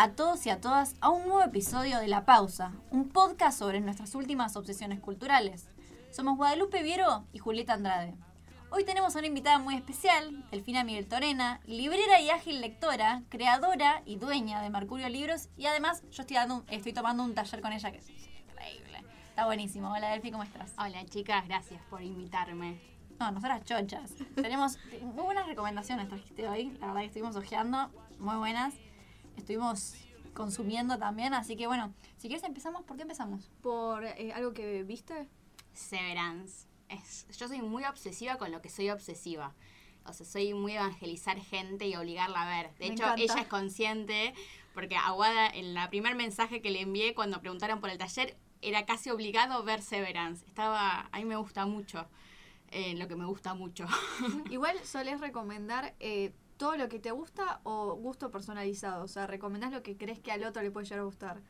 A 0.00 0.12
todos 0.12 0.46
y 0.46 0.50
a 0.50 0.60
todas 0.60 0.94
a 1.00 1.08
un 1.10 1.24
nuevo 1.26 1.42
episodio 1.42 1.98
de 1.98 2.06
La 2.06 2.24
Pausa, 2.24 2.70
un 2.92 3.08
podcast 3.08 3.58
sobre 3.58 3.80
nuestras 3.80 4.14
últimas 4.14 4.54
obsesiones 4.54 5.00
culturales. 5.00 5.68
Somos 6.12 6.36
Guadalupe 6.36 6.84
Viero 6.84 7.24
y 7.32 7.38
Julieta 7.40 7.72
Andrade. 7.74 8.14
Hoy 8.70 8.84
tenemos 8.84 9.16
a 9.16 9.18
una 9.18 9.26
invitada 9.26 9.58
muy 9.58 9.74
especial, 9.74 10.44
Delfina 10.52 10.84
Miguel 10.84 11.08
Torena, 11.08 11.60
librera 11.66 12.20
y 12.20 12.30
ágil 12.30 12.60
lectora, 12.60 13.22
creadora 13.28 14.02
y 14.04 14.16
dueña 14.18 14.62
de 14.62 14.70
Mercurio 14.70 15.08
Libros 15.08 15.48
y 15.56 15.66
además 15.66 16.04
yo 16.12 16.22
estoy, 16.22 16.36
dando 16.36 16.56
un- 16.58 16.64
estoy 16.68 16.92
tomando 16.92 17.24
un 17.24 17.34
taller 17.34 17.60
con 17.60 17.72
ella 17.72 17.90
que 17.90 17.98
es 17.98 18.08
increíble. 18.08 19.02
Está 19.30 19.46
buenísimo. 19.46 19.90
Hola 19.92 20.10
Delfi, 20.10 20.30
¿cómo 20.30 20.44
estás? 20.44 20.74
Hola 20.78 21.04
chicas, 21.06 21.44
gracias 21.48 21.82
por 21.90 22.02
invitarme. 22.02 22.78
No, 23.18 23.32
nosotras 23.32 23.64
chochas. 23.64 24.12
Tenemos 24.36 24.78
muy 25.02 25.24
buenas 25.24 25.46
recomendaciones 25.48 26.06
trajiste 26.06 26.46
hoy. 26.46 26.70
La 26.78 26.86
verdad 26.86 27.00
que 27.00 27.06
estuvimos 27.06 27.34
ojeando, 27.34 27.90
muy 28.20 28.36
buenas. 28.36 28.74
Estuvimos 29.38 29.94
consumiendo 30.34 30.98
también, 30.98 31.32
así 31.32 31.56
que 31.56 31.66
bueno, 31.66 31.94
si 32.16 32.28
quieres 32.28 32.44
empezamos, 32.44 32.82
¿por 32.82 32.96
qué 32.96 33.02
empezamos? 33.02 33.50
por 33.62 34.04
eh, 34.04 34.32
algo 34.34 34.52
que 34.52 34.82
viste. 34.82 35.28
Severance. 35.72 36.66
Es, 36.88 37.26
yo 37.38 37.48
soy 37.48 37.62
muy 37.62 37.84
obsesiva 37.84 38.36
con 38.36 38.50
lo 38.50 38.60
que 38.60 38.68
soy 38.68 38.90
obsesiva. 38.90 39.54
O 40.04 40.12
sea, 40.12 40.26
soy 40.26 40.54
muy 40.54 40.72
evangelizar 40.72 41.38
gente 41.38 41.86
y 41.86 41.94
obligarla 41.94 42.42
a 42.42 42.62
ver. 42.62 42.74
De 42.74 42.88
Me 42.88 42.94
hecho, 42.94 43.04
encanta. 43.04 43.22
ella 43.22 43.40
es 43.42 43.46
consciente, 43.46 44.34
porque 44.74 44.96
Aguada, 44.96 45.48
en 45.48 45.74
la 45.74 45.88
primer 45.90 46.14
mensaje 46.14 46.60
que 46.62 46.70
le 46.70 46.80
envié 46.80 47.14
cuando 47.14 47.40
preguntaron 47.40 47.80
por 47.80 47.90
el 47.90 47.98
taller, 47.98 48.36
era 48.62 48.86
casi 48.86 49.10
obligado 49.10 49.62
ver 49.62 49.82
Severance. 49.82 50.44
Estaba, 50.46 51.08
a 51.12 51.18
mí 51.18 51.24
me 51.26 51.36
gusta 51.36 51.66
mucho, 51.66 52.06
eh, 52.70 52.94
lo 52.94 53.06
que 53.06 53.16
me 53.16 53.26
gusta 53.26 53.54
mucho. 53.54 53.86
Igual 54.50 54.78
solés 54.84 55.20
recomendar 55.20 55.94
eh, 56.00 56.32
todo 56.58 56.76
lo 56.76 56.88
que 56.90 56.98
te 56.98 57.10
gusta 57.12 57.60
o 57.62 57.94
gusto 57.94 58.30
personalizado. 58.30 59.04
O 59.04 59.08
sea, 59.08 59.26
recomendás 59.26 59.72
lo 59.72 59.82
que 59.82 59.96
crees 59.96 60.18
que 60.18 60.30
al 60.32 60.44
otro 60.44 60.62
le 60.62 60.70
puede 60.70 60.84
llegar 60.86 61.00
a 61.00 61.04
gustar. 61.04 61.40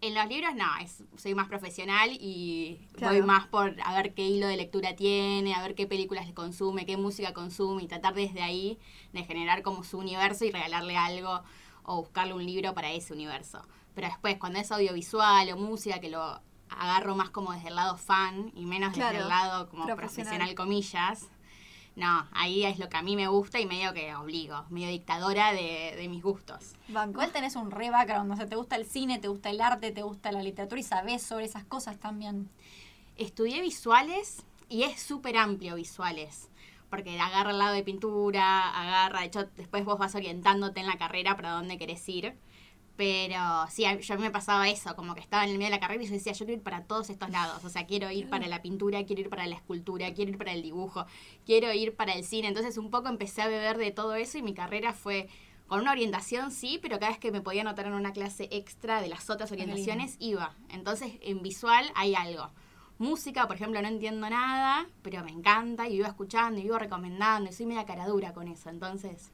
En 0.00 0.14
los 0.14 0.26
libros 0.28 0.54
no, 0.54 0.66
es, 0.82 1.02
soy 1.16 1.34
más 1.34 1.48
profesional 1.48 2.10
y 2.12 2.86
Claro. 2.94 3.14
voy 3.14 3.22
más 3.24 3.46
por 3.46 3.74
a 3.82 3.94
ver 3.94 4.12
qué 4.12 4.26
hilo 4.28 4.46
de 4.48 4.56
lectura 4.56 4.96
tiene, 4.96 5.54
a 5.54 5.62
ver 5.62 5.74
qué 5.74 5.86
películas 5.86 6.30
consume, 6.32 6.84
qué 6.84 6.96
música 6.98 7.32
consume 7.32 7.84
y 7.84 7.86
tratar 7.86 8.12
desde 8.14 8.42
ahí 8.42 8.78
de 9.12 9.24
generar 9.24 9.62
como 9.62 9.82
su 9.84 9.98
universo 9.98 10.44
y 10.44 10.50
regalarle 10.50 10.96
algo 10.96 11.42
o 11.84 12.02
buscarle 12.02 12.34
un 12.34 12.44
libro 12.44 12.74
para 12.74 12.92
ese 12.92 13.12
universo. 13.14 13.62
Pero 13.94 14.08
después, 14.08 14.36
cuando 14.38 14.58
es 14.58 14.70
audiovisual 14.72 15.48
o 15.52 15.56
música, 15.56 16.00
que 16.00 16.10
lo 16.10 16.40
agarro 16.68 17.14
más 17.14 17.30
como 17.30 17.52
desde 17.52 17.68
el 17.68 17.76
lado 17.76 17.96
fan 17.96 18.50
y 18.54 18.66
menos 18.66 18.92
desde 18.94 19.18
el 19.18 19.28
lado 19.28 19.68
como 19.68 19.84
profesional. 19.86 19.96
profesional, 20.36 20.54
comillas. 20.54 21.28
No, 21.96 22.26
ahí 22.32 22.64
es 22.64 22.78
lo 22.78 22.88
que 22.88 22.96
a 22.96 23.02
mí 23.02 23.14
me 23.14 23.28
gusta 23.28 23.60
y 23.60 23.66
medio 23.66 23.92
que 23.92 24.14
obligo, 24.16 24.64
medio 24.68 24.88
dictadora 24.88 25.52
de, 25.52 25.94
de 25.96 26.08
mis 26.08 26.22
gustos. 26.22 26.74
Banco. 26.88 27.12
Igual 27.12 27.32
tenés 27.32 27.54
un 27.54 27.70
re 27.70 27.90
background, 27.90 28.32
o 28.32 28.36
sea, 28.36 28.48
te 28.48 28.56
gusta 28.56 28.74
el 28.76 28.84
cine, 28.84 29.20
te 29.20 29.28
gusta 29.28 29.50
el 29.50 29.60
arte, 29.60 29.92
te 29.92 30.02
gusta 30.02 30.32
la 30.32 30.42
literatura 30.42 30.80
y 30.80 30.84
sabés 30.84 31.22
sobre 31.22 31.44
esas 31.44 31.64
cosas 31.64 31.98
también. 31.98 32.50
Estudié 33.16 33.60
visuales 33.60 34.44
y 34.68 34.82
es 34.82 35.00
súper 35.00 35.36
amplio 35.36 35.76
visuales. 35.76 36.48
Porque 36.90 37.18
agarra 37.18 37.50
el 37.50 37.58
lado 37.58 37.74
de 37.74 37.82
pintura, 37.82 38.70
agarra, 38.70 39.20
de 39.20 39.26
hecho, 39.26 39.48
después 39.56 39.84
vos 39.84 39.98
vas 39.98 40.14
orientándote 40.14 40.80
en 40.80 40.86
la 40.86 40.98
carrera 40.98 41.36
para 41.36 41.52
dónde 41.52 41.78
querés 41.78 42.08
ir. 42.08 42.34
Pero 42.96 43.66
sí, 43.70 43.84
a, 43.84 43.98
yo 43.98 44.14
a 44.14 44.16
mí 44.16 44.22
me 44.22 44.30
pasaba 44.30 44.68
eso, 44.68 44.94
como 44.94 45.14
que 45.14 45.20
estaba 45.20 45.44
en 45.44 45.50
el 45.50 45.58
medio 45.58 45.70
de 45.70 45.76
la 45.76 45.80
carrera 45.80 46.02
y 46.02 46.06
yo 46.06 46.12
decía, 46.12 46.32
yo 46.32 46.46
quiero 46.46 46.58
ir 46.58 46.62
para 46.62 46.84
todos 46.84 47.10
estos 47.10 47.28
lados. 47.30 47.64
O 47.64 47.68
sea, 47.68 47.86
quiero 47.86 48.10
ir 48.10 48.28
para 48.28 48.46
la 48.46 48.62
pintura, 48.62 49.04
quiero 49.04 49.22
ir 49.22 49.28
para 49.28 49.46
la 49.46 49.56
escultura, 49.56 50.14
quiero 50.14 50.30
ir 50.30 50.38
para 50.38 50.52
el 50.52 50.62
dibujo, 50.62 51.06
quiero 51.44 51.72
ir 51.72 51.96
para 51.96 52.14
el 52.14 52.24
cine. 52.24 52.48
Entonces 52.48 52.78
un 52.78 52.90
poco 52.90 53.08
empecé 53.08 53.42
a 53.42 53.48
beber 53.48 53.78
de 53.78 53.90
todo 53.90 54.14
eso 54.14 54.38
y 54.38 54.42
mi 54.42 54.54
carrera 54.54 54.92
fue 54.92 55.28
con 55.66 55.80
una 55.80 55.92
orientación, 55.92 56.50
sí, 56.50 56.78
pero 56.80 56.98
cada 56.98 57.10
vez 57.10 57.18
que 57.18 57.32
me 57.32 57.40
podía 57.40 57.62
anotar 57.62 57.86
en 57.86 57.94
una 57.94 58.12
clase 58.12 58.48
extra 58.52 59.00
de 59.00 59.08
las 59.08 59.30
otras 59.30 59.50
orientaciones, 59.50 60.16
iba. 60.20 60.54
Entonces 60.68 61.14
en 61.22 61.42
visual 61.42 61.90
hay 61.94 62.14
algo. 62.14 62.50
Música, 62.98 63.48
por 63.48 63.56
ejemplo, 63.56 63.82
no 63.82 63.88
entiendo 63.88 64.30
nada, 64.30 64.86
pero 65.02 65.24
me 65.24 65.32
encanta 65.32 65.88
y 65.88 65.96
vivo 65.96 66.06
escuchando 66.06 66.60
y 66.60 66.64
vivo 66.64 66.78
recomendando 66.78 67.50
y 67.50 67.52
soy 67.52 67.66
media 67.66 67.86
caradura 67.86 68.32
con 68.32 68.46
eso. 68.46 68.70
Entonces, 68.70 69.32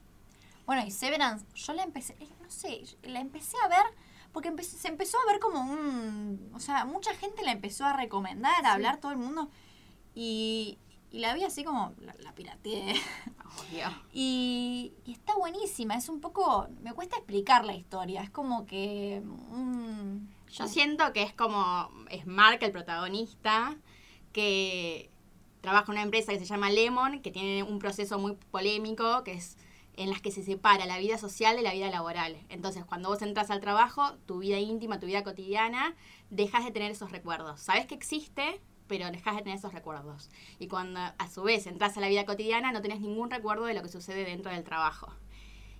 Bueno, 0.70 0.86
y 0.86 0.92
Severance, 0.92 1.44
yo 1.56 1.72
la 1.72 1.82
empecé, 1.82 2.14
eh, 2.20 2.28
no 2.41 2.48
sé, 2.48 2.82
la 3.03 3.19
empecé 3.20 3.56
a 3.64 3.69
ver 3.69 3.84
porque 4.32 4.53
empe- 4.53 4.62
se 4.62 4.86
empezó 4.86 5.19
a 5.19 5.32
ver 5.32 5.41
como 5.41 5.60
un... 5.62 6.48
O 6.54 6.60
sea, 6.60 6.84
mucha 6.84 7.12
gente 7.16 7.42
la 7.42 7.50
empezó 7.50 7.84
a 7.86 7.92
recomendar, 7.97 8.64
a 8.64 8.75
hablar 8.75 9.00
todo 9.00 9.10
el 9.10 9.19
mundo. 9.19 9.48
Y, 10.14 10.78
y 11.10 11.19
la 11.19 11.34
vi 11.34 11.42
así 11.42 11.64
como, 11.64 11.92
la, 11.98 12.14
la 12.20 12.32
pirateé. 12.34 12.94
obvio. 13.58 13.88
Y, 14.12 14.92
y 15.04 15.10
está 15.12 15.34
buenísima, 15.34 15.97
es 15.97 16.08
un 16.08 16.20
poco... 16.20 16.69
Me 16.82 16.92
cuesta 16.92 17.16
explicar 17.16 17.64
la 17.64 17.75
historia, 17.75 18.22
es 18.22 18.31
como 18.31 18.64
que... 18.64 19.22
mm, 19.25 20.19
Yo 20.52 20.69
siento 20.69 21.12
que 21.12 21.25
es 21.25 21.32
como, 21.34 21.91
es 22.10 22.28
Mark 22.28 22.60
el 22.62 22.70
protagonista, 22.70 23.76
que 24.32 25.10
trabaja 25.62 25.87
en 25.87 25.91
una 25.92 26.02
empresa 26.02 26.32
que 26.32 26.38
se 26.38 26.44
llama 26.44 26.70
Lemon, 26.70 27.22
que 27.22 27.32
tiene 27.32 27.64
un 27.64 27.81
proceso 27.81 28.20
muy 28.20 28.37
polémico, 28.52 29.25
que 29.25 29.32
es 29.32 29.56
en 30.00 30.09
las 30.11 30.21
que 30.22 30.31
se 30.31 30.43
separa 30.43 30.87
la 30.87 30.99
vida 30.99 31.19
social 31.19 31.56
de 31.56 31.62
la 31.62 31.75
vida 31.75 31.91
laboral. 31.91 32.38
Entonces, 32.49 32.84
cuando 32.87 33.11
vos 33.11 33.21
entras 33.21 33.50
al 33.50 33.61
trabajo, 33.61 34.15
tu 34.27 34.38
vida 34.38 34.59
íntima, 34.59 34.99
tu 34.99 35.06
vida 35.06 35.22
cotidiana, 35.22 35.94
dejas 36.31 36.65
de 36.65 36.71
tener 36.71 36.91
esos 36.91 37.12
recuerdos. 37.12 37.61
Sabes 37.61 37.84
que 37.87 37.94
existe, 37.97 38.62
pero 38.87 39.11
dejas 39.11 39.37
de 39.37 39.43
tener 39.43 39.59
esos 39.59 39.75
recuerdos. 39.75 40.31
Y 40.59 40.69
cuando 40.69 41.00
a 41.00 41.28
su 41.31 41.43
vez 41.43 41.66
entras 41.66 41.97
a 41.97 42.00
la 42.00 42.09
vida 42.09 42.25
cotidiana, 42.25 42.72
no 42.72 42.81
tenés 42.81 43.00
ningún 43.00 43.31
recuerdo 43.31 43.66
de 43.66 43.75
lo 43.75 43.83
que 43.83 43.91
sucede 43.91 44.25
dentro 44.25 44.50
del 44.50 44.65
trabajo. 44.65 45.12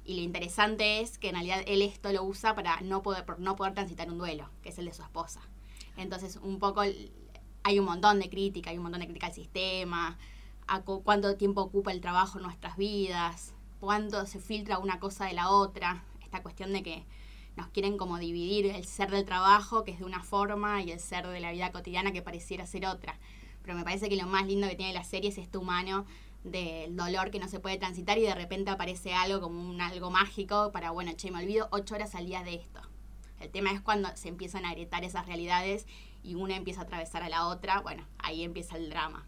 Y 0.04 0.16
lo 0.16 0.22
interesante 0.22 1.00
es 1.00 1.19
que 1.19 1.28
en 1.28 1.37
realidad 1.37 1.62
él 1.66 1.81
esto 1.81 2.12
lo 2.12 2.22
usa 2.22 2.54
para 2.54 2.81
no 2.82 3.02
poder, 3.02 3.25
no 3.38 3.56
poder 3.56 3.72
transitar 3.72 4.10
un 4.10 4.19
duelo, 4.19 4.50
que 4.62 4.69
es 4.69 4.78
el 4.78 4.84
de 4.84 4.92
su 4.92 5.02
esposa. 5.02 5.41
Entonces, 5.97 6.37
un 6.42 6.58
poco 6.58 6.82
hay 6.82 7.78
un 7.78 7.84
montón 7.87 8.19
de 8.20 8.28
crítica, 8.28 8.69
hay 8.70 8.76
un 8.76 8.82
montón 8.82 9.00
de 9.00 9.06
crítica 9.06 9.28
al 9.28 9.34
sistema, 9.34 10.19
a 10.66 10.82
cu- 10.82 11.02
cuánto 11.02 11.37
tiempo 11.37 11.62
ocupa 11.62 11.91
el 11.91 12.00
trabajo 12.00 12.38
en 12.38 12.44
nuestras 12.44 12.76
vidas, 12.76 13.54
cuánto 13.80 14.26
se 14.26 14.38
filtra 14.38 14.78
una 14.78 15.00
cosa 15.00 15.24
de 15.24 15.32
la 15.32 15.50
otra, 15.50 16.04
esta 16.22 16.42
cuestión 16.42 16.72
de 16.72 16.82
que 16.82 17.06
nos 17.56 17.68
quieren 17.68 17.96
como 17.98 18.18
dividir 18.18 18.66
el 18.66 18.84
ser 18.84 19.10
del 19.10 19.24
trabajo, 19.24 19.84
que 19.84 19.91
es 19.91 19.98
de 19.98 20.04
una 20.04 20.22
forma, 20.22 20.82
y 20.82 20.92
el 20.92 21.00
ser 21.00 21.26
de 21.26 21.41
la 21.41 21.52
vida 21.52 21.72
cotidiana, 21.72 22.12
que 22.12 22.22
pareciera 22.22 22.66
ser 22.66 22.86
otra. 22.86 23.19
Pero 23.62 23.76
me 23.76 23.84
parece 23.84 24.08
que 24.08 24.16
lo 24.16 24.26
más 24.26 24.46
lindo 24.46 24.69
que 24.69 24.76
tiene 24.76 24.92
la 24.92 25.04
serie 25.04 25.30
es 25.30 25.38
este 25.38 25.58
humano 25.58 26.06
del 26.44 26.96
dolor 26.96 27.30
que 27.30 27.38
no 27.38 27.48
se 27.48 27.60
puede 27.60 27.76
transitar 27.76 28.16
y 28.16 28.22
de 28.22 28.34
repente 28.34 28.70
aparece 28.70 29.12
algo 29.12 29.40
como 29.40 29.69
un 29.69 29.80
algo 29.80 30.10
mágico 30.10 30.72
para, 30.72 30.90
bueno, 30.90 31.12
che, 31.14 31.30
me 31.30 31.42
olvido 31.42 31.69
ocho 31.70 31.94
horas 31.94 32.14
al 32.14 32.26
día 32.26 32.42
de 32.42 32.54
esto. 32.54 32.80
El 33.40 33.50
tema 33.50 33.72
es 33.72 33.80
cuando 33.80 34.14
se 34.16 34.28
empiezan 34.28 34.64
a 34.64 34.72
gritar 34.72 35.04
esas 35.04 35.26
realidades 35.26 35.86
y 36.22 36.34
una 36.34 36.56
empieza 36.56 36.80
a 36.80 36.84
atravesar 36.84 37.22
a 37.22 37.28
la 37.28 37.46
otra, 37.48 37.80
bueno, 37.80 38.06
ahí 38.19 38.42
empieza 38.42 38.76
el 38.76 38.88
drama. 38.90 39.26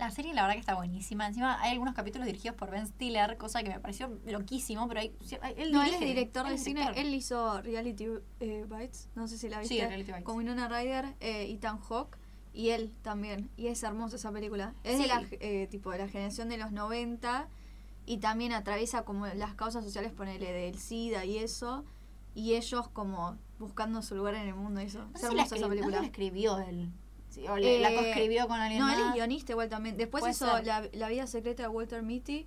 La 0.00 0.10
serie 0.10 0.32
la 0.32 0.42
verdad 0.42 0.54
que 0.54 0.60
está 0.60 0.74
buenísima. 0.74 1.26
Encima 1.26 1.60
hay 1.60 1.72
algunos 1.72 1.94
capítulos 1.94 2.26
dirigidos 2.26 2.56
por 2.56 2.70
Ben 2.70 2.86
Stiller, 2.86 3.36
cosa 3.36 3.62
que 3.62 3.68
me 3.68 3.80
pareció 3.80 4.18
loquísimo, 4.26 4.88
pero 4.88 5.00
hay, 5.00 5.14
él 5.58 5.72
No, 5.72 5.82
él 5.82 5.92
es 5.92 6.00
director 6.00 6.46
él 6.46 6.52
de 6.52 6.58
cine. 6.58 6.80
director. 6.80 7.04
Él 7.04 7.14
hizo 7.14 7.60
Reality 7.60 8.06
eh, 8.40 8.64
Bites. 8.66 9.10
No 9.14 9.28
sé 9.28 9.36
si 9.36 9.48
la 9.50 9.62
Sí, 9.62 9.74
viste. 9.74 9.86
Reality 9.86 10.10
Bites. 10.12 10.24
Con 10.24 10.36
Winona 10.38 10.68
Ryder, 10.68 11.14
eh, 11.20 11.50
Ethan 11.52 11.78
Hawke. 11.80 12.16
Y 12.54 12.70
él 12.70 12.94
también. 13.02 13.50
Y 13.58 13.66
es 13.68 13.82
hermosa 13.82 14.16
esa 14.16 14.32
película. 14.32 14.74
Es 14.84 14.96
Sí. 14.96 15.02
de 15.02 15.08
la 15.08 15.22
eh, 15.32 15.66
tipo 15.70 15.90
de 15.92 15.98
la 15.98 16.08
generación 16.08 16.48
de 16.48 16.56
los 16.56 16.72
90. 16.72 17.48
Y 18.06 18.18
también 18.18 18.52
atraviesa 18.54 19.04
como 19.04 19.26
las 19.26 19.54
causas 19.54 19.84
sociales, 19.84 20.12
ponele, 20.12 20.50
del 20.50 20.78
SIDA 20.78 21.26
y 21.26 21.36
eso. 21.36 21.84
Y 22.34 22.54
ellos 22.54 22.88
como 22.88 23.36
buscando 23.58 24.00
su 24.02 24.14
lugar 24.16 24.34
en 24.34 24.48
el 24.48 24.54
mundo 24.54 24.80
eso. 24.80 25.04
No 25.04 25.12
es 25.14 25.22
hermosa 25.24 25.42
esa 25.44 25.56
escri- 25.56 25.60
no 25.60 25.68
película. 25.68 26.00
la 26.00 26.06
escribió 26.06 26.58
él. 26.58 26.90
Sí, 27.30 27.46
o 27.48 27.56
le- 27.56 27.78
la 27.80 27.90
Eh, 27.92 27.96
coescribió 27.96 28.46
con 28.48 28.60
alguien 28.60 28.80
No, 28.80 28.88
él 28.92 28.98
es 28.98 29.04
más. 29.06 29.14
guionista 29.14 29.52
igual 29.52 29.68
también. 29.68 29.96
Después 29.96 30.24
hizo 30.28 30.46
la, 30.62 30.88
la 30.92 31.08
vida 31.08 31.26
secreta 31.26 31.62
de 31.62 31.68
Walter 31.68 32.02
Mitty, 32.02 32.46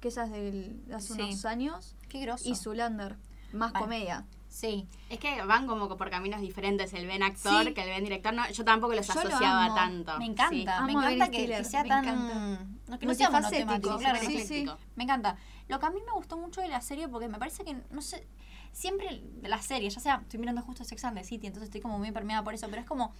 que 0.00 0.08
esa 0.08 0.24
es 0.24 0.30
del- 0.30 0.84
de 0.86 0.94
hace 0.94 1.14
Sí. 1.14 1.20
unos 1.22 1.44
años. 1.46 1.96
Qué 2.08 2.20
groso. 2.20 2.48
Y 2.48 2.54
Zulander, 2.54 3.16
más 3.52 3.72
Vale. 3.72 3.82
comedia. 3.84 4.26
Sí. 4.48 4.86
Es 5.10 5.18
que 5.18 5.42
van 5.42 5.66
como 5.66 5.94
por 5.96 6.08
caminos 6.10 6.40
diferentes, 6.40 6.92
el 6.94 7.06
Ben 7.06 7.22
actor 7.22 7.64
Sí. 7.66 7.74
que 7.74 7.82
el 7.82 7.88
Ben 7.88 8.04
director. 8.04 8.32
No, 8.32 8.48
yo 8.50 8.64
tampoco 8.64 8.94
los 8.94 9.06
Yo 9.06 9.12
asociaba 9.18 9.74
tanto. 9.74 10.18
Me 10.18 10.26
encanta, 10.26 10.78
Sí. 10.78 10.84
me 10.84 10.92
encanta 10.92 11.30
que, 11.30 11.46
que 11.46 11.64
sea 11.64 11.82
me 11.82 11.88
tan. 11.88 12.04
encanta. 12.04 12.66
No, 12.88 12.98
que 12.98 13.06
no 13.06 13.14
sea 13.14 13.30
monotemático, 13.30 13.98
claro. 13.98 14.18
sí. 14.20 14.66
Me 14.96 15.04
encanta. 15.04 15.36
Lo 15.68 15.78
que 15.80 15.86
a 15.86 15.90
mí 15.90 16.00
me 16.04 16.12
gustó 16.12 16.36
mucho 16.38 16.60
de 16.62 16.68
la 16.68 16.80
serie, 16.80 17.08
porque 17.08 17.28
me 17.28 17.38
parece 17.38 17.62
que, 17.64 17.76
no 17.90 18.00
sé, 18.00 18.26
siempre 18.72 19.22
la 19.42 19.60
serie, 19.60 19.90
ya 19.90 20.00
sea, 20.00 20.20
estoy 20.22 20.38
mirando 20.40 20.62
justo 20.62 20.82
Sex 20.84 21.04
and 21.04 21.18
the 21.18 21.24
City, 21.24 21.46
entonces 21.46 21.68
estoy 21.68 21.80
como 21.82 21.98
muy 21.98 22.10
permeada 22.12 22.42
por 22.44 22.54
eso, 22.54 22.66
pero 22.68 22.80
es 22.82 22.86
como. 22.88 23.12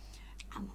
Amo. 0.50 0.75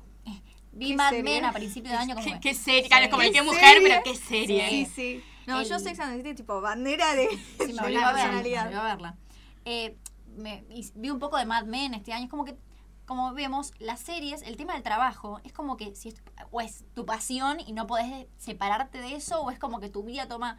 Vi 0.71 0.89
¿Qué 0.89 0.95
Mad? 0.95 1.13
Men 1.23 1.45
a 1.45 1.51
principio 1.53 1.91
de 1.91 1.97
año 1.97 2.15
como. 2.15 2.25
¿Qué, 2.25 2.39
qué 2.39 2.53
serie? 2.53 2.87
Claro, 2.87 3.05
es 3.05 3.11
como 3.11 3.23
¿Qué 3.23 3.41
mujer, 3.41 3.77
pero 3.83 4.01
qué 4.03 4.15
serie. 4.15 4.69
Sí, 4.69 4.85
sí. 4.85 5.23
No, 5.45 5.59
El- 5.59 5.67
yo 5.67 5.77
Sex 5.79 5.99
and 5.99 6.11
the 6.13 6.17
City, 6.23 6.35
tipo, 6.35 6.61
bandera 6.61 7.13
de, 7.15 7.27
Sí, 7.29 7.67
de 7.67 7.73
me 7.73 7.81
volví 7.81 7.93
la 7.93 8.09
a 8.09 8.13
verla, 8.13 8.13
personalidad. 8.13 8.63
me 8.65 8.69
volví 8.69 8.79
a 8.79 8.83
verla. 8.83 9.17
Eh, 9.65 9.97
me- 10.37 10.63
y 10.69 10.89
vi 10.95 11.09
un 11.09 11.19
poco 11.19 11.37
de 11.37 11.45
Mad 11.45 11.65
Men 11.65 11.93
este 11.93 12.13
año. 12.13 12.25
Es 12.25 12.29
como 12.31 12.45
que, 12.45 12.55
como 13.05 13.33
vemos, 13.33 13.73
las 13.79 13.99
series, 13.99 14.41
el 14.43 14.55
tema 14.57 14.73
del 14.73 14.83
trabajo, 14.83 15.41
es 15.43 15.51
como 15.53 15.75
que 15.77 15.95
si 15.95 16.09
es, 16.09 16.15
o 16.51 16.61
es 16.61 16.85
tu 16.93 17.05
pasión 17.05 17.59
y 17.59 17.73
no 17.73 17.85
podés 17.87 18.27
separarte 18.37 18.99
de 18.99 19.15
eso, 19.15 19.41
o 19.41 19.51
es 19.51 19.59
como 19.59 19.79
que 19.79 19.89
tu 19.89 20.03
vida 20.03 20.27
toma 20.27 20.57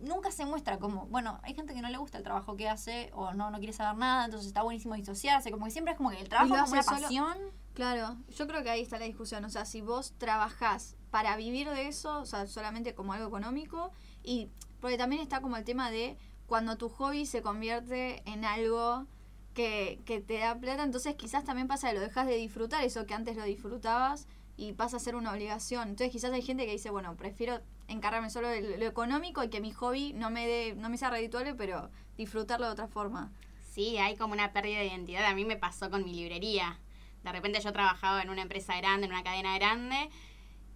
nunca 0.00 0.32
se 0.32 0.44
muestra 0.44 0.78
como, 0.80 1.06
bueno, 1.06 1.38
hay 1.44 1.54
gente 1.54 1.74
que 1.74 1.80
no 1.80 1.88
le 1.88 1.96
gusta 1.96 2.18
el 2.18 2.24
trabajo 2.24 2.56
que 2.56 2.68
hace 2.68 3.10
o 3.14 3.34
no, 3.34 3.52
no 3.52 3.58
quiere 3.58 3.72
saber 3.72 3.96
nada, 3.96 4.24
entonces 4.24 4.48
está 4.48 4.62
buenísimo 4.62 4.96
disociarse, 4.96 5.52
como 5.52 5.66
que 5.66 5.70
siempre 5.70 5.92
es 5.92 5.96
como 5.96 6.10
que 6.10 6.18
el 6.18 6.28
trabajo 6.28 6.56
es 6.56 6.72
una 6.72 6.82
solo- 6.82 7.00
pasión. 7.02 7.38
Claro, 7.74 8.18
yo 8.36 8.46
creo 8.46 8.62
que 8.62 8.70
ahí 8.70 8.82
está 8.82 8.98
la 8.98 9.06
discusión. 9.06 9.44
O 9.44 9.50
sea, 9.50 9.64
si 9.64 9.80
vos 9.80 10.12
trabajás 10.18 10.96
para 11.10 11.36
vivir 11.36 11.68
de 11.70 11.88
eso, 11.88 12.20
o 12.20 12.26
sea, 12.26 12.46
solamente 12.46 12.94
como 12.94 13.12
algo 13.12 13.26
económico, 13.28 13.92
y 14.22 14.48
porque 14.80 14.98
también 14.98 15.22
está 15.22 15.40
como 15.40 15.56
el 15.56 15.64
tema 15.64 15.90
de 15.90 16.16
cuando 16.46 16.76
tu 16.76 16.88
hobby 16.88 17.24
se 17.24 17.42
convierte 17.42 18.22
en 18.30 18.44
algo 18.44 19.06
que, 19.54 20.00
que 20.04 20.20
te 20.20 20.38
da 20.38 20.58
plata, 20.58 20.82
entonces 20.82 21.14
quizás 21.14 21.44
también 21.44 21.68
pasa 21.68 21.88
que 21.88 21.94
lo 21.94 22.00
dejas 22.00 22.26
de 22.26 22.36
disfrutar, 22.36 22.84
eso 22.84 23.06
que 23.06 23.14
antes 23.14 23.36
lo 23.36 23.44
disfrutabas, 23.44 24.26
y 24.56 24.72
pasa 24.74 24.98
a 24.98 25.00
ser 25.00 25.16
una 25.16 25.32
obligación. 25.32 25.88
Entonces 25.88 26.12
quizás 26.12 26.32
hay 26.32 26.42
gente 26.42 26.66
que 26.66 26.72
dice, 26.72 26.90
bueno, 26.90 27.16
prefiero 27.16 27.60
encargarme 27.88 28.30
solo 28.30 28.48
de 28.48 28.78
lo 28.78 28.86
económico 28.86 29.42
y 29.42 29.48
que 29.48 29.60
mi 29.60 29.72
hobby 29.72 30.12
no 30.12 30.30
me 30.30 30.46
dé, 30.46 30.74
no 30.74 30.90
me 30.90 30.98
sea 30.98 31.10
redituable, 31.10 31.54
pero 31.54 31.90
disfrutarlo 32.16 32.66
de 32.66 32.72
otra 32.72 32.88
forma. 32.88 33.32
Sí, 33.62 33.96
hay 33.96 34.16
como 34.16 34.34
una 34.34 34.52
pérdida 34.52 34.78
de 34.78 34.86
identidad. 34.86 35.24
A 35.24 35.34
mí 35.34 35.44
me 35.44 35.56
pasó 35.56 35.90
con 35.90 36.04
mi 36.04 36.12
librería. 36.14 36.78
De 37.24 37.32
repente 37.32 37.60
yo 37.60 37.72
trabajaba 37.72 38.22
en 38.22 38.30
una 38.30 38.42
empresa 38.42 38.76
grande, 38.76 39.06
en 39.06 39.12
una 39.12 39.22
cadena 39.22 39.56
grande, 39.56 40.10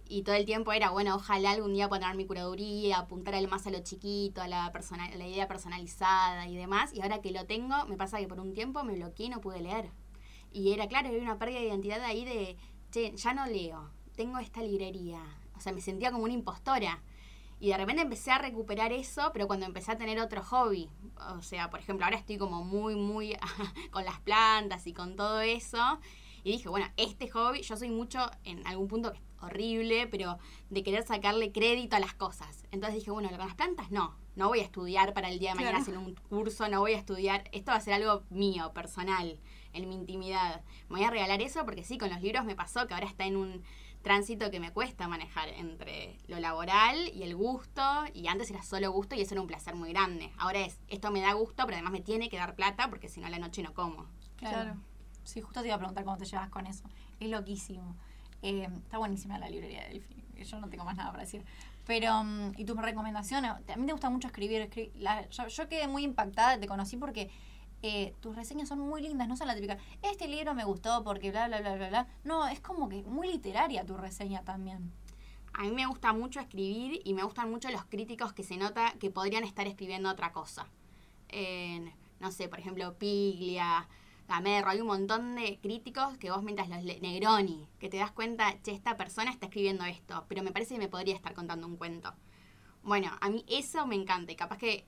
y 0.09 0.23
todo 0.23 0.35
el 0.35 0.45
tiempo 0.45 0.71
era, 0.71 0.89
bueno, 0.91 1.15
ojalá 1.15 1.51
algún 1.51 1.73
día 1.73 1.89
pueda 1.89 2.01
tener 2.01 2.15
mi 2.15 2.25
curaduría, 2.25 2.99
apuntar 2.99 3.35
al 3.35 3.47
más 3.47 3.67
a 3.67 3.71
lo 3.71 3.79
chiquito, 3.79 4.41
a 4.41 4.47
la, 4.47 4.71
persona, 4.71 5.05
a 5.05 5.15
la 5.15 5.27
idea 5.27 5.47
personalizada 5.47 6.47
y 6.47 6.55
demás. 6.55 6.93
Y 6.93 7.01
ahora 7.01 7.21
que 7.21 7.31
lo 7.31 7.45
tengo, 7.45 7.85
me 7.87 7.97
pasa 7.97 8.17
que 8.19 8.27
por 8.27 8.39
un 8.39 8.53
tiempo 8.53 8.83
me 8.83 8.95
bloqueé 8.95 9.25
y 9.25 9.29
no 9.29 9.41
pude 9.41 9.61
leer. 9.61 9.91
Y 10.51 10.71
era 10.71 10.87
claro, 10.87 11.09
había 11.09 11.21
una 11.21 11.37
pérdida 11.37 11.59
de 11.59 11.67
identidad 11.67 12.01
ahí 12.03 12.23
de, 12.23 12.57
che, 12.91 13.13
ya 13.15 13.33
no 13.33 13.45
leo, 13.45 13.91
tengo 14.15 14.39
esta 14.39 14.61
librería. 14.61 15.21
O 15.55 15.59
sea, 15.59 15.73
me 15.73 15.81
sentía 15.81 16.11
como 16.11 16.23
una 16.23 16.33
impostora. 16.33 17.01
Y 17.59 17.69
de 17.69 17.77
repente 17.77 18.03
empecé 18.03 18.31
a 18.31 18.37
recuperar 18.37 18.93
eso, 18.93 19.31
pero 19.33 19.47
cuando 19.47 19.65
empecé 19.65 19.91
a 19.91 19.97
tener 19.97 20.19
otro 20.19 20.43
hobby. 20.43 20.89
O 21.35 21.41
sea, 21.41 21.69
por 21.69 21.79
ejemplo, 21.79 22.05
ahora 22.05 22.17
estoy 22.17 22.37
como 22.37 22.63
muy, 22.63 22.95
muy 22.95 23.35
con 23.91 24.05
las 24.05 24.19
plantas 24.21 24.85
y 24.87 24.93
con 24.93 25.15
todo 25.15 25.41
eso. 25.41 25.99
Y 26.43 26.51
dije, 26.53 26.69
bueno, 26.69 26.87
este 26.97 27.29
hobby, 27.29 27.61
yo 27.61 27.75
soy 27.77 27.89
mucho 27.89 28.19
en 28.43 28.65
algún 28.67 28.87
punto 28.87 29.11
que 29.11 29.17
es 29.17 29.23
horrible, 29.41 30.07
pero 30.07 30.37
de 30.69 30.83
querer 30.83 31.03
sacarle 31.05 31.51
crédito 31.51 31.95
a 31.95 31.99
las 31.99 32.13
cosas. 32.13 32.65
Entonces 32.71 32.99
dije, 32.99 33.11
bueno, 33.11 33.29
con 33.29 33.39
las 33.39 33.55
plantas 33.55 33.91
no. 33.91 34.15
No 34.35 34.47
voy 34.49 34.59
a 34.59 34.63
estudiar 34.63 35.13
para 35.13 35.29
el 35.29 35.39
día 35.39 35.49
de 35.51 35.55
mañana 35.55 35.77
Claro. 35.79 35.83
hacer 35.83 35.97
un 35.97 36.15
curso, 36.29 36.67
no 36.69 36.79
voy 36.79 36.93
a 36.93 36.97
estudiar. 36.97 37.49
Esto 37.51 37.71
va 37.71 37.77
a 37.77 37.81
ser 37.81 37.93
algo 37.93 38.23
mío, 38.29 38.71
personal, 38.73 39.39
en 39.73 39.89
mi 39.89 39.95
intimidad. 39.95 40.61
Me 40.89 40.97
voy 40.97 41.05
a 41.05 41.09
regalar 41.09 41.41
eso 41.41 41.65
porque 41.65 41.83
sí, 41.83 41.97
con 41.97 42.09
los 42.09 42.21
libros 42.21 42.45
me 42.45 42.55
pasó 42.55 42.87
que 42.87 42.93
ahora 42.93 43.07
está 43.07 43.25
en 43.25 43.35
un 43.35 43.63
tránsito 44.03 44.49
que 44.51 44.59
me 44.59 44.71
cuesta 44.71 45.07
manejar 45.07 45.49
entre 45.49 46.17
lo 46.27 46.39
laboral 46.39 47.09
y 47.13 47.23
el 47.23 47.35
gusto. 47.35 47.81
Y 48.13 48.27
antes 48.27 48.49
era 48.51 48.61
solo 48.63 48.91
gusto 48.91 49.15
y 49.15 49.21
eso 49.21 49.33
era 49.33 49.41
un 49.41 49.47
placer 49.47 49.75
muy 49.75 49.89
grande. 49.89 50.31
Ahora 50.37 50.59
es, 50.59 50.79
esto 50.87 51.11
me 51.11 51.21
da 51.21 51.33
gusto, 51.33 51.63
pero 51.65 51.73
además 51.75 51.91
me 51.93 52.01
tiene 52.01 52.29
que 52.29 52.37
dar 52.37 52.55
plata 52.55 52.89
porque 52.89 53.09
si 53.09 53.19
no 53.19 53.27
a 53.27 53.29
la 53.31 53.39
noche 53.39 53.63
no 53.63 53.73
como. 53.73 54.05
Claro. 54.37 54.55
Claro. 54.63 54.75
Sí, 55.27 55.41
justo 55.41 55.59
te 55.61 55.67
iba 55.67 55.75
a 55.75 55.77
preguntar 55.77 56.05
cómo 56.05 56.17
te 56.17 56.23
llevas 56.25 56.49
con 56.49 56.65
eso. 56.67 56.85
Es 57.19 57.29
loquísimo. 57.29 57.95
Eh, 58.41 58.67
está 58.83 58.97
buenísima 58.97 59.37
la 59.37 59.49
librería 59.49 59.81
de 59.83 59.89
Delphi. 59.89 60.15
Yo 60.45 60.59
no 60.61 60.69
tengo 60.69 60.85
más 60.85 60.95
nada 60.95 61.11
para 61.11 61.23
decir. 61.23 61.43
Pero, 61.85 62.23
mm, 62.23 62.51
¿y 62.57 62.63
tus 62.63 62.77
recomendaciones? 62.77 63.51
A 63.51 63.75
mí 63.75 63.85
te 63.85 63.91
gusta 63.91 64.09
mucho 64.09 64.27
escribir. 64.27 64.61
escri- 64.69 64.91
la- 64.95 65.27
yo, 65.29 65.67
quedé 65.67 65.87
muy 65.89 66.03
impactada, 66.03 66.57
te 66.59 66.67
conocí 66.67 66.95
porque 66.97 67.29
eh, 67.83 68.13
tus 68.21 68.35
reseñas 68.35 68.69
son 68.69 68.79
muy 68.79 69.01
lindas, 69.01 69.27
no 69.27 69.35
son 69.35 69.47
la 69.47 69.55
típica. 69.55 69.77
Este 70.01 70.27
libro 70.29 70.53
me 70.55 70.63
gustó 70.63 71.03
porque 71.03 71.29
bla, 71.31 71.47
bla, 71.47 71.59
bla, 71.59 71.75
bla, 71.75 71.89
bla. 71.89 72.07
No, 72.23 72.47
es 72.47 72.59
como 72.61 72.87
que 72.87 73.03
muy 73.03 73.27
literaria 73.27 73.85
tu 73.85 73.97
reseña 73.97 74.43
también. 74.43 74.91
A 75.53 75.63
mí 75.63 75.71
me 75.71 75.85
gusta 75.87 76.13
mucho 76.13 76.39
escribir 76.39 77.01
y 77.03 77.13
me 77.13 77.23
gustan 77.23 77.51
mucho 77.51 77.69
los 77.69 77.83
críticos 77.85 78.31
que 78.33 78.43
se 78.43 78.55
nota 78.57 78.93
que 78.99 79.11
podrían 79.11 79.43
estar 79.43 79.67
escribiendo 79.67 80.09
otra 80.09 80.31
cosa. 80.31 80.67
No 82.19 82.31
sé, 82.31 82.49
por 82.49 82.59
ejemplo, 82.59 82.93
Piglia, 82.95 83.87
Gamerro, 84.27 84.69
hay 84.69 84.81
un 84.81 84.87
montón 84.87 85.35
de 85.35 85.59
críticos 85.61 86.17
que 86.17 86.31
vos 86.31 86.43
mientras 86.43 86.69
los 86.69 86.83
le- 86.83 86.99
Negroni, 86.99 87.67
que 87.79 87.89
te 87.89 87.97
das 87.97 88.11
cuenta, 88.11 88.61
che, 88.61 88.71
esta 88.71 88.97
persona 88.97 89.31
está 89.31 89.45
escribiendo 89.47 89.85
esto, 89.85 90.25
pero 90.27 90.43
me 90.43 90.51
parece 90.51 90.75
que 90.75 90.79
me 90.81 90.89
podría 90.89 91.15
estar 91.15 91.33
contando 91.33 91.65
un 91.67 91.77
cuento. 91.77 92.13
Bueno, 92.83 93.11
a 93.21 93.29
mí 93.29 93.45
eso 93.47 93.85
me 93.87 93.95
encanta 93.95 94.31
y 94.31 94.35
capaz 94.35 94.57
que 94.57 94.85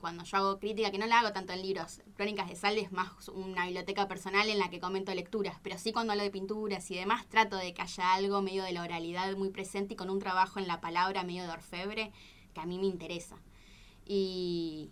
cuando 0.00 0.24
yo 0.24 0.36
hago 0.38 0.58
crítica, 0.58 0.90
que 0.90 0.98
no 0.98 1.06
la 1.06 1.20
hago 1.20 1.32
tanto 1.32 1.52
en 1.52 1.62
libros, 1.62 2.02
Crónicas 2.16 2.48
de 2.48 2.56
Sal 2.56 2.78
es 2.78 2.90
más 2.90 3.28
una 3.28 3.64
biblioteca 3.66 4.08
personal 4.08 4.48
en 4.50 4.58
la 4.58 4.70
que 4.70 4.80
comento 4.80 5.14
lecturas, 5.14 5.56
pero 5.62 5.78
sí 5.78 5.92
cuando 5.92 6.12
hablo 6.12 6.24
de 6.24 6.30
pinturas 6.32 6.90
y 6.90 6.96
demás 6.96 7.28
trato 7.28 7.56
de 7.56 7.72
que 7.72 7.82
haya 7.82 8.12
algo 8.14 8.42
medio 8.42 8.64
de 8.64 8.72
la 8.72 8.82
oralidad 8.82 9.36
muy 9.36 9.50
presente 9.50 9.94
y 9.94 9.96
con 9.96 10.10
un 10.10 10.18
trabajo 10.18 10.58
en 10.58 10.66
la 10.66 10.80
palabra 10.80 11.22
medio 11.22 11.44
de 11.44 11.50
orfebre 11.50 12.12
que 12.54 12.60
a 12.60 12.66
mí 12.66 12.78
me 12.78 12.86
interesa. 12.86 13.36
Y, 14.04 14.90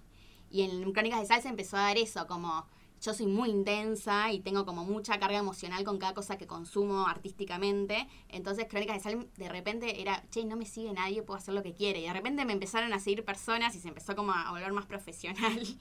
y 0.50 0.62
en 0.62 0.92
Crónicas 0.92 1.20
de 1.20 1.26
Sal 1.26 1.42
se 1.42 1.48
empezó 1.48 1.76
a 1.76 1.80
dar 1.82 1.98
eso, 1.98 2.26
como 2.28 2.66
yo 3.00 3.14
soy 3.14 3.26
muy 3.26 3.48
intensa 3.48 4.30
y 4.30 4.40
tengo 4.40 4.66
como 4.66 4.84
mucha 4.84 5.18
carga 5.18 5.38
emocional 5.38 5.84
con 5.84 5.98
cada 5.98 6.12
cosa 6.12 6.36
que 6.36 6.46
consumo 6.46 7.06
artísticamente. 7.06 8.06
Entonces, 8.28 8.66
Crónicas 8.68 8.96
de 8.96 9.02
Sal 9.02 9.28
de 9.36 9.48
repente 9.48 10.02
era, 10.02 10.22
che, 10.30 10.44
no 10.44 10.56
me 10.56 10.66
sigue 10.66 10.92
nadie, 10.92 11.22
puedo 11.22 11.38
hacer 11.38 11.54
lo 11.54 11.62
que 11.62 11.72
quiere. 11.72 12.00
Y 12.00 12.04
de 12.04 12.12
repente 12.12 12.44
me 12.44 12.52
empezaron 12.52 12.92
a 12.92 12.98
seguir 12.98 13.24
personas 13.24 13.74
y 13.74 13.80
se 13.80 13.88
empezó 13.88 14.14
como 14.14 14.32
a 14.32 14.50
volver 14.50 14.72
más 14.72 14.86
profesional. 14.86 15.60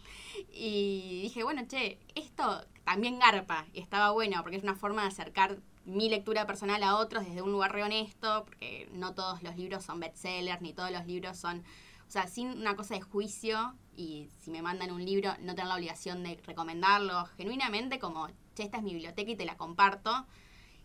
Y 0.52 1.22
dije, 1.24 1.44
bueno, 1.44 1.66
che, 1.68 2.00
esto 2.16 2.66
también 2.86 3.20
garpa. 3.20 3.66
Y 3.74 3.82
estaba 3.82 4.12
bueno 4.12 4.42
porque 4.42 4.58
es 4.58 4.64
una 4.64 4.76
forma 4.76 5.02
de 5.02 5.10
acercar 5.10 5.58
mi 5.86 6.10
lectura 6.10 6.46
personal 6.46 6.82
a 6.84 6.98
otros 6.98 7.26
desde 7.26 7.42
un 7.42 7.52
lugar 7.52 7.74
re 7.74 7.84
honesto, 7.84 8.46
porque 8.46 8.88
no 8.94 9.14
todos 9.14 9.44
los 9.44 9.58
libros 9.58 9.84
son 9.84 10.00
bestsellers, 10.00 10.62
ni 10.62 10.74
todos 10.74 10.92
los 10.92 11.06
libros 11.06 11.38
son 11.38 11.64
o 12.10 12.12
sea, 12.12 12.26
sin 12.26 12.48
una 12.48 12.76
cosa 12.76 12.96
de 12.96 13.02
juicio 13.02 13.76
y 14.00 14.30
si 14.40 14.50
me 14.50 14.62
mandan 14.62 14.92
un 14.92 15.04
libro, 15.04 15.34
no 15.42 15.54
tener 15.56 15.68
la 15.68 15.76
obligación 15.76 16.24
de 16.24 16.40
recomendarlo 16.46 17.26
genuinamente 17.38 18.00
como, 18.00 18.28
che, 18.56 18.64
esta 18.64 18.78
es 18.78 18.84
mi 18.84 18.94
biblioteca 18.94 19.30
y 19.32 19.36
te 19.36 19.46
la 19.46 19.58
comparto 19.58 20.26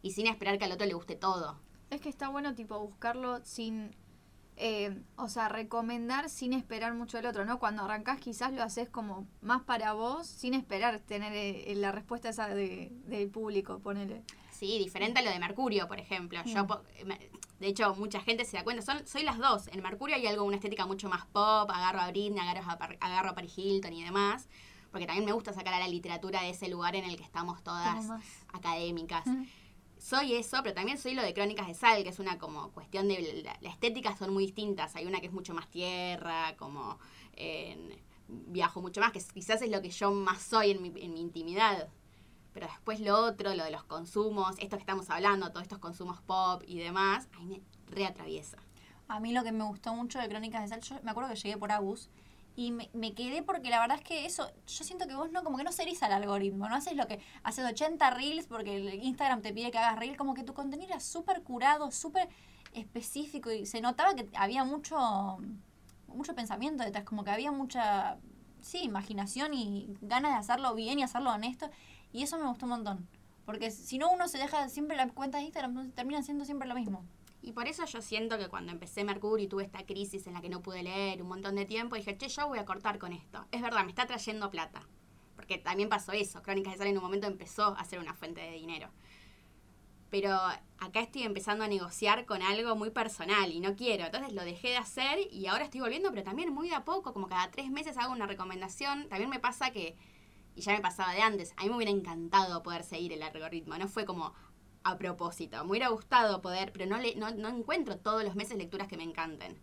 y 0.02 0.10
sin 0.10 0.26
esperar 0.26 0.58
que 0.58 0.64
al 0.64 0.72
otro 0.72 0.84
le 0.86 0.94
guste 0.94 1.14
todo. 1.14 1.60
Es 1.90 2.00
que 2.00 2.08
está 2.08 2.28
bueno, 2.28 2.54
tipo, 2.54 2.78
buscarlo 2.80 3.38
sin. 3.44 3.94
eh, 4.56 5.00
o 5.16 5.28
sea, 5.28 5.48
recomendar 5.48 6.28
sin 6.28 6.52
esperar 6.52 6.94
mucho 6.94 7.16
del 7.18 7.26
otro, 7.26 7.44
¿no? 7.44 7.58
Cuando 7.58 7.82
arrancás, 7.84 8.18
quizás 8.20 8.52
lo 8.52 8.62
haces 8.62 8.88
como 8.88 9.26
más 9.42 9.62
para 9.62 9.92
vos, 9.94 10.26
sin 10.26 10.54
esperar 10.54 10.98
tener 11.00 11.32
eh, 11.34 11.72
la 11.76 11.92
respuesta 11.92 12.28
esa 12.30 12.48
de, 12.48 12.90
del 13.06 13.28
público, 13.30 13.78
ponele. 13.80 14.22
Sí, 14.52 14.78
diferente 14.78 15.20
a 15.20 15.22
lo 15.22 15.30
de 15.30 15.38
Mercurio, 15.38 15.86
por 15.88 15.98
ejemplo. 16.00 16.40
Yo, 16.44 16.64
Mm. 16.64 17.12
De 17.64 17.70
hecho, 17.70 17.94
mucha 17.94 18.20
gente 18.20 18.44
se 18.44 18.56
da 18.58 18.62
cuenta. 18.64 18.82
Son, 18.82 19.06
soy 19.06 19.22
las 19.22 19.38
dos. 19.38 19.68
En 19.68 19.82
Mercurio 19.82 20.14
hay 20.16 20.26
algo, 20.26 20.44
una 20.44 20.56
estética 20.56 20.84
mucho 20.86 21.08
más 21.08 21.24
pop. 21.26 21.70
Agarro 21.70 22.00
a 22.00 22.10
Britney, 22.10 22.38
agarro 22.38 22.70
a, 22.70 22.76
Par- 22.78 22.98
agarro 23.00 23.30
a 23.30 23.34
Paris 23.34 23.54
Hilton 23.56 23.92
y 23.94 24.04
demás. 24.04 24.48
Porque 24.90 25.06
también 25.06 25.24
me 25.24 25.32
gusta 25.32 25.52
sacar 25.52 25.72
a 25.74 25.78
la 25.80 25.88
literatura 25.88 26.42
de 26.42 26.50
ese 26.50 26.68
lugar 26.68 26.94
en 26.94 27.04
el 27.04 27.16
que 27.16 27.22
estamos 27.24 27.62
todas 27.64 28.06
académicas. 28.52 29.26
Mm. 29.26 29.44
soy 29.98 30.34
eso, 30.34 30.58
pero 30.62 30.74
también 30.74 30.98
soy 30.98 31.14
lo 31.14 31.22
de 31.22 31.32
Crónicas 31.32 31.66
de 31.66 31.74
Sal, 31.74 32.02
que 32.02 32.10
es 32.10 32.18
una 32.18 32.38
como 32.38 32.70
cuestión 32.72 33.08
de... 33.08 33.42
La, 33.42 33.56
la 33.62 33.70
estética 33.70 34.14
son 34.16 34.32
muy 34.34 34.44
distintas. 34.44 34.94
Hay 34.96 35.06
una 35.06 35.20
que 35.20 35.26
es 35.28 35.32
mucho 35.32 35.54
más 35.54 35.68
tierra, 35.70 36.54
como... 36.58 36.98
en- 37.34 37.98
viajo 38.26 38.80
mucho 38.80 39.00
más, 39.02 39.12
que 39.12 39.20
quizás 39.34 39.60
es 39.62 39.70
lo 39.70 39.82
que 39.82 39.90
yo 39.90 40.10
más 40.10 40.42
soy 40.42 40.70
en 40.70 40.82
mi, 40.82 40.88
en 41.02 41.12
mi 41.12 41.20
intimidad. 41.20 41.88
Pero 42.54 42.68
después 42.68 43.00
lo 43.00 43.16
otro, 43.18 43.52
lo 43.54 43.64
de 43.64 43.70
los 43.70 43.84
consumos, 43.84 44.54
esto 44.58 44.76
que 44.76 44.82
estamos 44.82 45.10
hablando, 45.10 45.50
todos 45.50 45.62
estos 45.62 45.80
consumos 45.80 46.22
pop 46.22 46.62
y 46.66 46.78
demás, 46.78 47.28
ahí 47.36 47.46
me 47.46 47.60
reatraviesa. 47.88 48.56
A 49.08 49.20
mí 49.20 49.32
lo 49.32 49.42
que 49.42 49.52
me 49.52 49.64
gustó 49.64 49.94
mucho 49.94 50.18
de 50.18 50.28
Crónicas 50.28 50.62
de 50.62 50.68
Sal, 50.68 50.80
yo 50.80 51.02
me 51.02 51.10
acuerdo 51.10 51.30
que 51.30 51.36
llegué 51.36 51.58
por 51.58 51.72
Agus 51.72 52.08
y 52.56 52.70
me, 52.70 52.88
me 52.92 53.12
quedé 53.12 53.42
porque 53.42 53.68
la 53.68 53.80
verdad 53.80 53.98
es 53.98 54.04
que 54.04 54.24
eso, 54.24 54.48
yo 54.66 54.84
siento 54.84 55.06
que 55.06 55.14
vos 55.14 55.30
no, 55.32 55.42
como 55.42 55.58
que 55.58 55.64
no 55.64 55.72
serís 55.72 56.02
al 56.04 56.12
algoritmo, 56.12 56.68
no 56.68 56.76
haces 56.76 56.94
lo 56.94 57.06
que 57.08 57.20
haces 57.42 57.66
80 57.66 58.10
reels 58.10 58.46
porque 58.46 58.76
el 58.76 59.02
Instagram 59.02 59.42
te 59.42 59.52
pide 59.52 59.72
que 59.72 59.78
hagas 59.78 59.98
reel, 59.98 60.16
como 60.16 60.34
que 60.34 60.44
tu 60.44 60.54
contenido 60.54 60.90
era 60.90 61.00
súper 61.00 61.42
curado, 61.42 61.90
súper 61.90 62.28
específico 62.72 63.50
y 63.50 63.66
se 63.66 63.80
notaba 63.80 64.14
que 64.14 64.28
había 64.34 64.64
mucho, 64.64 65.38
mucho 66.06 66.34
pensamiento 66.34 66.84
detrás, 66.84 67.04
como 67.04 67.24
que 67.24 67.30
había 67.30 67.50
mucha, 67.50 68.18
sí, 68.60 68.84
imaginación 68.84 69.52
y 69.54 69.96
ganas 70.00 70.32
de 70.32 70.38
hacerlo 70.38 70.74
bien 70.74 71.00
y 71.00 71.02
hacerlo 71.02 71.32
honesto 71.32 71.68
y 72.14 72.22
eso 72.22 72.38
me 72.38 72.46
gustó 72.46 72.66
un 72.66 72.70
montón. 72.70 73.08
Porque 73.44 73.72
si 73.72 73.98
no 73.98 74.08
uno 74.10 74.28
se 74.28 74.38
deja 74.38 74.68
siempre 74.68 74.96
la 74.96 75.08
cuenta 75.08 75.38
de 75.38 75.44
Instagram, 75.44 75.90
termina 75.90 76.22
siendo 76.22 76.44
siempre 76.44 76.68
lo 76.68 76.76
mismo. 76.76 77.04
Y 77.42 77.52
por 77.52 77.66
eso 77.66 77.84
yo 77.86 78.00
siento 78.00 78.38
que 78.38 78.46
cuando 78.46 78.70
empecé 78.70 79.02
Mercurio 79.02 79.44
y 79.44 79.48
tuve 79.48 79.64
esta 79.64 79.84
crisis 79.84 80.28
en 80.28 80.34
la 80.34 80.40
que 80.40 80.48
no 80.48 80.62
pude 80.62 80.84
leer 80.84 81.20
un 81.22 81.28
montón 81.28 81.56
de 81.56 81.66
tiempo, 81.66 81.96
dije, 81.96 82.16
che, 82.16 82.28
yo 82.28 82.46
voy 82.46 82.60
a 82.60 82.64
cortar 82.64 83.00
con 83.00 83.12
esto. 83.12 83.44
Es 83.50 83.60
verdad, 83.62 83.82
me 83.82 83.90
está 83.90 84.06
trayendo 84.06 84.48
plata. 84.48 84.86
Porque 85.34 85.58
también 85.58 85.88
pasó 85.88 86.12
eso. 86.12 86.40
Crónicas 86.40 86.74
de 86.74 86.78
Sal 86.78 86.86
en 86.86 86.96
un 86.96 87.02
momento 87.02 87.26
empezó 87.26 87.76
a 87.76 87.84
ser 87.84 87.98
una 87.98 88.14
fuente 88.14 88.40
de 88.40 88.52
dinero. 88.52 88.90
Pero 90.08 90.38
acá 90.78 91.00
estoy 91.00 91.24
empezando 91.24 91.64
a 91.64 91.68
negociar 91.68 92.26
con 92.26 92.42
algo 92.42 92.76
muy 92.76 92.90
personal 92.90 93.50
y 93.50 93.58
no 93.58 93.74
quiero. 93.74 94.04
Entonces 94.04 94.32
lo 94.32 94.44
dejé 94.44 94.68
de 94.68 94.76
hacer 94.76 95.18
y 95.32 95.48
ahora 95.48 95.64
estoy 95.64 95.80
volviendo, 95.80 96.10
pero 96.10 96.22
también 96.22 96.54
muy 96.54 96.72
a 96.72 96.84
poco, 96.84 97.12
como 97.12 97.26
cada 97.26 97.50
tres 97.50 97.72
meses 97.72 97.98
hago 97.98 98.12
una 98.12 98.28
recomendación. 98.28 99.08
También 99.08 99.28
me 99.28 99.40
pasa 99.40 99.72
que, 99.72 99.96
y 100.54 100.62
ya 100.62 100.72
me 100.72 100.80
pasaba 100.80 101.12
de 101.12 101.20
antes, 101.20 101.52
a 101.56 101.62
mí 101.62 101.70
me 101.70 101.76
hubiera 101.76 101.90
encantado 101.90 102.62
poder 102.62 102.84
seguir 102.84 103.12
el 103.12 103.22
algoritmo. 103.22 103.76
No 103.76 103.88
fue 103.88 104.04
como 104.04 104.32
a 104.84 104.98
propósito. 104.98 105.62
Me 105.64 105.70
hubiera 105.70 105.88
gustado 105.88 106.40
poder, 106.42 106.72
pero 106.72 106.86
no, 106.86 106.98
le, 106.98 107.16
no, 107.16 107.30
no 107.30 107.48
encuentro 107.48 107.98
todos 107.98 108.22
los 108.22 108.34
meses 108.34 108.56
lecturas 108.56 108.86
que 108.86 108.96
me 108.96 109.02
encanten. 109.02 109.58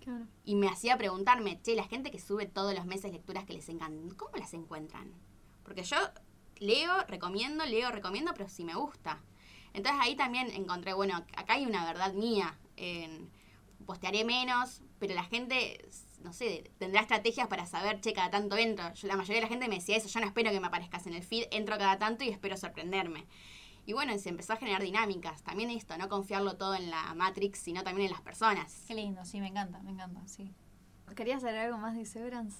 Claro. 0.00 0.26
Y 0.44 0.56
me 0.56 0.68
hacía 0.68 0.98
preguntarme, 0.98 1.60
che, 1.62 1.74
la 1.74 1.84
gente 1.84 2.10
que 2.10 2.18
sube 2.18 2.46
todos 2.46 2.74
los 2.74 2.86
meses 2.86 3.12
lecturas 3.12 3.44
que 3.44 3.52
les 3.52 3.68
encantan, 3.68 4.10
¿cómo 4.16 4.36
las 4.36 4.52
encuentran? 4.54 5.12
Porque 5.62 5.84
yo 5.84 5.96
leo, 6.58 6.92
recomiendo, 7.06 7.64
leo, 7.64 7.90
recomiendo, 7.90 8.32
pero 8.34 8.48
si 8.48 8.64
me 8.64 8.74
gusta. 8.74 9.22
Entonces 9.72 10.00
ahí 10.02 10.16
también 10.16 10.50
encontré, 10.50 10.94
bueno, 10.94 11.16
acá 11.36 11.54
hay 11.54 11.66
una 11.66 11.84
verdad 11.84 12.12
mía. 12.12 12.58
En, 12.76 13.30
postearé 13.86 14.24
menos, 14.24 14.82
pero 14.98 15.14
la 15.14 15.24
gente, 15.24 15.84
no 16.22 16.32
sé, 16.32 16.70
tendrá 16.78 17.00
estrategias 17.00 17.48
para 17.48 17.66
saber, 17.66 18.00
che, 18.00 18.12
cada 18.12 18.30
tanto 18.30 18.56
entro. 18.56 18.92
Yo, 18.94 19.08
la 19.08 19.16
mayoría 19.16 19.36
de 19.36 19.42
la 19.42 19.48
gente 19.48 19.68
me 19.68 19.76
decía 19.76 19.96
eso, 19.96 20.08
yo 20.08 20.20
no 20.20 20.26
espero 20.26 20.50
que 20.50 20.60
me 20.60 20.66
aparezcas 20.66 21.06
en 21.06 21.14
el 21.14 21.22
feed, 21.22 21.44
entro 21.50 21.76
cada 21.78 21.98
tanto 21.98 22.24
y 22.24 22.28
espero 22.28 22.56
sorprenderme. 22.56 23.26
Y 23.86 23.92
bueno, 23.94 24.16
se 24.18 24.28
empezó 24.28 24.52
a 24.52 24.56
generar 24.56 24.82
dinámicas. 24.82 25.42
También 25.42 25.70
esto, 25.70 25.96
no 25.98 26.08
confiarlo 26.08 26.56
todo 26.56 26.74
en 26.74 26.90
la 26.90 27.14
Matrix, 27.14 27.58
sino 27.58 27.82
también 27.82 28.06
en 28.06 28.12
las 28.12 28.20
personas. 28.20 28.84
Qué 28.86 28.94
lindo, 28.94 29.24
sí, 29.24 29.40
me 29.40 29.48
encanta, 29.48 29.80
me 29.80 29.90
encanta, 29.90 30.20
sí. 30.28 30.52
¿Querías 31.16 31.40
saber 31.42 31.58
algo 31.58 31.78
más 31.78 31.96
de 31.96 32.04
Severance? 32.06 32.58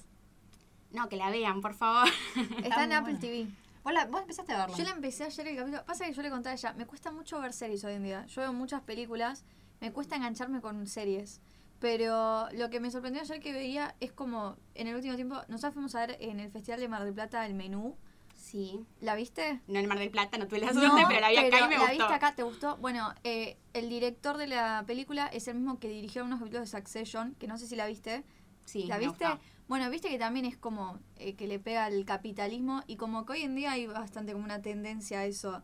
No, 0.91 1.07
que 1.07 1.15
la 1.15 1.29
vean, 1.29 1.61
por 1.61 1.73
favor. 1.73 2.09
Está 2.63 2.83
en 2.83 2.93
Apple. 2.93 3.15
TV. 3.15 3.47
Vos, 3.83 3.93
la- 3.93 4.05
vos 4.07 4.21
empezaste 4.21 4.51
a 4.51 4.57
verla. 4.57 4.75
Yo 4.77 4.83
la 4.83 4.91
empecé 4.91 5.23
ayer 5.23 5.47
el 5.47 5.55
capítulo. 5.55 5.85
Pasa 5.85 6.05
que 6.05 6.13
yo 6.13 6.21
le 6.21 6.29
conté 6.29 6.49
a 6.49 6.53
ella, 6.53 6.73
me 6.73 6.85
cuesta 6.85 7.11
mucho 7.11 7.39
ver 7.39 7.53
series 7.53 7.83
hoy 7.85 7.93
en 7.93 8.03
día. 8.03 8.25
Yo 8.25 8.41
veo 8.41 8.51
muchas 8.51 8.81
películas, 8.81 9.45
me 9.79 9.91
cuesta 9.93 10.17
engancharme 10.17 10.59
con 10.59 10.85
series. 10.87 11.39
Pero 11.81 12.47
lo 12.51 12.69
que 12.69 12.79
me 12.79 12.91
sorprendió 12.91 13.23
ayer 13.23 13.39
que 13.39 13.53
veía 13.53 13.95
es 13.99 14.11
como 14.11 14.55
en 14.75 14.87
el 14.87 14.95
último 14.95 15.15
tiempo, 15.15 15.41
nosotros 15.47 15.73
fuimos 15.73 15.95
a 15.95 16.05
ver 16.05 16.17
en 16.21 16.39
el 16.39 16.51
Festival 16.51 16.79
de 16.79 16.87
Mar 16.87 17.03
del 17.03 17.13
Plata 17.15 17.43
el 17.47 17.55
menú. 17.55 17.97
Sí. 18.35 18.85
¿La 19.01 19.15
viste? 19.15 19.61
No 19.67 19.79
en 19.79 19.87
Mar 19.87 19.97
del 19.97 20.11
Plata, 20.11 20.37
no 20.37 20.47
tuve 20.47 20.59
la 20.59 20.73
suerte, 20.73 21.03
pero 21.07 21.19
la 21.19 21.29
vi 21.31 21.37
acá 21.37 21.47
y 21.47 21.67
me 21.69 21.75
¿La 21.75 21.79
gustó. 21.79 21.91
viste 21.91 22.13
acá? 22.13 22.35
¿Te 22.35 22.43
gustó? 22.43 22.77
Bueno, 22.77 23.13
eh, 23.23 23.57
el 23.73 23.89
director 23.89 24.37
de 24.37 24.45
la 24.45 24.83
película 24.85 25.25
es 25.25 25.47
el 25.47 25.55
mismo 25.55 25.79
que 25.79 25.89
dirigió 25.89 26.23
unos 26.23 26.37
capítulos 26.37 26.69
de 26.71 26.77
Succession, 26.77 27.35
que 27.39 27.47
no 27.47 27.57
sé 27.57 27.65
si 27.65 27.75
la 27.75 27.87
viste. 27.87 28.23
Sí, 28.65 28.83
¿La 28.85 28.99
viste? 28.99 29.25
Bueno, 29.67 29.89
viste 29.89 30.09
que 30.09 30.19
también 30.19 30.45
es 30.45 30.57
como 30.57 30.99
eh, 31.15 31.33
que 31.33 31.47
le 31.47 31.57
pega 31.57 31.85
al 31.85 32.05
capitalismo 32.05 32.83
y 32.85 32.95
como 32.97 33.25
que 33.25 33.33
hoy 33.33 33.41
en 33.41 33.55
día 33.55 33.71
hay 33.71 33.87
bastante 33.87 34.33
como 34.33 34.45
una 34.45 34.61
tendencia 34.61 35.19
a 35.21 35.25
eso. 35.25 35.63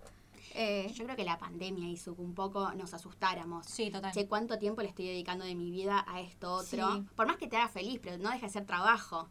Eh, 0.54 0.92
Yo 0.94 1.04
creo 1.04 1.16
que 1.16 1.24
la 1.24 1.38
pandemia 1.38 1.88
hizo 1.90 2.16
que 2.16 2.22
un 2.22 2.34
poco 2.34 2.72
nos 2.74 2.94
asustáramos. 2.94 3.66
Sí, 3.66 3.92
total. 3.92 4.12
Che, 4.14 4.28
¿cuánto 4.28 4.58
tiempo 4.58 4.82
le 4.82 4.90
estoy 4.90 5.08
dedicando 5.08 5.46
de 5.46 5.56
mi 5.56 5.72
vida 5.72 6.04
a 6.08 6.22
esto 6.22 6.54
otro? 6.54 6.94
Sí. 6.96 7.06
Por 7.16 7.28
más 7.28 7.38
que 7.38 7.48
te 7.48 7.58
haga 7.58 7.70
feliz, 7.70 8.00
pero 8.02 8.18
no 8.18 8.30
deja 8.30 8.48
de 8.48 8.52
ser 8.52 8.66
trabajo. 8.66 9.30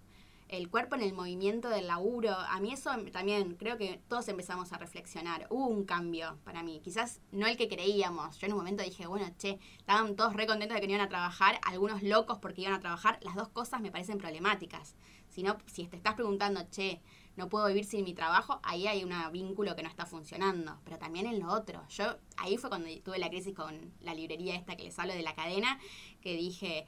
El 0.49 0.70
cuerpo 0.70 0.94
en 0.94 1.02
el 1.02 1.12
movimiento 1.12 1.68
del 1.68 1.88
laburo, 1.88 2.30
a 2.30 2.61
mí 2.61 2.73
eso 2.73 2.90
también 3.12 3.56
creo 3.56 3.76
que 3.76 4.00
todos 4.06 4.28
empezamos 4.28 4.73
a 4.73 4.78
reflexionar. 4.78 5.49
Hubo 5.50 5.66
un 5.66 5.85
cambio 5.85 6.38
para 6.44 6.62
mí, 6.62 6.80
quizás 6.85 7.20
no 7.32 7.49
el 7.49 7.56
que 7.56 7.66
creíamos. 7.66 8.38
Yo 8.38 8.46
en 8.46 8.52
un 8.52 8.58
momento 8.58 8.85
dije, 8.85 9.08
bueno, 9.08 9.28
che, 9.38 9.58
estaban 9.76 10.14
todos 10.14 10.35
re 10.35 10.46
contentos 10.46 10.76
de 10.76 10.80
que 10.80 10.87
no 10.87 10.92
iban 10.92 11.06
a 11.06 11.08
trabajar, 11.08 11.58
algunos 11.66 12.04
locos 12.04 12.38
porque 12.38 12.61
iban 12.61 12.75
a 12.75 12.80
trabajar. 12.80 13.18
Las 13.23 13.35
dos 13.35 13.49
cosas 13.49 13.80
me 13.80 13.90
parecen 13.90 14.18
problemáticas. 14.18 14.94
Si, 15.28 15.42
no, 15.42 15.56
si 15.66 15.88
te 15.88 15.96
estás 15.96 16.14
preguntando, 16.14 16.62
che, 16.70 17.00
no 17.37 17.49
puedo 17.49 17.66
vivir 17.69 17.85
sin 17.85 18.05
mi 18.05 18.14
trabajo, 18.14 18.61
ahí 18.62 18.87
hay 18.87 19.05
un 19.05 19.12
vínculo 19.33 19.76
que 19.76 19.83
no 19.83 19.88
está 19.88 20.07
funcionando. 20.07 20.78
Pero 20.85 20.99
también 20.99 21.26
en 21.26 21.38
lo 21.40 21.52
otro. 21.52 21.87
Yo 21.88 22.16
ahí 22.38 22.57
fue 22.57 22.71
cuando 22.71 22.88
tuve 23.05 23.19
la 23.19 23.28
crisis 23.28 23.55
con 23.55 23.93
la 24.00 24.14
librería 24.14 24.55
esta 24.57 24.76
que 24.76 24.85
les 24.85 24.99
hablo 24.99 25.12
de 25.14 25.23
la 25.23 25.35
cadena, 25.35 25.78
que 26.21 26.35
dije, 26.37 26.87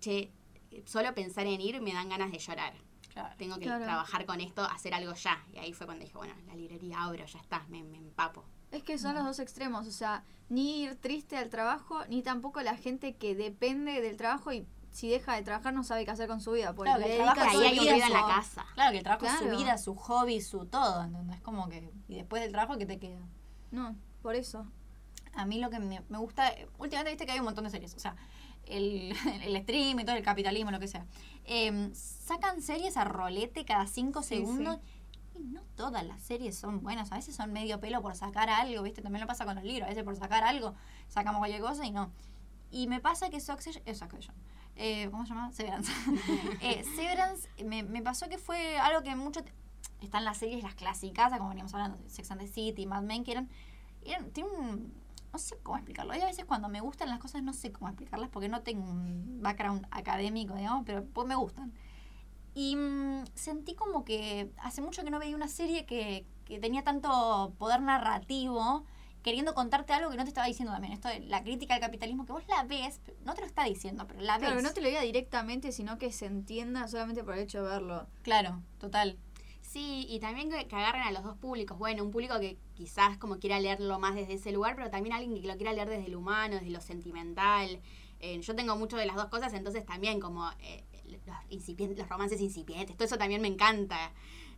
che, 0.00 0.30
solo 0.84 1.14
pensar 1.14 1.46
en 1.46 1.60
ir 1.60 1.80
me 1.80 1.92
dan 1.92 2.08
ganas 2.08 2.30
de 2.32 2.38
llorar. 2.38 2.74
Claro. 3.12 3.34
Tengo 3.38 3.56
que 3.56 3.64
Claro. 3.64 3.84
trabajar 3.84 4.24
con 4.24 4.40
esto, 4.40 4.62
hacer 4.62 4.94
algo 4.94 5.14
ya. 5.14 5.44
Y 5.52 5.58
ahí 5.58 5.72
fue 5.72 5.84
cuando 5.86 6.04
dije, 6.04 6.16
bueno, 6.16 6.34
la 6.46 6.54
librería 6.54 7.02
abro, 7.02 7.24
ya 7.26 7.38
está, 7.40 7.66
me, 7.68 7.82
me 7.82 7.98
empapo. 7.98 8.44
Es 8.70 8.84
que 8.84 8.98
son 8.98 9.16
los 9.16 9.24
dos 9.24 9.40
extremos, 9.40 9.88
o 9.88 9.90
sea, 9.90 10.22
ni 10.48 10.82
ir 10.84 10.94
triste 10.94 11.36
al 11.36 11.50
trabajo, 11.50 12.04
ni 12.08 12.22
tampoco 12.22 12.60
la 12.62 12.76
gente 12.76 13.16
que 13.16 13.34
depende 13.34 14.00
del 14.00 14.16
trabajo 14.16 14.52
y 14.52 14.64
si 14.90 15.08
deja 15.08 15.36
de 15.36 15.42
trabajar 15.42 15.72
no 15.72 15.84
sabe 15.84 16.04
qué 16.04 16.10
hacer 16.10 16.28
con 16.28 16.40
su 16.40 16.52
vida. 16.52 16.74
Porque 16.74 16.90
Claro, 16.90 17.04
que 17.04 17.16
el 17.16 17.22
trabajo 17.22 17.40
ahí 17.42 17.56
su 17.56 17.60
hay 17.60 17.78
vida 17.78 18.06
en 18.06 18.12
la 18.12 18.26
casa. 18.26 18.66
Claro, 18.74 18.90
que 18.92 18.98
el 18.98 19.04
trabajo 19.04 19.26
es 19.26 19.38
su 19.38 19.56
vida, 19.56 19.78
su 19.78 19.94
hobby, 19.94 20.40
su 20.40 20.66
todo, 20.66 21.02
¿entendés? 21.04 21.40
Como 21.40 21.68
que... 21.68 21.92
Y 22.08 22.16
después 22.16 22.42
del 22.42 22.52
trabajo, 22.52 22.78
¿qué 22.78 22.86
te 22.86 22.98
queda? 22.98 23.20
No, 23.70 23.96
por 24.22 24.34
eso. 24.34 24.66
A 25.34 25.46
mí 25.46 25.58
lo 25.58 25.70
que 25.70 25.78
me, 25.78 26.02
me 26.08 26.18
gusta... 26.18 26.52
Últimamente 26.78 27.10
viste 27.10 27.26
que 27.26 27.32
hay 27.32 27.38
un 27.38 27.44
montón 27.44 27.64
de 27.64 27.70
series, 27.70 27.94
o 27.94 28.00
sea, 28.00 28.16
el, 28.64 29.14
el 29.42 29.62
stream 29.62 30.00
y 30.00 30.04
todo, 30.04 30.16
el 30.16 30.22
capitalismo, 30.22 30.70
lo 30.70 30.80
que 30.80 30.88
sea. 30.88 31.06
Em, 31.44 31.94
sacan 31.94 32.62
series 32.62 32.96
a 32.96 33.04
rolete 33.04 33.64
cada 33.64 33.86
cinco 33.86 34.22
Sí, 34.22 34.36
segundos. 34.36 34.78
Y 35.34 35.44
no 35.44 35.62
todas 35.76 36.04
las 36.04 36.20
series 36.20 36.58
son 36.58 36.82
buenas, 36.82 37.10
a 37.12 37.14
veces 37.14 37.34
son 37.34 37.52
medio 37.52 37.80
pelo 37.80 38.02
por 38.02 38.14
sacar 38.14 38.50
algo, 38.50 38.82
¿viste? 38.82 39.00
También 39.00 39.22
lo 39.22 39.26
pasa 39.26 39.46
con 39.46 39.54
los 39.54 39.64
libros, 39.64 39.86
a 39.86 39.88
veces 39.88 40.04
por 40.04 40.14
sacar 40.14 40.44
algo 40.44 40.74
sacamos 41.08 41.38
cualquier 41.38 41.62
cosa 41.62 41.86
y 41.86 41.90
no. 41.90 42.10
Y 42.70 42.86
me 42.86 43.00
pasa 43.00 43.30
que 43.30 43.40
Succession, 43.40 43.82
eh, 43.86 43.94
Succession, 43.94 44.34
eh, 44.80 45.10
¿cómo 45.10 45.26
se 45.26 45.34
llama? 45.34 45.52
Severance. 45.52 45.92
Eh, 46.62 46.82
Severance 46.96 47.48
me, 47.64 47.82
me 47.82 48.02
pasó 48.02 48.28
que 48.28 48.38
fue 48.38 48.78
algo 48.78 49.02
que 49.02 49.14
mucho... 49.14 49.42
Están 50.00 50.24
las 50.24 50.38
series, 50.38 50.62
las 50.62 50.74
clásicas, 50.74 51.30
como 51.36 51.50
veníamos 51.50 51.74
hablando, 51.74 51.98
Sex 52.06 52.30
and 52.30 52.40
the 52.40 52.48
City, 52.48 52.86
Mad 52.86 53.02
Men, 53.02 53.22
que 53.22 53.32
eran... 53.32 53.48
eran 54.04 54.30
tienen 54.30 54.52
un... 54.52 54.94
No 55.32 55.38
sé 55.38 55.56
cómo 55.62 55.76
explicarlo. 55.76 56.12
Hay 56.12 56.22
a 56.22 56.24
veces 56.24 56.44
cuando 56.44 56.68
me 56.68 56.80
gustan 56.80 57.08
las 57.08 57.20
cosas 57.20 57.42
no 57.42 57.52
sé 57.52 57.70
cómo 57.70 57.88
explicarlas 57.88 58.30
porque 58.30 58.48
no 58.48 58.62
tengo 58.62 58.82
un 58.82 59.40
background 59.42 59.86
académico, 59.90 60.54
digamos, 60.56 60.82
pero 60.86 61.04
pues 61.04 61.28
me 61.28 61.36
gustan. 61.36 61.72
Y 62.54 62.74
mm, 62.74 63.26
sentí 63.34 63.74
como 63.74 64.04
que 64.04 64.50
hace 64.58 64.80
mucho 64.80 65.04
que 65.04 65.10
no 65.10 65.20
veía 65.20 65.36
una 65.36 65.46
serie 65.46 65.86
que, 65.86 66.26
que 66.46 66.58
tenía 66.58 66.82
tanto 66.82 67.54
poder 67.58 67.80
narrativo, 67.80 68.84
queriendo 69.22 69.54
contarte 69.54 69.92
algo 69.92 70.10
que 70.10 70.16
no 70.16 70.24
te 70.24 70.30
estaba 70.30 70.46
diciendo 70.46 70.72
también. 70.72 70.92
Esto 70.92 71.08
de 71.08 71.20
la 71.20 71.42
crítica 71.42 71.74
al 71.74 71.80
capitalismo, 71.80 72.26
que 72.26 72.32
vos 72.32 72.44
la 72.48 72.64
ves, 72.64 73.00
no 73.24 73.34
te 73.34 73.42
lo 73.42 73.46
está 73.46 73.64
diciendo, 73.64 74.06
pero 74.06 74.20
la 74.20 74.38
ves. 74.38 74.48
Claro, 74.48 74.62
no 74.62 74.72
te 74.72 74.80
lo 74.80 74.88
diga 74.88 75.02
directamente, 75.02 75.72
sino 75.72 75.98
que 75.98 76.12
se 76.12 76.26
entienda 76.26 76.86
solamente 76.88 77.24
por 77.24 77.34
el 77.34 77.40
hecho 77.40 77.62
de 77.62 77.68
verlo. 77.68 78.06
Claro, 78.22 78.62
total. 78.78 79.18
Sí, 79.62 80.06
y 80.08 80.18
también 80.18 80.50
que, 80.50 80.66
que 80.66 80.74
agarren 80.74 81.02
a 81.02 81.12
los 81.12 81.22
dos 81.22 81.36
públicos. 81.36 81.78
Bueno, 81.78 82.02
un 82.02 82.10
público 82.10 82.40
que 82.40 82.58
quizás 82.74 83.18
como 83.18 83.38
quiera 83.38 83.60
leerlo 83.60 83.98
más 84.00 84.16
desde 84.16 84.34
ese 84.34 84.50
lugar, 84.50 84.74
pero 84.74 84.90
también 84.90 85.14
alguien 85.14 85.40
que 85.40 85.46
lo 85.46 85.56
quiera 85.56 85.72
leer 85.72 85.88
desde 85.88 86.08
lo 86.08 86.18
humano, 86.18 86.56
desde 86.56 86.70
lo 86.70 86.80
sentimental. 86.80 87.80
Eh, 88.18 88.40
yo 88.40 88.54
tengo 88.54 88.76
mucho 88.76 88.96
de 88.96 89.06
las 89.06 89.16
dos 89.16 89.26
cosas, 89.26 89.52
entonces 89.54 89.84
también 89.86 90.20
como 90.20 90.50
eh, 90.60 90.84
los, 91.06 91.20
incipientes, 91.50 91.96
los 91.98 92.08
romances 92.08 92.40
incipientes, 92.40 92.96
todo 92.96 93.06
eso 93.06 93.16
también 93.16 93.40
me 93.40 93.48
encanta. 93.48 94.12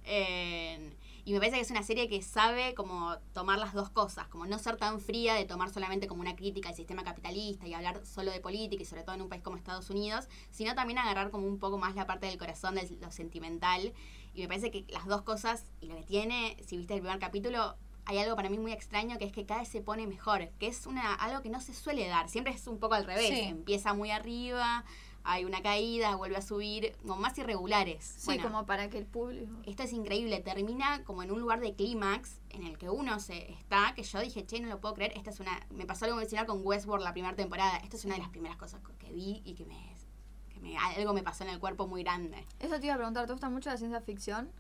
Eh, 0.05 0.95
y 1.25 1.33
me 1.33 1.39
parece 1.39 1.57
que 1.57 1.63
es 1.63 1.71
una 1.71 1.83
serie 1.83 2.09
que 2.09 2.21
sabe 2.23 2.75
como 2.75 3.17
tomar 3.33 3.59
las 3.59 3.75
dos 3.75 3.91
cosas, 3.91 4.27
como 4.29 4.47
no 4.47 4.59
ser 4.59 4.77
tan 4.77 5.01
fría 5.01 5.35
de 5.35 5.45
tomar 5.45 5.71
solamente 5.71 6.07
como 6.09 6.21
una 6.21 6.35
crítica 6.35 6.71
al 6.71 6.75
sistema 6.75 7.05
capitalista 7.05 7.67
y 7.67 7.75
hablar 7.75 8.05
solo 8.05 8.33
de 8.33 8.41
política 8.41 8.83
y 8.83 8.87
sobre 8.87 9.05
todo 9.05 9.15
en 9.15 9.23
un 9.23 9.29
país 9.29 9.43
como 9.43 9.57
Estados 9.57 9.89
Unidos, 9.91 10.27
sino 10.51 10.75
también 10.75 10.99
agarrar 10.99 11.31
como 11.31 11.47
un 11.47 11.59
poco 11.59 11.79
más 11.79 11.95
la 11.95 12.07
parte 12.07 12.27
del 12.27 12.39
corazón, 12.39 12.75
de 12.75 12.89
lo 13.01 13.11
sentimental. 13.13 13.93
Y 14.35 14.41
me 14.43 14.49
parece 14.49 14.71
que 14.71 14.85
las 14.89 15.07
dos 15.07 15.23
cosas, 15.23 15.65
y 15.81 15.87
lo 15.87 15.95
que 15.97 16.03
tiene, 16.03 16.57
si 16.67 16.77
viste 16.77 16.95
el 16.95 17.01
primer 17.01 17.19
capítulo, 17.21 17.77
hay 18.05 18.19
algo 18.19 18.35
para 18.35 18.51
mí 18.51 18.59
muy 18.59 18.73
extraño 18.73 19.17
que 19.19 19.25
es 19.27 19.33
que 19.33 19.47
cada 19.47 19.61
vez 19.61 19.69
se 19.69 19.81
pone 19.81 20.09
mejor, 20.09 20.49
que 20.59 20.67
es 20.67 20.87
una 20.87 21.15
algo 21.15 21.41
que 21.41 21.51
no 21.51 21.61
se 21.61 21.73
suele 21.73 22.09
dar, 22.09 22.29
siempre 22.29 22.53
es 22.53 22.67
un 22.67 22.79
poco 22.79 22.95
al 22.95 23.05
revés, 23.05 23.29
Sí. 23.29 23.41
empieza 23.43 23.95
muy 23.95 24.11
arriba, 24.11 24.85
hay 25.25 25.45
una 25.45 25.63
caída, 25.63 26.17
vuelve 26.17 26.37
a 26.37 26.43
subir, 26.43 26.97
como 27.03 27.17
más 27.17 27.37
irregulares. 27.39 28.05
Sí, 28.05 28.27
Bueno, 28.27 28.43
como 28.45 28.67
para 28.67 28.91
que 28.91 28.99
el 28.99 29.07
público... 29.07 29.53
esto 29.65 29.83
es 29.85 29.93
increíble, 29.93 30.41
termina 30.41 31.05
como 31.05 31.23
en 31.23 31.31
un 31.31 31.41
lugar 31.41 31.61
de 31.61 31.75
clímax 31.75 32.41
en 32.51 32.65
el 32.65 32.77
que 32.79 32.91
uno 32.91 33.21
se 33.21 33.53
está, 33.53 33.93
que 33.95 34.03
yo 34.03 34.21
dije, 34.21 34.45
che, 34.47 34.61
no 34.61 34.69
lo 34.69 34.81
puedo 34.81 34.95
creer, 34.95 35.13
esta 35.17 35.31
es 35.31 35.41
una, 35.41 35.67
me 35.71 35.87
pasó 35.87 36.05
algo 36.07 36.17
muy 36.17 36.27
similar 36.27 36.47
con 36.47 36.61
Westworld 36.67 37.05
la 37.05 37.13
primera 37.13 37.37
temporada, 37.37 37.77
esta 37.79 37.97
es 37.97 38.05
una 38.05 38.15
de 38.15 38.21
las 38.21 38.31
primeras 38.31 38.57
cosas 38.57 38.81
que 38.99 39.13
vi 39.13 39.43
y 39.45 39.55
que 39.55 39.65
me, 39.65 39.95
que 40.53 40.59
me 40.61 40.77
algo 40.77 41.13
me 41.15 41.23
pasó 41.23 41.45
en 41.45 41.51
el 41.51 41.59
cuerpo 41.61 41.87
muy 41.87 42.03
grande. 42.03 42.45
Eso 42.59 42.79
te 42.81 42.87
iba 42.87 42.95
a 42.95 42.99
preguntar, 42.99 43.27
¿te 43.27 43.33
gusta 43.33 43.49
mucho 43.49 43.71
la 43.71 43.77
ciencia 43.77 44.01
ficción? 44.01 44.51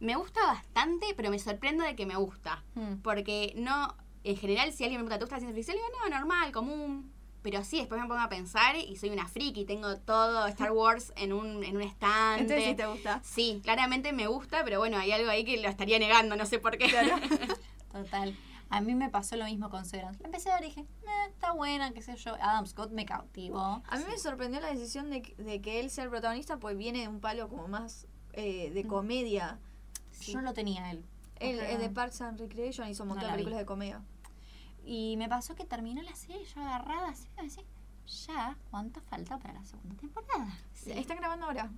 Me 0.00 0.14
gusta 0.16 0.40
bastante, 0.46 1.06
pero 1.16 1.28
me 1.30 1.38
sorprendo 1.38 1.84
de 1.84 1.96
que 1.96 2.06
me 2.06 2.16
gusta, 2.16 2.64
Mm. 2.76 2.98
porque 3.02 3.52
no, 3.56 3.94
en 4.24 4.36
general 4.36 4.72
si 4.72 4.84
alguien 4.84 5.00
me 5.00 5.06
pregunta, 5.06 5.18
¿te 5.18 5.24
gusta 5.24 5.36
la 5.36 5.40
ciencia 5.40 5.56
ficción? 5.56 5.76
Le 5.76 5.82
digo, 5.82 6.08
no, 6.08 6.16
normal, 6.18 6.52
común. 6.52 7.12
Pero 7.50 7.64
sí, 7.64 7.78
después 7.78 7.98
me 7.98 8.06
pongo 8.06 8.20
a 8.20 8.28
pensar 8.28 8.76
y 8.76 8.96
soy 8.96 9.08
una 9.08 9.26
friki, 9.26 9.64
tengo 9.64 9.96
todo 10.00 10.46
Star 10.48 10.70
Wars 10.72 11.14
en 11.16 11.32
un, 11.32 11.64
en 11.64 11.76
un 11.76 11.82
estante. 11.82 12.42
Entonces 12.42 12.64
sí 12.66 12.74
te 12.74 12.86
gusta. 12.86 13.20
Sí, 13.24 13.60
claramente 13.64 14.12
me 14.12 14.26
gusta, 14.26 14.64
pero 14.64 14.78
bueno, 14.80 14.98
hay 14.98 15.12
algo 15.12 15.30
ahí 15.30 15.44
que 15.46 15.56
lo 15.56 15.66
estaría 15.68 15.98
negando, 15.98 16.36
no 16.36 16.44
sé 16.44 16.58
por 16.58 16.76
qué. 16.76 16.88
Total. 17.92 18.36
A 18.70 18.82
mí 18.82 18.94
me 18.94 19.08
pasó 19.08 19.36
lo 19.36 19.46
mismo 19.46 19.70
con 19.70 19.86
Severance. 19.86 20.20
La 20.20 20.26
empecé 20.26 20.50
a 20.50 20.56
ver 20.56 20.64
y 20.64 20.66
dije, 20.66 20.80
eh, 20.82 21.26
está 21.30 21.52
buena, 21.52 21.90
qué 21.92 22.02
sé 22.02 22.16
yo. 22.16 22.34
Adam 22.34 22.66
Scott 22.66 22.90
me 22.90 23.06
cautivó. 23.06 23.82
A 23.88 23.96
mí 23.96 24.04
me 24.06 24.18
sorprendió 24.18 24.60
la 24.60 24.68
decisión 24.68 25.08
de, 25.08 25.22
que- 25.22 25.34
de 25.42 25.62
que 25.62 25.80
él 25.80 25.88
sea 25.88 26.04
el 26.04 26.10
protagonista, 26.10 26.58
pues 26.58 26.76
viene 26.76 27.00
de 27.00 27.08
un 27.08 27.20
palo 27.20 27.48
como 27.48 27.66
más 27.66 28.06
eh, 28.34 28.70
de 28.74 28.84
Mm. 28.84 28.88
comedia. 28.88 29.58
Sí. 30.10 30.32
Yo 30.32 30.38
no 30.40 30.44
lo 30.44 30.52
tenía 30.52 30.90
él. 30.90 31.02
Él 31.40 31.60
Ajá. 31.60 31.70
es 31.70 31.78
de 31.78 31.88
Parks 31.88 32.20
and 32.20 32.38
Recreation 32.38 32.88
hizo 32.88 33.04
un 33.04 33.08
montón 33.10 33.24
de 33.28 33.30
vi. 33.32 33.36
películas 33.36 33.58
de 33.60 33.64
comedia. 33.66 34.02
Y 34.90 35.18
me 35.18 35.28
pasó 35.28 35.54
que 35.54 35.66
terminó 35.66 36.00
la 36.00 36.16
serie 36.16 36.42
yo 36.46 36.62
agarrada 36.62 37.10
así, 37.10 37.28
me 37.36 37.42
decía, 37.42 37.62
ya, 38.06 38.56
¿cuánto 38.70 39.02
falta 39.02 39.38
para 39.38 39.52
la 39.52 39.62
segunda 39.62 39.94
temporada? 39.96 40.48
Sí. 40.72 40.92
Están 40.92 41.18
grabando 41.18 41.44
ahora. 41.44 41.70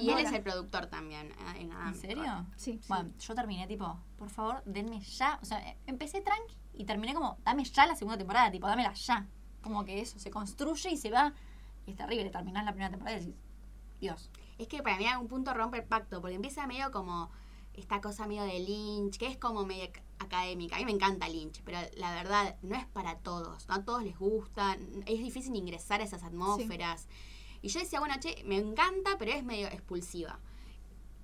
Y 0.00 0.08
él 0.08 0.10
ahora. 0.10 0.22
es 0.22 0.32
el 0.32 0.42
productor 0.42 0.86
también. 0.86 1.30
eh, 1.30 1.60
en 1.60 1.70
¿En 1.70 1.94
serio? 1.94 2.46
Sí. 2.56 2.80
Bueno, 2.88 3.12
yo 3.16 3.34
terminé 3.36 3.68
tipo, 3.68 3.96
por 4.18 4.28
favor, 4.28 4.60
denme 4.64 4.98
ya. 5.02 5.38
O 5.40 5.44
sea, 5.44 5.60
eh, 5.60 5.78
empecé 5.86 6.20
tranqui 6.20 6.56
y 6.72 6.84
terminé 6.84 7.14
como, 7.14 7.38
dame 7.44 7.62
ya 7.62 7.86
la 7.86 7.94
segunda 7.94 8.18
temporada, 8.18 8.50
tipo, 8.50 8.66
dámela 8.66 8.92
ya. 8.94 9.28
Como 9.62 9.84
que 9.84 10.00
eso, 10.00 10.18
se 10.18 10.32
construye 10.32 10.90
y 10.90 10.96
se 10.96 11.12
va 11.12 11.32
Y 11.86 11.92
es 11.92 11.96
terrible, 11.96 12.28
terminás 12.30 12.64
la 12.64 12.72
primera 12.72 12.90
temporada 12.90 13.16
y 13.18 13.20
decís, 13.20 13.36
Dios. 14.00 14.30
Es 14.58 14.66
que 14.66 14.82
para 14.82 14.96
mí 14.96 15.06
a 15.06 15.20
un 15.20 15.28
punto 15.28 15.54
rompe 15.54 15.78
el 15.78 15.84
pacto, 15.84 16.20
porque 16.20 16.34
empieza 16.34 16.66
medio 16.66 16.90
como 16.90 17.30
esta 17.72 18.00
cosa 18.00 18.26
medio 18.26 18.42
de 18.42 18.58
Lynch, 18.58 19.16
que 19.16 19.28
es 19.28 19.36
como 19.36 19.64
medio 19.64 19.92
académica. 20.18 20.76
A 20.76 20.78
mí 20.78 20.84
me 20.84 20.92
encanta 20.92 21.28
Lynch, 21.28 21.62
pero 21.64 21.78
la 21.96 22.14
verdad 22.14 22.56
no 22.62 22.76
es 22.76 22.86
para 22.86 23.16
todos. 23.18 23.66
No 23.68 23.74
a 23.74 23.84
todos 23.84 24.02
les 24.04 24.18
gusta, 24.18 24.76
es 25.06 25.18
difícil 25.22 25.54
ingresar 25.56 26.00
a 26.00 26.04
esas 26.04 26.22
atmósferas. 26.22 27.08
Y 27.62 27.68
yo 27.68 27.80
decía, 27.80 27.98
bueno, 28.00 28.14
che, 28.20 28.42
me 28.44 28.56
encanta, 28.56 29.16
pero 29.18 29.32
es 29.32 29.42
medio 29.44 29.66
expulsiva. 29.68 30.38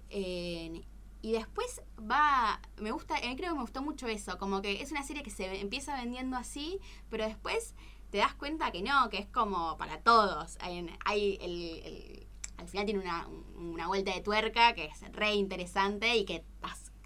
Eh, 0.08 0.82
y 1.22 1.32
después 1.32 1.82
va, 2.00 2.60
me 2.78 2.90
gusta, 2.92 3.16
a 3.16 3.20
mí 3.20 3.36
creo 3.36 3.50
que 3.50 3.56
me 3.56 3.60
gustó 3.62 3.82
mucho 3.82 4.06
eso, 4.08 4.38
como 4.38 4.62
que 4.62 4.80
es 4.80 4.90
una 4.90 5.02
serie 5.02 5.22
que 5.22 5.30
se 5.30 5.60
empieza 5.60 5.94
vendiendo 5.94 6.36
así, 6.36 6.80
pero 7.10 7.26
después 7.26 7.74
te 8.10 8.18
das 8.18 8.34
cuenta 8.34 8.72
que 8.72 8.82
no, 8.82 9.08
que 9.10 9.18
es 9.18 9.26
como 9.26 9.76
para 9.76 10.00
todos. 10.00 10.56
Hay, 10.60 10.88
hay 11.04 11.38
el- 11.42 11.82
el- 11.84 12.26
al 12.56 12.68
final 12.68 12.84
tiene 12.86 13.00
una, 13.00 13.26
una 13.56 13.86
vuelta 13.86 14.12
de 14.14 14.20
tuerca 14.20 14.74
que 14.74 14.86
es 14.86 15.00
re 15.12 15.34
interesante 15.34 16.16
y 16.16 16.24
que 16.24 16.44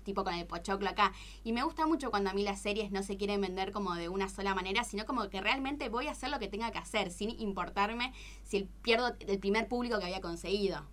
tipo 0.05 0.23
con 0.25 0.35
el 0.35 0.47
pochoclo 0.47 0.89
acá. 0.89 1.13
Y 1.43 1.53
me 1.53 1.65
gusta 1.65 1.87
mucho 1.87 2.11
cuando 2.11 2.31
a 2.31 2.35
mí 2.35 2.45
las 2.45 2.61
series 2.61 2.93
no 2.93 3.03
se 3.03 3.17
quieren 3.17 3.41
vender 3.41 3.73
como 3.73 3.95
de 3.95 4.09
una 4.09 4.29
sola 4.29 4.55
manera, 4.55 4.85
sino 4.85 5.05
como 5.07 5.29
que 5.29 5.41
realmente 5.41 5.89
voy 5.89 6.07
a 6.07 6.13
hacer 6.13 6.31
lo 6.31 6.39
que 6.39 6.49
tenga 6.49 6.71
que 6.71 6.79
hacer, 6.79 7.11
sin 7.11 7.31
importarme 7.41 8.13
si 8.45 8.59
el- 8.59 8.69
pierdo 8.69 9.15
el 9.19 9.39
primer 9.39 9.67
público 9.69 9.99
que 9.99 10.05
había 10.05 10.21
conseguido. 10.21 10.87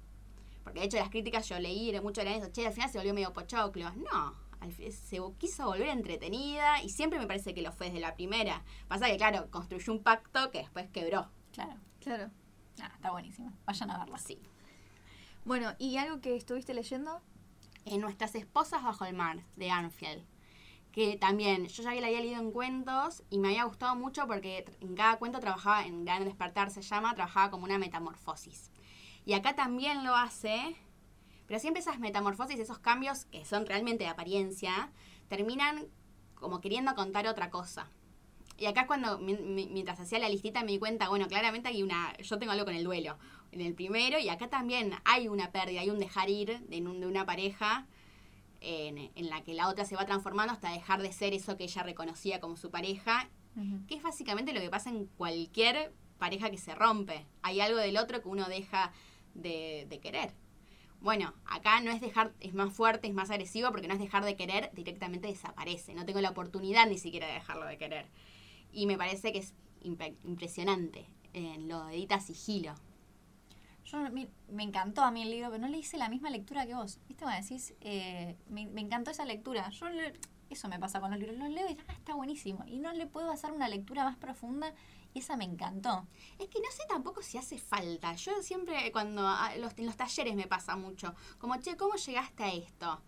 Porque 0.63 0.80
de 0.80 0.86
hecho 0.86 0.98
las 0.98 1.10
críticas 1.10 1.48
yo 1.50 1.60
leí 1.60 1.91
mucho 2.01 2.22
de 2.24 2.36
eso, 2.38 2.48
che, 2.51 2.65
al 2.65 2.74
final 2.74 2.89
se 2.89 2.98
volvió 2.98 3.13
medio 3.13 3.34
pochoclo. 3.34 3.91
No, 3.96 4.36
se 4.91 5.20
quiso 5.39 5.65
volver 5.65 5.89
entretenida 5.89 6.82
y 6.84 6.89
siempre 6.89 7.18
me 7.20 7.25
parece 7.27 7.53
que 7.53 7.62
lo 7.63 7.72
fue 7.72 7.88
desde 7.88 8.00
la 8.00 8.13
primera. 8.15 8.63
Pasa 8.88 9.08
que, 9.08 9.18
claro, 9.18 9.50
construyó 9.50 9.91
un 9.91 10.03
pacto 10.03 10.51
que 10.51 10.60
después 10.60 10.88
quebró. 10.91 11.30
Claro. 11.51 11.74
Claro. 12.00 12.30
Ah, 12.82 12.91
está 12.94 13.12
buenísima. 13.12 13.51
Vayan 13.65 13.89
a 13.91 13.98
verla. 13.98 14.18
Sí. 14.20 14.39
Bueno, 15.46 15.74
¿y 15.80 15.98
algo 15.98 16.22
que 16.22 16.36
estuviste 16.36 16.74
leyendo? 16.75 17.22
En 17.85 18.01
Nuestras 18.01 18.35
Esposas 18.35 18.83
Bajo 18.83 19.05
el 19.05 19.15
Mar, 19.15 19.43
de 19.55 19.71
Anfield. 19.71 20.23
Que 20.91 21.15
también, 21.15 21.67
yo 21.67 21.83
ya 21.83 21.93
la 21.93 22.07
había 22.07 22.19
leído 22.19 22.41
en 22.41 22.51
cuentos 22.51 23.23
y 23.29 23.38
me 23.39 23.50
había 23.50 23.63
gustado 23.63 23.95
mucho 23.95 24.27
porque 24.27 24.65
en 24.81 24.93
cada 24.95 25.17
cuento 25.17 25.39
trabajaba, 25.39 25.85
en 25.85 26.03
Gran 26.03 26.25
Despertar 26.25 26.69
se 26.69 26.81
llama, 26.81 27.15
trabajaba 27.15 27.50
como 27.50 27.63
una 27.63 27.77
metamorfosis. 27.77 28.71
Y 29.25 29.33
acá 29.33 29.55
también 29.55 30.03
lo 30.03 30.15
hace, 30.15 30.75
pero 31.47 31.59
siempre 31.59 31.81
esas 31.81 32.00
metamorfosis, 32.00 32.59
esos 32.59 32.79
cambios 32.79 33.25
que 33.25 33.45
son 33.45 33.65
realmente 33.65 34.03
de 34.03 34.09
apariencia, 34.09 34.91
terminan 35.29 35.88
como 36.35 36.59
queriendo 36.59 36.93
contar 36.95 37.25
otra 37.27 37.50
cosa. 37.50 37.88
Y 38.57 38.65
acá 38.65 38.81
es 38.81 38.88
cuando, 38.88 39.17
mi- 39.17 39.38
mi- 39.38 39.67
mientras 39.67 40.00
hacía 40.00 40.19
la 40.19 40.27
listita, 40.29 40.61
me 40.63 40.71
di 40.73 40.79
cuenta, 40.79 41.07
bueno, 41.09 41.27
claramente 41.27 41.69
hay 41.69 41.83
una, 41.83 42.15
yo 42.17 42.38
tengo 42.38 42.51
algo 42.51 42.65
con 42.65 42.75
el 42.75 42.83
duelo 42.83 43.17
en 43.51 43.62
el 43.62 43.74
primero, 43.74 44.17
y 44.20 44.29
acá 44.29 44.48
también 44.50 44.93
hay 45.03 45.27
una 45.27 45.51
pérdida, 45.51 45.81
hay 45.81 45.89
un 45.89 46.00
dejar 46.00 46.29
ir 46.29 46.60
de, 46.62 46.81
un- 46.81 47.00
de 47.01 47.08
una 47.08 47.25
pareja 47.25 47.86
en, 48.62 48.98
en 49.15 49.29
la 49.29 49.41
que 49.43 49.53
la 49.53 49.67
otra 49.67 49.86
se 49.86 49.96
va 49.96 50.05
transformando 50.05 50.53
hasta 50.53 50.72
dejar 50.72 51.01
de 51.01 51.12
ser 51.12 51.34
eso 51.34 51.58
que 51.58 51.63
ella 51.65 51.84
reconocía 51.84 52.39
como 52.39 52.55
su 52.58 52.70
pareja, 52.72 53.29
que 53.88 53.96
es 53.96 54.01
básicamente 54.03 54.53
lo 54.53 54.62
que 54.62 54.70
pasa 54.70 54.89
en 54.89 55.08
cualquier 55.17 55.91
pareja 56.17 56.50
que 56.50 56.58
se 56.58 56.74
rompe. 56.74 57.25
Hay 57.41 57.60
algo 57.60 57.77
del 57.79 57.98
otro 57.98 58.22
que 58.22 58.29
uno 58.29 58.48
deja 58.48 58.93
de, 59.34 59.86
de 59.89 60.00
querer. 60.00 60.31
Bueno, 61.01 61.34
acá 61.46 61.81
no 61.81 61.91
es 61.91 62.00
dejar, 62.00 62.31
es 62.39 62.53
más 62.53 62.72
fuerte, 62.74 63.08
es 63.08 63.13
más 63.13 63.29
agresivo, 63.31 63.72
porque 63.72 63.88
no 63.88 63.96
es 63.96 64.00
dejar 64.00 64.24
de 64.24 64.36
querer, 64.38 64.70
directamente 64.74 65.27
desaparece. 65.27 65.93
No 65.96 66.05
tengo 66.05 66.22
la 66.22 66.29
oportunidad 66.29 66.88
ni 66.88 66.98
siquiera 67.00 67.27
de 67.27 67.34
dejarlo 67.34 67.66
de 67.66 67.77
querer. 67.77 68.05
Y 68.72 68.85
me 68.85 68.98
parece 68.98 69.33
que 69.33 69.40
es 69.40 69.53
impresionante. 70.24 71.05
Eh, 71.33 71.57
lo 71.59 71.90
edita 71.90 72.20
sigilo. 72.20 72.74
Yo, 73.85 73.98
me, 74.11 74.29
me 74.50 74.63
encantó 74.63 75.01
a 75.03 75.11
mí 75.11 75.24
el 75.24 75.31
libro, 75.31 75.50
pero 75.50 75.61
no 75.61 75.67
le 75.67 75.77
hice 75.77 75.98
la 75.98 76.09
misma 76.09 76.29
lectura 76.29 76.65
que 76.65 76.75
vos. 76.75 77.00
¿Viste? 77.07 77.24
Cuando 77.24 77.41
decís, 77.41 77.74
eh, 77.81 78.37
me, 78.50 78.67
me 78.67 78.81
encantó 78.81 79.11
esa 79.11 79.25
lectura. 79.25 79.70
Yo 79.72 79.89
le- 79.89 80.13
eso 80.50 80.67
me 80.67 80.79
pasa 80.79 81.00
con 81.00 81.11
los 81.11 81.20
libros. 81.20 81.37
Los 81.37 81.50
leo 81.50 81.70
y 81.70 81.77
ah, 81.87 81.94
está 81.94 82.13
buenísimo. 82.13 82.63
Y 82.67 82.79
no 82.79 82.91
le 82.94 83.07
puedo 83.07 83.31
hacer 83.31 83.51
una 83.51 83.67
lectura 83.70 84.03
más 84.03 84.17
profunda 84.17 84.74
y 85.13 85.20
esa 85.20 85.35
me 85.37 85.46
encantó. 85.46 86.07
Es 86.39 86.48
que 86.50 86.59
no 86.59 86.70
sé 86.72 86.83
tampoco 86.87 87.22
si 87.22 87.37
hace 87.37 87.57
falta. 87.57 88.13
Yo 88.15 88.41
siempre 88.41 88.91
cuando 88.91 89.24
ah, 89.27 89.51
los, 89.57 89.74
en 89.77 89.85
los 89.87 89.98
talleres 89.98 90.35
me 90.35 90.48
pasa 90.48 90.75
mucho. 90.75 91.15
Como, 91.39 91.55
che, 91.57 91.75
¿cómo 91.77 91.96
llegaste 91.96 92.44
a 92.44 92.53
esto? 92.53 93.01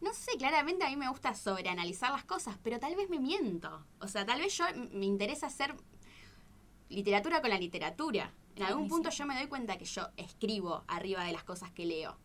No 0.00 0.12
sé, 0.12 0.32
claramente 0.38 0.84
a 0.84 0.90
mí 0.90 0.96
me 0.96 1.08
gusta 1.08 1.34
sobreanalizar 1.34 2.12
las 2.12 2.24
cosas, 2.24 2.56
pero 2.62 2.78
tal 2.78 2.94
vez 2.94 3.08
me 3.10 3.18
miento. 3.18 3.84
O 4.00 4.06
sea, 4.08 4.24
tal 4.26 4.40
vez 4.40 4.56
yo 4.56 4.64
me 4.92 5.06
interesa 5.06 5.46
hacer 5.48 5.74
literatura 6.88 7.40
con 7.40 7.50
la 7.50 7.58
literatura. 7.58 8.32
En 8.58 8.64
algún 8.64 8.88
punto 8.88 9.08
yo 9.10 9.24
me 9.24 9.36
doy 9.36 9.46
cuenta 9.46 9.78
que 9.78 9.84
yo 9.84 10.08
escribo 10.16 10.82
arriba 10.88 11.22
de 11.22 11.32
las 11.32 11.44
cosas 11.44 11.70
que 11.70 11.86
leo. 11.86 12.18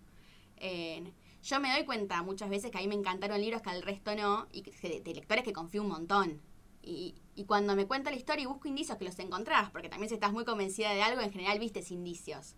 Eh, 0.57 1.13
yo 1.43 1.59
me 1.59 1.71
doy 1.71 1.85
cuenta 1.85 2.23
muchas 2.23 2.49
veces 2.49 2.71
que 2.71 2.79
a 2.79 2.81
mí 2.81 2.87
me 2.87 2.95
encantaron 2.95 3.39
libros 3.39 3.61
que 3.61 3.69
al 3.69 3.83
resto 3.83 4.15
no, 4.15 4.47
y 4.51 4.63
que, 4.63 4.71
de, 4.89 5.01
de 5.01 5.13
lectores 5.13 5.43
que 5.43 5.53
confío 5.53 5.83
un 5.83 5.89
montón. 5.89 6.41
Y, 6.81 7.13
y 7.35 7.45
cuando 7.45 7.75
me 7.75 7.85
cuento 7.85 8.09
la 8.09 8.15
historia 8.15 8.43
y 8.43 8.45
busco 8.47 8.67
indicios 8.67 8.97
que 8.97 9.05
los 9.05 9.19
encontrás, 9.19 9.69
porque 9.69 9.89
también 9.89 10.09
si 10.09 10.15
estás 10.15 10.33
muy 10.33 10.43
convencida 10.43 10.91
de 10.91 11.03
algo, 11.03 11.21
en 11.21 11.31
general 11.31 11.59
vistes 11.59 11.91
indicios. 11.91 12.55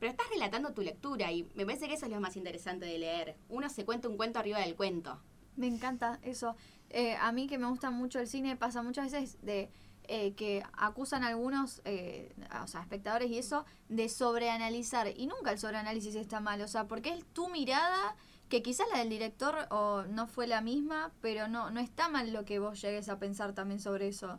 Pero 0.00 0.10
estás 0.10 0.26
relatando 0.28 0.74
tu 0.74 0.82
lectura 0.82 1.30
y 1.30 1.44
me 1.54 1.64
parece 1.64 1.86
que 1.86 1.94
eso 1.94 2.06
es 2.06 2.12
lo 2.12 2.20
más 2.20 2.36
interesante 2.36 2.86
de 2.86 2.98
leer. 2.98 3.36
Uno 3.48 3.68
se 3.68 3.84
cuenta 3.84 4.08
un 4.08 4.16
cuento 4.16 4.40
arriba 4.40 4.58
del 4.58 4.74
cuento. 4.74 5.22
Me 5.54 5.68
encanta 5.68 6.18
eso. 6.22 6.56
Eh, 6.90 7.14
a 7.14 7.30
mí 7.30 7.46
que 7.46 7.56
me 7.56 7.66
gusta 7.66 7.90
mucho 7.90 8.18
el 8.18 8.26
cine 8.26 8.56
pasa 8.56 8.82
muchas 8.82 9.12
veces 9.12 9.38
de 9.42 9.70
eh, 10.08 10.34
que 10.34 10.62
acusan 10.74 11.22
a 11.24 11.28
algunos, 11.28 11.82
eh, 11.84 12.32
o 12.62 12.66
sea, 12.66 12.80
espectadores 12.82 13.30
y 13.30 13.38
eso, 13.38 13.64
de 13.88 14.08
sobreanalizar. 14.08 15.08
Y 15.16 15.26
nunca 15.26 15.50
el 15.52 15.58
sobreanálisis 15.58 16.14
está 16.14 16.40
mal, 16.40 16.60
o 16.62 16.68
sea, 16.68 16.86
porque 16.86 17.10
es 17.10 17.24
tu 17.32 17.48
mirada, 17.48 18.16
que 18.48 18.62
quizás 18.62 18.86
la 18.92 18.98
del 19.00 19.08
director 19.10 19.66
o 19.70 20.04
no 20.04 20.26
fue 20.26 20.46
la 20.46 20.60
misma, 20.60 21.10
pero 21.20 21.48
no, 21.48 21.70
no 21.70 21.80
está 21.80 22.08
mal 22.08 22.32
lo 22.32 22.44
que 22.44 22.58
vos 22.60 22.80
llegues 22.80 23.08
a 23.08 23.18
pensar 23.18 23.52
también 23.54 23.80
sobre 23.80 24.08
eso. 24.08 24.38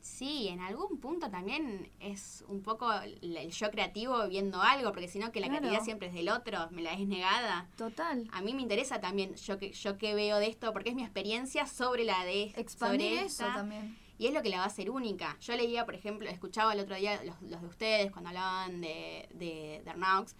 Sí, 0.00 0.48
en 0.48 0.60
algún 0.60 0.98
punto 1.00 1.30
también 1.30 1.90
es 1.98 2.44
un 2.46 2.62
poco 2.62 2.92
el 2.92 3.50
yo 3.50 3.70
creativo 3.70 4.28
viendo 4.28 4.60
algo, 4.60 4.92
porque 4.92 5.08
si 5.08 5.18
no 5.18 5.32
que 5.32 5.40
la 5.40 5.46
Claro. 5.46 5.60
creatividad 5.62 5.82
siempre 5.82 6.08
es 6.08 6.14
del 6.14 6.28
otro, 6.28 6.68
me 6.72 6.82
la 6.82 6.92
es 6.92 7.08
negada. 7.08 7.66
Total. 7.78 8.28
A 8.30 8.42
mí 8.42 8.52
me 8.52 8.60
interesa 8.60 9.00
también 9.00 9.34
yo 9.36 9.58
que 9.58 9.72
yo 9.72 9.96
que 9.96 10.14
veo 10.14 10.36
de 10.38 10.48
esto, 10.48 10.74
porque 10.74 10.90
es 10.90 10.94
mi 10.94 11.02
experiencia 11.02 11.66
sobre 11.66 12.04
la 12.04 12.22
de 12.26 12.52
Expandir 12.54 13.00
sobre 13.00 13.20
eso 13.24 13.44
esta. 13.46 13.54
también. 13.54 13.96
Y 14.18 14.26
es 14.28 14.34
lo 14.34 14.42
que 14.42 14.48
la 14.48 14.58
va 14.58 14.64
a 14.64 14.66
hacer 14.68 14.90
única. 14.90 15.36
Yo 15.40 15.56
leía, 15.56 15.84
por 15.84 15.94
ejemplo, 15.94 16.28
escuchaba 16.28 16.72
el 16.72 16.80
otro 16.80 16.94
día 16.96 17.22
los, 17.24 17.40
los 17.42 17.60
de 17.60 17.66
ustedes 17.66 18.12
cuando 18.12 18.28
hablaban 18.28 18.80
de, 18.80 19.28
de, 19.34 19.82
de 19.84 19.90
Arnaux, 19.90 20.34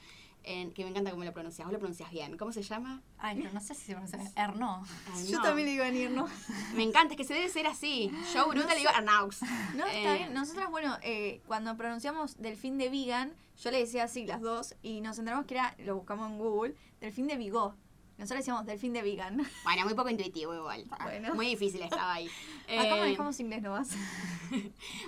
en- 0.44 0.72
que 0.72 0.84
me 0.84 0.90
encanta 0.90 1.10
cómo 1.10 1.24
lo 1.24 1.32
pronuncias. 1.32 1.66
Vos 1.66 1.72
lo 1.72 1.78
pronuncias 1.78 2.10
bien. 2.10 2.36
¿Cómo 2.36 2.52
se 2.52 2.62
llama? 2.62 3.02
Ay, 3.18 3.36
pero 3.40 3.52
no 3.52 3.60
sé 3.60 3.74
si 3.74 3.86
se 3.86 3.92
pronuncia 3.92 4.20
Erno. 4.36 4.84
Ay, 5.12 5.26
Yo 5.28 5.38
no. 5.38 5.42
también 5.44 5.66
digo 5.68 5.82
venir, 5.84 6.10
¿no? 6.10 6.28
Me 6.76 6.82
encanta, 6.82 7.14
es 7.14 7.16
que 7.18 7.24
se 7.24 7.34
debe 7.34 7.48
ser 7.48 7.66
así. 7.66 8.10
Yo 8.32 8.46
bruta 8.48 8.74
le 8.74 8.78
digo 8.80 8.90
Arnaux. 8.94 9.40
No, 9.74 9.86
está 9.86 10.14
Eh, 10.14 10.18
bien. 10.18 10.34
Nosotras, 10.34 10.70
bueno, 10.70 10.96
eh, 11.02 11.40
cuando 11.46 11.76
pronunciamos 11.76 12.36
Delfín 12.40 12.78
de 12.78 12.90
Vegan, 12.90 13.32
yo 13.56 13.70
le 13.70 13.78
decía 13.78 14.04
así 14.04 14.26
las 14.26 14.40
dos 14.40 14.74
y 14.82 15.00
nos 15.00 15.18
enteramos 15.18 15.46
que 15.46 15.54
era, 15.54 15.74
lo 15.78 15.96
buscamos 15.96 16.30
en 16.30 16.38
Google, 16.38 16.74
Delfín 17.00 17.26
de 17.26 17.36
Vigo. 17.36 17.74
Nosotros 18.16 18.38
decíamos 18.40 18.64
Delfín 18.66 18.92
de 18.92 19.02
Vegan. 19.02 19.44
Bueno, 19.64 19.84
muy 19.84 19.94
poco 19.94 20.08
intuitivo 20.10 20.54
igual. 20.54 20.84
Bueno. 21.02 21.34
Muy 21.34 21.46
difícil 21.46 21.82
estaba 21.82 22.14
ahí. 22.14 22.28
Acá 22.64 22.96
Eh, 22.96 23.00
manejamos 23.00 23.38
inglés 23.40 23.62
nomás. 23.62 23.90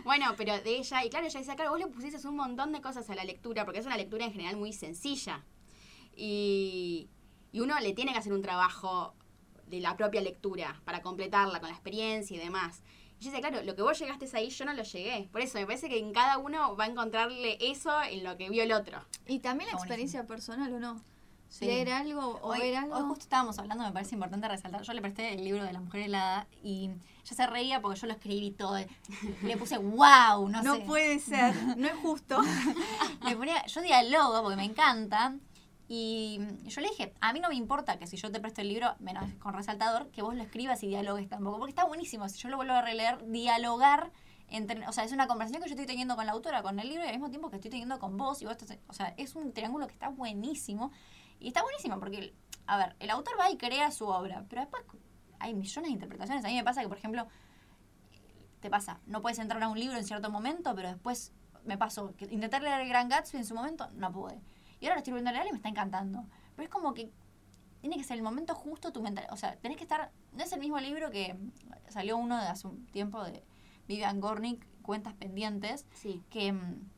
Bueno, 0.05 0.35
pero 0.37 0.59
de 0.61 0.79
ella, 0.79 1.05
y 1.05 1.11
claro, 1.11 1.27
ella 1.27 1.38
decía, 1.38 1.55
claro, 1.57 1.71
vos 1.71 1.81
le 1.81 1.87
pusiste 1.87 2.27
un 2.27 2.37
montón 2.37 2.73
de 2.73 2.81
cosas 2.81 3.09
a 3.11 3.14
la 3.14 3.25
lectura, 3.25 3.64
porque 3.64 3.81
es 3.81 3.87
una 3.87 3.97
lectura 3.97 4.25
en 4.25 4.33
general 4.33 4.57
muy 4.57 4.73
sencilla. 4.73 5.45
Y, 6.14 7.09
y 7.53 7.61
uno 7.61 7.79
le 7.81 7.92
tiene 7.92 8.12
que 8.12 8.19
hacer 8.19 8.33
un 8.33 8.42
trabajo 8.42 9.14
de 9.66 9.81
la 9.81 9.97
propia 9.97 10.21
lectura 10.21 10.81
para 10.85 11.03
completarla 11.03 11.61
con 11.61 11.69
la 11.69 11.75
experiencia 11.75 12.37
y 12.37 12.40
demás. 12.40 12.83
Y 13.21 13.25
yo 13.25 13.31
decía, 13.31 13.49
claro, 13.49 13.64
lo 13.64 13.75
que 13.75 13.83
vos 13.83 13.99
llegaste 13.99 14.29
ahí, 14.37 14.51
yo 14.51 14.64
no 14.64 14.75
lo 14.75 14.83
llegué. 14.83 15.29
Por 15.33 15.40
eso 15.40 15.59
me 15.59 15.66
parece 15.66 15.88
que 15.88 15.99
en 15.99 16.12
cada 16.12 16.38
uno 16.38 16.77
va 16.77 16.85
a 16.85 16.88
encontrarle 16.88 17.57
eso 17.61 18.03
en 18.03 18.25
lo 18.25 18.37
que 18.37 18.51
vio 18.51 18.62
el 18.62 18.73
otro. 18.73 19.01
Y 19.27 19.38
también 19.40 19.69
la 19.69 19.73
Está 19.77 19.85
experiencia 19.85 20.27
personal, 20.27 20.73
¿o 20.75 20.81
no? 20.81 21.03
Sí. 21.59 21.64
Leer 21.66 21.90
algo 21.90 22.21
o 22.42 22.49
Hoy, 22.51 22.59
ver 22.61 22.69
hoy 22.71 22.75
algo. 22.77 22.97
justo 23.09 23.23
estábamos 23.23 23.59
hablando, 23.59 23.85
me 23.85 23.92
parece 23.92 24.14
importante 24.14 24.47
resaltar. 24.49 24.83
Yo 24.83 24.92
le 24.92 25.01
presté 25.01 25.33
el 25.35 25.42
libro 25.45 25.64
de 25.64 25.73
la 25.73 25.81
mujer 25.81 26.03
helada 26.03 26.47
y 26.62 26.90
ella 27.25 27.35
se 27.37 27.47
reía 27.47 27.81
porque 27.81 27.99
yo 28.01 28.07
lo 28.07 28.12
escribí 28.12 28.51
todo. 28.51 28.77
Le 29.42 29.57
puse 29.57 29.79
wow, 29.79 30.49
no, 30.49 30.62
No, 30.62 30.75
sé. 30.75 30.81
puede 30.83 31.19
ser, 31.19 31.55
no 31.77 31.87
es 31.87 31.95
justo. 31.97 32.40
Le 33.27 33.37
ponía, 33.37 33.64
yo 33.66 33.81
dialogo 33.81 34.42
porque 34.42 34.57
me 34.57 34.64
encanta. 34.64 35.35
Y 35.88 36.40
yo 36.64 36.81
le 36.81 36.88
dije, 36.88 37.14
a 37.21 37.33
mí 37.33 37.38
no 37.40 37.49
me 37.49 37.55
importa 37.55 37.97
que 37.97 38.07
si 38.09 38.16
yo 38.16 38.31
te 38.33 38.40
presto 38.40 38.61
el 38.61 38.69
libro, 38.69 38.95
menos 38.99 39.25
con 39.38 39.55
resaltador, 39.55 40.09
que 40.11 40.21
vos 40.21 40.35
lo 40.35 40.42
escribas 40.42 40.83
y 40.83 40.88
dialogues 40.88 41.29
tampoco. 41.29 41.59
Porque 41.59 41.71
está 41.71 41.85
buenísimo. 41.85 42.29
Si 42.29 42.38
yo 42.38 42.49
lo 42.49 42.57
vuelvo 42.57 42.73
a 42.75 42.83
releer, 42.83 43.25
dialogar. 43.31 44.11
Entre, 44.49 44.87
o 44.87 44.92
sea, 44.92 45.03
es 45.05 45.11
una 45.12 45.27
conversación 45.27 45.61
que 45.62 45.69
yo 45.69 45.75
estoy 45.75 45.87
teniendo 45.87 46.14
con 46.16 46.27
la 46.27 46.33
autora, 46.33 46.62
con 46.62 46.79
el 46.79 46.88
libro, 46.88 47.05
y 47.05 47.09
al 47.09 47.14
mismo 47.14 47.31
tiempo 47.31 47.51
que 47.51 47.57
estoy 47.57 47.71
teniendo 47.71 47.99
con 48.01 48.16
vos. 48.16 48.42
Y 48.42 48.47
vos 48.47 48.57
estás- 48.57 48.79
o 48.88 48.92
sea, 48.92 49.14
es 49.16 49.35
un 49.37 49.53
triángulo 49.53 49.87
que 49.87 49.92
está 49.92 50.09
buenísimo. 50.09 50.90
Y 51.40 51.49
está 51.49 51.62
buenísimo 51.62 51.99
porque, 51.99 52.35
a 52.66 52.79
ver, 52.79 52.96
el 52.99 53.11
autor 53.11 53.35
va 53.38 53.51
y 53.51 53.57
crea 53.57 53.90
su 53.90 54.07
obra, 54.07 54.44
pero 54.49 54.62
después 54.62 54.83
hay 55.38 55.55
millones 55.55 55.88
de 55.88 55.92
interpretaciones. 55.92 56.44
A 56.44 56.49
mí 56.49 56.55
me 56.55 56.64
pasa 56.64 56.83
que, 56.83 56.88
por 56.88 56.99
ejemplo, 56.99 57.27
te 58.61 58.70
pasa, 58.70 59.01
no 59.07 59.22
puedes 59.22 59.38
entrar 59.38 59.62
a 59.62 59.68
un 59.68 59.79
libro 59.79 59.96
en 59.96 60.05
cierto 60.05 60.31
momento, 60.31 60.75
pero 60.75 60.88
después 60.88 61.33
me 61.64 61.77
pasó, 61.77 62.14
que 62.16 62.25
intenté 62.27 62.61
leer 62.61 62.81
el 62.81 62.88
Gran 62.88 63.09
Gatsby 63.09 63.38
en 63.38 63.44
su 63.44 63.55
momento, 63.55 63.88
no 63.94 64.11
pude. 64.12 64.40
Y 64.81 64.87
ahora 64.87 64.96
lo 64.96 64.99
estoy 64.99 65.12
volviendo 65.12 65.31
a 65.31 65.33
leer 65.35 65.46
y 65.49 65.51
me 65.53 65.57
está 65.57 65.68
encantando. 65.68 66.27
Pero 66.55 66.64
es 66.64 66.70
como 66.70 66.94
que 66.94 67.11
tiene 67.81 67.96
que 67.96 68.05
ser 68.05 68.16
el 68.16 68.22
momento 68.22 68.55
justo 68.55 68.92
tu 68.92 69.03
mental. 69.03 69.27
O 69.31 69.37
sea, 69.37 69.57
tenés 69.57 69.77
que 69.77 69.85
estar. 69.85 70.11
No 70.33 70.42
es 70.42 70.53
el 70.53 70.61
mismo 70.61 70.79
libro 70.81 71.11
que 71.11 71.37
salió 71.88 72.16
uno 72.16 72.37
de 72.40 72.46
hace 72.49 72.66
un 72.66 72.87
tiempo 72.87 73.22
de 73.25 73.44
Vivian 73.87 74.20
Gornick, 74.20 74.66
Cuentas 74.83 75.14
Pendientes, 75.14 75.87
Sí. 75.92 76.22
que 76.31 76.53
mm, 76.53 76.88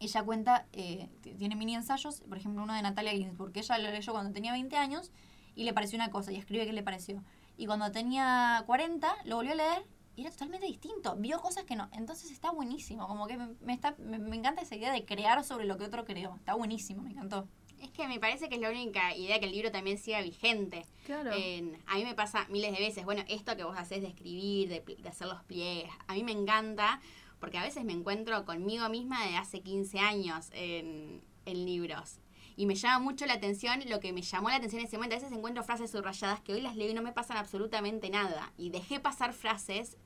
ella 0.00 0.22
cuenta, 0.22 0.66
eh, 0.72 1.08
tiene 1.38 1.56
mini 1.56 1.74
ensayos, 1.74 2.20
por 2.28 2.36
ejemplo, 2.38 2.62
uno 2.62 2.74
de 2.74 2.82
Natalia 2.82 3.12
Ginsburg, 3.12 3.52
que 3.52 3.60
ella 3.60 3.78
lo 3.78 3.90
leyó 3.90 4.12
cuando 4.12 4.32
tenía 4.32 4.52
20 4.52 4.76
años 4.76 5.10
y 5.54 5.64
le 5.64 5.72
pareció 5.72 5.96
una 5.96 6.10
cosa 6.10 6.32
y 6.32 6.36
escribe 6.36 6.66
qué 6.66 6.72
le 6.72 6.82
pareció. 6.82 7.22
Y 7.56 7.66
cuando 7.66 7.90
tenía 7.92 8.62
40, 8.66 9.08
lo 9.24 9.36
volvió 9.36 9.52
a 9.52 9.56
leer 9.56 9.86
y 10.14 10.22
era 10.22 10.30
totalmente 10.30 10.66
distinto. 10.66 11.16
Vio 11.16 11.40
cosas 11.40 11.64
que 11.64 11.76
no. 11.76 11.88
Entonces 11.92 12.30
está 12.30 12.50
buenísimo. 12.50 13.06
Como 13.08 13.26
que 13.26 13.36
me, 13.38 13.48
me 13.60 13.72
está, 13.72 13.94
me, 13.98 14.18
me 14.18 14.36
encanta 14.36 14.62
esa 14.62 14.76
idea 14.76 14.92
de 14.92 15.04
crear 15.04 15.42
sobre 15.44 15.64
lo 15.66 15.76
que 15.78 15.84
otro 15.84 16.04
creó. 16.04 16.34
Está 16.36 16.54
buenísimo, 16.54 17.02
me 17.02 17.10
encantó. 17.10 17.48
Es 17.80 17.90
que 17.90 18.08
me 18.08 18.18
parece 18.18 18.48
que 18.48 18.54
es 18.54 18.60
la 18.62 18.70
única 18.70 19.14
idea 19.14 19.38
que 19.38 19.44
el 19.46 19.52
libro 19.52 19.70
también 19.70 19.98
siga 19.98 20.20
vigente. 20.22 20.86
Claro. 21.04 21.30
En- 21.34 21.78
a 21.86 21.96
mí 21.96 22.04
me 22.04 22.14
pasa 22.14 22.46
miles 22.48 22.72
de 22.72 22.78
veces, 22.78 23.04
bueno, 23.04 23.22
esto 23.28 23.54
que 23.56 23.64
vos 23.64 23.76
haces 23.76 24.00
de 24.00 24.08
escribir, 24.08 24.68
de, 24.70 24.80
de 24.80 25.08
hacer 25.08 25.26
los 25.26 25.42
pliegues, 25.44 25.90
a 26.06 26.14
mí 26.14 26.24
me 26.24 26.32
encanta 26.32 27.00
porque 27.40 27.58
a 27.58 27.62
veces 27.62 27.84
me 27.84 27.92
encuentro 27.92 28.44
conmigo 28.44 28.88
misma 28.88 29.24
de 29.26 29.36
hace 29.36 29.60
15 29.62 29.98
años 29.98 30.48
en, 30.52 31.22
en 31.44 31.64
libros. 31.66 32.18
Y 32.58 32.64
me 32.66 32.74
llama 32.74 32.98
mucho 33.00 33.26
la 33.26 33.34
atención 33.34 33.80
lo 33.88 34.00
que 34.00 34.12
me 34.14 34.22
llamó 34.22 34.48
la 34.48 34.56
atención 34.56 34.80
en 34.80 34.86
ese 34.86 34.96
momento. 34.96 35.14
A 35.16 35.18
veces 35.18 35.36
encuentro 35.36 35.62
frases 35.62 35.90
subrayadas 35.90 36.40
que 36.40 36.54
hoy 36.54 36.62
las 36.62 36.74
leo 36.76 36.90
y 36.90 36.94
no 36.94 37.02
me 37.02 37.12
pasan 37.12 37.36
absolutamente 37.36 38.08
nada. 38.08 38.52
Y 38.56 38.70
dejé 38.70 38.98
pasar 38.98 39.34
frases 39.34 39.98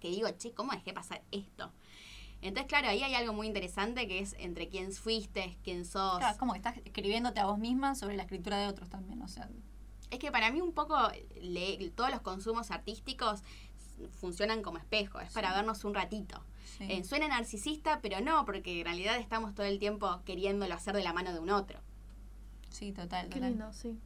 que 0.00 0.08
digo, 0.10 0.28
che, 0.38 0.52
¿cómo 0.52 0.70
dejé 0.72 0.92
pasar 0.92 1.22
esto? 1.32 1.72
Entonces, 2.42 2.68
claro, 2.68 2.88
ahí 2.88 3.02
hay 3.02 3.14
algo 3.14 3.32
muy 3.32 3.46
interesante 3.48 4.06
que 4.06 4.20
es 4.20 4.36
entre 4.38 4.68
quién 4.68 4.92
fuiste, 4.92 5.56
quién 5.64 5.84
sos. 5.84 6.18
Claro, 6.18 6.32
es 6.34 6.38
como 6.38 6.52
que 6.52 6.58
estás 6.58 6.76
escribiéndote 6.84 7.40
a 7.40 7.46
vos 7.46 7.58
misma 7.58 7.94
sobre 7.96 8.14
la 8.16 8.22
escritura 8.22 8.58
de 8.58 8.68
otros 8.68 8.88
también. 8.88 9.20
O 9.22 9.28
sea, 9.28 9.48
Es 10.10 10.20
que 10.20 10.30
para 10.30 10.52
mí 10.52 10.60
un 10.60 10.72
poco 10.72 10.96
le- 11.40 11.90
todos 11.96 12.10
los 12.10 12.20
consumos 12.20 12.70
artísticos 12.70 13.42
funcionan 14.20 14.62
como 14.62 14.78
espejo, 14.78 15.20
es 15.20 15.32
para 15.32 15.50
Sí. 15.50 15.54
vernos 15.56 15.84
un 15.84 15.94
ratito. 15.94 16.42
sí. 16.64 16.84
Eh, 16.88 17.04
suena 17.04 17.28
narcisista, 17.28 18.00
pero 18.02 18.20
no, 18.20 18.44
porque 18.44 18.80
en 18.80 18.84
realidad 18.84 19.16
estamos 19.18 19.54
todo 19.54 19.66
el 19.66 19.78
tiempo 19.78 20.20
queriéndolo 20.24 20.74
hacer 20.74 20.94
de 20.96 21.02
la 21.04 21.12
mano 21.12 21.32
de 21.32 21.38
un 21.38 21.50
otro. 21.50 21.80
sí, 22.70 22.92
total, 22.92 23.28
Qué 23.28 23.34
total. 23.36 23.50
lindo, 23.50 23.72
sí. 23.72 23.98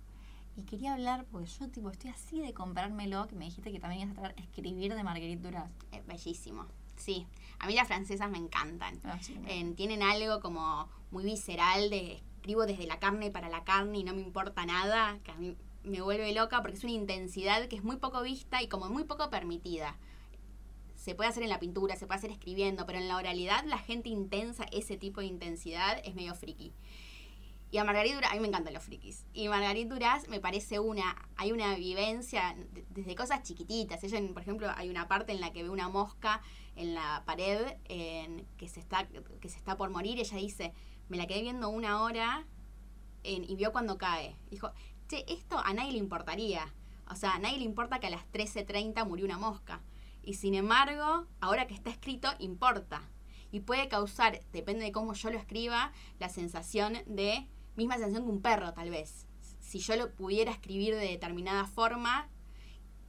Y 0.57 0.63
quería 0.65 0.93
hablar, 0.95 1.25
porque 1.31 1.49
yo 1.49 1.69
tipo 1.71 1.91
estoy 1.91 2.11
así 2.11 2.41
de 2.41 2.53
comprármelo, 2.53 3.27
que 3.29 3.35
me 3.37 3.45
dijiste 3.47 3.73
que 3.73 3.81
también 3.81 4.03
ibas 4.03 4.19
a 4.19 4.21
traer 4.21 4.35
escribir 4.41 4.95
de 4.95 5.03
Marguerite 5.03 5.43
Duras. 5.43 5.71
Es 5.93 6.05
bellísimo. 6.07 6.67
Sí, 6.97 7.27
a 7.59 7.67
mí 7.67 7.75
las 7.75 7.87
francesas 7.89 8.31
me 8.31 8.39
encantan. 8.39 9.01
Ah, 9.05 9.19
sí, 9.23 9.37
Eh, 9.47 9.73
tienen 9.77 10.03
algo 10.03 10.41
como 10.41 10.89
muy 11.11 11.25
visceral 11.25 11.89
de 11.89 12.23
escribo 12.37 12.67
desde 12.67 12.87
la 12.87 12.99
carne 12.99 13.31
para 13.31 13.49
la 13.49 13.65
carne 13.65 13.99
y 13.99 14.05
no 14.05 14.13
me 14.15 14.21
importa 14.21 14.67
nada, 14.67 15.19
que 15.25 15.31
a 15.31 15.35
mí 15.37 15.57
me 15.85 16.01
vuelve 16.01 16.33
loca 16.35 16.61
porque 16.63 16.77
es 16.77 16.85
una 16.85 16.93
intensidad 16.93 17.69
que 17.69 17.77
es 17.77 17.83
muy 17.85 17.97
poco 17.97 18.23
vista 18.23 18.63
y 18.63 18.69
como 18.69 18.89
muy 18.89 19.05
poco 19.05 19.31
permitida. 19.31 19.97
Se 20.95 21.15
puede 21.15 21.31
hacer 21.31 21.43
en 21.43 21.49
la 21.49 21.59
pintura, 21.59 21.97
se 21.97 22.07
puede 22.07 22.19
hacer 22.19 22.31
escribiendo, 22.31 22.85
pero 22.87 22.99
en 22.99 23.09
la 23.09 23.17
oralidad 23.17 23.65
la 23.65 23.79
gente 23.79 24.11
intensa, 24.11 24.65
ese 24.71 24.97
tipo 24.99 25.21
de 25.21 25.27
intensidad, 25.27 25.99
es 26.05 26.15
medio 26.15 26.35
friki. 26.35 26.73
Y 27.73 27.79
a 27.79 27.85
Margarita 27.85 28.17
Duras, 28.17 28.33
a 28.33 28.35
mí 28.35 28.41
me 28.41 28.49
encantan 28.49 28.75
los 28.75 28.83
frikis. 28.83 29.25
Y 29.33 29.49
Margarita 29.49 29.95
Duras 29.95 30.29
me 30.29 30.41
parece 30.41 30.81
una, 30.81 31.17
hay 31.37 31.53
una 31.53 31.75
vivencia 31.77 32.57
de- 32.73 32.85
desde 32.91 33.15
cosas 33.15 33.45
chiquititas. 33.45 34.03
Ella, 34.03 34.21
por 34.33 34.43
ejemplo, 34.43 34.69
hay 34.77 34.91
una 34.91 35.07
parte 35.07 35.33
en 35.33 35.41
la 35.41 35.53
que 35.53 35.63
ve 35.63 35.71
una 35.71 35.89
mosca 35.89 36.43
en 36.75 36.95
la 36.95 37.23
pared 37.27 37.77
en, 37.85 38.45
que, 38.57 38.69
se 38.69 38.81
está, 38.81 39.07
que 39.07 39.49
se 39.49 39.57
está 39.57 39.77
por 39.77 39.89
morir. 39.91 40.19
Ella 40.19 40.37
dice, 40.37 40.73
me 41.09 41.17
la 41.17 41.27
quedé 41.29 41.43
viendo 41.43 41.69
una 41.69 42.03
hora 42.03 42.45
y 43.23 43.55
vio 43.55 43.71
cuando 43.71 43.99
cae. 43.99 44.37
Dijo, 44.51 44.73
che, 45.11 45.25
esto 45.29 45.59
a 45.59 45.73
nadie 45.75 45.93
le 45.93 45.99
importaría. 45.99 46.73
O 47.11 47.17
sea, 47.17 47.35
a 47.35 47.39
nadie 47.39 47.59
le 47.59 47.65
importa 47.65 47.99
que 47.99 48.07
a 48.07 48.11
las 48.11 48.31
13.30 48.33 49.05
murió 49.07 49.25
una 49.25 49.39
mosca. 49.39 49.81
Y 50.23 50.35
sin 50.35 50.55
embargo, 50.55 51.27
ahora 51.41 51.67
que 51.67 51.75
está 51.75 51.91
escrito, 51.91 52.29
importa. 52.39 53.03
Y 53.51 53.61
puede 53.61 53.89
causar, 53.89 54.41
depende 54.53 54.85
de 54.85 54.93
cómo 54.93 55.15
yo 55.15 55.31
lo 55.31 55.39
escriba, 55.39 55.93
la 56.21 56.29
sensación 56.29 56.99
de, 57.07 57.49
misma 57.75 57.95
sensación 57.95 58.25
que 58.25 58.31
un 58.31 58.41
perro 58.41 58.73
tal 58.73 58.91
vez. 58.91 59.27
Si 59.59 59.81
yo 59.81 59.97
lo 59.97 60.13
pudiera 60.15 60.53
escribir 60.53 60.95
de 60.95 61.09
determinada 61.09 61.67
forma, 61.67 62.29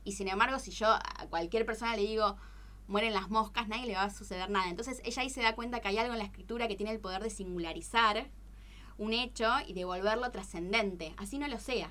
y 0.04 0.14
sin 0.14 0.28
embargo, 0.28 0.58
si 0.58 0.72
yo 0.72 0.88
a 0.88 1.28
cualquier 1.30 1.66
persona 1.68 1.96
le 1.96 2.02
digo, 2.02 2.38
mueren 2.88 3.14
las 3.14 3.30
moscas, 3.30 3.68
nadie 3.68 3.86
le 3.86 3.94
va 3.94 4.06
a 4.06 4.10
suceder 4.10 4.50
nada. 4.50 4.68
Entonces 4.70 5.00
ella 5.04 5.22
ahí 5.22 5.30
se 5.30 5.44
da 5.44 5.54
cuenta 5.54 5.80
que 5.80 5.90
hay 5.90 6.00
algo 6.00 6.14
en 6.14 6.20
la 6.20 6.26
escritura 6.26 6.68
que 6.68 6.76
tiene 6.76 6.92
el 6.92 7.00
poder 7.00 7.22
de 7.22 7.30
singularizar 7.30 8.32
un 9.02 9.14
hecho 9.14 9.50
y 9.68 9.74
devolverlo 9.74 10.30
trascendente, 10.30 11.16
así 11.18 11.40
no 11.40 11.48
lo 11.48 11.58
sea. 11.60 11.90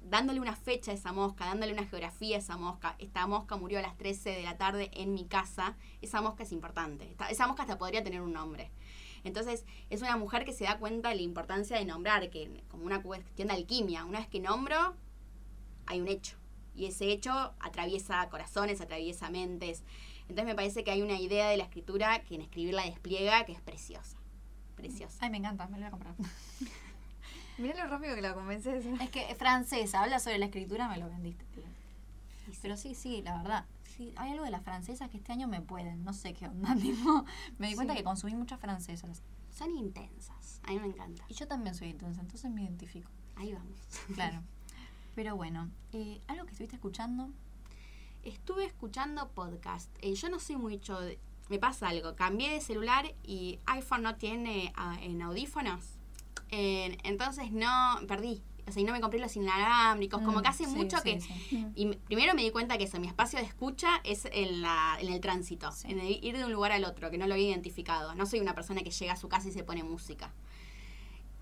Dándole 0.00 0.40
una 0.40 0.56
fecha 0.56 0.90
a 0.90 0.94
esa 0.94 1.12
mosca, 1.12 1.44
dándole 1.44 1.74
una 1.74 1.84
geografía 1.84 2.36
a 2.36 2.38
esa 2.38 2.56
mosca. 2.56 2.96
Esta 2.98 3.26
mosca 3.26 3.56
murió 3.56 3.78
a 3.80 3.82
las 3.82 3.98
13 3.98 4.30
de 4.30 4.42
la 4.42 4.56
tarde 4.56 4.90
en 4.94 5.12
mi 5.12 5.26
casa. 5.26 5.76
Esa 6.00 6.22
mosca 6.22 6.44
es 6.44 6.52
importante. 6.52 7.14
Esa 7.28 7.46
mosca 7.46 7.64
hasta 7.64 7.76
podría 7.76 8.02
tener 8.02 8.22
un 8.22 8.32
nombre. 8.32 8.70
Entonces, 9.24 9.66
es 9.90 10.00
una 10.00 10.16
mujer 10.16 10.46
que 10.46 10.54
se 10.54 10.64
da 10.64 10.78
cuenta 10.78 11.10
de 11.10 11.16
la 11.16 11.22
importancia 11.22 11.76
de 11.76 11.84
nombrar, 11.84 12.30
que 12.30 12.64
como 12.68 12.86
una 12.86 13.02
cuestión 13.02 13.48
de 13.48 13.54
alquimia. 13.54 14.06
Una 14.06 14.20
vez 14.20 14.28
que 14.28 14.40
nombro, 14.40 14.94
hay 15.84 16.00
un 16.00 16.08
hecho. 16.08 16.38
Y 16.74 16.86
ese 16.86 17.12
hecho 17.12 17.52
atraviesa 17.60 18.26
corazones, 18.30 18.80
atraviesa 18.80 19.28
mentes. 19.28 19.84
Entonces 20.22 20.46
me 20.46 20.54
parece 20.54 20.82
que 20.82 20.92
hay 20.92 21.02
una 21.02 21.20
idea 21.20 21.50
de 21.50 21.58
la 21.58 21.64
escritura 21.64 22.22
que 22.22 22.36
en 22.36 22.40
escribirla 22.40 22.84
despliega 22.84 23.44
que 23.44 23.52
es 23.52 23.60
preciosa. 23.60 24.15
Preciosa. 24.76 25.16
Ay, 25.20 25.30
me 25.30 25.38
encanta, 25.38 25.66
me 25.66 25.72
lo 25.78 25.78
voy 25.78 25.86
a 25.86 25.90
comprar. 25.90 26.14
Mira 27.58 27.84
lo 27.84 27.90
rápido 27.90 28.14
que 28.14 28.20
la 28.22 28.34
convences. 28.34 28.84
es 29.00 29.10
que 29.10 29.30
es 29.30 29.36
francesa, 29.38 30.02
habla 30.02 30.18
sobre 30.18 30.38
la 30.38 30.46
escritura, 30.46 30.88
me 30.88 30.98
lo 30.98 31.08
vendiste. 31.08 31.44
tío. 31.54 31.64
Pero 32.62 32.76
sí, 32.76 32.94
sí, 32.94 33.22
la 33.22 33.36
verdad. 33.38 33.64
Sí, 33.96 34.12
hay 34.16 34.32
algo 34.32 34.44
de 34.44 34.50
las 34.50 34.62
francesas 34.62 35.08
que 35.10 35.16
este 35.16 35.32
año 35.32 35.48
me 35.48 35.60
pueden. 35.62 36.04
No 36.04 36.12
sé 36.12 36.34
qué 36.34 36.46
onda. 36.46 36.74
tipo, 36.80 37.24
me 37.58 37.68
di 37.68 37.74
cuenta 37.74 37.94
Sí. 37.94 37.98
que 37.98 38.04
consumí 38.04 38.34
muchas 38.34 38.60
francesas. 38.60 39.22
Son 39.50 39.70
intensas. 39.76 40.60
A 40.64 40.70
mí 40.72 40.78
me 40.78 40.86
encanta. 40.88 41.24
Y 41.28 41.34
yo 41.34 41.48
también 41.48 41.74
soy 41.74 41.90
entonces, 41.90 42.18
entonces 42.20 42.50
me 42.50 42.62
identifico. 42.62 43.10
Ahí 43.36 43.52
vamos. 43.52 43.78
Claro. 44.14 44.42
Pero 45.14 45.34
bueno, 45.34 45.70
eh, 45.92 46.20
algo 46.28 46.44
que 46.44 46.50
estuviste 46.52 46.76
escuchando. 46.76 47.30
Estuve 48.22 48.64
escuchando 48.66 49.28
podcast. 49.30 49.88
Eh, 50.02 50.14
yo 50.14 50.28
no 50.28 50.38
soy 50.40 50.56
mucho 50.56 51.00
de... 51.00 51.18
Me 51.48 51.58
pasa 51.58 51.88
algo. 51.88 52.14
Cambié 52.16 52.50
de 52.50 52.60
celular 52.60 53.14
y 53.22 53.58
iPhone 53.66 54.02
no 54.02 54.16
tiene 54.16 54.72
ah, 54.76 54.96
en 55.00 55.22
audífonos. 55.22 55.82
Eh, 56.50 56.96
entonces 57.04 57.52
no... 57.52 57.98
Perdí. 58.08 58.42
O 58.68 58.72
sea, 58.72 58.82
y 58.82 58.84
no 58.84 58.92
me 58.92 59.00
compré 59.00 59.20
los 59.20 59.36
inalámbricos. 59.36 60.20
Como 60.22 60.40
Mm, 60.40 60.42
que 60.42 60.48
hace 60.48 60.64
sí, 60.64 60.70
mucho 60.74 60.96
sí, 60.98 61.02
que... 61.04 61.20
sí. 61.20 61.66
Y 61.76 61.86
me- 61.86 61.96
primero 61.98 62.34
me 62.34 62.42
di 62.42 62.50
cuenta 62.50 62.76
que 62.78 62.84
eso, 62.84 62.98
mi 62.98 63.06
espacio 63.06 63.38
de 63.38 63.44
escucha 63.44 64.00
es 64.02 64.24
en, 64.32 64.60
la, 64.60 64.96
en 65.00 65.12
el 65.12 65.20
tránsito, 65.20 65.70
en 65.84 66.00
el 66.00 66.24
ir 66.24 66.36
de 66.36 66.44
un 66.44 66.52
lugar 66.52 66.72
al 66.72 66.84
otro, 66.84 67.10
que 67.10 67.16
no 67.18 67.28
lo 67.28 67.34
había 67.34 67.48
identificado. 67.50 68.14
No 68.16 68.26
soy 68.26 68.40
una 68.40 68.54
persona 68.56 68.82
que 68.82 68.90
llega 68.90 69.12
a 69.12 69.16
su 69.16 69.28
casa 69.28 69.48
y 69.48 69.52
se 69.52 69.62
pone 69.62 69.84
música. 69.84 70.32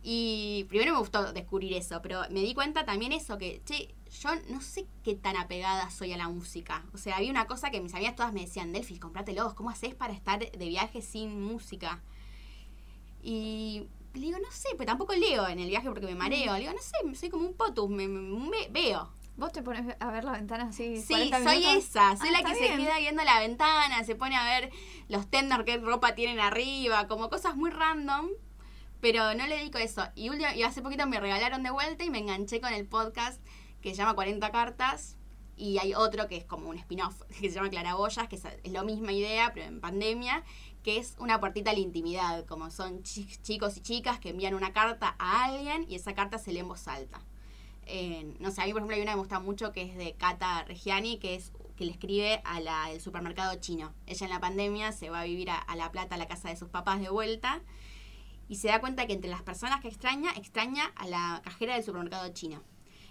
Y 0.07 0.65
primero 0.69 0.93
me 0.93 0.99
gustó 0.99 1.33
descubrir 1.33 1.73
eso, 1.73 2.03
pero 2.03 2.21
me 2.31 2.41
di 2.41 2.53
cuenta 2.53 2.85
también 2.85 3.13
eso, 3.13 3.39
que, 3.39 3.63
che, 3.65 3.95
yo 4.21 4.29
no 4.51 4.61
sé 4.61 4.87
qué 5.03 5.15
tan 5.15 5.35
apegada 5.39 5.89
soy 5.89 6.13
a 6.13 6.19
la 6.19 6.29
música. 6.29 6.85
O 6.93 6.99
sea, 6.99 7.17
había 7.17 7.31
una 7.31 7.47
cosa 7.47 7.71
que 7.71 7.81
mis 7.81 7.95
amigas 7.95 8.15
todas 8.15 8.35
me 8.35 8.43
decían, 8.43 8.71
Delphi, 8.75 8.99
comprátelos, 8.99 9.55
¿cómo 9.55 9.71
haces 9.71 9.95
para 9.95 10.13
estar 10.13 10.39
de 10.41 10.69
viaje 10.69 11.01
sin 11.01 11.41
música? 11.41 12.03
Y 13.23 13.89
le 14.13 14.21
digo, 14.21 14.39
no 14.39 14.51
sé, 14.51 14.69
pues 14.77 14.87
tampoco 14.87 15.15
leo 15.15 15.49
en 15.49 15.59
el 15.59 15.69
viaje 15.69 15.89
porque 15.89 16.07
me 16.07 16.15
mareo. 16.15 16.53
Le 16.53 16.61
digo, 16.61 16.73
no 16.73 16.81
sé, 16.83 17.19
soy 17.19 17.31
como 17.31 17.47
un 17.47 17.55
potus, 17.55 17.89
me, 17.89 18.07
me- 18.07 18.21
me- 18.51 18.69
veo. 18.71 19.11
Vos 19.37 19.53
te 19.53 19.63
pones 19.63 19.97
a 19.99 20.11
ver 20.13 20.23
la 20.23 20.33
ventana 20.33 20.65
así. 20.65 21.01
Sí, 21.01 21.31
40 21.31 21.43
soy 21.43 21.65
esa, 21.79 22.17
soy 22.17 22.29
Ah, 22.29 22.33
la 22.33 22.39
está 22.39 22.53
que 22.53 22.59
bien. 22.61 22.73
se 22.73 22.85
queda 22.85 22.99
viendo 22.99 23.25
la 23.25 23.41
ventana, 23.41 24.05
se 24.05 24.15
pone 24.15 24.37
a 24.37 24.45
ver 24.45 24.71
los 25.09 25.29
tender 25.29 25.65
qué 25.65 25.79
ropa 25.79 26.15
tienen 26.15 26.39
arriba, 26.39 27.09
como 27.09 27.31
cosas 27.31 27.57
muy 27.57 27.71
random, 27.71 28.29
pero 29.05 29.35
no 29.35 29.47
le 29.47 29.59
dedico 29.59 29.77
eso. 29.77 30.03
Y, 30.15 30.31
hace 30.63 30.81
poquito 30.81 31.07
me 31.07 31.21
regalaron 31.21 31.63
de 31.63 31.69
vuelta 31.69 32.05
y 32.05 32.09
me 32.09 32.21
enganché 32.21 32.63
con 32.63 32.73
el 32.73 32.87
podcast 32.87 33.39
que 33.83 33.91
se 33.91 33.97
llama 33.97 34.15
40 34.15 34.51
cartas 34.51 35.19
y 35.59 35.77
hay 35.77 35.93
otro 35.93 36.27
que 36.27 36.39
es 36.39 36.47
como 36.47 36.71
un 36.71 36.79
spin-off 36.79 37.21
que 37.29 37.51
se 37.51 37.57
llama 37.57 37.69
Claraboyas, 37.69 38.29
que 38.29 38.37
es, 38.37 38.45
la 38.65 38.83
misma 38.83 39.13
idea, 39.13 39.53
pero 39.53 39.67
en 39.67 39.83
pandemia, 39.83 40.43
que 40.83 40.97
es 40.97 41.17
una 41.19 41.39
puertita 41.39 41.73
a 41.73 41.75
la 41.75 41.81
intimidad, 41.81 42.47
como 42.47 42.71
son 42.71 43.03
chi- 43.03 43.29
chicos 43.43 43.77
y 43.77 43.83
chicas 43.83 44.21
que 44.21 44.31
envían 44.31 44.55
una 44.55 44.73
carta 44.73 45.17
a 45.19 45.45
alguien 45.45 45.85
y 45.87 45.97
esa 45.97 46.15
carta 46.15 46.39
se 46.39 46.55
lee 46.55 46.61
en 46.61 46.69
voz 46.69 46.89
alta. 46.89 47.21
No 48.41 48.51
sé, 48.53 48.63
a 48.63 48.65
mí 48.65 48.73
por 48.73 48.81
ejemplo 48.81 48.97
hay 48.97 49.03
una 49.03 49.11
que 49.11 49.17
me 49.17 49.21
gusta 49.21 49.39
mucho 49.39 49.71
que 49.73 49.83
es 49.83 49.99
de 49.99 50.15
Cata 50.15 50.65
Reggiani, 50.65 51.19
que 51.19 51.35
es 51.35 51.53
que 51.77 51.85
le 51.85 51.91
escribe 51.91 52.41
a 52.47 52.59
la, 52.61 52.91
el 52.91 53.03
supermercado 53.03 53.55
chino. 53.57 53.93
Ella 54.07 54.25
en 54.25 54.33
la 54.33 54.41
pandemia 54.41 54.93
se 54.93 55.11
va 55.11 55.21
a 55.21 55.25
vivir 55.25 55.51
a 55.51 55.77
La 55.77 55.93
Plata, 55.93 56.15
a 56.15 56.19
la 56.19 56.27
casa 56.27 56.49
de 56.49 56.57
sus 56.57 56.71
papás 56.71 57.03
de 57.03 57.11
vuelta, 57.11 57.61
y 58.49 58.57
se 58.57 58.69
da 58.69 58.81
cuenta 58.81 59.07
que 59.07 59.15
entre 59.15 59.31
las 59.31 59.43
personas 59.43 59.81
que 59.81 59.89
extraña, 59.89 60.31
extraña 60.37 60.87
a 60.97 61.07
la 61.07 61.41
cajera 61.45 61.75
del 61.75 61.85
supermercado 61.85 62.33
chino. 62.33 62.63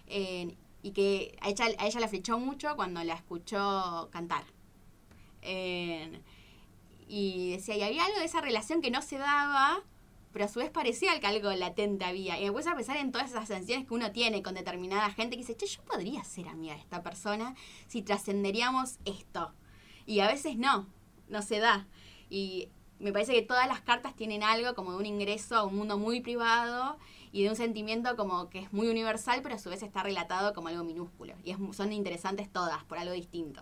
Eh, 0.08 0.56
y 0.82 0.92
que 0.92 1.38
a 1.42 1.50
ella, 1.50 1.66
a 1.78 1.88
ella 1.88 2.00
la 2.00 2.08
flechó 2.08 2.38
mucho 2.40 2.76
cuando 2.76 3.04
la 3.04 3.14
escuchó 3.14 4.10
cantar. 4.12 4.44
Eh, 5.42 6.22
Y 7.08 7.52
decía, 7.52 7.76
y 7.78 7.84
había 7.84 8.06
algo 8.06 8.18
de 8.20 8.26
esa 8.26 8.42
relación 8.42 8.82
que 8.82 8.90
no 8.90 9.02
se 9.02 9.18
daba, 9.18 9.84
pero 10.32 10.46
a 10.46 10.48
su 10.48 10.60
vez 10.60 10.72
parecía 10.72 11.20
que 11.20 11.28
algo 11.28 11.52
latente 11.52 12.06
había. 12.06 12.40
Y 12.40 12.46
me 12.46 12.52
puse 12.52 12.70
a 12.70 12.76
pensar 12.76 12.98
en 12.98 13.12
todas 13.12 13.30
esas 13.30 13.48
sensaciones 13.48 13.86
que 13.86 13.94
uno 13.94 14.12
tiene 14.12 14.42
con 14.42 14.56
determinada 14.56 15.12
gente 15.12 15.36
que 15.36 15.42
dice, 15.44 15.56
che, 15.56 15.68
yo 15.68 15.84
podría 15.84 16.24
ser 16.24 16.48
amiga 16.48 16.74
de 16.74 16.80
esta 16.80 17.04
persona 17.04 17.56
si 17.88 18.02
trascenderíamos 18.02 18.98
esto. 19.06 19.54
Y 20.08 20.22
a 20.22 20.28
veces 20.28 20.58
no, 20.58 20.88
no 21.28 21.42
se 21.42 21.60
da. 21.60 21.88
Y 22.30 22.70
me 23.04 23.12
parece 23.12 23.34
que 23.34 23.42
todas 23.42 23.68
las 23.68 23.82
cartas 23.82 24.16
tienen 24.16 24.44
algo 24.44 24.74
como 24.76 24.92
de 24.92 24.98
un 24.98 25.06
ingreso 25.06 25.56
a 25.56 25.64
un 25.64 25.76
mundo 25.76 25.98
muy 25.98 26.22
privado 26.22 26.98
y 27.32 27.44
de 27.44 27.50
un 27.50 27.56
sentimiento 27.56 28.16
como 28.16 28.50
que 28.50 28.60
es 28.60 28.72
muy 28.72 28.88
universal, 28.88 29.42
pero 29.44 29.56
a 29.56 29.60
su 29.60 29.70
vez 29.70 29.84
está 29.84 30.04
relatado 30.04 30.54
como 30.54 30.70
algo 30.70 30.84
minúsculo. 30.84 31.34
Y 31.44 31.52
es, 31.52 31.58
son 31.76 31.92
interesantes 31.92 32.52
todas, 32.52 32.84
por 32.86 32.98
algo 32.98 33.14
distinto. 33.14 33.62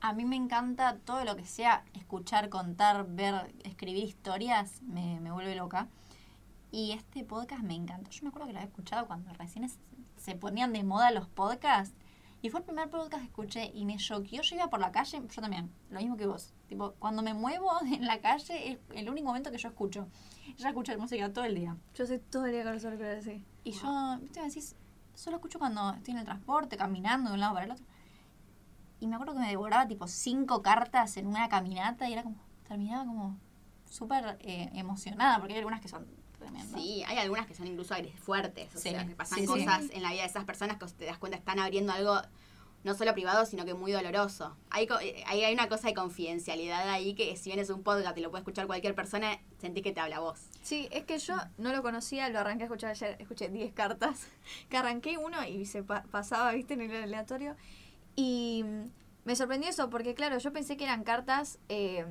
A 0.00 0.12
mí 0.12 0.24
me 0.24 0.36
encanta 0.36 0.98
todo 1.04 1.24
lo 1.24 1.36
que 1.36 1.46
sea 1.46 1.84
escuchar, 1.94 2.48
contar, 2.48 3.06
ver, 3.08 3.52
escribir 3.64 4.04
historias, 4.04 4.82
me, 4.82 5.18
me 5.20 5.32
vuelve 5.32 5.56
loca. 5.56 5.88
Y 6.70 6.92
este 6.92 7.24
podcast 7.24 7.62
me 7.62 7.74
encanta. 7.74 8.10
Yo 8.10 8.22
me 8.22 8.28
acuerdo 8.28 8.46
que 8.46 8.52
lo 8.52 8.58
había 8.58 8.68
escuchado 8.68 9.06
cuando 9.06 9.32
recién 9.34 9.68
se 10.16 10.34
ponían 10.34 10.72
de 10.72 10.84
moda 10.84 11.10
los 11.10 11.28
podcasts. 11.28 11.94
Y 12.46 12.48
fue 12.48 12.60
el 12.60 12.64
primer 12.64 12.88
podcast 12.88 13.22
que 13.22 13.26
escuché 13.26 13.72
y 13.74 13.84
me 13.84 13.96
choqueó. 13.96 14.40
Yo 14.40 14.54
iba 14.54 14.70
por 14.70 14.78
la 14.78 14.92
calle, 14.92 15.20
yo 15.20 15.42
también, 15.42 15.68
lo 15.90 15.98
mismo 15.98 16.16
que 16.16 16.26
vos. 16.26 16.54
Tipo, 16.68 16.92
cuando 17.00 17.20
me 17.20 17.34
muevo 17.34 17.72
en 17.92 18.06
la 18.06 18.20
calle 18.20 18.70
es 18.70 18.78
el 18.94 19.10
único 19.10 19.26
momento 19.26 19.50
que 19.50 19.58
yo 19.58 19.68
escucho. 19.68 20.06
Yo 20.56 20.68
escucho 20.68 20.96
música 20.96 21.32
todo 21.32 21.44
el 21.44 21.56
día. 21.56 21.76
Yo 21.96 22.06
sé 22.06 22.20
todo 22.20 22.46
el 22.46 22.52
día 22.52 22.62
con 22.62 22.74
los 22.74 22.84
auriculares, 22.84 23.24
sí. 23.24 23.44
Y 23.64 23.72
yo, 23.72 24.18
viste, 24.20 24.38
me 24.38 24.46
decís, 24.46 24.76
solo 25.16 25.38
escucho 25.38 25.58
cuando 25.58 25.90
estoy 25.90 26.12
en 26.12 26.18
el 26.18 26.24
transporte, 26.24 26.76
caminando 26.76 27.30
de 27.30 27.34
un 27.34 27.40
lado 27.40 27.54
para 27.54 27.66
el 27.66 27.72
otro. 27.72 27.84
Y 29.00 29.08
me 29.08 29.16
acuerdo 29.16 29.34
que 29.34 29.40
me 29.40 29.48
devoraba 29.48 29.88
tipo 29.88 30.06
cinco 30.06 30.62
cartas 30.62 31.16
en 31.16 31.26
una 31.26 31.48
caminata 31.48 32.08
y 32.08 32.12
era 32.12 32.22
como, 32.22 32.36
terminaba 32.68 33.06
como 33.06 33.40
súper 33.90 34.36
eh, 34.38 34.70
emocionada, 34.72 35.40
porque 35.40 35.54
hay 35.54 35.58
algunas 35.58 35.80
que 35.80 35.88
son 35.88 36.06
Sí, 36.74 37.02
hay 37.06 37.18
algunas 37.18 37.46
que 37.46 37.54
son 37.54 37.66
incluso 37.66 37.94
fuertes, 38.22 38.74
o 38.74 38.78
Sí, 38.78 38.90
sea, 38.90 39.06
que 39.06 39.14
pasan 39.14 39.38
sí, 39.40 39.46
sí. 39.46 39.52
cosas 39.52 39.84
en 39.90 40.02
la 40.02 40.10
vida 40.12 40.22
de 40.22 40.28
esas 40.28 40.44
personas 40.44 40.76
que 40.78 40.86
te 40.86 41.04
das 41.06 41.18
cuenta 41.18 41.38
están 41.38 41.58
abriendo 41.58 41.92
algo 41.92 42.20
no 42.84 42.94
solo 42.94 43.12
privado, 43.14 43.44
sino 43.46 43.64
que 43.64 43.74
muy 43.74 43.90
doloroso. 43.90 44.56
Hay, 44.70 44.86
eh, 45.02 45.24
hay, 45.26 45.42
hay 45.42 45.52
una 45.54 45.68
cosa 45.68 45.88
de 45.88 45.94
confidencialidad 45.94 46.88
ahí 46.88 47.14
que 47.14 47.36
si 47.36 47.50
bien 47.50 47.58
es 47.58 47.68
un 47.70 47.82
podcast 47.82 48.16
y 48.16 48.20
lo 48.20 48.30
puede 48.30 48.42
escuchar 48.42 48.66
cualquier 48.68 48.94
persona, 48.94 49.40
sentís 49.60 49.82
que 49.82 49.90
te 49.92 49.98
habla 50.00 50.20
vos. 50.20 50.38
Sí, 50.62 50.88
es 50.92 51.04
que 51.04 51.18
yo 51.18 51.34
no 51.58 51.72
lo 51.72 51.82
conocía, 51.82 52.28
lo 52.28 52.38
arranqué 52.38 52.62
a 52.62 52.66
escuchar 52.66 52.90
ayer, 52.90 53.16
escuché 53.18 53.48
10 53.48 53.72
cartas, 53.72 54.28
que 54.68 54.76
arranqué 54.76 55.18
uno 55.18 55.44
y 55.46 55.66
se 55.66 55.82
pa- 55.82 56.04
pasaba, 56.12 56.52
viste, 56.52 56.74
en 56.74 56.82
el 56.82 57.02
aleatorio. 57.02 57.56
Y 58.14 58.62
mm, 58.64 58.90
me 59.24 59.34
sorprendió 59.34 59.68
eso, 59.68 59.90
porque 59.90 60.14
claro, 60.14 60.38
yo 60.38 60.52
pensé 60.52 60.76
que 60.76 60.84
eran 60.84 61.02
cartas 61.02 61.58
eh, 61.68 62.06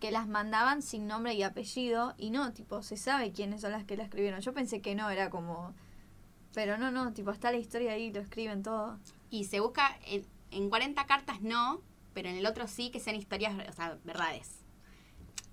que 0.00 0.10
las 0.10 0.26
mandaban 0.26 0.82
sin 0.82 1.06
nombre 1.06 1.34
y 1.34 1.42
apellido, 1.42 2.14
y 2.16 2.30
no, 2.30 2.52
tipo, 2.52 2.82
se 2.82 2.96
sabe 2.96 3.32
quiénes 3.32 3.60
son 3.60 3.72
las 3.72 3.84
que 3.84 3.96
la 3.96 4.04
escribieron. 4.04 4.40
Yo 4.40 4.52
pensé 4.54 4.80
que 4.80 4.94
no, 4.94 5.10
era 5.10 5.30
como... 5.30 5.74
Pero 6.54 6.78
no, 6.78 6.90
no, 6.90 7.12
tipo, 7.12 7.30
está 7.30 7.52
la 7.52 7.58
historia 7.58 7.92
ahí, 7.92 8.10
lo 8.12 8.20
escriben 8.20 8.62
todo. 8.62 8.98
Y 9.30 9.44
se 9.44 9.60
busca, 9.60 9.96
en, 10.06 10.24
en 10.50 10.68
40 10.68 11.06
cartas 11.06 11.42
no, 11.42 11.80
pero 12.14 12.28
en 12.28 12.36
el 12.36 12.46
otro 12.46 12.66
sí 12.66 12.90
que 12.90 12.98
sean 12.98 13.14
historias, 13.14 13.54
o 13.68 13.72
sea, 13.72 13.98
verdades. 14.04 14.56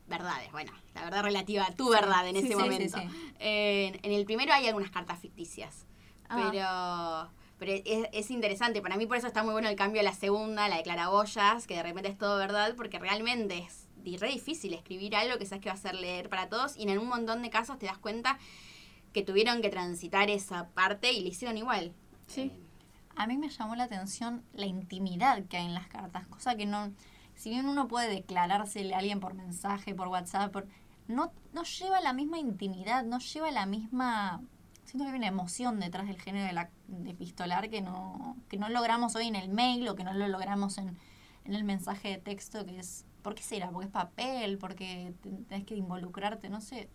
Verdades, 0.07 0.49
bueno, 0.53 0.71
la 0.95 1.03
verdad 1.03 1.21
relativa 1.23 1.65
a 1.65 1.75
tu 1.75 1.89
verdad 1.89 2.25
en 2.27 2.35
sí, 2.35 2.39
ese 2.39 2.47
sí, 2.47 2.53
sí, 2.53 2.59
momento. 2.59 2.97
sí. 2.97 3.33
En, 3.39 3.99
en 4.01 4.11
el 4.13 4.23
primero 4.25 4.53
hay 4.53 4.65
algunas 4.67 4.89
cartas 4.89 5.19
ficticias, 5.19 5.85
Ah. 6.29 7.31
pero, 7.57 7.71
pero 7.71 7.81
es, 7.85 8.07
es 8.13 8.31
interesante. 8.31 8.81
Para 8.81 8.97
mí 8.97 9.05
por 9.05 9.17
eso 9.17 9.27
está 9.27 9.43
muy 9.43 9.51
bueno 9.53 9.67
el 9.69 9.75
cambio 9.75 10.01
a 10.01 10.03
la 10.03 10.13
segunda, 10.13 10.67
la 10.69 10.77
de 10.77 10.83
claraboyas, 10.83 11.67
que 11.67 11.75
de 11.75 11.83
repente 11.83 12.09
es 12.09 12.17
todo 12.17 12.37
verdad, 12.37 12.73
porque 12.75 12.99
realmente 12.99 13.57
es 13.59 13.86
di- 14.09 14.17
re 14.17 14.29
difícil 14.29 14.73
escribir 14.73 15.15
algo 15.15 15.37
que 15.37 15.45
sabes 15.45 15.61
que 15.63 15.69
va 15.69 15.75
a 15.75 15.77
ser 15.77 15.95
leer 15.95 16.29
para 16.29 16.49
todos 16.49 16.75
y 16.77 16.83
en 16.83 16.97
un 16.97 17.07
montón 17.07 17.41
de 17.41 17.49
casos 17.49 17.77
te 17.77 17.85
das 17.85 17.97
cuenta 17.97 18.37
que 19.13 19.23
tuvieron 19.23 19.61
que 19.61 19.69
transitar 19.69 20.29
esa 20.29 20.67
parte 20.69 21.11
y 21.11 21.21
le 21.21 21.29
hicieron 21.29 21.57
igual. 21.57 21.93
Sí. 22.27 22.41
Eh, 22.41 22.51
A 23.15 23.25
mí 23.27 23.37
me 23.37 23.49
llamó 23.49 23.75
la 23.75 23.85
atención 23.85 24.43
la 24.53 24.65
intimidad 24.67 25.43
que 25.45 25.57
hay 25.57 25.65
en 25.65 25.73
las 25.73 25.87
cartas, 25.87 26.27
cosa 26.27 26.55
que 26.55 26.65
no, 26.67 26.91
si 27.35 27.49
bien 27.49 27.67
uno 27.67 27.87
puede 27.87 28.09
declarársele 28.09 28.93
a 28.93 28.99
alguien 28.99 29.19
por 29.19 29.33
mensaje, 29.33 29.95
por 29.95 30.07
WhatsApp, 30.07 30.51
por, 30.51 30.67
no, 31.07 31.31
no 31.53 31.63
lleva 31.63 31.99
la 32.01 32.13
misma 32.13 32.37
intimidad, 32.37 33.03
no 33.03 33.17
lleva 33.19 33.49
la 33.49 33.65
misma, 33.65 34.41
siento 34.85 35.05
que 35.05 35.11
hay 35.11 35.17
una 35.17 35.27
emoción 35.27 35.79
detrás 35.79 36.05
del 36.07 36.21
género 36.21 36.45
de, 36.45 36.53
la, 36.53 36.69
de 36.87 37.09
epistolar 37.11 37.69
que 37.71 37.81
no, 37.81 38.35
que 38.49 38.57
no 38.57 38.69
logramos 38.69 39.15
hoy 39.15 39.27
en 39.27 39.35
el 39.35 39.49
mail 39.49 39.87
o 39.89 39.95
que 39.95 40.03
no 40.03 40.13
lo 40.13 40.27
logramos 40.27 40.77
en, 40.77 40.95
en 41.45 41.55
el 41.55 41.63
mensaje 41.63 42.09
de 42.09 42.17
texto, 42.19 42.65
que 42.67 42.77
es, 42.77 43.05
¿por 43.27 43.35
qué 43.35 43.43
será? 43.43 43.69
Porque 43.71 43.87
es 43.87 43.91
papel, 43.91 44.57
porque 44.57 45.13
te- 45.21 45.29
tenés 45.49 45.65
que 45.65 45.75
involucrarte, 45.75 46.47
no 46.47 46.61
sé. 46.61 46.87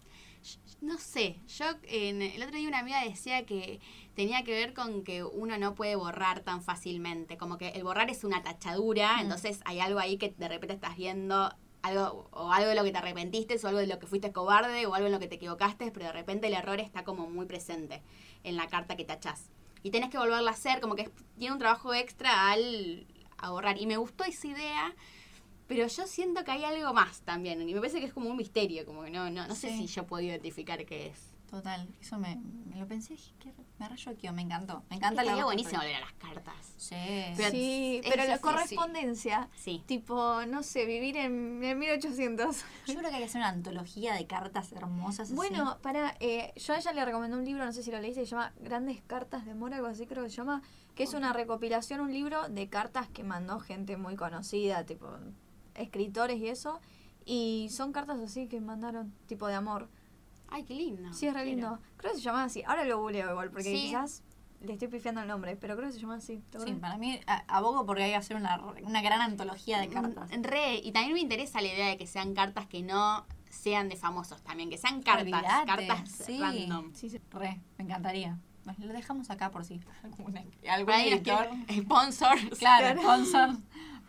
No 0.80 0.96
sé, 0.96 1.36
yo 1.58 1.66
en, 1.82 2.22
el 2.22 2.42
otro 2.42 2.56
día 2.56 2.66
una 2.68 2.78
amiga 2.78 3.04
decía 3.04 3.44
que 3.44 3.80
tenía 4.14 4.42
que 4.42 4.52
ver 4.52 4.72
con 4.72 5.04
que 5.04 5.22
uno 5.24 5.58
no 5.58 5.74
puede 5.74 5.94
borrar 5.94 6.40
tan 6.40 6.62
fácilmente, 6.62 7.36
como 7.36 7.58
que 7.58 7.68
el 7.68 7.84
borrar 7.84 8.08
es 8.08 8.24
una 8.24 8.42
tachadura, 8.42 9.18
Mm. 9.18 9.20
entonces 9.20 9.60
hay 9.66 9.80
algo 9.80 10.00
ahí 10.00 10.16
que 10.16 10.30
de 10.38 10.48
repente 10.48 10.72
estás 10.74 10.96
viendo 10.96 11.54
algo 11.82 12.30
o 12.32 12.50
algo 12.50 12.70
de 12.70 12.76
lo 12.76 12.82
que 12.82 12.92
te 12.92 12.98
arrepentiste 12.98 13.58
o 13.62 13.68
algo 13.68 13.80
de 13.80 13.86
lo 13.86 13.98
que 13.98 14.06
fuiste 14.06 14.32
cobarde 14.32 14.86
o 14.86 14.94
algo 14.94 15.06
en 15.08 15.12
lo 15.12 15.18
que 15.20 15.28
te 15.28 15.34
equivocaste, 15.34 15.90
pero 15.92 16.06
de 16.06 16.12
repente 16.12 16.46
el 16.46 16.54
error 16.54 16.80
está 16.80 17.04
como 17.04 17.28
muy 17.28 17.44
presente 17.44 18.00
en 18.42 18.56
la 18.56 18.68
carta 18.68 18.96
que 18.96 19.04
tachás. 19.04 19.50
Y 19.82 19.90
tenés 19.90 20.08
que 20.08 20.16
volverla 20.16 20.50
a 20.50 20.54
hacer, 20.54 20.80
como 20.80 20.94
que 20.94 21.02
es- 21.02 21.10
tiene 21.38 21.52
un 21.52 21.58
trabajo 21.58 21.92
extra 21.92 22.50
al 22.50 23.06
a 23.36 23.50
borrar. 23.50 23.76
Y 23.78 23.86
me 23.86 23.96
gustó 23.96 24.22
esa 24.24 24.46
idea, 24.46 24.94
pero 25.74 25.87
yo 25.88 26.06
siento 26.06 26.44
que 26.44 26.50
hay 26.50 26.64
algo 26.64 26.92
más 26.92 27.20
también. 27.22 27.61
Y 27.68 27.74
me 27.74 27.80
parece 27.80 28.00
que 28.00 28.06
es 28.06 28.12
como 28.12 28.28
un 28.30 28.37
misterio, 28.37 28.85
como 28.87 29.02
que 29.04 29.11
no, 29.11 29.30
no, 29.30 29.46
no 29.46 29.54
sé 29.54 29.70
si 29.76 29.87
yo 29.87 30.06
puedo 30.06 30.22
identificar 30.22 30.85
qué 30.85 31.06
es. 31.08 31.32
Total, 31.50 31.87
eso 32.00 32.16
me, 32.18 32.37
me 32.70 32.76
lo 32.76 32.87
pensé, 32.88 33.12
dije, 33.12 33.35
qué 33.38 33.50
re- 33.52 33.64
me 33.78 33.87
rayoqueó, 33.87 34.32
me 34.32 34.40
encantó. 34.40 34.82
Me 34.88 34.96
encanta 34.96 35.22
la 35.22 35.44
buenísimo 35.44 35.80
volver 35.82 35.96
a 35.96 36.00
las 36.00 36.12
cartas. 36.14 36.54
Sí. 36.78 36.96
Pero- 37.37 37.50
sí, 37.50 38.00
pero 38.08 38.24
la 38.24 38.38
correspondencia, 38.38 39.50
Sí. 39.56 39.82
tipo, 39.87 40.46
no 40.46 40.62
sé, 40.62 40.87
vivir 40.87 41.18
en, 41.18 41.62
en 41.62 41.78
1800. 41.78 42.56
Yo 42.87 42.94
creo 42.94 43.11
que 43.11 43.16
hay 43.16 43.22
que 43.22 43.28
hacer 43.28 43.40
una 43.42 43.50
antología 43.50 44.14
de 44.14 44.26
cartas 44.26 44.72
hermosas. 44.72 45.26
así. 45.28 45.35
Bueno, 45.35 45.76
para, 45.82 46.16
eh, 46.20 46.54
yo 46.56 46.72
a 46.72 46.78
ella 46.78 46.92
le 46.94 47.04
recomendé 47.04 47.37
un 47.37 47.44
libro, 47.44 47.66
no 47.66 47.72
sé 47.74 47.82
si 47.82 47.90
lo 47.90 48.00
leíste, 48.00 48.24
se 48.24 48.30
llama 48.30 48.54
Grandes 48.61 49.02
Cartas 49.06 49.44
de 49.44 49.50
Amor, 49.52 49.74
algo 49.74 49.88
así 49.88 50.06
creo 50.06 50.24
que 50.24 50.30
se 50.30 50.37
llama, 50.37 50.62
que 50.94 51.02
es 51.02 51.12
una 51.12 51.35
recopilación, 51.35 52.00
un 52.00 52.12
libro 52.14 52.48
de 52.48 52.68
cartas 52.70 53.08
que 53.11 53.24
mandó 53.24 53.61
gente 53.61 53.98
muy 53.98 54.16
conocida, 54.16 54.85
tipo 54.87 55.06
escritores 55.74 56.38
y 56.38 56.48
eso, 56.48 56.80
y 57.24 57.68
son 57.70 57.92
cartas 57.92 58.18
así 58.20 58.48
que 58.48 58.61
mandaron, 58.61 59.12
tipo 59.26 59.46
de 59.46 59.54
amor. 59.54 59.88
Ay, 60.48 60.64
qué 60.64 60.74
lindo. 60.74 61.12
sí, 61.12 61.26
es 61.26 61.35
re 61.35 61.44
quiero. 61.44 61.56
lindo. 61.61 61.78
Creo 61.96 62.12
que 62.12 62.18
se 62.18 62.24
llama 62.24 62.44
así, 62.44 62.62
ahora 62.66 62.85
lo 62.85 62.98
googleo 62.98 63.30
igual, 63.30 63.50
porque 63.50 63.64
Sí. 63.70 63.87
quizás 63.87 64.22
le 64.61 64.74
estoy 64.74 64.88
pifiando 64.88 65.20
el 65.22 65.26
nombre, 65.28 65.56
pero 65.56 65.74
creo 65.76 65.88
que 65.88 65.94
se 65.94 66.00
llama 66.00 66.16
así. 66.16 66.42
¿te 66.50 66.61
Sí, 66.61 66.72
para 66.74 66.96
mí 66.98 67.18
a- 67.26 67.44
abogo 67.48 67.85
porque 67.87 68.02
hay 68.04 68.11
que 68.11 68.16
hacer 68.16 68.37
una, 68.37 68.61
una 68.85 69.02
gran 69.02 69.20
antología 69.20 69.80
de 69.80 69.88
cartas. 69.88 70.30
Mm, 70.30 70.42
Re, 70.42 70.76
y 70.76 70.92
también 70.92 71.14
me 71.14 71.20
interesa 71.20 71.61
la 71.61 71.68
idea 71.68 71.88
de 71.88 71.96
que 71.96 72.06
sean 72.06 72.35
cartas 72.35 72.66
que 72.66 72.82
no 72.82 73.26
sean 73.50 73.88
de 73.88 73.96
famosos 73.96 74.40
también, 74.42 74.70
que 74.70 74.78
sean 74.78 75.02
cartas, 75.02 75.22
Olvídate, 75.24 75.66
cartas 75.66 76.11
sí. 76.11 76.38
random. 76.38 76.92
Sí, 76.94 77.11
sí. 77.11 77.20
Re, 77.30 77.61
me 77.78 77.85
encantaría. 77.85 78.38
Lo 78.78 78.92
dejamos 78.92 79.28
acá 79.30 79.50
por 79.50 79.64
si 79.64 79.80
algún, 80.04 80.38
algún 80.68 80.94
editor. 80.94 81.48
sponsor. 81.82 82.38
Claro, 82.58 83.00
sponsor. 83.00 83.56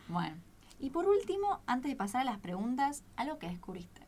Bueno. 0.08 0.36
Y 0.84 0.90
por 0.90 1.08
último, 1.08 1.62
antes 1.66 1.90
de 1.90 1.96
pasar 1.96 2.24
a 2.24 2.26
las 2.26 2.40
preguntas, 2.40 3.06
algo 3.16 3.40
que 3.40 3.48
descubriste. 3.48 4.06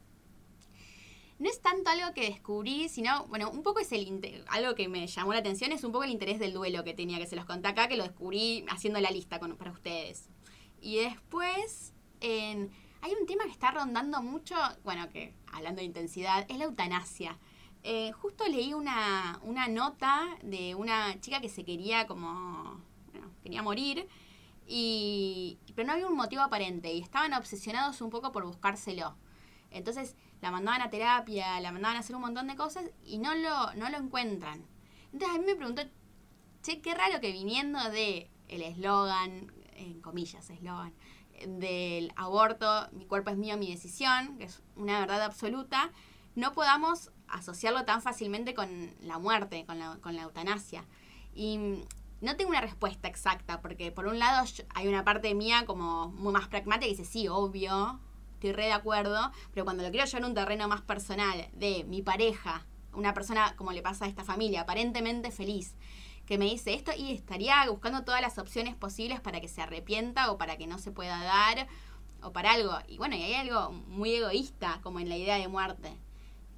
No 1.39 1.49
es 1.49 1.61
tanto 1.61 1.89
algo 1.89 2.13
que 2.13 2.29
descubrí, 2.29 2.89
sino, 2.89 3.27
bueno, 3.27 3.49
un 3.49 3.63
poco 3.63 3.79
es 3.79 3.93
el 3.93 4.43
algo 4.49 4.75
que 4.75 4.89
me 4.89 5.07
llamó 5.07 5.31
la 5.31 5.39
atención, 5.39 5.71
es 5.71 5.85
un 5.85 5.93
poco 5.93 6.03
el 6.03 6.11
interés 6.11 6.37
del 6.37 6.51
duelo 6.51 6.83
que 6.83 6.93
tenía, 6.93 7.17
que 7.17 7.27
se 7.27 7.37
los 7.37 7.45
conté 7.45 7.69
acá, 7.69 7.87
que 7.87 7.95
lo 7.95 8.03
descubrí 8.03 8.65
haciendo 8.67 8.99
la 8.99 9.09
lista 9.09 9.39
para 9.39 9.71
ustedes. 9.71 10.27
Y 10.81 10.97
después, 10.97 11.93
hay 12.19 13.13
un 13.21 13.25
tema 13.25 13.45
que 13.45 13.51
está 13.51 13.71
rondando 13.71 14.21
mucho, 14.21 14.55
bueno, 14.83 15.07
que 15.09 15.33
hablando 15.53 15.79
de 15.79 15.85
intensidad, 15.85 16.45
es 16.49 16.57
la 16.57 16.65
eutanasia. 16.65 17.39
Eh, 17.83 18.11
justo 18.11 18.45
leí 18.49 18.73
una, 18.73 19.39
una 19.43 19.69
nota 19.69 20.27
de 20.43 20.75
una 20.75 21.21
chica 21.21 21.39
que 21.39 21.47
se 21.47 21.63
quería 21.63 22.05
como, 22.05 22.81
bueno, 23.13 23.31
quería 23.43 23.63
morir, 23.63 24.09
y, 24.67 25.59
pero 25.75 25.87
no 25.87 25.93
había 25.93 26.07
un 26.07 26.15
motivo 26.15 26.41
aparente, 26.41 26.91
y 26.93 27.01
estaban 27.01 27.33
obsesionados 27.33 28.01
un 28.01 28.09
poco 28.09 28.31
por 28.31 28.45
buscárselo. 28.45 29.15
Entonces 29.71 30.15
la 30.41 30.51
mandaban 30.51 30.81
a 30.81 30.89
terapia, 30.89 31.59
la 31.59 31.71
mandaban 31.71 31.97
a 31.97 31.99
hacer 31.99 32.15
un 32.15 32.21
montón 32.21 32.47
de 32.47 32.55
cosas 32.55 32.85
y 33.03 33.17
no 33.17 33.35
lo, 33.35 33.73
no 33.73 33.89
lo 33.89 33.97
encuentran. 33.97 34.65
Entonces 35.11 35.35
a 35.35 35.39
mí 35.39 35.45
me 35.45 35.55
preguntó, 35.55 35.83
che, 36.61 36.81
qué 36.81 36.93
raro 36.93 37.19
que 37.19 37.31
viniendo 37.31 37.79
de 37.89 38.29
el 38.47 38.61
eslogan, 38.61 39.51
en 39.73 40.01
comillas, 40.01 40.49
eslogan, 40.49 40.93
del 41.47 42.13
aborto, 42.15 42.87
mi 42.91 43.05
cuerpo 43.05 43.29
es 43.29 43.37
mío, 43.37 43.57
mi 43.57 43.71
decisión, 43.71 44.37
que 44.37 44.45
es 44.45 44.61
una 44.75 44.99
verdad 44.99 45.21
absoluta, 45.23 45.91
no 46.35 46.53
podamos 46.53 47.11
asociarlo 47.27 47.85
tan 47.85 48.01
fácilmente 48.01 48.53
con 48.53 48.95
la 49.01 49.19
muerte, 49.19 49.65
con 49.65 49.79
la, 49.79 49.97
con 49.97 50.15
la 50.15 50.23
eutanasia. 50.23 50.85
Y 51.33 51.83
no 52.25 52.35
tengo 52.35 52.49
una 52.49 52.61
respuesta 52.61 53.07
exacta, 53.07 53.61
porque 53.61 53.91
por 53.91 54.07
un 54.07 54.19
lado 54.19 54.45
yo- 54.45 54.63
hay 54.73 54.87
una 54.87 55.03
parte 55.05 55.33
mía 55.33 55.65
como 55.65 56.09
muy 56.09 56.33
más 56.33 56.47
pragmática 56.47 56.85
que 56.87 56.91
dice, 56.91 57.05
sí, 57.05 57.27
obvio, 57.27 57.99
estoy 58.33 58.51
re 58.51 58.65
de 58.65 58.73
acuerdo, 58.73 59.31
pero 59.53 59.63
cuando 59.65 59.83
lo 59.83 59.91
quiero 59.91 60.05
llevar 60.05 60.23
a 60.23 60.27
un 60.27 60.33
terreno 60.33 60.67
más 60.67 60.81
personal, 60.81 61.47
de 61.53 61.83
mi 61.85 62.01
pareja, 62.01 62.65
una 62.93 63.13
persona 63.13 63.55
como 63.55 63.71
le 63.71 63.81
pasa 63.81 64.05
a 64.05 64.07
esta 64.07 64.23
familia, 64.23 64.61
aparentemente 64.61 65.31
feliz, 65.31 65.75
que 66.25 66.37
me 66.37 66.45
dice 66.45 66.73
esto 66.73 66.91
y 66.97 67.11
estaría 67.11 67.69
buscando 67.69 68.03
todas 68.03 68.21
las 68.21 68.37
opciones 68.39 68.75
posibles 68.75 69.19
para 69.21 69.39
que 69.39 69.47
se 69.47 69.61
arrepienta 69.61 70.31
o 70.31 70.37
para 70.37 70.57
que 70.57 70.65
no 70.67 70.79
se 70.79 70.91
pueda 70.91 71.23
dar 71.23 71.67
o 72.23 72.31
para 72.33 72.53
algo. 72.53 72.73
Y 72.87 72.97
bueno, 72.97 73.15
y 73.15 73.21
hay 73.21 73.35
algo 73.35 73.71
muy 73.71 74.15
egoísta 74.15 74.79
como 74.81 74.99
en 74.99 75.09
la 75.09 75.17
idea 75.17 75.37
de 75.37 75.47
muerte. 75.47 75.95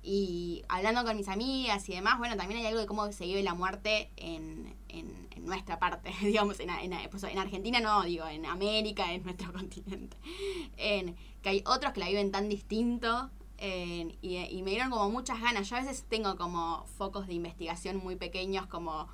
Y 0.09 0.63
hablando 0.69 1.03
con 1.03 1.17
mis 1.17 1.27
amigas 1.27 1.89
y 1.89 1.93
demás, 1.93 2.17
bueno, 2.17 2.37
también 2.37 2.61
hay 2.61 2.67
algo 2.67 2.79
de 2.79 2.85
cómo 2.85 3.11
se 3.11 3.25
vive 3.25 3.43
la 3.43 3.53
muerte 3.53 4.09
en, 4.15 4.73
en, 4.87 5.27
nuestra 5.45 5.79
parte, 5.79 6.13
digamos, 6.21 6.61
en, 6.61 6.69
en, 6.69 7.09
pues, 7.09 7.23
en, 7.23 7.37
Argentina 7.37 7.81
no, 7.81 8.03
digo, 8.03 8.25
en 8.25 8.45
América, 8.45 9.11
en 9.13 9.23
nuestro 9.23 9.51
continente. 9.59 10.15
En, 10.77 11.17
que 11.41 11.49
hay 11.49 11.63
otros 11.65 11.91
que 11.91 11.99
la 11.99 12.07
viven 12.07 12.31
tan 12.31 12.47
distinto 12.47 13.29
y, 13.59 14.15
y, 14.21 14.61
me 14.63 14.71
dieron 14.71 14.91
como 14.91 15.09
muchas 15.09 15.41
ganas. 15.41 15.69
Yo 15.69 15.75
a 15.75 15.81
veces 15.81 16.05
tengo 16.07 16.37
como 16.37 16.85
focos 16.97 17.27
de 17.27 17.33
investigación 17.33 17.97
muy 17.97 18.15
pequeños, 18.15 18.65
como 18.67 19.09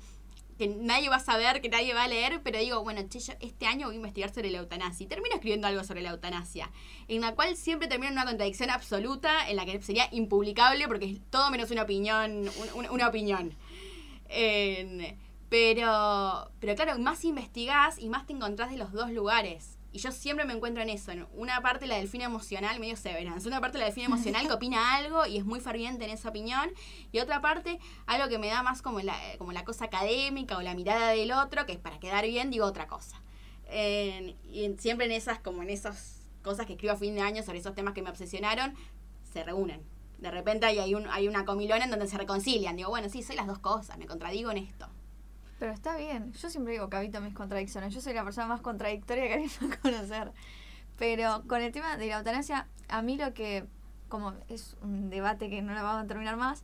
que 0.56 0.68
nadie 0.68 1.08
va 1.08 1.16
a 1.16 1.20
saber, 1.20 1.60
que 1.60 1.68
nadie 1.68 1.94
va 1.94 2.04
a 2.04 2.08
leer, 2.08 2.40
pero 2.42 2.58
digo, 2.58 2.82
bueno, 2.82 3.02
che, 3.08 3.18
yo 3.20 3.34
este 3.40 3.66
año 3.66 3.86
voy 3.86 3.94
a 3.94 3.96
investigar 3.96 4.32
sobre 4.32 4.50
la 4.50 4.58
eutanasia. 4.58 5.04
Y 5.04 5.08
termino 5.08 5.34
escribiendo 5.34 5.66
algo 5.66 5.84
sobre 5.84 6.02
la 6.02 6.10
eutanasia, 6.10 6.70
en 7.08 7.20
la 7.20 7.34
cual 7.34 7.56
siempre 7.56 7.88
termina 7.88 8.08
en 8.08 8.18
una 8.18 8.26
contradicción 8.26 8.70
absoluta, 8.70 9.48
en 9.48 9.56
la 9.56 9.64
que 9.64 9.80
sería 9.82 10.08
impublicable 10.12 10.86
porque 10.86 11.06
es 11.06 11.20
todo 11.30 11.50
menos 11.50 11.70
una 11.70 11.82
opinión, 11.82 12.50
una 12.90 13.08
opinión. 13.08 13.54
pero, 15.48 16.50
pero 16.60 16.74
claro, 16.74 16.98
más 16.98 17.24
investigás 17.24 17.98
y 17.98 18.08
más 18.08 18.26
te 18.26 18.32
encontrás 18.32 18.70
de 18.70 18.76
los 18.76 18.92
dos 18.92 19.10
lugares. 19.10 19.73
Y 19.94 20.00
yo 20.00 20.10
siempre 20.10 20.44
me 20.44 20.52
encuentro 20.52 20.82
en 20.82 20.88
eso, 20.88 21.12
en 21.12 21.24
una 21.34 21.62
parte 21.62 21.86
la 21.86 21.94
delfina 21.94 22.24
emocional, 22.24 22.80
medio 22.80 22.96
severance, 22.96 23.46
una 23.46 23.60
parte 23.60 23.78
la 23.78 23.84
delfina 23.84 24.06
emocional 24.06 24.44
que 24.48 24.52
opina 24.52 24.96
algo 24.96 25.24
y 25.24 25.36
es 25.36 25.44
muy 25.44 25.60
ferviente 25.60 26.04
en 26.04 26.10
esa 26.10 26.30
opinión, 26.30 26.68
y 27.12 27.20
otra 27.20 27.40
parte 27.40 27.78
algo 28.06 28.28
que 28.28 28.38
me 28.38 28.48
da 28.48 28.64
más 28.64 28.82
como 28.82 28.98
la, 28.98 29.16
como 29.38 29.52
la 29.52 29.64
cosa 29.64 29.84
académica 29.84 30.56
o 30.56 30.62
la 30.62 30.74
mirada 30.74 31.10
del 31.10 31.30
otro, 31.30 31.64
que 31.64 31.74
es 31.74 31.78
para 31.78 32.00
quedar 32.00 32.26
bien 32.26 32.50
digo 32.50 32.66
otra 32.66 32.88
cosa. 32.88 33.22
y 33.72 34.74
siempre 34.78 35.06
en 35.06 35.12
esas, 35.12 35.38
como 35.38 35.62
en 35.62 35.70
esas 35.70 36.26
cosas 36.42 36.66
que 36.66 36.72
escribo 36.72 36.94
a 36.94 36.96
fin 36.96 37.14
de 37.14 37.20
año 37.20 37.44
sobre 37.44 37.60
esos 37.60 37.76
temas 37.76 37.94
que 37.94 38.02
me 38.02 38.10
obsesionaron, 38.10 38.74
se 39.32 39.44
reúnen. 39.44 39.80
De 40.18 40.32
repente 40.32 40.66
hay, 40.66 40.80
hay, 40.80 40.96
un, 40.96 41.06
hay 41.08 41.28
una 41.28 41.44
comilona 41.44 41.84
en 41.84 41.90
donde 41.90 42.08
se 42.08 42.18
reconcilian. 42.18 42.74
Digo, 42.74 42.90
bueno, 42.90 43.08
sí, 43.08 43.22
soy 43.22 43.36
las 43.36 43.46
dos 43.46 43.60
cosas, 43.60 43.96
me 43.96 44.06
contradigo 44.06 44.50
en 44.50 44.58
esto. 44.58 44.88
Pero 45.58 45.72
está 45.72 45.96
bien. 45.96 46.32
Yo 46.32 46.50
siempre 46.50 46.72
digo 46.72 46.88
que 46.88 46.96
habito 46.96 47.20
mis 47.20 47.34
contradicciones. 47.34 47.94
Yo 47.94 48.00
soy 48.00 48.14
la 48.14 48.24
persona 48.24 48.46
más 48.46 48.60
contradictoria 48.60 49.28
que 49.28 49.44
a 49.72 49.80
conocer. 49.80 50.32
Pero 50.98 51.44
con 51.46 51.62
el 51.62 51.72
tema 51.72 51.96
de 51.96 52.06
la 52.08 52.18
eutanasia, 52.18 52.68
a 52.88 53.02
mí 53.02 53.16
lo 53.16 53.34
que, 53.34 53.66
como 54.08 54.32
es 54.48 54.76
un 54.82 55.10
debate 55.10 55.50
que 55.50 55.62
no 55.62 55.74
lo 55.74 55.82
vamos 55.82 56.04
a 56.04 56.06
terminar 56.06 56.36
más, 56.36 56.62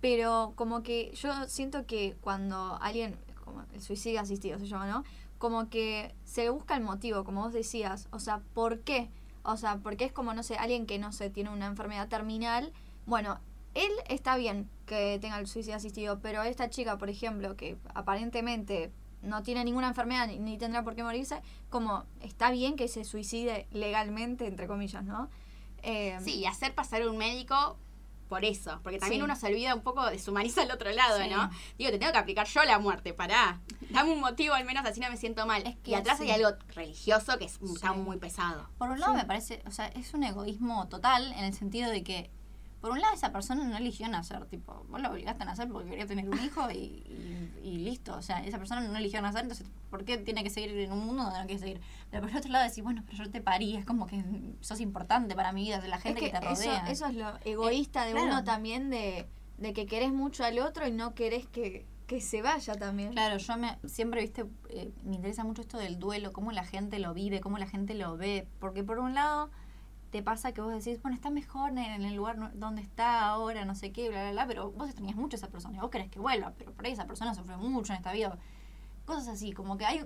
pero 0.00 0.52
como 0.56 0.82
que 0.82 1.12
yo 1.14 1.32
siento 1.48 1.86
que 1.86 2.16
cuando 2.20 2.78
alguien, 2.80 3.16
como 3.44 3.64
el 3.72 3.80
suicidio 3.80 4.20
asistido 4.20 4.58
se 4.58 4.66
llama, 4.66 4.86
¿no? 4.86 5.04
Como 5.38 5.70
que 5.70 6.14
se 6.24 6.50
busca 6.50 6.76
el 6.76 6.82
motivo, 6.82 7.24
como 7.24 7.42
vos 7.42 7.52
decías. 7.52 8.08
O 8.10 8.18
sea, 8.18 8.42
¿por 8.54 8.80
qué? 8.80 9.10
O 9.42 9.56
sea, 9.56 9.78
porque 9.78 10.04
es 10.04 10.12
como, 10.12 10.34
no 10.34 10.42
sé, 10.42 10.56
alguien 10.56 10.86
que, 10.86 10.98
no 10.98 11.12
sé, 11.12 11.30
tiene 11.30 11.50
una 11.50 11.66
enfermedad 11.66 12.08
terminal. 12.08 12.72
Bueno, 13.06 13.40
él 13.74 13.90
está 14.08 14.36
bien 14.36 14.68
que 14.86 15.18
tenga 15.20 15.38
el 15.38 15.46
suicidio 15.46 15.76
asistido, 15.76 16.20
pero 16.20 16.42
esta 16.42 16.70
chica, 16.70 16.98
por 16.98 17.10
ejemplo, 17.10 17.56
que 17.56 17.76
aparentemente 17.94 18.92
no 19.22 19.42
tiene 19.42 19.64
ninguna 19.64 19.88
enfermedad 19.88 20.28
ni, 20.28 20.58
tendrá 20.58 20.82
por 20.82 20.94
qué 20.94 21.02
morirse, 21.02 21.40
como 21.68 22.04
está 22.20 22.50
bien 22.50 22.76
que 22.76 22.88
se 22.88 23.04
suicide 23.04 23.66
legalmente, 23.70 24.46
entre 24.46 24.66
comillas, 24.66 25.04
¿no? 25.04 25.28
Eh, 25.82 26.18
sí, 26.22 26.36
y 26.36 26.46
hacer 26.46 26.74
pasar 26.74 27.02
a 27.02 27.10
un 27.10 27.18
médico 27.18 27.78
por 28.28 28.44
eso, 28.44 28.78
porque 28.84 28.98
también 28.98 29.22
uno 29.22 29.34
se 29.34 29.48
olvida 29.48 29.74
un 29.74 29.82
poco, 29.82 30.06
deshumaniza 30.06 30.62
al 30.62 30.70
otro 30.70 30.90
lado, 30.92 31.18
¿no? 31.28 31.50
Digo, 31.76 31.90
te 31.90 31.98
tengo 31.98 32.12
que 32.12 32.18
aplicar 32.18 32.46
yo 32.46 32.62
la 32.64 32.78
muerte, 32.78 33.12
pará. 33.12 33.60
Dame 33.90 34.12
un 34.12 34.20
motivo 34.20 34.54
al 34.54 34.64
menos, 34.64 34.86
así 34.86 35.00
no 35.00 35.10
me 35.10 35.16
siento 35.16 35.46
mal. 35.46 35.66
Es 35.66 35.76
que 35.78 35.90
y 35.90 35.94
atrás 35.94 36.20
hay 36.20 36.30
algo 36.30 36.50
religioso 36.74 37.38
que 37.38 37.46
es, 37.46 37.58
está 37.60 37.92
muy 37.92 38.18
pesado. 38.18 38.68
Por 38.78 38.90
un 38.90 39.00
lado 39.00 39.14
me 39.14 39.24
parece, 39.24 39.62
o 39.66 39.72
sea, 39.72 39.88
es 39.88 40.14
un 40.14 40.22
egoísmo 40.22 40.86
total 40.88 41.32
en 41.32 41.44
el 41.44 41.54
sentido 41.54 41.90
de 41.90 42.04
que 42.04 42.30
por 42.80 42.90
un 42.90 43.00
lado 43.00 43.14
esa 43.14 43.30
persona 43.30 43.64
no 43.64 43.76
eligió 43.76 44.08
nacer, 44.08 44.44
tipo, 44.46 44.84
vos 44.88 45.00
la 45.00 45.10
obligaste 45.10 45.42
a 45.42 45.46
nacer 45.46 45.68
porque 45.68 45.90
quería 45.90 46.06
tener 46.06 46.28
un 46.28 46.38
hijo 46.42 46.70
y, 46.70 47.04
y, 47.62 47.78
listo, 47.78 48.16
o 48.16 48.22
sea, 48.22 48.44
esa 48.44 48.58
persona 48.58 48.80
no 48.80 48.96
eligió 48.96 49.20
nacer, 49.20 49.42
entonces, 49.42 49.66
¿por 49.90 50.04
qué 50.04 50.16
tiene 50.16 50.42
que 50.42 50.50
seguir 50.50 50.70
en 50.78 50.92
un 50.92 51.04
mundo 51.04 51.24
donde 51.24 51.40
no 51.40 51.46
quiere 51.46 51.60
seguir? 51.60 51.80
Pero 52.10 52.26
por 52.26 52.36
otro 52.36 52.50
lado 52.50 52.66
decís, 52.66 52.82
bueno, 52.82 53.02
pero 53.04 53.24
yo 53.24 53.30
te 53.30 53.40
parí, 53.40 53.76
es 53.76 53.84
como 53.84 54.06
que 54.06 54.24
sos 54.60 54.80
importante 54.80 55.34
para 55.34 55.52
mi 55.52 55.64
vida, 55.64 55.80
de 55.80 55.88
la 55.88 55.98
gente 55.98 56.20
que, 56.20 56.30
te 56.30 56.40
rodea. 56.40 56.86
Eso, 56.88 57.06
es 57.06 57.14
lo 57.14 57.38
egoísta 57.44 58.04
de 58.06 58.14
uno 58.14 58.44
también, 58.44 58.88
de, 58.88 59.28
de 59.58 59.72
que 59.74 59.86
querés 59.86 60.12
mucho 60.12 60.44
al 60.44 60.58
otro 60.58 60.86
y 60.86 60.92
no 60.92 61.14
querés 61.14 61.46
que, 61.46 61.84
que 62.06 62.20
se 62.20 62.42
vaya 62.42 62.74
también. 62.74 63.12
Claro, 63.12 63.36
yo 63.36 63.56
me 63.56 63.78
siempre, 63.86 64.22
viste, 64.22 64.44
eh, 64.70 64.90
me 65.04 65.14
interesa 65.16 65.44
mucho 65.44 65.62
esto 65.62 65.78
del 65.78 65.98
duelo, 65.98 66.32
cómo 66.32 66.50
la 66.50 66.64
gente 66.64 66.98
lo 66.98 67.14
vive, 67.14 67.40
cómo 67.40 67.58
la 67.58 67.68
gente 67.68 67.94
lo 67.94 68.16
ve, 68.16 68.48
porque 68.58 68.82
por 68.82 68.98
un 68.98 69.14
lado 69.14 69.50
te 70.10 70.22
pasa 70.22 70.52
que 70.52 70.60
vos 70.60 70.72
decís, 70.72 71.00
bueno, 71.02 71.14
está 71.14 71.30
mejor 71.30 71.70
en 71.70 71.78
el 71.78 72.14
lugar 72.14 72.52
donde 72.54 72.82
está 72.82 73.26
ahora, 73.26 73.64
no 73.64 73.74
sé 73.74 73.92
qué, 73.92 74.08
bla, 74.08 74.22
bla, 74.22 74.32
bla, 74.32 74.46
pero 74.46 74.72
vos 74.72 74.88
extrañas 74.88 75.16
mucho 75.16 75.36
a 75.36 75.38
esa 75.38 75.48
persona, 75.48 75.80
vos 75.80 75.90
querés 75.90 76.10
que 76.10 76.18
vuelva, 76.18 76.52
pero 76.58 76.72
por 76.72 76.84
ahí 76.84 76.92
esa 76.92 77.06
persona 77.06 77.34
sufrió 77.34 77.58
mucho 77.58 77.92
en 77.92 77.98
esta 77.98 78.12
vida. 78.12 78.36
Cosas 79.04 79.28
así, 79.28 79.52
como 79.52 79.76
que 79.76 79.86
hay, 79.86 80.04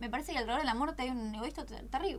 me 0.00 0.10
parece 0.10 0.32
que 0.32 0.38
alrededor 0.38 0.60
de 0.60 0.66
la 0.66 0.74
muerte 0.74 1.02
hay 1.02 1.10
un 1.10 1.34
egoísmo, 1.34 1.64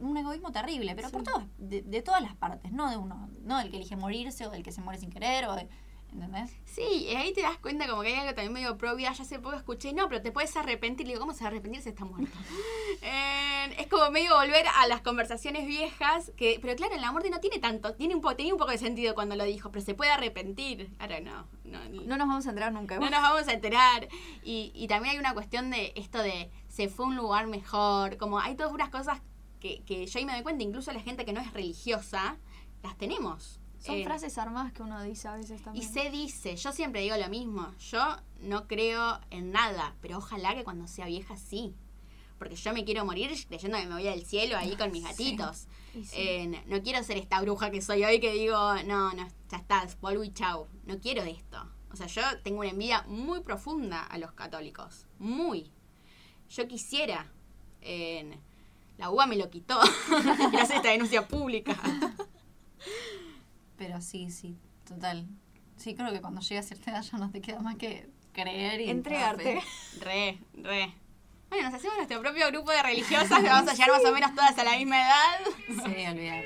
un 0.02 0.18
egoísmo 0.18 0.52
terrible, 0.52 0.96
pero 0.96 1.10
por 1.10 1.24
todas, 1.24 1.46
de, 1.58 1.84
de, 1.84 2.02
todas 2.02 2.22
las 2.22 2.36
partes, 2.36 2.72
no 2.72 2.90
de 2.90 2.98
uno, 2.98 3.30
no 3.44 3.60
del 3.60 3.70
que 3.70 3.78
elige 3.78 3.96
morirse 3.96 4.48
o 4.48 4.50
del 4.50 4.64
que 4.64 4.72
se 4.72 4.82
muere 4.82 5.00
sin 5.00 5.12
querer 5.12 5.46
o 5.48 5.56
de 5.56 5.68
¿Entendés? 6.12 6.52
Sí, 6.66 7.08
y 7.10 7.16
ahí 7.16 7.34
te 7.34 7.42
das 7.42 7.58
cuenta 7.58 7.88
como 7.88 8.02
que 8.02 8.08
hay 8.08 8.16
algo 8.16 8.34
también 8.34 8.54
medio 8.54 8.78
pro 8.78 8.96
vida. 8.96 9.14
Ya 9.14 9.22
hace 9.24 9.40
poco 9.40 9.56
escuché, 9.56 9.94
no, 9.94 10.10
pero 10.10 10.22
te 10.22 10.32
puedes 10.32 10.56
arrepentir. 10.58 11.06
Le 11.06 11.14
digo, 11.14 11.22
¿cómo 11.22 11.34
se 11.34 11.46
arrepentir 11.46 11.82
si 11.82 11.90
está 11.90 12.06
muerto? 12.06 12.38
Eh, 13.02 13.76
es 13.78 13.88
como 13.88 14.10
medio 14.12 14.36
volver 14.36 14.66
a 14.76 14.88
las 14.88 15.02
conversaciones 15.02 15.66
viejas. 15.66 16.32
que 16.36 16.60
Pero 16.62 16.76
claro, 16.76 16.96
en 16.96 17.02
la 17.02 17.12
muerte 17.12 17.30
no 17.30 17.40
tiene 17.40 17.60
tanto. 17.60 17.94
Tiene 17.94 18.16
un, 18.16 18.36
tenía 18.36 18.54
un 18.54 18.60
poco 18.60 18.72
de 18.72 18.78
sentido 18.78 19.16
cuando 19.16 19.36
lo 19.36 19.46
dijo, 19.46 19.72
pero 19.72 19.86
se 19.86 19.94
puede 19.94 20.12
arrepentir. 20.12 20.90
Ahora 21.00 21.22
no. 21.22 21.48
No, 21.64 21.80
no 21.88 22.18
nos 22.18 22.28
vamos 22.28 22.46
a 22.48 22.50
enterar 22.50 22.74
nunca. 22.74 23.00
No 23.00 23.10
nos 23.10 23.22
vamos 23.22 23.48
a 23.48 23.54
enterar. 23.54 24.10
Y, 24.44 24.72
y 24.76 24.88
también 24.88 25.14
hay 25.14 25.20
una 25.20 25.34
cuestión 25.34 25.70
de 25.70 25.94
esto 25.96 26.22
de 26.22 26.52
se 26.68 26.90
fue 26.90 27.06
a 27.06 27.10
un 27.10 27.16
lugar 27.16 27.48
mejor. 27.48 28.18
Como 28.18 28.40
hay 28.40 28.56
todas 28.56 28.74
unas 28.74 28.90
cosas 28.90 29.22
que, 29.60 29.84
que 29.84 30.06
yo 30.06 30.20
ahí 30.20 30.26
me 30.26 30.34
doy 30.34 30.44
cuenta, 30.44 30.64
incluso 30.64 30.92
la 30.92 31.00
gente 31.00 31.24
que 31.24 31.32
no 31.32 31.40
es 31.40 31.54
religiosa, 31.54 32.38
las 32.84 32.98
tenemos. 32.98 33.59
Son 33.80 33.96
eh, 33.96 34.04
frases 34.04 34.38
armadas 34.38 34.74
que 34.74 34.84
uno 34.84 35.02
dice 35.04 35.28
a 35.28 35.36
veces 35.36 35.62
también. 35.62 35.86
Y 35.86 35.88
se 35.88 36.10
dice, 36.10 36.56
yo 36.56 36.72
siempre 36.74 37.02
digo 37.02 37.16
lo 37.16 37.30
mismo, 37.30 37.74
yo 37.78 38.18
no 38.42 38.68
creo 38.68 39.20
en 39.30 39.52
nada, 39.52 39.96
pero 40.02 40.18
ojalá 40.18 40.54
que 40.54 40.64
cuando 40.64 40.88
sea 40.88 41.06
vieja 41.06 41.38
sí. 41.38 41.76
Porque 42.38 42.56
yo 42.56 42.74
me 42.74 42.86
quiero 42.86 43.06
morir 43.06 43.32
creyendo 43.48 43.78
que 43.78 43.86
me 43.86 43.96
voy 43.96 44.08
al 44.08 44.26
cielo 44.26 44.58
ahí 44.58 44.76
con 44.76 44.92
mis 44.92 45.04
gatitos. 45.08 45.68
Eh, 46.14 46.62
no 46.68 46.82
quiero 46.82 47.04
ser 47.04 47.18
esta 47.18 47.42
bruja 47.42 47.72
que 47.72 47.82
soy 47.82 48.04
hoy 48.04 48.20
que 48.20 48.34
digo, 48.34 48.58
no, 48.86 49.14
no, 49.14 49.28
ya 49.50 49.58
está, 49.58 49.88
polvo 50.00 50.24
y 50.24 50.34
chau. 50.34 50.68
No 50.86 51.00
quiero 51.00 51.24
esto. 51.24 51.66
O 51.92 51.96
sea, 51.96 52.08
yo 52.08 52.22
tengo 52.44 52.60
una 52.60 52.70
envidia 52.70 53.04
muy 53.08 53.42
profunda 53.42 54.04
a 54.04 54.18
los 54.18 54.34
católicos. 54.34 55.06
Muy. 55.20 55.72
Yo 56.50 56.68
quisiera. 56.68 57.32
la 58.98 59.10
UBA 59.10 59.26
me 59.26 59.38
lo 59.38 59.50
quitó. 59.50 59.80
Gracias 60.52 60.72
a 60.72 60.76
esta 60.76 60.90
denuncia 60.90 61.28
pública. 61.28 61.76
Pero 63.80 64.02
sí, 64.02 64.30
sí, 64.30 64.58
total. 64.86 65.26
Sí, 65.78 65.96
creo 65.96 66.12
que 66.12 66.20
cuando 66.20 66.42
llegas 66.42 66.66
a 66.66 66.68
cierta 66.68 66.92
edad 66.92 67.02
ya 67.02 67.18
no 67.18 67.32
te 67.32 67.40
queda 67.42 67.62
más 67.62 67.78
que 67.78 68.10
creer 68.34 68.82
y 68.82 68.90
entregarte. 68.90 69.62
Re, 70.02 70.38
re. 70.54 70.94
Bueno, 71.50 71.66
nos 71.66 71.74
hacemos 71.74 71.96
nuestro 71.96 72.22
propio 72.22 72.48
grupo 72.48 72.72
de 72.72 72.84
religiosas 72.84 73.40
que 73.40 73.48
vamos 73.48 73.72
a 73.72 73.74
llegar 73.74 73.90
más 73.90 74.06
o 74.06 74.12
menos 74.12 74.36
todas 74.36 74.58
a 74.60 74.64
la 74.66 74.78
misma 74.78 75.02
edad. 75.02 75.40
Sí, 75.68 76.06
olvidar. 76.06 76.44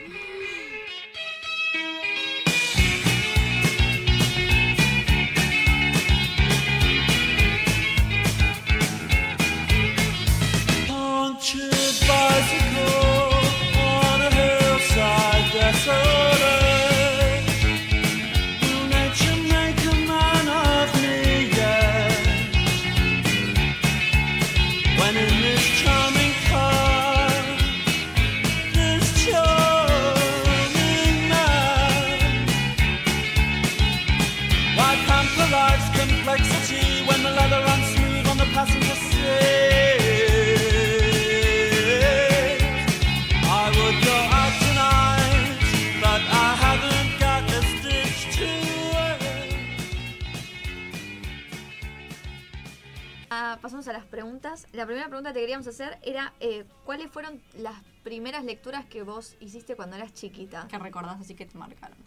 La 53.91 54.85
primera 54.85 55.07
pregunta 55.07 55.33
que 55.33 55.39
queríamos 55.39 55.67
hacer 55.67 55.97
era 56.03 56.33
eh, 56.39 56.63
¿cuáles 56.85 57.11
fueron 57.11 57.41
las 57.57 57.75
primeras 58.03 58.43
lecturas 58.43 58.85
que 58.85 59.03
vos 59.03 59.35
hiciste 59.39 59.75
cuando 59.75 59.95
eras 59.95 60.13
chiquita? 60.13 60.67
Que 60.69 60.77
recordás 60.79 61.19
así 61.21 61.35
que 61.35 61.45
te 61.45 61.57
marcaron. 61.57 61.97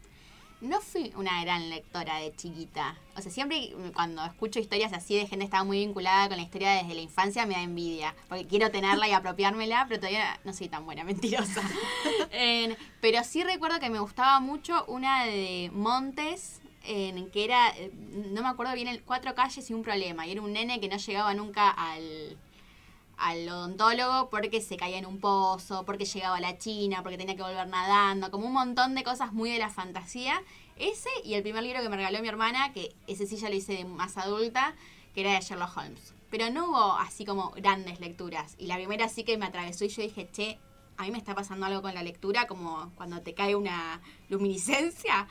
No 0.62 0.80
fui 0.80 1.12
una 1.16 1.38
gran 1.42 1.68
lectora 1.68 2.16
de 2.18 2.34
chiquita. 2.34 2.96
O 3.14 3.20
sea, 3.20 3.30
siempre 3.30 3.74
cuando 3.94 4.24
escucho 4.24 4.58
historias 4.58 4.92
así 4.94 5.14
de 5.14 5.20
gente 5.26 5.40
que 5.40 5.44
estaba 5.44 5.64
muy 5.64 5.80
vinculada 5.80 6.28
con 6.28 6.38
la 6.38 6.42
historia 6.42 6.72
desde 6.72 6.94
la 6.94 7.02
infancia 7.02 7.44
me 7.44 7.54
da 7.54 7.60
envidia. 7.62 8.14
Porque 8.28 8.46
quiero 8.46 8.70
tenerla 8.70 9.06
y 9.06 9.12
apropiármela, 9.12 9.84
pero 9.86 10.00
todavía 10.00 10.40
no 10.44 10.54
soy 10.54 10.68
tan 10.70 10.86
buena, 10.86 11.04
mentirosa. 11.04 11.60
En- 12.30 12.74
pero 13.02 13.22
sí 13.22 13.44
recuerdo 13.44 13.78
que 13.80 13.90
me 13.90 13.98
gustaba 14.00 14.40
mucho 14.40 14.84
una 14.86 15.24
de 15.26 15.70
Montes, 15.74 16.60
en 16.86 17.30
que 17.30 17.44
era, 17.44 17.68
eh, 17.76 17.90
no 17.94 18.42
me 18.42 18.48
acuerdo 18.48 18.74
bien, 18.74 18.88
el 18.88 19.02
cuatro 19.02 19.34
calles 19.34 19.68
y 19.70 19.74
un 19.74 19.82
problema. 19.82 20.26
Y 20.26 20.32
era 20.32 20.42
un 20.42 20.52
nene 20.52 20.80
que 20.80 20.88
no 20.88 20.96
llegaba 20.96 21.34
nunca 21.34 21.70
al, 21.70 22.36
al 23.16 23.48
odontólogo 23.48 24.28
porque 24.30 24.60
se 24.60 24.76
caía 24.76 24.98
en 24.98 25.06
un 25.06 25.20
pozo, 25.20 25.84
porque 25.84 26.04
llegaba 26.04 26.36
a 26.36 26.40
la 26.40 26.58
China, 26.58 27.02
porque 27.02 27.18
tenía 27.18 27.36
que 27.36 27.42
volver 27.42 27.66
nadando, 27.68 28.30
como 28.30 28.46
un 28.46 28.52
montón 28.52 28.94
de 28.94 29.02
cosas 29.02 29.32
muy 29.32 29.50
de 29.50 29.58
la 29.58 29.70
fantasía. 29.70 30.42
Ese 30.76 31.08
y 31.24 31.34
el 31.34 31.42
primer 31.42 31.62
libro 31.62 31.80
que 31.80 31.88
me 31.88 31.96
regaló 31.96 32.20
mi 32.20 32.28
hermana, 32.28 32.72
que 32.72 32.94
ese 33.06 33.26
sí 33.26 33.36
ya 33.36 33.48
lo 33.48 33.54
hice 33.56 33.72
de 33.72 33.84
más 33.84 34.16
adulta, 34.18 34.74
que 35.14 35.22
era 35.22 35.32
de 35.32 35.40
Sherlock 35.40 35.76
Holmes. 35.76 36.12
Pero 36.30 36.50
no 36.50 36.66
hubo 36.70 36.92
así 36.98 37.24
como 37.24 37.50
grandes 37.52 38.00
lecturas. 38.00 38.54
Y 38.58 38.66
la 38.66 38.76
primera 38.76 39.08
sí 39.08 39.24
que 39.24 39.38
me 39.38 39.46
atravesó 39.46 39.84
y 39.84 39.88
yo 39.88 40.02
dije, 40.02 40.28
che, 40.32 40.58
a 40.98 41.04
mí 41.04 41.10
me 41.10 41.18
está 41.18 41.34
pasando 41.34 41.64
algo 41.66 41.80
con 41.82 41.94
la 41.94 42.02
lectura, 42.02 42.46
como 42.46 42.90
cuando 42.96 43.22
te 43.22 43.32
cae 43.32 43.54
una 43.54 44.00
luminiscencia. 44.28 45.26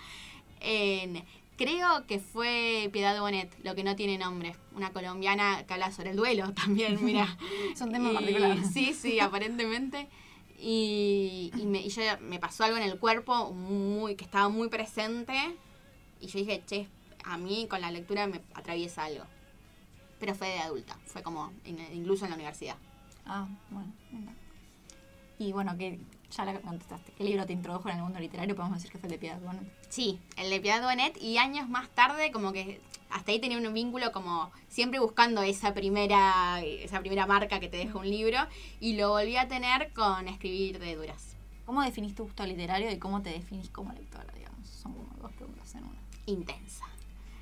En- 0.62 1.24
creo 1.58 2.06
que 2.08 2.20
fue 2.20 2.90
Piedad 2.92 3.20
Bonet, 3.20 3.52
lo 3.64 3.76
que 3.76 3.84
no 3.84 3.96
tiene 3.96 4.18
nombre. 4.18 4.56
Una 4.76 4.92
colombiana 4.92 5.66
que 5.66 5.74
habla 5.74 5.92
sobre 5.92 6.12
el 6.12 6.16
duelo 6.18 6.54
también, 6.56 7.04
mira. 7.04 7.38
Es 7.72 7.82
un 7.82 7.92
tema 7.92 8.12
Y- 8.12 8.14
particular. 8.16 8.58
Sí, 8.66 8.94
sí, 8.94 9.20
aparentemente. 9.20 10.08
Y, 10.60 11.52
y 11.58 11.66
me, 11.66 11.80
y 11.82 11.90
yo 11.90 12.02
me 12.22 12.40
pasó 12.40 12.64
algo 12.64 12.78
en 12.78 12.84
el 12.84 12.98
cuerpo 12.98 13.52
muy 13.54 14.16
que 14.16 14.24
estaba 14.26 14.50
muy 14.50 14.70
presente. 14.70 15.34
Y 16.22 16.28
yo 16.28 16.40
dije, 16.40 16.64
che, 16.66 16.88
a 17.24 17.38
mí 17.38 17.68
con 17.70 17.82
la 17.82 17.92
lectura 17.92 18.26
me 18.28 18.42
atraviesa 18.54 19.04
algo. 19.06 19.24
Pero 20.20 20.34
fue 20.34 20.48
de 20.48 20.60
adulta, 20.60 20.98
fue 21.06 21.22
como 21.24 21.52
in- 21.66 21.80
incluso 21.94 22.24
en 22.26 22.32
la 22.32 22.36
universidad. 22.36 22.78
Ah, 23.26 23.48
bueno. 23.70 23.92
Y 25.38 25.52
bueno, 25.52 25.78
que 25.78 26.00
ya 26.36 26.46
la 26.46 26.60
contestaste. 26.60 27.14
¿Qué 27.14 27.24
libro 27.24 27.46
te 27.46 27.54
introdujo 27.54 27.90
en 27.90 27.98
el 27.98 28.04
mundo 28.04 28.20
literario? 28.20 28.56
Podemos 28.56 28.78
decir 28.78 28.92
que 28.92 28.98
fue 28.98 29.08
el 29.08 29.14
de 29.14 29.20
Piedad 29.20 29.40
Bonet. 29.40 29.64
Sí, 29.90 30.20
el 30.38 30.50
de 30.50 30.60
Piedad 30.60 30.82
Bonet 30.82 31.18
y 31.22 31.38
años 31.38 31.70
más 31.70 31.90
tarde 31.90 32.32
como 32.32 32.52
que 32.52 32.82
hasta 33.10 33.32
ahí 33.32 33.40
tenía 33.40 33.58
un 33.58 33.74
vínculo 33.74 34.12
como 34.12 34.52
siempre 34.68 35.00
buscando 35.00 35.42
esa 35.44 35.74
primera 35.74 36.62
esa 36.62 37.00
primera 37.00 37.26
marca 37.26 37.60
que 37.60 37.70
te 37.70 37.78
deja 37.78 37.98
un 37.98 38.10
libro 38.10 38.40
y 38.80 38.96
lo 38.98 39.10
volví 39.10 39.38
a 39.38 39.48
tener 39.48 39.94
con 39.94 40.28
escribir 40.28 40.80
de 40.80 40.96
Duras. 40.96 41.36
¿Cómo 41.66 41.82
definís 41.82 42.14
tu 42.14 42.24
gusto 42.24 42.46
literario 42.46 42.92
y 42.92 43.00
cómo 43.00 43.22
te 43.22 43.32
definís 43.32 43.70
como 43.70 43.92
lectora, 43.94 44.32
digamos? 44.34 44.68
Son 44.68 44.94
como 44.94 45.10
dos 45.22 45.32
preguntas 45.34 45.74
en 45.76 45.84
una. 45.84 46.00
Intensa. 46.28 46.86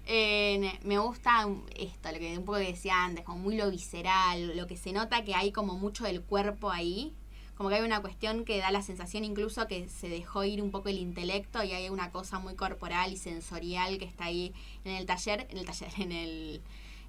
Eh, 0.06 0.80
me 0.84 0.98
gusta 1.00 1.48
esto, 1.78 2.12
lo 2.12 2.20
que 2.20 2.38
un 2.38 2.46
poco 2.46 2.58
decía 2.58 3.06
antes, 3.06 3.24
como 3.24 3.40
muy 3.40 3.56
lo 3.56 3.70
visceral, 3.70 4.56
lo 4.56 4.68
que 4.68 4.76
se 4.76 4.92
nota 4.92 5.24
que 5.24 5.34
hay 5.34 5.52
como 5.52 5.78
mucho 5.78 6.04
del 6.04 6.22
cuerpo 6.22 6.72
ahí, 6.72 7.14
como 7.56 7.70
que 7.70 7.76
hay 7.76 7.82
una 7.84 8.02
cuestión 8.02 8.46
que 8.46 8.58
da 8.60 8.72
la 8.72 8.82
sensación 8.82 9.24
incluso 9.24 9.68
que 9.68 9.88
se 9.88 10.10
dejó 10.10 10.44
ir 10.44 10.62
un 10.62 10.72
poco 10.72 10.90
el 10.90 10.98
intelecto 10.98 11.64
y 11.64 11.72
hay 11.72 11.90
una 11.90 12.12
cosa 12.12 12.40
muy 12.40 12.56
corporal 12.56 13.14
y 13.14 13.18
sensorial 13.18 13.98
que 14.00 14.06
está 14.06 14.26
ahí 14.26 14.54
en 14.86 14.94
el 14.96 15.06
taller, 15.06 15.48
en 15.50 15.58
el 15.58 15.66
taller, 15.66 15.92
en 16.00 16.12
el, 16.12 16.62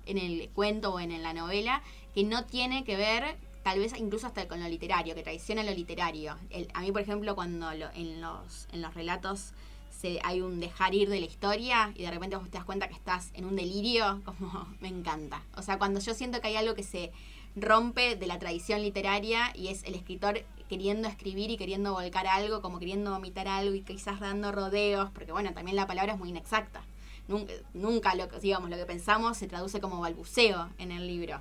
en 0.06 0.18
el 0.18 0.50
cuento 0.50 0.92
o 0.94 1.00
en 1.00 1.22
la 1.22 1.32
novela, 1.32 1.82
que 2.14 2.24
no 2.24 2.44
tiene 2.44 2.84
que 2.84 2.96
ver 2.96 3.36
tal 3.62 3.78
vez 3.78 3.94
incluso 3.98 4.26
hasta 4.26 4.46
con 4.46 4.60
lo 4.62 4.68
literario, 4.68 5.14
que 5.14 5.22
traiciona 5.22 5.62
lo 5.62 5.70
literario. 5.72 6.36
A 6.74 6.80
mí, 6.82 6.92
por 6.92 7.00
ejemplo, 7.00 7.34
cuando 7.34 7.72
lo- 7.72 7.90
en, 7.94 8.20
los, 8.20 8.68
en 8.72 8.82
los 8.82 8.92
relatos 8.92 9.52
se, 9.88 10.18
hay 10.22 10.42
un 10.42 10.60
dejar 10.60 10.94
ir 10.94 11.08
de 11.08 11.20
la 11.20 11.24
historia 11.26 11.90
y 11.94 12.02
de 12.02 12.10
repente 12.10 12.36
vos 12.36 12.50
te 12.50 12.58
das 12.58 12.64
cuenta 12.66 12.88
que 12.88 12.94
estás 12.94 13.30
en 13.32 13.46
un 13.46 13.56
delirio, 13.56 14.20
como 14.26 14.68
me 14.80 14.88
encanta. 14.88 15.42
O 15.56 15.62
sea, 15.62 15.78
cuando 15.78 15.98
yo 16.00 16.12
siento 16.12 16.42
que 16.42 16.48
hay 16.48 16.56
algo 16.56 16.74
que 16.74 16.82
se 16.82 17.10
rompe 17.56 18.16
de 18.16 18.26
la 18.26 18.38
tradición 18.38 18.82
literaria 18.82 19.52
y 19.54 19.68
es 19.68 19.84
el 19.84 19.94
escritor 19.94 20.42
queriendo 20.68 21.08
escribir 21.08 21.50
y 21.50 21.56
queriendo 21.56 21.92
volcar 21.92 22.26
algo, 22.26 22.62
como 22.62 22.78
queriendo 22.78 23.10
vomitar 23.12 23.46
algo 23.48 23.74
y 23.74 23.82
quizás 23.82 24.18
dando 24.20 24.50
rodeos, 24.50 25.10
porque 25.10 25.32
bueno, 25.32 25.52
también 25.52 25.76
la 25.76 25.86
palabra 25.86 26.14
es 26.14 26.18
muy 26.18 26.30
inexacta. 26.30 26.82
Nunca, 27.28 27.52
nunca 27.72 28.14
lo 28.14 28.26
digamos 28.26 28.70
lo 28.70 28.76
que 28.76 28.84
pensamos 28.86 29.38
se 29.38 29.46
traduce 29.46 29.80
como 29.80 30.00
balbuceo 30.00 30.68
en 30.78 30.90
el 30.92 31.06
libro. 31.06 31.40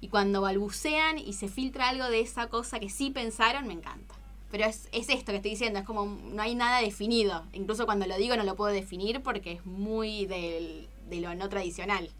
Y 0.00 0.08
cuando 0.08 0.40
balbucean 0.40 1.18
y 1.18 1.32
se 1.34 1.48
filtra 1.48 1.88
algo 1.88 2.08
de 2.08 2.20
esa 2.20 2.48
cosa 2.48 2.80
que 2.80 2.90
sí 2.90 3.10
pensaron, 3.10 3.66
me 3.66 3.74
encanta. 3.74 4.14
Pero 4.50 4.64
es, 4.66 4.88
es 4.92 5.08
esto 5.08 5.32
que 5.32 5.36
estoy 5.36 5.52
diciendo, 5.52 5.78
es 5.80 5.86
como 5.86 6.04
no 6.06 6.42
hay 6.42 6.54
nada 6.54 6.80
definido. 6.80 7.44
Incluso 7.52 7.86
cuando 7.86 8.06
lo 8.06 8.16
digo 8.16 8.36
no 8.36 8.44
lo 8.44 8.54
puedo 8.56 8.72
definir 8.72 9.22
porque 9.22 9.52
es 9.52 9.66
muy 9.66 10.26
del- 10.26 10.88
de 11.08 11.20
lo 11.20 11.34
no 11.34 11.48
tradicional. 11.48 12.10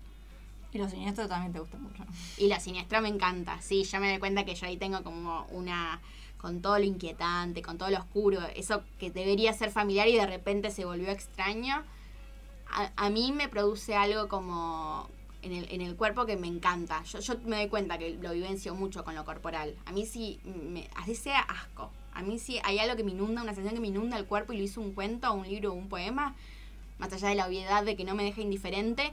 Y 0.72 0.78
los 0.78 0.90
siniestros 0.90 1.28
también 1.28 1.52
te 1.52 1.60
gustan 1.60 1.82
mucho. 1.82 2.04
Y 2.38 2.46
la 2.46 2.58
siniestra 2.58 3.00
me 3.00 3.08
encanta, 3.08 3.60
sí, 3.60 3.84
ya 3.84 4.00
me 4.00 4.08
doy 4.08 4.18
cuenta 4.18 4.44
que 4.44 4.54
yo 4.54 4.66
ahí 4.66 4.76
tengo 4.76 5.02
como 5.02 5.46
una, 5.50 6.00
con 6.38 6.62
todo 6.62 6.78
lo 6.78 6.84
inquietante, 6.84 7.62
con 7.62 7.76
todo 7.76 7.90
lo 7.90 7.98
oscuro, 7.98 8.40
eso 8.56 8.82
que 8.98 9.10
debería 9.10 9.52
ser 9.52 9.70
familiar 9.70 10.08
y 10.08 10.16
de 10.16 10.26
repente 10.26 10.70
se 10.70 10.84
volvió 10.84 11.10
extraño, 11.10 11.82
a, 12.70 12.90
a 12.96 13.10
mí 13.10 13.32
me 13.32 13.48
produce 13.48 13.94
algo 13.94 14.28
como 14.28 15.10
en 15.42 15.52
el, 15.52 15.66
en 15.70 15.80
el 15.80 15.96
cuerpo 15.96 16.24
que 16.24 16.36
me 16.36 16.46
encanta. 16.46 17.02
Yo, 17.04 17.20
yo 17.20 17.34
me 17.44 17.56
doy 17.56 17.68
cuenta 17.68 17.98
que 17.98 18.16
lo 18.20 18.32
vivencio 18.32 18.74
mucho 18.74 19.04
con 19.04 19.14
lo 19.14 19.24
corporal. 19.24 19.76
A 19.84 19.92
mí 19.92 20.06
sí, 20.06 20.40
me, 20.44 20.88
así 20.96 21.14
sea 21.14 21.40
asco. 21.40 21.90
A 22.14 22.22
mí 22.22 22.38
sí 22.38 22.60
hay 22.64 22.78
algo 22.78 22.96
que 22.96 23.04
me 23.04 23.10
inunda, 23.10 23.42
una 23.42 23.54
sensación 23.54 23.74
que 23.74 23.80
me 23.80 23.88
inunda 23.88 24.16
el 24.16 24.26
cuerpo 24.26 24.52
y 24.52 24.58
lo 24.58 24.62
hizo 24.62 24.80
un 24.80 24.92
cuento, 24.92 25.32
un 25.32 25.46
libro, 25.46 25.72
un 25.72 25.88
poema, 25.88 26.34
más 26.98 27.12
allá 27.12 27.28
de 27.28 27.34
la 27.34 27.46
obviedad 27.46 27.84
de 27.84 27.96
que 27.96 28.04
no 28.04 28.14
me 28.14 28.22
deja 28.22 28.40
indiferente, 28.40 29.12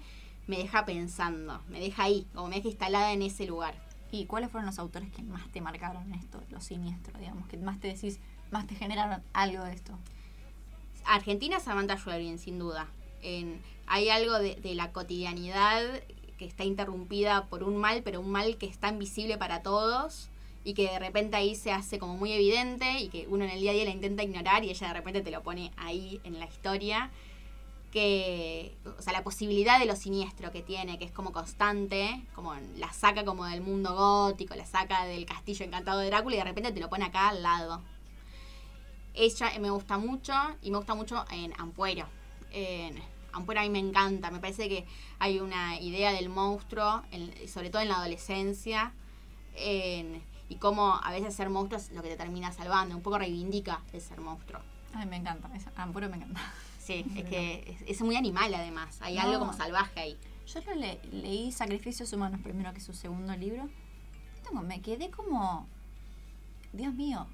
me 0.49 0.57
deja 0.57 0.83
pensando, 0.83 1.61
me 1.69 1.79
deja 1.79 2.03
ahí, 2.03 2.25
como 2.33 2.47
me 2.49 2.55
deja 2.55 2.69
instalada 2.69 3.13
en 3.13 3.21
ese 3.21 3.45
lugar. 3.45 3.75
¿Y 4.11 4.25
cuáles 4.25 4.49
fueron 4.49 4.65
los 4.65 4.79
autores 4.79 5.11
que 5.11 5.21
más 5.21 5.47
te 5.51 5.61
marcaron 5.61 6.11
esto, 6.13 6.41
los 6.49 6.63
siniestros, 6.63 7.19
digamos? 7.19 7.47
Que 7.47 7.57
más 7.57 7.79
te 7.79 7.87
decís, 7.89 8.19
más 8.49 8.65
te 8.65 8.73
generaron 8.73 9.21
algo 9.33 9.63
de 9.63 9.73
esto. 9.73 9.93
Argentina, 11.05 11.59
Samantha 11.59 11.97
Schweblin, 11.97 12.39
sin 12.39 12.59
duda. 12.59 12.87
En- 13.21 13.61
hay 13.87 14.09
algo 14.09 14.39
de, 14.39 14.55
de 14.55 14.75
la 14.75 14.91
cotidianidad 14.91 15.83
que 16.37 16.45
está 16.45 16.63
interrumpida 16.63 17.45
por 17.45 17.63
un 17.63 17.77
mal, 17.77 18.01
pero 18.03 18.19
un 18.21 18.31
mal 18.31 18.57
que 18.57 18.65
es 18.65 18.77
tan 18.79 18.97
visible 18.97 19.37
para 19.37 19.61
todos 19.61 20.29
y 20.63 20.73
que 20.73 20.89
de 20.89 20.99
repente 20.99 21.35
ahí 21.35 21.55
se 21.55 21.71
hace 21.71 21.99
como 21.99 22.15
muy 22.17 22.31
evidente 22.31 22.99
y 22.99 23.09
que 23.09 23.27
uno 23.27 23.45
en 23.45 23.51
el 23.51 23.59
día 23.59 23.71
a 23.71 23.73
día 23.73 23.85
la 23.85 23.91
intenta 23.91 24.23
ignorar 24.23 24.63
y 24.63 24.69
ella 24.69 24.87
de 24.87 24.93
repente 24.93 25.21
te 25.21 25.31
lo 25.31 25.41
pone 25.43 25.71
ahí 25.77 26.19
en 26.23 26.39
la 26.39 26.45
historia. 26.45 27.11
Que, 27.91 28.77
o 28.97 29.01
sea, 29.01 29.13
la 29.13 29.23
posibilidad 29.23 29.79
de 29.79 29.85
lo 29.85 29.95
siniestro 29.95 30.51
que 30.51 30.61
tiene, 30.61 30.99
que 30.99 31.05
es 31.05 31.11
como 31.11 31.31
constante, 31.31 32.23
como 32.35 32.53
la 32.77 32.93
saca 32.93 33.25
como 33.25 33.45
del 33.45 33.61
mundo 33.61 33.95
gótico, 33.95 34.53
la 34.55 34.65
saca 34.65 35.05
del 35.05 35.25
castillo 35.25 35.65
encantado 35.65 35.99
de 35.99 36.07
Drácula 36.07 36.35
y 36.35 36.39
de 36.39 36.45
repente 36.45 36.71
te 36.71 36.79
lo 36.79 36.89
pone 36.89 37.05
acá 37.05 37.29
al 37.29 37.41
lado. 37.41 37.81
Ella 39.15 39.51
me 39.59 39.71
gusta 39.71 39.97
mucho 39.97 40.33
y 40.61 40.69
me 40.71 40.77
gusta 40.77 40.93
mucho 40.93 41.25
en 41.31 41.51
Ampuero. 41.59 42.05
En 42.51 43.01
Ampuero 43.33 43.61
a 43.61 43.63
mí 43.63 43.69
me 43.69 43.79
encanta, 43.79 44.29
me 44.31 44.39
parece 44.39 44.69
que 44.69 44.85
hay 45.17 45.39
una 45.39 45.79
idea 45.79 46.11
del 46.13 46.29
monstruo, 46.29 47.01
en- 47.11 47.47
sobre 47.49 47.69
todo 47.71 47.81
en 47.81 47.89
la 47.89 47.95
adolescencia, 47.97 48.93
en- 49.55 50.23
y 50.47 50.55
cómo 50.55 50.95
a 51.03 51.11
veces 51.11 51.35
ser 51.35 51.49
monstruo 51.49 51.79
es 51.79 51.91
lo 51.91 52.01
que 52.03 52.09
te 52.09 52.17
termina 52.17 52.51
salvando, 52.51 52.95
un 52.95 53.01
poco 53.01 53.17
reivindica 53.17 53.81
el 53.93 54.01
ser 54.01 54.19
monstruo. 54.21 54.61
Ay, 54.93 55.05
me 55.07 55.17
encanta. 55.17 55.49
Esa, 55.55 55.71
Ampuro 55.75 56.07
me 56.07 56.17
encanta. 56.17 56.39
Sí, 56.89 57.05
es 57.15 57.25
que 57.25 57.77
es, 57.85 57.97
es 57.99 58.01
muy 58.01 58.15
animal 58.15 58.51
además, 58.53 58.97
hay 59.01 59.19
algo 59.19 59.37
como 59.37 59.53
salvaje 59.53 59.99
ahí. 59.99 60.17
Yo 60.47 60.59
lo 60.61 60.73
le- 60.73 60.99
leí 61.11 61.51
Sacrificios 61.51 62.11
Humanos 62.13 62.41
primero 62.41 62.73
que 62.73 62.79
su 62.81 62.93
segundo 62.93 63.35
libro. 63.35 63.69
Tengo, 64.43 64.63
me 64.63 64.81
quedé 64.81 65.11
como. 65.11 65.67
Dios 66.73 66.93
mío, 66.95 67.27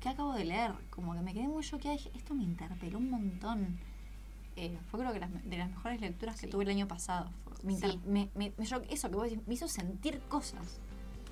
¿qué 0.00 0.08
acabo 0.08 0.32
de 0.32 0.44
leer? 0.44 0.72
Como 0.90 1.14
que 1.14 1.20
me 1.20 1.32
quedé 1.32 1.46
muy 1.46 1.62
choqueada. 1.62 1.96
Dije, 1.96 2.10
esto 2.16 2.34
me 2.34 2.42
interpeló 2.42 2.98
un 2.98 3.10
montón. 3.10 3.78
Eh, 4.56 4.76
fue 4.90 4.98
creo 4.98 5.12
que 5.12 5.20
las, 5.20 5.30
de 5.44 5.56
las 5.56 5.70
mejores 5.70 6.00
lecturas 6.00 6.40
que 6.40 6.48
tuve 6.48 6.64
el 6.64 6.70
año 6.70 6.88
pasado. 6.88 7.30
Me 7.62 7.74
inter- 7.74 7.92
Sí. 7.92 8.00
me- 8.06 8.28
me- 8.34 8.52
me 8.56 8.66
choque- 8.66 8.88
eso 8.92 9.08
que 9.08 9.14
vos 9.14 9.30
decís, 9.30 9.46
me 9.46 9.54
hizo 9.54 9.68
sentir 9.68 10.20
cosas. 10.28 10.80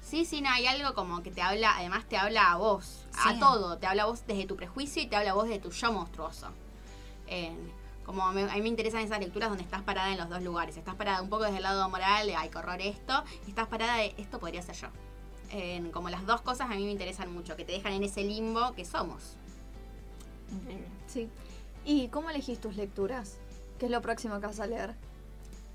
Sí, 0.00 0.24
sí, 0.26 0.42
no, 0.42 0.50
hay 0.50 0.66
algo 0.66 0.94
como 0.94 1.22
que 1.24 1.30
te 1.32 1.42
habla, 1.42 1.76
además 1.76 2.06
te 2.08 2.16
habla 2.18 2.52
a 2.52 2.56
vos, 2.56 3.06
a 3.26 3.36
todo, 3.40 3.78
te 3.78 3.86
habla 3.88 4.02
a 4.04 4.06
vos 4.06 4.24
desde 4.28 4.46
tu 4.46 4.54
prejuicio 4.54 5.02
y 5.02 5.06
te 5.06 5.16
habla 5.16 5.30
a 5.32 5.34
vos 5.34 5.48
desde 5.48 5.58
tu 5.60 5.70
yo 5.72 5.92
monstruoso. 5.92 6.48
En- 7.26 7.72
como 8.04 8.30
me- 8.32 8.42
a 8.50 8.54
mí 8.54 8.60
me 8.62 8.68
interesan 8.68 9.00
esas 9.00 9.18
lecturas 9.18 9.48
donde 9.48 9.64
estás 9.64 9.82
parada 9.82 10.12
en 10.12 10.18
los 10.18 10.28
dos 10.28 10.42
lugares. 10.42 10.76
Estás 10.76 10.94
parada 10.94 11.22
un 11.22 11.30
poco 11.30 11.44
desde 11.44 11.56
el 11.56 11.62
lado 11.62 11.88
moral, 11.88 12.26
de 12.26 12.36
ay, 12.36 12.50
qué 12.50 12.58
horror 12.58 12.80
esto, 12.82 13.24
y 13.46 13.50
estás 13.50 13.66
parada 13.68 13.96
de 13.96 14.14
esto 14.18 14.38
podría 14.38 14.60
ser 14.62 14.76
yo. 14.76 14.88
En- 15.50 15.90
como 15.90 16.10
las 16.10 16.26
dos 16.26 16.40
cosas 16.42 16.70
a 16.70 16.74
mí 16.74 16.84
me 16.84 16.90
interesan 16.90 17.32
mucho, 17.32 17.56
que 17.56 17.64
te 17.64 17.72
dejan 17.72 17.92
en 17.92 18.04
ese 18.04 18.22
limbo 18.24 18.74
que 18.74 18.84
somos. 18.84 19.36
Sí. 21.06 21.28
¿Y 21.84 22.08
cómo 22.08 22.30
elegís 22.30 22.60
tus 22.60 22.76
lecturas? 22.76 23.36
¿Qué 23.78 23.86
es 23.86 23.90
lo 23.92 24.00
próximo 24.02 24.40
que 24.40 24.46
vas 24.46 24.60
a 24.60 24.66
leer? 24.66 24.94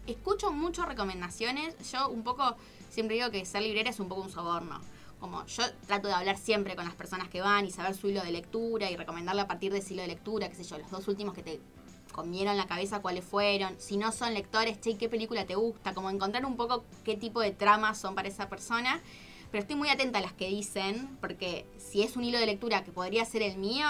escucho 0.07 0.51
mucho 0.51 0.85
recomendaciones. 0.85 1.75
Yo 1.91 2.09
un 2.09 2.23
poco, 2.23 2.55
siempre 2.89 3.15
digo 3.15 3.29
que 3.29 3.45
ser 3.45 3.61
librera 3.61 3.91
es 3.91 3.99
un 3.99 4.09
poco 4.09 4.21
un 4.21 4.31
soborno. 4.31 4.81
Como 5.19 5.45
yo 5.45 5.63
trato 5.85 6.07
de 6.07 6.13
hablar 6.13 6.37
siempre 6.37 6.75
con 6.75 6.85
las 6.85 6.95
personas 6.95 7.27
que 7.27 7.41
van 7.41 7.65
y 7.65 7.71
saber 7.71 7.93
su 7.93 8.07
hilo 8.07 8.21
de 8.21 8.31
lectura 8.31 8.89
y 8.89 8.95
recomendarle 8.95 9.41
a 9.41 9.47
partir 9.47 9.71
de 9.71 9.79
ese 9.79 9.93
hilo 9.93 10.01
de 10.01 10.07
lectura, 10.07 10.49
qué 10.49 10.55
sé 10.55 10.63
yo, 10.63 10.77
los 10.77 10.89
dos 10.89 11.07
últimos 11.07 11.33
que 11.33 11.43
te 11.43 11.59
comieron 12.13 12.57
la 12.57 12.67
cabeza 12.67 13.01
cuáles 13.01 13.25
fueron. 13.25 13.75
Si 13.79 13.97
no 13.97 14.11
son 14.11 14.33
lectores, 14.33 14.79
che, 14.79 14.97
qué 14.97 15.09
película 15.09 15.45
te 15.45 15.55
gusta. 15.55 15.93
Como 15.93 16.09
encontrar 16.09 16.45
un 16.45 16.55
poco 16.55 16.85
qué 17.03 17.17
tipo 17.17 17.41
de 17.41 17.51
tramas 17.51 17.97
son 17.97 18.15
para 18.15 18.27
esa 18.27 18.49
persona. 18.49 19.01
Pero 19.51 19.61
estoy 19.61 19.75
muy 19.75 19.89
atenta 19.89 20.19
a 20.19 20.21
las 20.21 20.33
que 20.33 20.47
dicen, 20.47 21.17
porque 21.19 21.65
si 21.77 22.03
es 22.03 22.15
un 22.15 22.23
hilo 22.23 22.39
de 22.39 22.45
lectura 22.45 22.83
que 22.83 22.91
podría 22.91 23.25
ser 23.25 23.41
el 23.41 23.57
mío, 23.57 23.87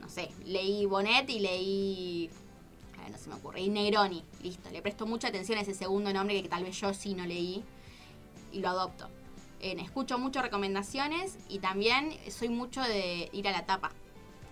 no 0.00 0.08
sé, 0.08 0.30
leí 0.44 0.86
Bonet 0.86 1.28
y 1.28 1.38
leí 1.38 2.30
no 3.10 3.18
se 3.18 3.28
me 3.28 3.34
ocurre, 3.34 3.60
y 3.60 3.68
Negroni, 3.68 4.24
listo, 4.42 4.70
le 4.70 4.82
presto 4.82 5.06
mucha 5.06 5.28
atención 5.28 5.58
a 5.58 5.62
ese 5.62 5.74
segundo 5.74 6.12
nombre 6.12 6.40
que 6.42 6.48
tal 6.48 6.64
vez 6.64 6.80
yo 6.80 6.94
sí 6.94 7.14
no 7.14 7.26
leí 7.26 7.64
y 8.52 8.60
lo 8.60 8.68
adopto. 8.68 9.08
Escucho 9.60 10.18
mucho 10.18 10.42
recomendaciones 10.42 11.38
y 11.48 11.58
también 11.58 12.16
soy 12.30 12.48
mucho 12.48 12.82
de 12.82 13.28
ir 13.32 13.48
a 13.48 13.52
la 13.52 13.66
tapa, 13.66 13.90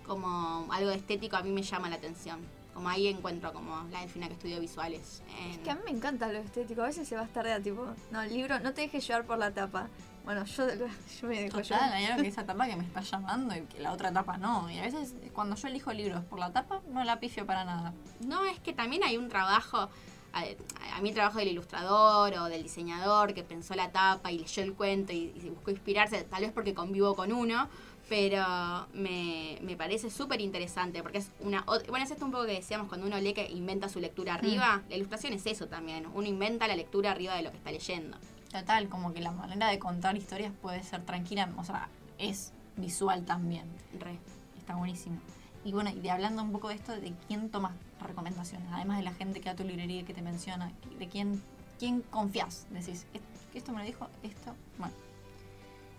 como 0.05 0.67
algo 0.71 0.89
de 0.89 0.97
estético 0.97 1.37
a 1.37 1.43
mí 1.43 1.51
me 1.51 1.63
llama 1.63 1.89
la 1.89 1.95
atención. 1.95 2.39
Como 2.73 2.87
ahí 2.87 3.07
encuentro 3.07 3.51
como 3.51 3.83
la 3.91 4.01
delfina 4.01 4.27
que 4.27 4.33
estudio 4.33 4.59
visuales. 4.61 5.21
Es 5.49 5.57
que 5.57 5.69
a 5.69 5.75
mí 5.75 5.81
me 5.83 5.91
encanta 5.91 6.31
lo 6.31 6.39
estético, 6.39 6.81
a 6.81 6.85
veces 6.85 7.07
se 7.07 7.15
va 7.15 7.23
a 7.23 7.25
estar 7.25 7.45
de 7.45 7.59
tipo, 7.59 7.85
no, 8.09 8.21
el 8.21 8.31
libro, 8.31 8.59
no 8.59 8.73
te 8.73 8.81
dejes 8.81 9.05
llevar 9.05 9.25
por 9.25 9.37
la 9.37 9.51
tapa. 9.51 9.89
Bueno, 10.23 10.45
yo, 10.45 10.67
yo 11.21 11.27
me 11.27 11.41
dejo 11.41 11.61
Total, 11.61 11.91
hay 11.91 12.05
algo 12.05 12.21
que 12.21 12.29
esa 12.29 12.45
tapa 12.45 12.67
que 12.67 12.75
me 12.75 12.83
está 12.83 13.01
llamando 13.01 13.55
y 13.55 13.61
que 13.61 13.79
la 13.79 13.91
otra 13.91 14.13
tapa 14.13 14.37
no. 14.37 14.69
Y 14.69 14.77
a 14.77 14.83
veces 14.83 15.13
cuando 15.33 15.55
yo 15.55 15.67
elijo 15.67 15.91
libros 15.91 16.23
por 16.25 16.39
la 16.39 16.53
tapa, 16.53 16.81
no 16.91 17.03
la 17.03 17.19
pifio 17.19 17.45
para 17.45 17.65
nada. 17.65 17.93
No, 18.21 18.45
es 18.45 18.59
que 18.59 18.71
también 18.71 19.03
hay 19.03 19.17
un 19.17 19.27
trabajo, 19.27 19.89
a, 20.33 21.01
mí 21.01 21.09
el 21.09 21.15
trabajo 21.15 21.39
del 21.39 21.49
ilustrador 21.49 22.33
o 22.33 22.45
del 22.45 22.63
diseñador 22.63 23.33
que 23.33 23.43
pensó 23.43 23.75
la 23.75 23.91
tapa 23.91 24.31
y 24.31 24.39
leyó 24.39 24.63
el 24.63 24.73
cuento 24.73 25.13
y, 25.13 25.33
y 25.35 25.49
buscó 25.49 25.71
inspirarse, 25.71 26.23
tal 26.23 26.41
vez 26.41 26.51
porque 26.51 26.73
convivo 26.73 27.15
con 27.15 27.31
uno, 27.31 27.69
pero 28.09 28.87
me, 28.93 29.59
me 29.61 29.77
parece 29.77 30.09
súper 30.09 30.41
interesante 30.41 31.03
porque 31.03 31.19
es 31.19 31.31
una... 31.39 31.63
Bueno, 31.87 32.03
es 32.03 32.11
esto 32.11 32.25
un 32.25 32.31
poco 32.31 32.45
que 32.47 32.53
decíamos 32.53 32.87
cuando 32.87 33.05
uno 33.05 33.19
lee 33.19 33.33
que 33.33 33.47
inventa 33.49 33.87
su 33.87 33.99
lectura 33.99 34.33
arriba. 34.33 34.77
Mm. 34.77 34.89
La 34.89 34.95
ilustración 34.95 35.33
es 35.33 35.45
eso 35.45 35.67
también. 35.67 36.07
Uno 36.13 36.27
inventa 36.27 36.67
la 36.67 36.75
lectura 36.75 37.11
arriba 37.11 37.35
de 37.35 37.43
lo 37.43 37.51
que 37.51 37.57
está 37.57 37.71
leyendo. 37.71 38.17
Total, 38.51 38.89
como 38.89 39.13
que 39.13 39.21
la 39.21 39.31
manera 39.31 39.67
de 39.67 39.77
contar 39.77 40.17
historias 40.17 40.51
puede 40.59 40.81
ser 40.81 41.05
tranquila, 41.05 41.49
o 41.57 41.63
sea, 41.63 41.87
es 42.17 42.51
visual 42.77 43.25
también. 43.25 43.65
Re. 43.99 44.17
Está 44.57 44.75
buenísimo. 44.75 45.19
Y 45.63 45.71
bueno, 45.71 45.91
y 45.91 45.99
de 45.99 46.09
hablando 46.09 46.41
un 46.41 46.51
poco 46.51 46.69
de 46.69 46.75
esto, 46.75 46.93
¿de 46.93 47.13
quién 47.27 47.49
tomas 47.49 47.73
recomendaciones? 48.07 48.67
Además 48.71 48.97
de 48.97 49.03
la 49.03 49.13
gente 49.13 49.41
que 49.41 49.49
a 49.49 49.55
tu 49.55 49.63
librería 49.63 50.05
que 50.05 50.13
te 50.13 50.21
menciona, 50.21 50.71
¿de 50.97 51.07
quién, 51.07 51.41
quién 51.77 52.01
confías? 52.01 52.67
Decís, 52.69 53.05
esto 53.53 53.71
me 53.71 53.79
lo 53.79 53.85
dijo, 53.85 54.07
esto, 54.23 54.55
bueno. 54.77 54.93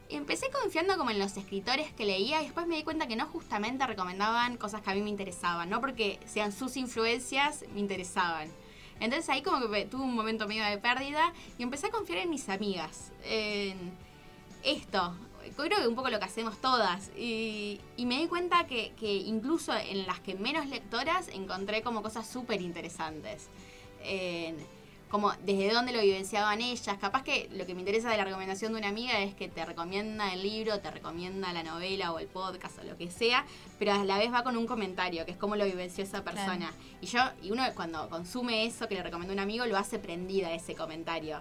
Empecé 0.08 0.50
confiando 0.50 0.96
como 0.96 1.10
en 1.10 1.20
los 1.20 1.36
escritores 1.36 1.92
que 1.92 2.04
leía 2.04 2.40
y 2.40 2.46
después 2.46 2.66
me 2.66 2.74
di 2.76 2.82
cuenta 2.82 3.06
que 3.06 3.14
no 3.14 3.26
justamente 3.26 3.86
recomendaban 3.86 4.56
cosas 4.56 4.82
que 4.82 4.90
a 4.90 4.94
mí 4.94 5.02
me 5.02 5.10
interesaban, 5.10 5.70
no 5.70 5.80
porque 5.80 6.18
sean 6.26 6.50
sus 6.50 6.76
influencias, 6.76 7.64
me 7.72 7.78
interesaban. 7.78 8.48
Entonces 8.98 9.28
ahí 9.30 9.42
como 9.42 9.70
que 9.70 9.86
tuve 9.86 10.02
un 10.02 10.14
momento 10.14 10.48
medio 10.48 10.64
de 10.64 10.78
pérdida 10.78 11.32
y 11.58 11.62
empecé 11.62 11.86
a 11.86 11.90
confiar 11.90 12.18
en 12.18 12.30
mis 12.30 12.48
amigas. 12.48 13.12
En 13.24 13.92
esto, 14.62 15.14
creo 15.56 15.80
que 15.80 15.88
un 15.88 15.94
poco 15.94 16.10
lo 16.10 16.18
que 16.18 16.24
hacemos 16.24 16.60
todas. 16.60 17.10
Y, 17.16 17.80
me 17.98 18.18
di 18.18 18.26
cuenta 18.26 18.66
que, 18.66 18.92
que, 18.98 19.12
incluso 19.14 19.72
en 19.74 20.06
las 20.06 20.20
que 20.20 20.34
menos 20.34 20.66
lectoras 20.66 21.28
encontré 21.28 21.82
como 21.82 22.02
cosas 22.02 22.26
súper 22.26 22.60
interesantes 22.60 23.48
como 25.10 25.32
desde 25.44 25.72
dónde 25.72 25.92
lo 25.92 26.00
vivenciaban 26.00 26.60
ellas. 26.60 26.96
Capaz 26.98 27.24
que 27.24 27.48
lo 27.52 27.66
que 27.66 27.74
me 27.74 27.80
interesa 27.80 28.10
de 28.10 28.16
la 28.16 28.24
recomendación 28.24 28.72
de 28.72 28.78
una 28.78 28.88
amiga 28.88 29.20
es 29.20 29.34
que 29.34 29.48
te 29.48 29.64
recomienda 29.64 30.32
el 30.32 30.42
libro, 30.42 30.78
te 30.80 30.90
recomienda 30.90 31.52
la 31.52 31.64
novela 31.64 32.12
o 32.12 32.20
el 32.20 32.28
podcast 32.28 32.78
o 32.78 32.84
lo 32.84 32.96
que 32.96 33.10
sea, 33.10 33.44
pero 33.78 33.92
a 33.92 34.04
la 34.04 34.18
vez 34.18 34.32
va 34.32 34.44
con 34.44 34.56
un 34.56 34.66
comentario, 34.66 35.24
que 35.26 35.32
es 35.32 35.36
cómo 35.36 35.56
lo 35.56 35.64
vivenció 35.64 36.04
esa 36.04 36.22
persona. 36.22 36.72
Y 37.00 37.06
yo, 37.06 37.20
y 37.42 37.50
uno 37.50 37.64
cuando 37.74 38.08
consume 38.08 38.64
eso 38.64 38.86
que 38.86 38.94
le 38.94 39.02
recomendó 39.02 39.32
un 39.32 39.40
amigo, 39.40 39.66
lo 39.66 39.76
hace 39.76 39.98
prendida 39.98 40.54
ese 40.54 40.76
comentario. 40.76 41.40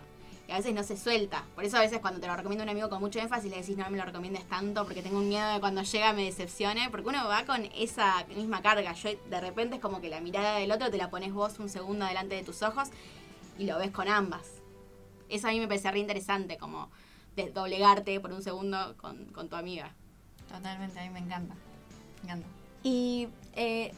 Y 0.50 0.52
a 0.52 0.56
veces 0.56 0.74
no 0.74 0.82
se 0.82 0.97
suelta. 0.97 1.43
Por 1.54 1.64
eso 1.64 1.78
a 1.78 1.82
veces 1.82 2.00
cuando 2.00 2.20
te 2.20 2.26
lo 2.26 2.36
recomienda 2.36 2.64
un 2.64 2.72
amigo 2.72 2.89
con 2.89 3.00
mucho 3.02 3.20
énfasis 3.20 3.52
le 3.52 3.58
decís 3.58 3.78
no 3.78 3.88
me 3.91 4.00
lo 4.00 4.04
recomiendes 4.04 4.45
tanto 4.45 4.84
porque 4.84 5.04
tengo 5.04 5.20
un 5.20 5.30
miedo 5.30 5.47
de 5.54 5.60
cuando 5.60 5.84
llega 5.84 6.12
me 6.12 6.26
decepcione. 6.26 6.89
Porque 6.89 7.08
uno 7.08 7.28
va 7.28 7.45
con 7.45 7.66
esa 7.78 8.26
misma 8.36 8.64
carga. 8.64 8.93
Yo 8.93 9.12
de 9.30 9.41
repente 9.41 9.76
es 9.76 9.82
como 9.82 10.02
que 10.02 10.10
la 10.10 10.22
mirada 10.22 10.58
del 10.58 10.72
otro 10.72 10.89
te 10.89 10.97
la 10.97 11.12
pones 11.12 11.34
vos 11.34 11.60
un 11.60 11.70
segundo 11.70 12.04
delante 12.08 12.34
de 12.34 12.41
tus 12.41 12.64
ojos 12.64 12.89
y 13.60 13.68
lo 13.68 13.78
ves 13.78 13.91
con 13.91 14.08
ambas. 14.08 14.47
Eso 15.30 15.47
a 15.47 15.52
mí 15.52 15.60
me 15.60 15.68
parece 15.68 15.91
re 15.91 16.00
interesante, 16.00 16.58
como 16.58 16.89
doblegarte 17.54 18.20
por 18.20 18.34
un 18.34 18.41
segundo 18.41 18.97
con, 18.97 19.50
tu 19.50 19.56
amiga. 19.56 19.93
Totalmente, 20.52 21.00
a 21.00 21.04
mí 21.04 21.10
me 21.12 21.20
encanta. 21.20 21.54
Me 22.24 22.32
encanta. 22.32 22.47
Y 22.82 23.28
eh, 23.54 23.93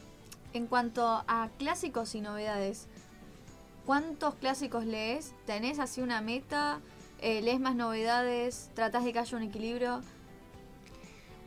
en 0.51 0.67
cuanto 0.67 1.23
a 1.27 1.49
clásicos 1.57 2.13
y 2.13 2.19
novedades, 2.19 2.89
¿cuántos 3.85 4.35
clásicos 4.35 4.85
lees? 4.85 5.33
¿Tenés 5.45 5.79
así 5.79 6.01
una 6.01 6.21
meta? 6.21 6.79
Eh, 7.19 7.41
¿Lees 7.41 7.59
más 7.59 7.75
novedades? 7.75 8.69
¿Tratás 8.73 9.03
de 9.03 9.13
que 9.13 9.19
haya 9.19 9.37
un 9.37 9.43
equilibrio? 9.43 10.01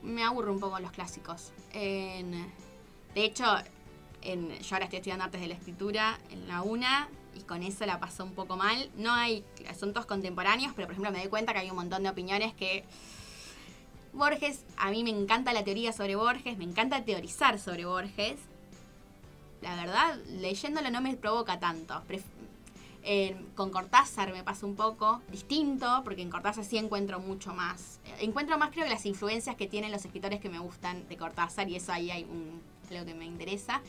Me 0.03 0.23
aburro 0.23 0.53
un 0.53 0.61
poco 0.61 0.79
los 0.81 0.93
clásicos. 0.93 1.53
de 1.73 2.45
hecho, 3.15 3.45
en, 4.23 4.51
yo 4.51 4.75
ahora 4.75 4.85
estoy 4.85 4.99
estudiando 4.99 5.25
artes 5.25 5.41
de 5.41 5.49
la 5.49 5.55
escritura 5.55 6.19
en 6.31 6.49
la 6.49 6.63
UNA 6.63 7.09
y 7.35 7.41
con 7.41 7.63
eso 7.63 7.87
la 7.87 7.99
pasó 7.99 8.25
un 8.25 8.33
poco 8.33 8.57
mal. 8.57 8.91
No 8.97 9.13
hay 9.13 9.45
asuntos 9.69 10.07
contemporáneos, 10.07 10.73
pero 10.75 10.87
por 10.87 10.93
ejemplo 10.93 11.13
me 11.13 11.19
doy 11.19 11.29
cuenta 11.29 11.53
que 11.53 11.61
hay 11.61 11.71
un 11.71 11.77
montón 11.77 12.03
de 12.03 12.11
opiniones 12.11 12.55
que 12.55 12.85
Borges, 14.13 14.65
a 14.77 14.91
mí 14.91 15.03
me 15.03 15.11
encanta 15.11 15.53
la 15.53 15.65
teoría 15.65 15.93
sobre 15.93 16.15
Borges, 16.15 16.57
me 16.57 16.65
encanta 16.65 17.05
teorizar 17.05 17.59
sobre 17.59 17.85
Borges. 17.85 18.39
La 19.63 19.77
verdad, 19.77 20.17
leyéndolo 20.29 20.91
no 20.91 21.01
me 21.01 21.17
provoca 21.17 21.59
tanto. 21.59 22.03
con 23.55 23.71
Cortázar 23.71 24.33
me 24.33 24.43
pasa 24.43 24.67
un 24.67 24.77
poco 24.77 25.23
distinto, 25.31 26.03
porque 26.05 26.23
en 26.23 26.31
Cortázar 26.31 26.65
sí 26.65 26.79
encuentro 26.79 27.21
mucho 27.21 27.55
más. 27.55 28.01
Encuentro 28.21 28.59
más, 28.59 28.71
creo, 28.71 28.85
que 28.85 28.91
las 28.91 29.07
influencias 29.07 29.57
que 29.57 29.67
tienen 29.67 29.93
los 29.93 30.05
escritores 30.05 30.41
que 30.41 30.49
me 30.49 30.59
gustan 30.59 31.09
de 31.09 31.17
Cortázar, 31.17 31.69
y 31.69 31.77
eso 31.77 31.93
ahí 31.93 32.11
hay 32.11 32.25
un, 32.25 32.61
algo 32.91 33.07
que 33.07 33.15
me 33.15 33.25
interesa. 33.25 33.81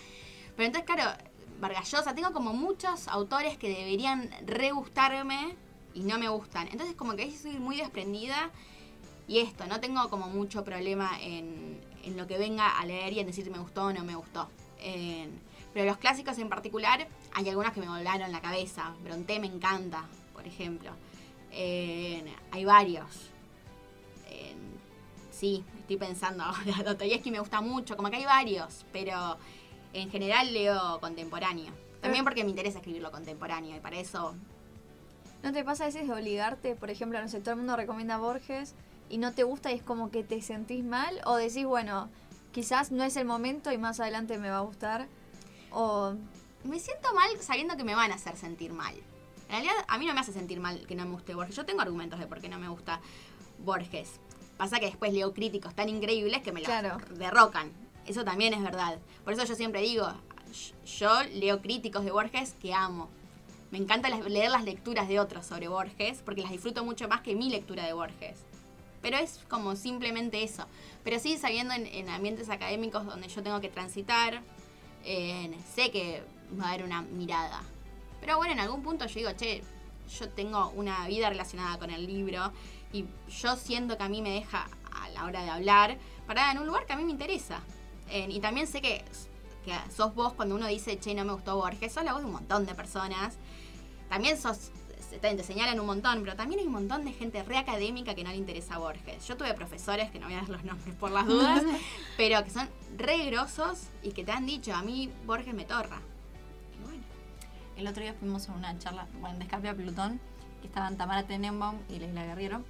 Pero 0.56 0.68
entonces, 0.68 0.86
claro, 0.86 1.12
Vargallosa, 1.60 2.14
tengo 2.14 2.34
como 2.34 2.54
muchos 2.54 3.08
autores 3.08 3.58
que 3.58 3.70
deberían 3.70 4.30
re 4.46 4.72
gustarme 4.72 5.56
y 5.94 6.02
no 6.02 6.20
me 6.20 6.28
gustan. 6.28 6.68
Entonces 6.68 6.96
como 6.96 7.16
que 7.16 7.24
ahí 7.24 7.32
soy 7.32 7.58
muy 7.58 7.78
desprendida 7.78 8.52
y 9.28 9.40
esto, 9.40 9.66
no 9.66 9.80
tengo 9.80 10.10
como 10.10 10.28
mucho 10.28 10.64
problema 10.64 11.12
en, 11.22 11.80
lo 12.16 12.28
que 12.28 12.38
venga 12.38 12.78
a 12.78 12.86
leer 12.86 13.14
y 13.14 13.20
en 13.20 13.28
decir 13.28 13.50
me 13.50 13.58
gustó 13.58 13.86
o 13.86 13.94
no 13.94 14.04
me 14.04 14.16
gustó. 14.16 14.48
Pero 15.76 15.88
los 15.88 15.98
clásicos 15.98 16.38
en 16.38 16.48
particular, 16.48 17.06
hay 17.34 17.50
algunas 17.50 17.74
que 17.74 17.82
me 17.82 17.90
volaron 17.90 18.32
la 18.32 18.40
cabeza. 18.40 18.94
Bronte 19.04 19.42
me 19.42 19.48
encanta, 19.48 20.06
por 20.32 20.48
ejemplo. 20.48 20.90
hay 21.52 22.64
varios. 22.64 23.30
sí, 25.32 25.66
estoy 25.80 25.98
pensando 25.98 26.44
ahora. 26.44 26.82
Dostoyevsky 26.86 27.30
me 27.30 27.42
gusta 27.42 27.60
mucho, 27.60 27.98
como 27.98 28.10
que 28.10 28.16
hay 28.16 28.24
varios, 28.24 28.86
pero 28.94 29.36
en 29.92 30.10
general 30.10 30.54
leo 30.54 30.98
contemporáneo. 31.02 31.74
También 32.00 32.24
porque 32.24 32.46
me 32.46 32.52
interesa 32.52 32.78
escribir 32.78 33.02
lo 33.02 33.12
contemporáneo 33.12 33.76
y 33.76 33.82
para 33.82 34.00
eso... 34.00 34.34
¿No 35.44 35.52
te 35.52 35.66
pasa 35.66 35.84
a 35.84 35.88
veces 35.88 36.08
de 36.08 36.14
obligarte? 36.14 36.76
Por 36.76 36.90
ejemplo, 36.90 37.22
no 37.22 37.28
sé, 37.28 37.42
todo 37.42 37.52
el 37.52 37.58
mundo 37.58 37.76
recomienda 37.76 38.18
Borges 38.18 38.76
y 39.10 39.18
no 39.18 39.34
te 39.34 39.44
gusta 39.44 39.74
y 39.74 39.76
es 39.76 39.84
como 39.84 40.10
que 40.10 40.24
te 40.24 40.42
sentís 40.42 40.86
mal 40.86 41.20
o 41.26 41.36
decís, 41.36 41.66
bueno, 41.66 42.08
quizás 42.54 42.94
no 42.94 43.04
es 43.04 43.18
el 43.18 43.26
momento 43.26 43.74
y 43.74 43.78
más 43.78 44.00
adelante 44.00 44.38
me 44.38 44.50
va 44.50 44.60
a 44.60 44.62
gustar 44.62 45.10
o... 45.76 46.16
Me 46.64 46.80
siento 46.80 47.14
mal 47.14 47.30
sabiendo 47.42 47.78
que 47.78 47.84
me 47.84 47.94
van 47.94 48.12
a 48.12 48.16
hacer 48.16 48.36
sentir 48.38 48.74
mal. 48.74 48.96
En 48.96 49.52
realidad, 49.52 49.76
a 49.88 50.00
mí 50.00 50.08
no 50.08 50.16
me 50.16 50.22
hace 50.22 50.34
sentir 50.34 50.60
mal 50.60 50.84
que 50.88 50.96
no 50.96 51.06
me 51.06 51.12
guste 51.12 51.36
Borges. 51.36 51.56
Yo 51.56 51.66
tengo 51.66 51.82
argumentos 51.82 52.20
de 52.20 52.26
por 52.26 52.42
qué 52.42 52.50
no 52.50 52.58
me 52.58 52.70
gusta 52.70 53.02
Borges. 53.60 54.20
Pasa 54.58 54.80
que 54.80 54.88
después 54.88 55.14
leo 55.14 55.34
críticos 55.34 55.76
tan 55.76 55.90
increíbles 55.90 56.42
que 56.42 56.52
me 56.52 56.62
los 56.62 57.20
derrocan. 57.20 57.72
Eso 58.08 58.24
también 58.24 58.54
es 58.54 58.64
verdad. 58.64 58.98
Por 59.24 59.34
eso 59.34 59.44
yo 59.44 59.54
siempre 59.54 59.82
digo, 59.82 60.08
yo 60.98 61.24
leo 61.34 61.62
críticos 61.62 62.04
de 62.04 62.12
Borges 62.12 62.56
que 62.60 62.74
amo. 62.74 63.10
Me 63.72 63.78
encanta 63.78 64.10
leer 64.10 64.52
las 64.52 64.64
lecturas 64.64 65.08
de 65.08 65.20
otros 65.20 65.46
sobre 65.46 65.68
Borges 65.68 66.22
porque 66.24 66.42
las 66.42 66.52
disfruto 66.52 66.86
mucho 66.86 67.08
más 67.08 67.22
que 67.22 67.36
mi 67.36 67.50
lectura 67.50 67.86
de 67.86 67.94
Borges. 67.94 68.40
Pero 69.02 69.18
es 69.18 69.40
como 69.50 69.76
simplemente 69.76 70.44
eso. 70.44 70.66
Pero 71.04 71.20
sí 71.20 71.38
sabiendo 71.38 71.74
en, 71.74 72.10
ambientes 72.10 72.50
académicos 72.50 73.06
donde 73.06 73.28
yo 73.28 73.44
tengo 73.44 73.62
que 73.62 73.70
transitar, 73.70 74.42
sé 75.06 75.92
que 75.92 76.24
va 76.60 76.66
a 76.66 76.70
haber 76.70 76.84
una 76.84 77.02
mirada. 77.02 77.62
Pero 78.20 78.38
bueno, 78.38 78.54
en 78.54 78.60
algún 78.60 78.82
punto 78.82 79.06
yo 79.06 79.16
digo, 79.16 79.32
che, 79.34 79.64
yo 80.20 80.30
tengo 80.30 80.70
una 80.72 81.08
vida 81.08 81.30
relacionada 81.30 81.78
con 81.78 81.90
el 81.92 82.06
libro 82.06 82.52
y 82.92 83.06
yo 83.30 83.56
siento 83.56 83.98
que 83.98 84.04
a 84.04 84.10
mí 84.10 84.22
me 84.22 84.32
deja 84.32 84.68
a 84.92 85.10
la 85.10 85.26
hora 85.26 85.44
de 85.44 85.50
hablar 85.50 85.98
parada 86.26 86.52
en 86.52 86.60
un 86.60 86.68
lugar 86.68 86.86
que 86.86 86.94
a 86.94 86.96
mí 86.96 87.04
me 87.04 87.12
interesa 87.12 87.62
y 88.12 88.40
también 88.40 88.68
sé 88.68 88.82
que, 88.82 89.04
sos 89.96 90.14
vos 90.14 90.34
cuando 90.34 90.56
uno 90.56 90.68
dice, 90.68 91.00
che, 91.00 91.14
no 91.16 91.26
me 91.26 91.34
gustó 91.34 91.56
Borges, 91.58 91.92
sos 91.92 92.04
la 92.04 92.14
voz 92.14 92.22
de 92.22 92.28
un 92.28 92.34
montón 92.34 92.66
de 92.66 92.76
personas. 92.76 93.38
también 94.10 94.40
sos 94.40 94.72
te, 95.22 95.36
te 95.36 95.44
señalan 95.44 95.80
un 95.80 95.86
montón, 95.86 96.22
pero 96.22 96.36
también 96.36 96.60
hay 96.60 96.68
un 96.68 96.74
montón 96.74 97.06
de 97.06 97.12
gente 97.14 97.44
re 97.44 97.58
académica 97.58 98.16
que 98.16 98.24
no 98.24 98.30
le 98.30 98.38
interesa 98.38 98.78
Borges. 98.78 99.28
Yo 99.28 99.38
tuve 99.38 99.54
profesores, 99.54 100.12
que 100.12 100.20
no 100.20 100.26
voy 100.28 100.36
a 100.36 100.42
dar 100.42 100.50
los 100.50 100.64
nombres 100.64 100.96
por 100.96 101.12
las 101.12 101.26
dudas, 101.26 101.64
pero 102.18 102.44
que 102.44 102.50
son 102.50 102.70
re 102.98 103.26
grosos 103.26 103.88
y 104.04 104.12
que 104.12 104.24
te 104.24 104.32
han 104.32 104.46
dicho, 104.46 104.74
a 104.74 104.82
mí 104.82 105.12
Borges 105.26 105.54
me 105.54 105.66
torra. 105.66 106.00
Y 106.80 106.84
bueno, 106.84 107.04
El 107.78 107.88
otro 107.88 108.04
día 108.04 108.14
fuimos 108.14 108.48
a 108.50 108.54
una 108.54 108.78
charla, 108.80 109.08
bueno, 109.20 109.38
de 109.38 109.46
Escape 109.46 109.70
a 109.70 109.74
Plutón, 109.76 110.20
que 110.62 110.68
estaban 110.68 110.98
Tamara 110.98 111.24
Tenenbaum 111.24 111.78
y 111.90 112.00
Leila 112.00 112.26
Guerriero. 112.26 112.64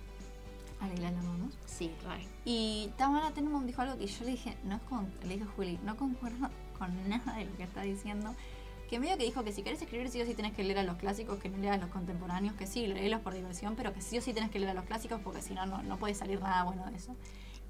A 0.82 0.88
Leila 0.88 1.12
la 1.12 1.20
amamos. 1.20 1.54
sí, 1.66 1.92
re. 2.04 2.28
Y 2.44 2.92
Tamara 2.98 3.32
Tenenbaum 3.32 3.66
dijo 3.66 3.82
algo 3.82 3.98
que 3.98 4.08
yo 4.08 4.26
le 4.26 4.32
dije, 4.32 4.58
no 4.64 4.80
con, 4.90 5.12
le 5.24 5.36
dije 5.36 5.44
a 5.44 5.48
Juli, 5.56 5.80
no 5.84 5.96
concuerdo 5.96 6.50
con 6.78 7.10
nada 7.10 7.36
de 7.38 7.46
lo 7.46 7.56
que 7.56 7.64
está 7.64 7.82
diciendo. 7.82 8.36
Que 8.90 9.00
medio 9.00 9.18
que 9.18 9.24
dijo 9.24 9.44
que 9.44 9.52
si 9.52 9.64
querés 9.64 9.82
escribir 9.82 10.10
sí 10.10 10.22
o 10.22 10.26
sí 10.26 10.36
tenés 10.36 10.54
que 10.54 10.64
leer 10.64 10.78
a 10.80 10.84
los 10.84 10.98
clásicos, 10.98 11.40
que 11.40 11.50
no 11.50 11.58
leas 11.58 11.78
a 11.78 11.82
los 11.82 11.90
contemporáneos, 11.90 12.56
que 12.56 12.68
sí, 12.68 12.86
léelos 12.88 13.22
por 13.22 13.34
diversión, 13.34 13.76
pero 13.76 13.94
que 13.94 14.02
sí 14.02 14.18
o 14.18 14.22
sí 14.22 14.32
tenés 14.34 14.52
que 14.52 14.60
leer 14.60 14.72
a 14.72 14.74
los 14.76 14.86
clásicos 14.86 15.20
porque 15.24 15.42
si 15.42 15.54
no, 15.56 15.66
no, 15.66 15.82
no 15.82 15.98
puede 15.98 16.14
salir 16.14 16.40
nada 16.40 16.64
bueno 16.64 16.86
de 16.86 16.96
eso. 16.96 17.16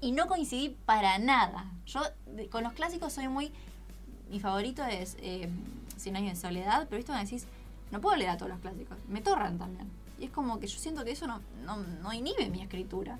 Y 0.00 0.12
no 0.12 0.26
coincidí 0.26 0.76
para 0.84 1.18
nada. 1.18 1.72
Yo 1.86 2.02
de- 2.26 2.48
con 2.48 2.62
los 2.62 2.74
clásicos 2.74 3.12
soy 3.14 3.28
muy... 3.28 3.50
Mi 4.28 4.40
favorito 4.40 4.84
es 4.84 5.16
eh, 5.20 5.48
Cien 5.96 6.16
años 6.16 6.34
de 6.34 6.40
soledad, 6.40 6.86
pero 6.90 7.00
esto 7.00 7.12
me 7.14 7.24
decís, 7.24 7.46
no 7.90 8.00
puedo 8.02 8.16
leer 8.16 8.30
a 8.30 8.36
todos 8.36 8.50
los 8.50 8.60
clásicos, 8.60 8.98
me 9.08 9.22
torran 9.22 9.56
también. 9.58 9.88
Y 10.18 10.24
es 10.26 10.30
como 10.30 10.60
que 10.60 10.66
yo 10.66 10.78
siento 10.78 11.02
que 11.04 11.12
eso 11.12 11.26
no, 11.26 11.40
no, 11.64 11.76
no 11.78 12.12
inhibe 12.12 12.50
mi 12.50 12.60
escritura. 12.60 13.18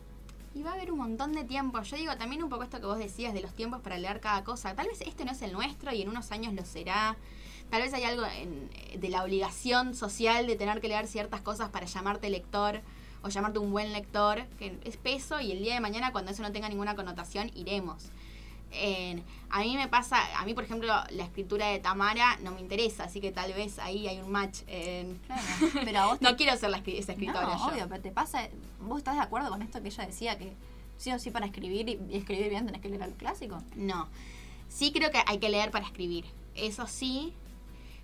Y 0.55 0.63
va 0.63 0.71
a 0.71 0.75
haber 0.75 0.93
un 0.93 0.99
montón 0.99 1.33
de 1.33 1.45
tiempo. 1.45 1.81
Yo 1.83 1.97
digo 1.97 2.17
también 2.17 2.43
un 2.43 2.51
poco 2.51 2.63
esto 2.63 2.79
que 2.81 2.87
vos 2.87 2.99
decías 2.99 3.33
de 3.33 3.41
los 3.41 3.53
tiempos 3.55 3.81
para 3.81 3.99
leer 3.99 4.21
cada 4.21 4.45
cosa. 4.45 4.75
Tal 4.75 4.87
vez 4.89 5.01
este 5.03 5.25
no 5.25 5.33
es 5.33 5.41
el 5.43 5.53
nuestro 5.53 5.93
y 5.93 6.03
en 6.03 6.09
unos 6.11 6.31
años 6.33 6.53
lo 6.55 6.65
será. 6.65 7.17
Tal 7.71 7.83
vez 7.83 7.93
hay 7.95 8.05
algo 8.05 8.25
en- 8.27 8.71
de 9.01 9.09
la 9.09 9.23
obligación 9.25 9.95
social 9.95 10.47
de 10.47 10.57
tener 10.57 10.81
que 10.81 10.89
leer 10.89 11.07
ciertas 11.07 11.41
cosas 11.41 11.69
para 11.71 11.87
llamarte 11.87 12.31
lector 12.31 12.81
o 13.23 13.29
llamarte 13.29 13.59
un 13.59 13.73
buen 13.73 13.93
lector, 13.93 14.45
que 14.59 14.79
es 14.85 14.97
peso 14.97 15.41
y 15.41 15.51
el 15.53 15.59
día 15.63 15.75
de 15.75 15.81
mañana 15.81 16.13
cuando 16.13 16.31
eso 16.31 16.43
no 16.43 16.53
tenga 16.53 16.69
ninguna 16.69 16.95
connotación 16.95 17.51
iremos. 17.55 18.05
A 19.51 19.61
mí 19.61 19.77
me 19.77 19.89
pasa, 19.89 20.19
a 20.39 20.45
mí 20.45 20.53
por 20.55 20.65
ejemplo 20.65 20.89
la 20.89 21.25
escritura 21.25 21.69
de 21.69 21.79
Tamara 21.79 22.37
no 22.43 22.51
me 22.53 22.61
interesa, 22.61 23.05
así 23.05 23.21
que 23.21 23.33
tal 23.33 23.53
vez 23.53 23.79
ahí 23.79 24.07
hay 24.07 24.21
un 24.21 24.31
match. 24.31 24.61
en- 24.67 25.17
Claro, 25.27 25.43
pero 25.85 25.99
a 26.01 26.07
vos 26.07 26.19
te 26.21 26.25
no 26.25 26.37
quiero 26.37 26.57
ser 26.57 26.71
la 26.71 26.79
esa 26.79 27.13
escritora. 27.13 27.47
No, 27.47 27.59
yo. 27.59 27.65
obvio, 27.75 27.89
pero 27.89 28.03
te 28.03 28.11
pasa. 28.11 28.49
¿Vos 28.81 28.99
estás 28.99 29.15
de 29.15 29.23
acuerdo 29.23 29.49
con 29.51 29.63
esto 29.63 29.81
que 29.83 29.89
ella 29.89 30.07
decía 30.07 30.37
que 30.39 30.53
sí 30.99 31.11
o 31.13 31.19
sí 31.19 31.31
para 31.31 31.47
escribir 31.47 31.89
y, 31.89 31.99
y 32.11 32.17
escribir 32.19 32.49
bien 32.51 32.67
tenés 32.67 32.81
que 32.83 32.89
leer 32.89 33.03
a 33.05 33.07
los 33.07 33.17
clásicos? 33.17 33.63
No. 33.77 34.09
Sí 34.69 34.93
creo 34.93 35.11
que 35.11 35.23
hay 35.27 35.39
que 35.39 35.49
leer 35.49 35.71
para 35.71 35.87
escribir. 35.87 36.25
Eso 36.55 36.87
sí. 36.87 37.33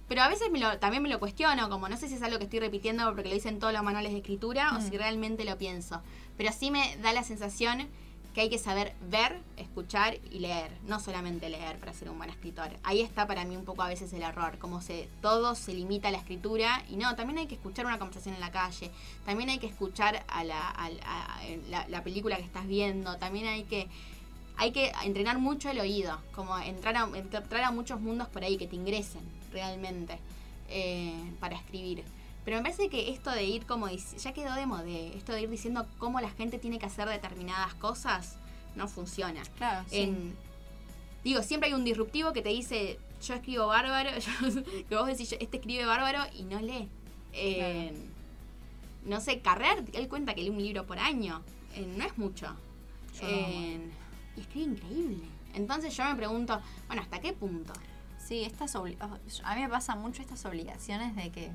Pero 0.09 0.22
a 0.22 0.28
veces 0.28 0.50
me 0.50 0.59
lo, 0.59 0.78
también 0.78 1.03
me 1.03 1.09
lo 1.09 1.18
cuestiono, 1.18 1.68
como 1.70 1.88
no 1.88 1.96
sé 1.96 2.09
si 2.09 2.14
es 2.14 2.22
algo 2.22 2.38
que 2.38 2.44
estoy 2.44 2.61
repitiendo 2.61 3.05
porque 3.14 3.28
lo 3.28 3.34
dicen 3.34 3.59
todos 3.59 3.72
los 3.72 3.82
manuales 3.82 4.12
de 4.12 4.18
escritura 4.18 4.72
o 4.76 4.80
Mm. 4.80 4.90
si 4.90 4.96
realmente 4.98 5.44
lo 5.44 5.57
pienso. 5.57 6.00
Pero 6.36 6.53
sí 6.53 6.70
me 6.70 6.96
da 6.98 7.12
la 7.12 7.22
sensación 7.22 7.88
que 8.34 8.40
hay 8.40 8.48
que 8.50 8.57
saber 8.59 8.94
ver, 9.11 9.40
escuchar 9.59 10.16
y 10.30 10.38
leer. 10.38 10.70
No 10.86 11.00
solamente 11.00 11.50
leer 11.50 11.78
para 11.78 11.92
ser 11.92 12.09
un 12.09 12.16
buen 12.16 12.30
escritor. 12.30 12.70
Ahí 12.82 13.03
está 13.03 13.26
para 13.26 13.44
mí 13.44 13.57
un 13.57 13.64
poco 13.66 13.82
a 13.82 13.88
veces 13.88 14.11
el 14.14 14.22
error, 14.22 14.59
como 14.59 14.80
se 14.80 15.07
todo 15.20 15.55
se 15.55 15.74
limita 15.74 16.09
a 16.09 16.11
la 16.12 16.16
escritura 16.18 16.82
y 16.88 16.96
no, 16.96 17.14
también 17.14 17.38
hay 17.40 17.46
que 17.46 17.55
escuchar 17.57 17.84
una 17.84 17.98
conversación 17.98 18.34
en 18.34 18.40
la 18.40 18.50
calle, 18.50 18.90
también 19.26 19.50
hay 19.50 19.59
que 19.59 19.66
escuchar 19.66 20.24
a 20.28 20.44
la, 20.44 20.59
a- 20.70 20.86
a- 20.86 21.36
a- 21.40 21.40
la- 21.68 21.86
la 21.88 22.03
película 22.03 22.36
que 22.36 22.42
estás 22.42 22.66
viendo, 22.66 23.16
también 23.18 23.46
hay 23.46 23.64
que 23.64 23.88
hay 24.57 24.70
que 24.72 24.92
entrenar 25.05 25.38
mucho 25.38 25.70
el 25.70 25.80
oído, 25.80 26.18
como 26.34 26.59
entrar 26.59 26.94
a, 26.96 27.09
entrar 27.14 27.64
a 27.64 27.70
muchos 27.70 28.00
mundos 28.00 28.28
por 28.28 28.44
ahí 28.44 28.57
que 28.59 28.66
te 28.66 28.76
ingresen 28.76 29.20
realmente 29.53 30.18
eh, 30.68 31.14
para 31.40 31.57
escribir. 31.57 32.03
Pero 32.44 32.57
me 32.57 32.62
parece 32.64 32.88
que 32.88 33.11
esto 33.11 33.30
de 33.30 33.44
ir 33.44 33.66
como, 33.66 33.88
ya 33.88 34.32
quedó 34.32 34.55
de 34.55 34.66
modé, 34.66 35.16
esto 35.16 35.32
de 35.32 35.42
ir 35.42 35.50
diciendo 35.50 35.86
cómo 35.98 36.20
la 36.20 36.30
gente 36.30 36.59
tiene 36.59 36.78
que 36.78 36.86
hacer 36.86 37.09
determinadas 37.09 37.74
cosas, 37.74 38.36
no 38.74 38.88
funciona. 38.88 39.42
Claro, 39.57 39.86
En- 39.92 40.34
digo, 41.22 41.42
siempre 41.42 41.68
hay 41.68 41.74
un 41.74 41.84
disruptivo 41.84 42.32
que 42.32 42.42
te 42.42 42.48
dice, 42.48 42.98
yo 43.24 43.34
escribo 43.34 43.66
bárbaro, 43.68 44.11
yo- 44.18 44.62
que 44.88 44.96
vos 44.96 45.07
decís, 45.07 45.32
este 45.38 45.59
escribe 45.59 45.84
bárbaro 45.86 46.20
y 46.36 46.42
no 46.44 46.61
lee. 46.61 46.88
Eh, 47.32 47.92
No 49.05 49.20
sé, 49.20 49.40
Carrer, 49.40 49.84
él 49.94 50.09
cuenta 50.09 50.32
que 50.34 50.42
lee 50.42 50.50
un 50.50 50.62
libro 50.62 50.86
por 50.86 50.98
año, 50.98 51.42
Eh, 51.74 51.86
no 51.96 52.05
es 52.05 52.16
mucho. 52.18 52.46
No, 53.22 53.28
y 54.36 54.40
escribe 54.40 54.72
increíble. 54.72 55.24
Entonces 55.55 55.96
yo 55.96 56.05
me 56.05 56.14
pregunto, 56.16 56.61
bueno, 56.86 57.03
¿hasta 57.03 57.20
qué 57.20 57.32
punto? 57.32 57.72
Sí, 58.32 58.44
estas 58.44 58.74
a 58.76 59.54
mí 59.54 59.60
me 59.60 59.68
pasa 59.68 59.94
mucho 59.94 60.22
estas 60.22 60.42
obligaciones 60.46 61.14
de 61.14 61.28
que 61.30 61.50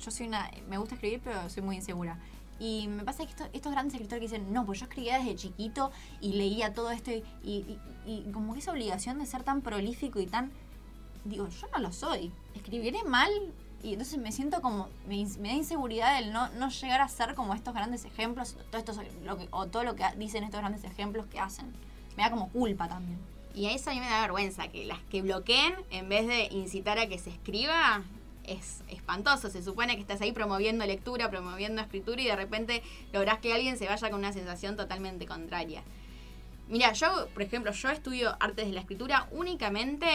yo 0.00 0.10
soy 0.10 0.26
una, 0.26 0.50
me 0.68 0.76
gusta 0.76 0.96
escribir 0.96 1.20
pero 1.22 1.48
soy 1.48 1.62
muy 1.62 1.76
insegura. 1.76 2.18
Y 2.58 2.88
me 2.88 3.04
pasa 3.04 3.22
que 3.22 3.30
esto- 3.30 3.46
estos 3.52 3.70
grandes 3.70 3.94
escritores 3.94 4.18
que 4.28 4.36
dicen, 4.36 4.52
no, 4.52 4.66
pues 4.66 4.80
yo 4.80 4.86
escribía 4.86 5.18
desde 5.18 5.36
chiquito 5.36 5.92
y 6.20 6.32
leía 6.32 6.74
todo 6.74 6.90
esto 6.90 7.12
y, 7.12 7.22
y- 7.44 7.78
y- 8.08 8.12
y 8.26 8.32
como 8.32 8.54
que 8.54 8.58
esa 8.58 8.72
obligación 8.72 9.20
de 9.20 9.26
ser 9.26 9.44
tan 9.44 9.60
prolífico 9.60 10.18
y 10.18 10.26
tan... 10.26 10.50
Digo, 11.24 11.46
yo 11.48 11.68
no 11.72 11.78
lo 11.78 11.92
soy. 11.92 12.32
Escribiré 12.56 13.04
mal 13.04 13.30
y 13.80 13.92
entonces 13.92 14.18
me 14.18 14.32
siento 14.32 14.60
como... 14.62 14.88
Me, 15.06 15.24
me 15.38 15.50
da 15.50 15.54
inseguridad 15.54 16.18
el 16.18 16.32
no, 16.32 16.48
no 16.54 16.70
llegar 16.70 17.02
a 17.02 17.08
ser 17.08 17.36
como 17.36 17.54
estos 17.54 17.72
grandes 17.72 18.04
ejemplos 18.04 18.56
todo 18.72 18.78
esto, 18.78 19.00
lo 19.24 19.38
que, 19.38 19.46
o 19.52 19.68
todo 19.68 19.84
lo 19.84 19.94
que 19.94 20.02
dicen 20.18 20.42
estos 20.42 20.58
grandes 20.58 20.82
ejemplos 20.82 21.26
que 21.26 21.38
hacen. 21.38 21.72
Me 22.16 22.24
da 22.24 22.30
como 22.32 22.48
culpa 22.48 22.88
también. 22.88 23.20
Y 23.54 23.66
a 23.66 23.72
eso 23.72 23.90
a 23.90 23.94
mí 23.94 24.00
me 24.00 24.06
da 24.06 24.22
vergüenza, 24.22 24.68
que 24.68 24.84
las 24.84 24.98
que 25.10 25.22
bloqueen, 25.22 25.74
en 25.90 26.08
vez 26.08 26.26
de 26.26 26.48
incitar 26.50 26.98
a 26.98 27.06
que 27.06 27.18
se 27.18 27.30
escriba, 27.30 28.02
es 28.46 28.82
espantoso. 28.88 29.48
Se 29.48 29.62
supone 29.62 29.94
que 29.94 30.00
estás 30.00 30.20
ahí 30.20 30.32
promoviendo 30.32 30.84
lectura, 30.84 31.30
promoviendo 31.30 31.80
escritura 31.80 32.20
y 32.20 32.26
de 32.26 32.36
repente 32.36 32.82
lográs 33.12 33.38
que 33.38 33.52
alguien 33.52 33.78
se 33.78 33.86
vaya 33.86 34.10
con 34.10 34.18
una 34.18 34.32
sensación 34.32 34.76
totalmente 34.76 35.26
contraria. 35.26 35.82
Mira, 36.68 36.92
yo, 36.92 37.28
por 37.32 37.42
ejemplo, 37.42 37.72
yo 37.72 37.90
estudio 37.90 38.36
artes 38.40 38.66
de 38.66 38.72
la 38.72 38.80
escritura 38.80 39.28
únicamente 39.32 40.08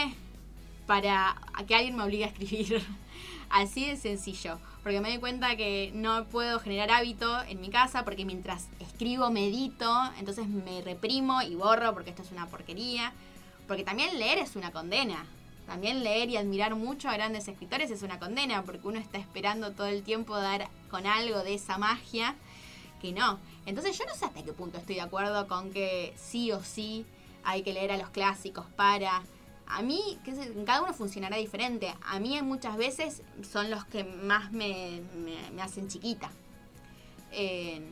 para 0.87 1.35
que 1.67 1.75
alguien 1.75 1.95
me 1.95 2.03
obligue 2.03 2.25
a 2.25 2.27
escribir. 2.27 2.83
Así 3.49 3.85
de 3.85 3.95
sencillo. 3.95 4.59
Porque 4.83 5.01
me 5.01 5.09
doy 5.09 5.19
cuenta 5.19 5.55
que 5.55 5.91
no 5.93 6.25
puedo 6.25 6.59
generar 6.59 6.91
hábito 6.91 7.41
en 7.43 7.61
mi 7.61 7.69
casa 7.69 8.05
porque 8.05 8.25
mientras 8.25 8.67
escribo 8.79 9.29
medito, 9.29 9.91
entonces 10.17 10.47
me 10.47 10.81
reprimo 10.81 11.41
y 11.41 11.55
borro 11.55 11.93
porque 11.93 12.09
esto 12.09 12.21
es 12.21 12.31
una 12.31 12.47
porquería. 12.47 13.13
Porque 13.69 13.83
también 13.83 14.17
leer 14.17 14.39
es 14.39 14.55
una 14.55 14.71
condena. 14.71 15.27
También 15.67 16.03
leer 16.03 16.27
y 16.29 16.37
admirar 16.37 16.73
mucho 16.73 17.07
a 17.07 17.13
grandes 17.13 17.47
escritores 17.47 17.91
es 17.91 18.01
una 18.01 18.17
condena 18.17 18.63
porque 18.63 18.87
uno 18.87 18.97
está 18.97 19.19
esperando 19.19 19.73
todo 19.73 19.85
el 19.85 20.01
tiempo 20.01 20.35
dar 20.35 20.67
con 20.89 21.05
algo 21.05 21.43
de 21.43 21.53
esa 21.53 21.77
magia 21.77 22.35
que 22.99 23.11
no. 23.11 23.37
Entonces 23.67 23.95
yo 23.95 24.05
no 24.07 24.15
sé 24.15 24.25
hasta 24.25 24.43
qué 24.43 24.53
punto 24.53 24.79
estoy 24.79 24.95
de 24.95 25.01
acuerdo 25.01 25.47
con 25.47 25.69
que 25.69 26.15
sí 26.17 26.51
o 26.51 26.63
sí 26.63 27.05
hay 27.43 27.61
que 27.61 27.71
leer 27.71 27.91
a 27.91 27.97
los 27.97 28.09
clásicos 28.09 28.65
para... 28.75 29.21
A 29.67 29.83
mí, 29.83 30.17
cada 30.65 30.81
uno 30.81 30.91
funcionará 30.95 31.37
diferente. 31.37 31.93
A 32.01 32.19
mí 32.19 32.41
muchas 32.41 32.75
veces 32.75 33.21
son 33.47 33.69
los 33.69 33.85
que 33.85 34.03
más 34.03 34.51
me, 34.51 35.03
hacen 35.61 35.87
chiquita. 35.89 36.31
Eh, 37.31 37.87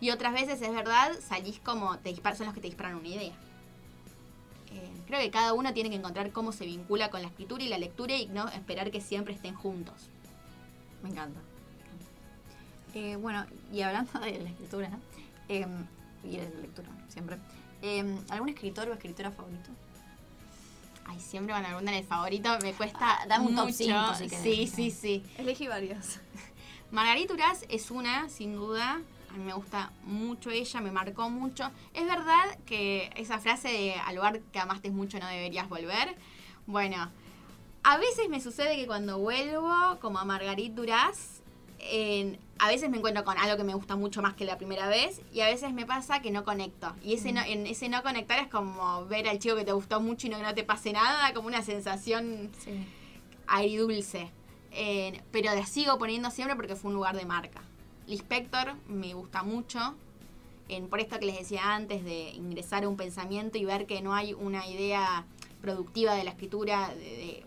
y 0.00 0.08
otras 0.08 0.32
veces 0.32 0.62
es 0.62 0.72
verdad, 0.72 1.12
salís 1.20 1.60
como, 1.60 1.98
te 1.98 2.08
dispar, 2.08 2.34
son 2.34 2.46
los 2.46 2.54
que 2.54 2.62
te 2.62 2.68
disparan 2.68 2.94
una 2.94 3.08
idea. 3.08 3.34
Creo 5.08 5.20
que 5.20 5.30
cada 5.30 5.54
uno 5.54 5.72
tiene 5.72 5.88
que 5.90 5.96
encontrar 5.96 6.30
cómo 6.32 6.52
se 6.52 6.66
vincula 6.66 7.10
con 7.10 7.22
la 7.22 7.28
escritura 7.28 7.62
y 7.64 7.68
la 7.68 7.78
lectura 7.78 8.14
y 8.14 8.26
no 8.26 8.46
esperar 8.48 8.90
que 8.90 9.00
siempre 9.00 9.34
estén 9.34 9.54
juntos. 9.54 10.10
Me 11.02 11.08
encanta. 11.08 11.40
Eh, 12.94 13.16
bueno, 13.16 13.44
y 13.72 13.80
hablando 13.82 14.18
de 14.20 14.38
la 14.38 14.48
escritura, 14.50 14.90
eh, 15.48 15.66
y 16.24 16.36
de 16.36 16.50
la 16.50 16.60
lectura, 16.60 16.88
siempre. 17.08 17.38
eh, 17.82 18.18
¿Algún 18.30 18.48
escritor 18.50 18.88
o 18.88 18.92
escritora 18.92 19.30
favorito? 19.30 19.70
Ay, 21.06 21.18
siempre 21.20 21.54
van 21.54 21.64
a 21.64 21.68
preguntar 21.68 21.94
el 21.94 22.04
favorito, 22.04 22.50
me 22.62 22.72
cuesta 22.74 22.98
Ah, 23.00 23.26
dame 23.26 23.46
un 23.46 23.54
top 23.56 23.64
mucho. 23.66 24.14
si 24.14 24.28
querés. 24.28 24.42
Sí, 24.42 24.66
sí, 24.66 24.90
sí. 24.90 25.22
Elegí 25.38 25.66
varios. 25.68 26.18
Margarita 26.90 27.32
Urás 27.34 27.64
es 27.70 27.90
una, 27.90 28.28
sin 28.28 28.54
duda. 28.56 29.00
A 29.38 29.40
mí 29.40 29.46
me 29.46 29.52
gusta 29.54 29.92
mucho 30.02 30.50
ella, 30.50 30.80
me 30.80 30.90
marcó 30.90 31.30
mucho. 31.30 31.70
Es 31.94 32.04
verdad 32.08 32.58
que 32.66 33.08
esa 33.14 33.38
frase 33.38 33.68
de 33.68 33.94
al 33.94 34.16
lugar 34.16 34.40
que 34.52 34.58
amaste 34.58 34.90
mucho 34.90 35.20
no 35.20 35.28
deberías 35.28 35.68
volver. 35.68 36.16
Bueno, 36.66 37.08
a 37.84 37.98
veces 37.98 38.28
me 38.28 38.40
sucede 38.40 38.74
que 38.74 38.88
cuando 38.88 39.18
vuelvo, 39.20 39.72
como 40.00 40.18
a 40.18 40.24
Margarita 40.24 40.74
Duraz, 40.74 41.40
en- 41.78 42.36
a 42.58 42.66
veces 42.66 42.90
me 42.90 42.96
encuentro 42.96 43.22
con 43.22 43.38
algo 43.38 43.56
que 43.56 43.62
me 43.62 43.74
gusta 43.74 43.94
mucho 43.94 44.22
más 44.22 44.34
que 44.34 44.44
la 44.44 44.58
primera 44.58 44.88
vez 44.88 45.20
y 45.32 45.40
a 45.42 45.46
veces 45.46 45.72
me 45.72 45.86
pasa 45.86 46.20
que 46.20 46.32
no 46.32 46.42
conecto. 46.42 46.92
Y 47.00 47.14
ese 47.14 47.30
no, 47.32 47.40
en 47.42 47.68
ese 47.68 47.88
no 47.88 48.02
conectar 48.02 48.40
es 48.40 48.48
como 48.48 49.06
ver 49.06 49.28
al 49.28 49.38
chico 49.38 49.54
que 49.54 49.64
te 49.64 49.70
gustó 49.70 50.00
mucho 50.00 50.26
y 50.26 50.30
no 50.30 50.38
que 50.38 50.42
no 50.42 50.54
te 50.54 50.64
pase 50.64 50.92
nada, 50.92 51.32
como 51.32 51.46
una 51.46 51.62
sensación 51.62 52.50
Sí. 52.64 52.84
agridulce. 53.46 54.32
Eh, 54.72 55.22
pero 55.30 55.54
la 55.54 55.64
sigo 55.64 55.96
poniendo 55.96 56.32
siempre 56.32 56.56
porque 56.56 56.74
fue 56.74 56.88
un 56.88 56.96
lugar 56.96 57.14
de 57.16 57.24
marca. 57.24 57.62
Lispector 58.08 58.74
me 58.88 59.14
gusta 59.14 59.42
mucho. 59.42 59.94
En, 60.68 60.88
por 60.88 61.00
esto 61.00 61.18
que 61.18 61.26
les 61.26 61.38
decía 61.38 61.74
antes, 61.74 62.04
de 62.04 62.30
ingresar 62.30 62.84
a 62.84 62.88
un 62.88 62.96
pensamiento 62.96 63.56
y 63.58 63.64
ver 63.64 63.86
que 63.86 64.02
no 64.02 64.14
hay 64.14 64.34
una 64.34 64.66
idea 64.66 65.24
productiva 65.62 66.14
de 66.14 66.24
la 66.24 66.30
escritura 66.30 66.92
de- 66.94 67.00
de- 67.00 67.42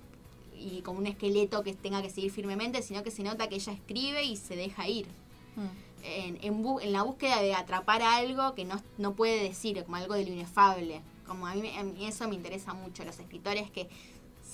y 0.60 0.82
como 0.82 1.00
un 1.00 1.08
esqueleto 1.08 1.64
que 1.64 1.74
tenga 1.74 2.02
que 2.02 2.10
seguir 2.10 2.32
firmemente, 2.32 2.82
sino 2.82 3.04
que 3.04 3.12
se 3.12 3.24
nota 3.24 3.48
que 3.50 3.56
ella 3.56 3.74
escribe 3.74 4.24
y 4.24 4.38
se 4.38 4.56
deja 4.56 4.88
ir. 4.88 5.08
Mm. 5.56 6.04
En, 6.04 6.38
en, 6.42 6.64
bu- 6.64 6.82
en 6.82 6.94
la 6.94 7.04
búsqueda 7.04 7.42
de 7.42 7.54
atrapar 7.54 8.02
algo 8.02 8.56
que 8.56 8.66
no, 8.66 8.82
no 8.98 9.14
puede 9.14 9.44
decir, 9.44 9.84
como 9.84 9.98
algo 9.98 10.16
de 10.16 10.26
lo 10.26 10.32
inefable. 10.32 11.02
Como 11.28 11.46
a 11.48 11.54
mí, 11.56 11.62
me- 11.62 11.78
a 11.78 11.84
mí 11.84 12.06
eso 12.06 12.28
me 12.28 12.36
interesa 12.36 12.74
mucho, 12.74 13.04
los 13.06 13.20
escritores 13.20 13.70
que 13.72 13.88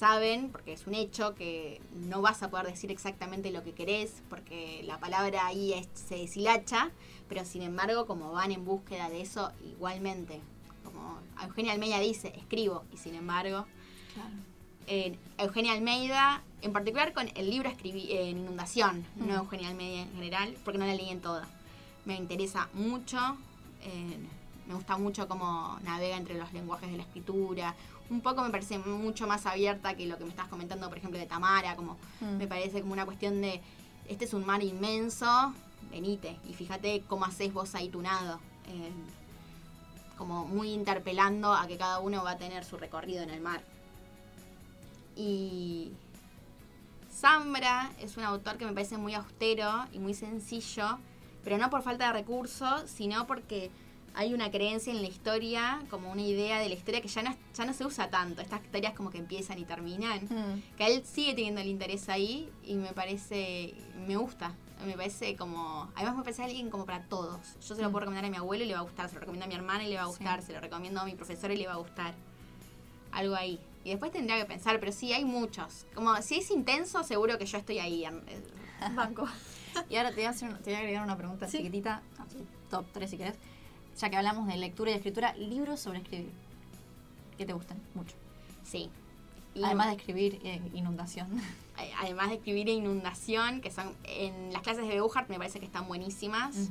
saben, 0.08 0.50
porque 0.52 0.74
es 0.74 0.86
un 0.86 0.94
hecho, 0.94 1.34
que 1.34 1.82
no 1.96 2.22
vas 2.22 2.44
a 2.44 2.50
poder 2.52 2.68
decir 2.68 2.92
exactamente 2.92 3.52
lo 3.52 3.64
que 3.64 3.74
querés, 3.74 4.22
porque 4.30 4.82
la 4.86 5.00
palabra 5.00 5.48
ahí 5.48 5.74
es- 5.74 5.88
se 5.96 6.16
deshilacha, 6.18 6.92
pero 7.28 7.44
sin 7.46 7.64
embargo, 7.64 8.06
como 8.06 8.32
van 8.32 8.52
en 8.52 8.64
búsqueda 8.64 9.10
de 9.10 9.22
eso 9.22 9.52
igualmente. 9.66 10.40
Como 10.84 11.18
Eugenia 11.44 11.74
Almeida 11.74 12.00
dice, 12.00 12.32
escribo, 12.38 12.84
y 12.94 12.98
sin 12.98 13.16
embargo, 13.16 13.66
Claro. 14.14 14.30
eh, 14.86 15.18
Eugenia 15.40 15.74
Almeida, 15.74 16.44
en 16.62 16.74
particular 16.74 17.14
con 17.14 17.30
el 17.36 17.50
libro 17.50 17.68
escribí 17.70 18.12
en 18.12 18.38
Inundación, 18.38 19.04
Mm. 19.16 19.28
no 19.28 19.36
Eugenia 19.36 19.70
Almeida 19.70 20.04
en 20.04 20.14
general, 20.14 20.56
porque 20.64 20.78
no 20.78 20.86
la 20.86 20.94
leí 20.94 21.10
en 21.10 21.22
toda. 21.22 21.48
Me 22.06 22.16
interesa 22.16 22.70
mucho, 22.74 23.18
eh, 23.84 24.18
me 24.68 24.76
gusta 24.76 24.98
mucho 24.98 25.28
cómo 25.28 25.78
navega 25.84 26.18
entre 26.18 26.36
los 26.38 26.54
lenguajes 26.54 26.92
de 26.92 26.98
la 26.98 27.04
escritura. 27.04 27.76
Un 28.10 28.22
poco 28.22 28.42
me 28.42 28.50
parece 28.50 28.78
mucho 28.80 29.28
más 29.28 29.46
abierta 29.46 29.96
que 29.96 30.06
lo 30.08 30.18
que 30.18 30.24
me 30.24 30.30
estás 30.30 30.48
comentando, 30.48 30.88
por 30.90 30.98
ejemplo, 30.98 31.20
de 31.20 31.26
Tamara, 31.26 31.76
como 31.76 31.98
Mm. 32.22 32.38
me 32.38 32.48
parece 32.48 32.82
como 32.82 32.94
una 32.94 33.06
cuestión 33.06 33.42
de, 33.42 33.62
este 34.08 34.26
es 34.26 34.34
un 34.34 34.46
mar 34.46 34.64
inmenso, 34.64 35.54
venite, 35.92 36.38
y 36.48 36.54
fíjate 36.54 37.04
cómo 37.08 37.26
haces 37.26 37.52
vos 37.54 37.76
ahí 37.76 37.90
tu 37.90 38.02
nado. 38.02 38.40
eh, 38.70 38.92
como 40.18 40.46
muy 40.46 40.72
interpelando 40.74 41.54
a 41.54 41.68
que 41.68 41.78
cada 41.78 42.00
uno 42.00 42.24
va 42.24 42.32
a 42.32 42.38
tener 42.38 42.66
su 42.66 42.76
recorrido 42.76 43.22
en 43.24 43.30
el 43.30 43.40
mar. 43.40 43.62
Y 45.16 45.92
Zambra 47.14 47.92
es 48.00 48.18
un 48.18 48.24
autor 48.24 48.58
que 48.58 48.66
me 48.66 48.74
parece 48.74 48.98
muy 48.98 49.14
austero 49.14 49.86
y 49.94 50.00
muy 50.00 50.14
sencillo, 50.14 50.98
pero 51.44 51.58
no 51.58 51.70
por 51.70 51.82
falta 51.84 52.08
de 52.08 52.14
recursos, 52.14 52.90
sino 52.90 53.26
porque 53.28 53.72
hay 54.18 54.34
una 54.34 54.50
creencia 54.52 54.92
en 54.92 55.02
la 55.02 55.08
historia, 55.08 55.80
como 55.90 56.12
una 56.12 56.22
idea 56.24 56.60
de 56.60 56.68
la 56.70 56.76
historia 56.76 57.02
que 57.02 57.08
ya 57.08 57.22
no, 57.24 57.36
ya 57.56 57.66
no 57.66 57.74
se 57.74 57.86
usa 57.86 58.10
tanto. 58.10 58.42
Estas 58.42 58.64
historias 58.64 58.94
como 58.94 59.10
que 59.12 59.20
empiezan 59.20 59.60
y 59.60 59.64
terminan. 59.64 60.26
Mm. 60.26 60.76
Que 60.76 60.88
él 60.88 61.04
sigue 61.06 61.34
teniendo 61.36 61.62
el 61.62 61.68
interés 61.68 62.10
ahí 62.10 62.50
y 62.64 62.74
me 62.76 62.94
parece, 62.94 63.76
me 64.08 64.16
gusta. 64.18 64.54
Me 64.86 64.94
parece 64.94 65.36
como, 65.36 65.90
además 65.96 66.18
me 66.18 66.24
parece 66.24 66.44
alguien 66.44 66.70
como 66.70 66.86
para 66.86 67.04
todos. 67.04 67.40
Yo 67.68 67.76
se 67.76 67.82
lo 67.82 67.90
Mm. 67.90 67.92
puedo 67.92 68.00
recomendar 68.02 68.26
a 68.26 68.30
mi 68.30 68.38
abuelo 68.38 68.64
y 68.64 68.68
le 68.68 68.74
va 68.74 68.80
a 68.80 68.84
gustar, 68.84 69.08
se 69.10 69.16
lo 69.16 69.22
recomiendo 69.22 69.46
a 69.46 69.48
mi 69.50 69.56
hermana 69.56 69.84
y 69.86 69.90
le 69.90 69.96
va 69.96 70.04
a 70.04 70.08
gustar, 70.08 70.42
Sí. 70.42 70.48
se 70.48 70.54
lo 70.54 70.60
recomiendo 70.62 71.00
a 71.02 71.06
mi 71.06 71.14
profesor 71.16 71.52
y 71.52 71.58
le 71.58 71.68
va 71.68 71.74
a 71.74 71.78
gustar. 71.78 72.14
Algo 73.12 73.36
ahí. 73.36 73.60
Y 73.84 73.92
después 73.92 74.12
tendría 74.12 74.38
que 74.38 74.46
pensar, 74.46 74.80
pero 74.80 74.92
sí, 74.92 75.14
hay 75.14 75.26
muchos. 75.26 75.86
Como 75.96 76.16
si 76.22 76.36
es 76.40 76.52
intenso, 76.52 77.04
seguro 77.04 77.38
que 77.38 77.46
yo 77.46 77.58
estoy 77.58 77.80
ahí. 77.80 78.04
eh, 78.06 78.12
Banco. 78.96 79.28
Y 79.90 79.96
ahora 79.96 80.10
te 80.10 80.16
voy 80.16 80.24
a, 80.26 80.30
hacer, 80.32 80.58
te 80.60 80.72
voy 80.72 80.74
a 80.74 80.80
agregar 80.80 81.04
una 81.04 81.16
pregunta 81.16 81.48
Sí. 81.48 81.58
chiquitita, 81.58 82.02
así, 82.18 82.38
top 82.70 82.84
3 82.94 83.10
si 83.12 83.18
querés. 83.18 83.36
Ya 84.00 84.10
que 84.10 84.18
hablamos 84.18 84.48
de 84.48 84.58
lectura 84.58 84.92
y 84.92 84.94
escritura, 84.96 85.34
libros 85.36 85.80
sobre 85.80 86.00
escribir. 86.00 86.30
Que 87.38 87.46
te 87.46 87.54
gusten 87.54 87.78
mucho. 87.96 88.16
Sí. 88.64 88.90
Y 89.56 89.64
Además 89.64 89.88
de 89.88 89.96
escribir 89.96 90.40
eh, 90.44 90.62
Inundación. 90.74 91.28
además 92.00 92.30
de 92.30 92.36
escribir 92.36 92.70
Inundación, 92.70 93.62
que 93.62 93.72
son 93.72 93.92
en 94.04 94.52
las 94.54 94.62
clases 94.62 94.88
de 94.88 94.94
Beuhart 94.96 95.30
me 95.30 95.38
parece 95.38 95.60
que 95.60 95.66
están 95.66 95.88
buenísimas. 95.88 96.70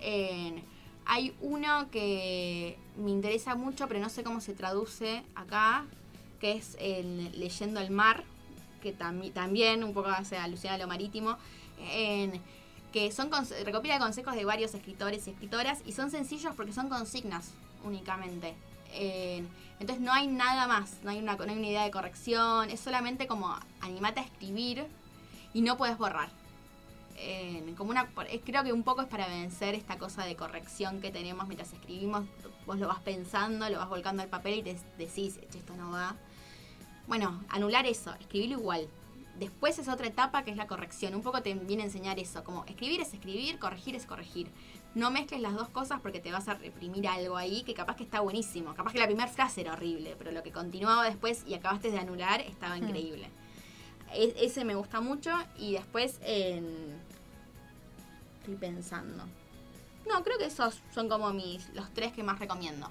En- 0.00 0.62
hay 1.06 1.34
uno 1.40 1.90
que 1.90 2.78
me 2.96 3.10
interesa 3.10 3.54
mucho, 3.56 3.88
pero 3.88 4.00
no 4.00 4.08
sé 4.08 4.22
cómo 4.22 4.40
se 4.40 4.54
traduce 4.54 5.24
acá, 5.34 5.84
que 6.40 6.52
es 6.52 6.76
el 6.80 7.38
Leyendo 7.40 7.80
el 7.80 7.90
Mar, 7.90 8.22
que 8.82 8.96
tam- 8.96 9.32
también 9.32 9.82
un 9.82 9.92
poco 9.92 10.08
hace 10.08 10.36
alusión 10.36 10.72
a 10.72 10.78
lo 10.78 10.86
marítimo, 10.86 11.36
en- 11.92 12.40
que 12.92 13.10
son 13.12 13.30
recopila 13.64 13.98
consejos 13.98 14.34
de 14.34 14.44
varios 14.44 14.74
escritores 14.74 15.26
y 15.26 15.30
escritoras 15.30 15.80
y 15.86 15.92
son 15.92 16.10
sencillos 16.10 16.54
porque 16.54 16.72
son 16.72 16.88
consignas 16.88 17.50
únicamente. 17.84 18.54
En- 18.92 19.48
entonces 19.78 20.04
no 20.04 20.12
hay 20.12 20.26
nada 20.26 20.66
más, 20.66 20.98
no 21.02 21.10
hay, 21.10 21.18
una, 21.18 21.36
no 21.36 21.44
hay 21.44 21.56
una 21.56 21.66
idea 21.66 21.84
de 21.84 21.90
corrección, 21.90 22.68
es 22.70 22.80
solamente 22.80 23.26
como 23.26 23.56
animate 23.80 24.20
a 24.20 24.24
escribir 24.24 24.86
y 25.54 25.62
no 25.62 25.76
puedes 25.76 25.96
borrar. 25.96 26.28
En- 27.16 27.74
como 27.76 27.90
una 27.90 28.06
creo 28.44 28.64
que 28.64 28.72
un 28.72 28.82
poco 28.82 29.02
es 29.02 29.08
para 29.08 29.28
vencer 29.28 29.74
esta 29.74 29.98
cosa 29.98 30.24
de 30.24 30.36
corrección 30.36 31.00
que 31.00 31.10
tenemos 31.10 31.46
mientras 31.46 31.72
escribimos 31.72 32.24
vos 32.66 32.78
lo 32.78 32.88
vas 32.88 33.00
pensando 33.00 33.68
lo 33.68 33.78
vas 33.78 33.88
volcando 33.90 34.22
al 34.22 34.28
papel 34.28 34.60
y 34.60 34.62
te 34.62 34.78
decís 34.96 35.38
"Che, 35.50 35.58
esto 35.58 35.74
no 35.76 35.90
va 35.90 36.16
bueno 37.08 37.42
anular 37.50 37.84
eso 37.86 38.14
escribirlo 38.20 38.58
igual 38.58 38.88
después 39.40 39.78
es 39.80 39.88
otra 39.88 40.06
etapa 40.06 40.44
que 40.44 40.50
es 40.52 40.56
la 40.56 40.66
corrección 40.68 41.14
un 41.16 41.22
poco 41.22 41.42
te 41.42 41.54
viene 41.54 41.82
a 41.82 41.86
enseñar 41.86 42.18
eso 42.20 42.44
como 42.44 42.64
escribir 42.66 43.00
es 43.00 43.12
escribir 43.14 43.58
corregir 43.58 43.96
es 43.96 44.06
corregir 44.06 44.48
no 44.94 45.10
mezcles 45.10 45.40
las 45.40 45.54
dos 45.54 45.68
cosas 45.70 46.00
porque 46.00 46.20
te 46.20 46.30
vas 46.30 46.46
a 46.48 46.54
reprimir 46.54 47.08
algo 47.08 47.36
ahí 47.36 47.62
que 47.64 47.74
capaz 47.74 47.96
que 47.96 48.04
está 48.04 48.20
buenísimo 48.20 48.74
capaz 48.74 48.92
que 48.92 48.98
la 48.98 49.06
primera 49.06 49.28
frase 49.28 49.62
era 49.62 49.72
horrible 49.72 50.14
pero 50.18 50.30
lo 50.30 50.42
que 50.42 50.52
continuaba 50.52 51.04
después 51.04 51.42
y 51.46 51.54
acabaste 51.54 51.90
de 51.90 51.98
anular 51.98 52.40
estaba 52.42 52.76
Hmm. 52.76 52.84
increíble 52.84 53.28
E- 54.12 54.34
ese 54.44 54.64
me 54.64 54.74
gusta 54.74 55.00
mucho 55.00 55.30
y 55.56 55.72
después 55.72 56.18
en 56.22 56.98
Estoy 58.40 58.56
pensando. 58.56 59.24
No, 60.08 60.24
creo 60.24 60.38
que 60.38 60.46
esos 60.46 60.80
son 60.94 61.08
como 61.08 61.30
mis 61.30 61.68
los 61.74 61.92
tres 61.92 62.12
que 62.12 62.22
más 62.22 62.38
recomiendo. 62.38 62.88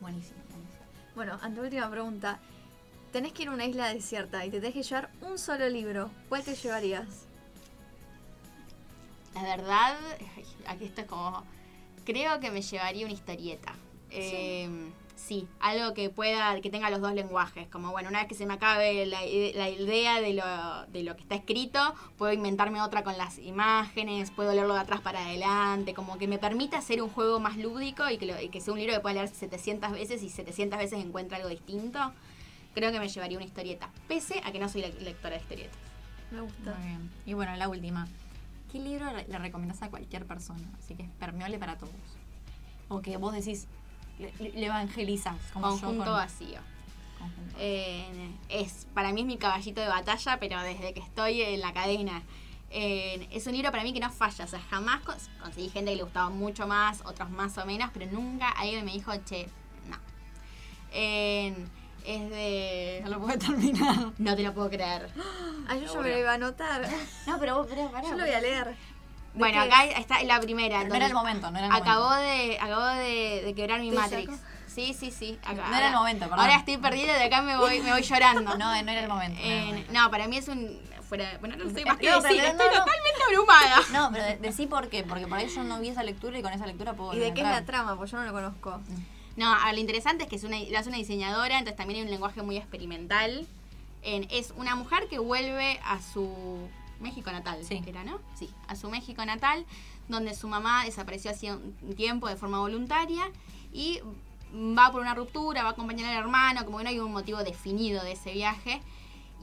Buenísimo, 0.00 0.40
buenísimo. 0.50 0.82
Bueno, 1.14 1.38
ante 1.40 1.60
última 1.60 1.88
pregunta. 1.88 2.40
Tenés 3.14 3.32
que 3.32 3.44
ir 3.44 3.48
a 3.48 3.52
una 3.52 3.64
isla 3.64 3.94
desierta 3.94 4.44
y 4.44 4.50
te 4.50 4.58
tenés 4.58 4.74
que 4.74 4.82
llevar 4.82 5.08
un 5.20 5.38
solo 5.38 5.68
libro. 5.68 6.10
¿Cuál 6.28 6.42
te 6.42 6.56
llevarías? 6.56 7.26
La 9.34 9.42
verdad, 9.44 9.96
aquí 10.66 10.84
esto 10.86 11.02
es 11.02 11.06
como. 11.06 11.44
Creo 12.04 12.40
que 12.40 12.50
me 12.50 12.60
llevaría 12.60 13.04
una 13.06 13.14
historieta. 13.14 13.72
Eh, 14.10 14.68
sí, 15.14 15.46
algo 15.60 15.94
que 15.94 16.10
pueda, 16.10 16.60
que 16.60 16.70
tenga 16.70 16.90
los 16.90 17.00
dos 17.00 17.14
lenguajes. 17.14 17.68
Como 17.68 17.92
bueno, 17.92 18.08
una 18.08 18.18
vez 18.18 18.26
que 18.28 18.34
se 18.34 18.46
me 18.46 18.54
acabe 18.54 19.06
la, 19.06 19.20
la 19.20 19.68
idea 19.70 20.20
de 20.20 20.34
lo, 20.34 20.86
de 20.88 21.04
lo 21.04 21.14
que 21.14 21.22
está 21.22 21.36
escrito, 21.36 21.78
puedo 22.18 22.32
inventarme 22.32 22.82
otra 22.82 23.04
con 23.04 23.16
las 23.16 23.38
imágenes, 23.38 24.32
puedo 24.32 24.52
leerlo 24.52 24.74
de 24.74 24.80
atrás 24.80 25.00
para 25.02 25.24
adelante, 25.24 25.94
como 25.94 26.18
que 26.18 26.26
me 26.26 26.38
permita 26.38 26.78
hacer 26.78 27.00
un 27.00 27.10
juego 27.10 27.38
más 27.38 27.56
lúdico 27.58 28.10
y 28.10 28.18
que, 28.18 28.26
lo- 28.26 28.40
y 28.42 28.48
que 28.48 28.60
sea 28.60 28.72
un 28.72 28.80
libro 28.80 28.94
que 28.94 29.00
pueda 29.00 29.14
leer 29.14 29.28
700 29.28 29.92
veces 29.92 30.20
y 30.24 30.30
700 30.30 30.78
veces 30.80 30.98
encuentre 30.98 31.36
algo 31.36 31.48
distinto. 31.48 32.12
Creo 32.74 32.90
que 32.92 32.98
me 33.00 33.08
llevaría 33.08 33.38
una 33.38 33.46
historieta, 33.46 33.88
pese 34.08 34.40
a 34.44 34.50
que 34.52 34.58
no 34.58 34.68
soy 34.68 34.82
le- 34.82 35.00
lectora 35.00 35.36
de 35.36 35.42
historietas. 35.42 35.78
Me 36.30 36.40
gusta. 36.40 36.74
Muy 36.74 36.88
bien. 36.88 37.10
Y 37.26 37.34
bueno, 37.34 37.54
la 37.56 37.68
última. 37.68 38.06
¿Qué 38.72 38.80
libro 38.80 39.12
le, 39.12 39.26
le 39.28 39.38
recomendás 39.38 39.82
a 39.82 39.90
cualquier 39.90 40.26
persona? 40.26 40.64
Así 40.78 40.94
que 40.96 41.04
es 41.04 41.10
permeable 41.20 41.58
para 41.58 41.76
todos. 41.78 41.92
O 42.88 43.00
que 43.00 43.16
vos 43.16 43.32
decís, 43.32 43.66
le, 44.18 44.32
le 44.38 44.66
evangelizas. 44.66 45.36
Como 45.52 45.66
yo 45.66 45.80
Conjunto 45.80 46.04
con- 46.04 46.12
vacío. 46.14 46.58
Conjunto. 47.18 47.54
Eh, 47.58 48.30
es 48.48 48.86
para 48.92 49.12
mí 49.12 49.20
es 49.20 49.26
mi 49.28 49.36
caballito 49.38 49.80
de 49.80 49.86
batalla, 49.88 50.38
pero 50.40 50.60
desde 50.62 50.92
que 50.92 51.00
estoy 51.00 51.40
en 51.42 51.60
la 51.60 51.72
cadena. 51.72 52.22
Eh, 52.70 53.28
es 53.30 53.46
un 53.46 53.52
libro 53.52 53.70
para 53.70 53.84
mí 53.84 53.92
que 53.92 54.00
no 54.00 54.10
falla. 54.10 54.44
O 54.44 54.48
sea, 54.48 54.58
jamás 54.68 55.00
cons- 55.04 55.28
conseguí 55.40 55.68
gente 55.68 55.92
que 55.92 55.96
le 55.98 56.02
gustaba 56.02 56.28
mucho 56.30 56.66
más, 56.66 57.00
otros 57.06 57.30
más 57.30 57.56
o 57.58 57.64
menos, 57.66 57.90
pero 57.94 58.10
nunca 58.10 58.48
alguien 58.48 58.84
me 58.84 58.92
dijo, 58.92 59.12
che, 59.24 59.46
no. 59.88 59.96
Eh, 60.90 61.54
es 62.04 62.30
de. 62.30 63.00
No 63.04 63.10
lo 63.10 63.20
puedo 63.20 63.38
terminar. 63.38 63.96
No 64.18 64.36
te 64.36 64.42
lo 64.42 64.52
puedo 64.54 64.68
creer. 64.70 65.08
Ah, 65.66 65.76
yo 65.76 65.82
Seguro. 65.88 66.02
me 66.02 66.10
lo 66.10 66.18
iba 66.18 66.30
a 66.30 66.34
anotar. 66.34 66.86
No, 67.26 67.38
pero 67.40 67.56
vos, 67.56 67.66
pará. 67.68 68.02
Yo 68.02 68.10
lo 68.16 68.24
voy 68.24 68.34
a 68.34 68.40
leer. 68.40 68.66
¿De 68.66 68.76
Bueno, 69.40 69.62
qué 69.62 69.68
acá 69.72 69.84
es? 69.86 69.98
está 69.98 70.22
la 70.24 70.38
primera. 70.40 70.76
Pero 70.80 70.88
no 70.90 70.94
era 70.96 71.06
el 71.06 71.14
momento, 71.14 71.50
no 71.50 71.56
era 71.58 71.66
el 71.68 71.72
acabó 71.72 72.10
momento. 72.10 72.28
de 72.30 72.58
acabó 72.60 72.84
de, 72.86 73.42
de 73.46 73.54
quebrar 73.54 73.80
mi 73.80 73.90
¿Te 73.90 73.96
Matrix. 73.96 74.32
Sí, 74.66 74.92
sí, 74.92 75.10
sí. 75.10 75.38
acá- 75.42 75.68
No 75.70 75.76
era 75.76 75.88
el 75.88 75.94
momento, 75.94 76.24
perdón. 76.26 76.40
Ahora 76.40 76.56
estoy 76.56 76.76
perdida 76.78 77.12
y 77.16 77.18
de 77.18 77.24
acá 77.24 77.40
me 77.42 77.56
voy, 77.56 77.80
me 77.80 77.92
voy 77.92 78.02
llorando. 78.02 78.42
No, 78.58 78.82
no 78.82 78.90
era 78.90 79.00
el 79.00 79.08
momento. 79.08 79.40
no 79.40 79.46
era 79.46 79.54
el 79.54 79.62
Eh, 79.62 79.66
momento. 79.66 79.92
no, 79.92 80.10
para 80.10 80.28
mí 80.28 80.36
es 80.36 80.48
un. 80.48 80.78
Fuera, 81.08 81.36
bueno, 81.38 81.56
no 81.56 81.64
sé 81.70 81.84
más 81.84 81.96
que 81.98 82.10
No, 82.10 82.20
decir, 82.20 82.40
estoy 82.40 82.56
totalmente 82.66 83.22
abrumada. 83.26 83.76
No, 83.92 84.10
pero 84.12 84.24
de- 84.24 84.36
decí 84.38 84.66
por 84.66 84.88
qué. 84.88 85.02
Porque 85.04 85.26
por 85.26 85.38
ahí 85.38 85.48
yo 85.48 85.62
no 85.64 85.80
vi 85.80 85.88
esa 85.88 86.02
lectura 86.02 86.38
y 86.38 86.42
con 86.42 86.52
esa 86.52 86.66
lectura 86.66 86.92
puedo 86.94 87.14
¿Y 87.14 87.18
de 87.18 87.32
qué 87.34 87.40
es 87.40 87.46
la 87.46 87.64
trama? 87.64 87.96
Pues 87.96 88.10
yo 88.10 88.18
no 88.18 88.24
lo 88.24 88.32
conozco. 88.32 88.80
No, 89.36 89.52
a 89.52 89.64
ver, 89.66 89.74
lo 89.74 89.80
interesante 89.80 90.24
es 90.24 90.30
que 90.30 90.36
es 90.36 90.44
una, 90.44 90.56
hace 90.78 90.88
una 90.88 90.98
diseñadora, 90.98 91.58
entonces 91.58 91.76
también 91.76 91.98
hay 92.00 92.04
un 92.04 92.10
lenguaje 92.10 92.42
muy 92.42 92.56
experimental. 92.56 93.46
En- 94.02 94.26
es 94.30 94.52
una 94.56 94.76
mujer 94.76 95.08
que 95.08 95.18
vuelve 95.18 95.80
a 95.84 96.00
su 96.00 96.68
México 97.00 97.32
natal, 97.32 97.64
Sí. 97.64 97.82
¿era, 97.86 98.04
no? 98.04 98.20
Sí, 98.36 98.48
a 98.68 98.76
su 98.76 98.88
México 98.90 99.24
natal, 99.24 99.66
donde 100.08 100.34
su 100.34 100.46
mamá 100.46 100.84
desapareció 100.84 101.30
hacía 101.32 101.54
un 101.56 101.94
tiempo 101.96 102.28
de 102.28 102.36
forma 102.36 102.58
voluntaria 102.60 103.24
y 103.72 104.00
va 104.54 104.92
por 104.92 105.00
una 105.00 105.14
ruptura, 105.14 105.62
va 105.64 105.70
a 105.70 105.72
acompañar 105.72 106.10
al 106.12 106.18
hermano, 106.18 106.64
como 106.64 106.78
que 106.78 106.84
no 106.84 106.90
hay 106.90 107.00
un 107.00 107.12
motivo 107.12 107.42
definido 107.42 108.04
de 108.04 108.12
ese 108.12 108.32
viaje. 108.32 108.80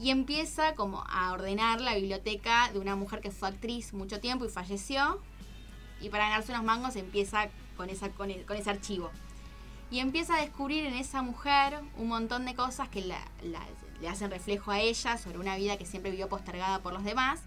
Y 0.00 0.10
empieza 0.10 0.74
como 0.74 1.04
a 1.06 1.32
ordenar 1.32 1.80
la 1.82 1.94
biblioteca 1.94 2.70
de 2.72 2.78
una 2.78 2.96
mujer 2.96 3.20
que 3.20 3.30
fue 3.30 3.48
actriz 3.48 3.92
mucho 3.92 4.20
tiempo 4.20 4.44
y 4.46 4.48
falleció. 4.48 5.20
Y 6.00 6.08
para 6.08 6.24
ganarse 6.30 6.50
unos 6.52 6.64
mangos 6.64 6.96
empieza 6.96 7.48
con, 7.76 7.90
esa, 7.90 8.08
con, 8.10 8.30
e- 8.30 8.42
con 8.44 8.56
ese 8.56 8.70
archivo. 8.70 9.10
Y 9.92 10.00
empieza 10.00 10.36
a 10.36 10.40
descubrir 10.40 10.86
en 10.86 10.94
esa 10.94 11.20
mujer 11.20 11.78
un 11.98 12.08
montón 12.08 12.46
de 12.46 12.54
cosas 12.54 12.88
que 12.88 13.02
le 13.02 14.08
hacen 14.08 14.30
reflejo 14.30 14.70
a 14.70 14.80
ella 14.80 15.18
sobre 15.18 15.38
una 15.38 15.54
vida 15.56 15.76
que 15.76 15.84
siempre 15.84 16.10
vivió 16.10 16.30
postergada 16.30 16.78
por 16.78 16.94
los 16.94 17.04
demás 17.04 17.40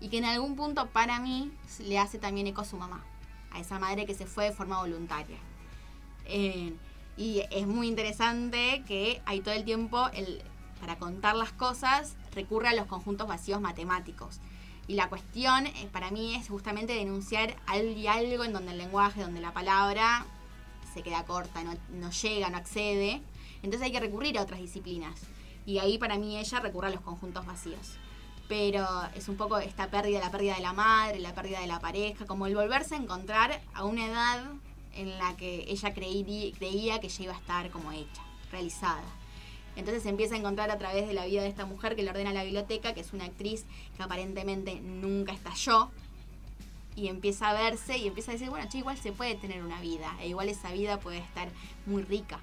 y 0.00 0.08
que 0.08 0.16
en 0.16 0.24
algún 0.24 0.56
punto 0.56 0.86
para 0.86 1.20
mí 1.20 1.52
le 1.78 1.98
hace 1.98 2.18
también 2.18 2.46
eco 2.46 2.62
a 2.62 2.64
su 2.64 2.78
mamá, 2.78 3.04
a 3.52 3.60
esa 3.60 3.78
madre 3.78 4.06
que 4.06 4.14
se 4.14 4.24
fue 4.24 4.44
de 4.46 4.52
forma 4.52 4.78
voluntaria. 4.80 5.36
Eh, 6.24 6.72
y 7.18 7.42
es 7.50 7.66
muy 7.66 7.86
interesante 7.86 8.82
que 8.86 9.20
hay 9.26 9.42
todo 9.42 9.52
el 9.52 9.66
tiempo, 9.66 10.08
para 10.80 10.96
contar 10.98 11.36
las 11.36 11.52
cosas, 11.52 12.16
recurre 12.32 12.68
a 12.68 12.74
los 12.74 12.86
conjuntos 12.86 13.28
vacíos 13.28 13.60
matemáticos. 13.60 14.40
Y 14.88 14.94
la 14.94 15.10
cuestión 15.10 15.66
eh, 15.66 15.88
para 15.92 16.10
mí 16.10 16.34
es 16.34 16.48
justamente 16.48 16.94
denunciar 16.94 17.54
al- 17.66 18.08
algo 18.08 18.44
en 18.44 18.54
donde 18.54 18.72
el 18.72 18.78
lenguaje, 18.78 19.20
donde 19.20 19.42
la 19.42 19.52
palabra 19.52 20.24
se 20.92 21.02
queda 21.02 21.24
corta, 21.24 21.62
no, 21.62 22.10
llega, 22.10 22.50
no 22.50 22.56
accede. 22.56 23.22
Entonces 23.62 23.82
hay 23.82 23.92
que 23.92 24.00
recurrir 24.00 24.38
a 24.38 24.42
otras 24.42 24.60
disciplinas. 24.60 25.20
Y 25.66 25.78
ahí 25.78 25.98
para 25.98 26.18
mí 26.18 26.38
ella 26.38 26.60
recurre 26.60 26.88
a 26.88 26.90
los 26.90 27.00
conjuntos 27.00 27.46
vacíos. 27.46 27.96
Pero 28.48 28.86
es 29.14 29.28
un 29.28 29.36
poco 29.36 29.58
esta 29.58 29.90
pérdida, 29.90 30.18
la 30.20 30.30
pérdida 30.30 30.56
de 30.56 30.62
la 30.62 30.72
madre, 30.72 31.20
la 31.20 31.34
pérdida 31.34 31.60
de 31.60 31.66
la 31.68 31.78
pareja, 31.78 32.26
como 32.26 32.46
el 32.46 32.54
volverse 32.56 32.94
a 32.94 32.98
encontrar 32.98 33.60
a 33.74 33.84
una 33.84 34.06
edad 34.06 34.44
en 34.94 35.18
la 35.18 35.36
que 35.36 35.64
ella 35.68 35.94
creí- 35.94 36.52
creía 36.58 36.98
que 36.98 37.06
ella 37.06 37.24
iba 37.24 37.32
a 37.34 37.38
estar 37.38 37.70
como 37.70 37.92
hecha, 37.92 38.22
realizada. 38.50 39.04
Entonces 39.76 40.02
se 40.02 40.08
empieza 40.08 40.34
a 40.34 40.38
encontrar 40.38 40.68
a 40.72 40.78
través 40.78 41.06
de 41.06 41.14
la 41.14 41.26
vida 41.26 41.42
de 41.42 41.48
esta 41.48 41.64
mujer 41.64 41.94
que 41.94 42.02
le 42.02 42.10
ordena 42.10 42.32
la 42.32 42.42
biblioteca, 42.42 42.92
que 42.92 43.00
es 43.02 43.12
una 43.12 43.24
actriz 43.26 43.66
que 43.96 44.02
aparentemente 44.02 44.80
nunca 44.80 45.32
estalló, 45.32 45.92
y 46.96 47.08
empieza 47.08 47.50
a 47.50 47.52
verse 47.54 47.96
y 47.98 48.06
empieza 48.08 48.32
a 48.32 48.34
decir, 48.34 48.50
bueno, 48.50 48.68
che, 48.68 48.78
igual 48.78 48.98
se 48.98 49.12
puede 49.12 49.34
tener 49.34 49.62
una 49.62 49.80
vida, 49.80 50.16
e 50.20 50.28
igual 50.28 50.48
esa 50.48 50.72
vida 50.72 50.98
puede 51.00 51.18
estar 51.18 51.48
muy 51.86 52.02
rica. 52.02 52.40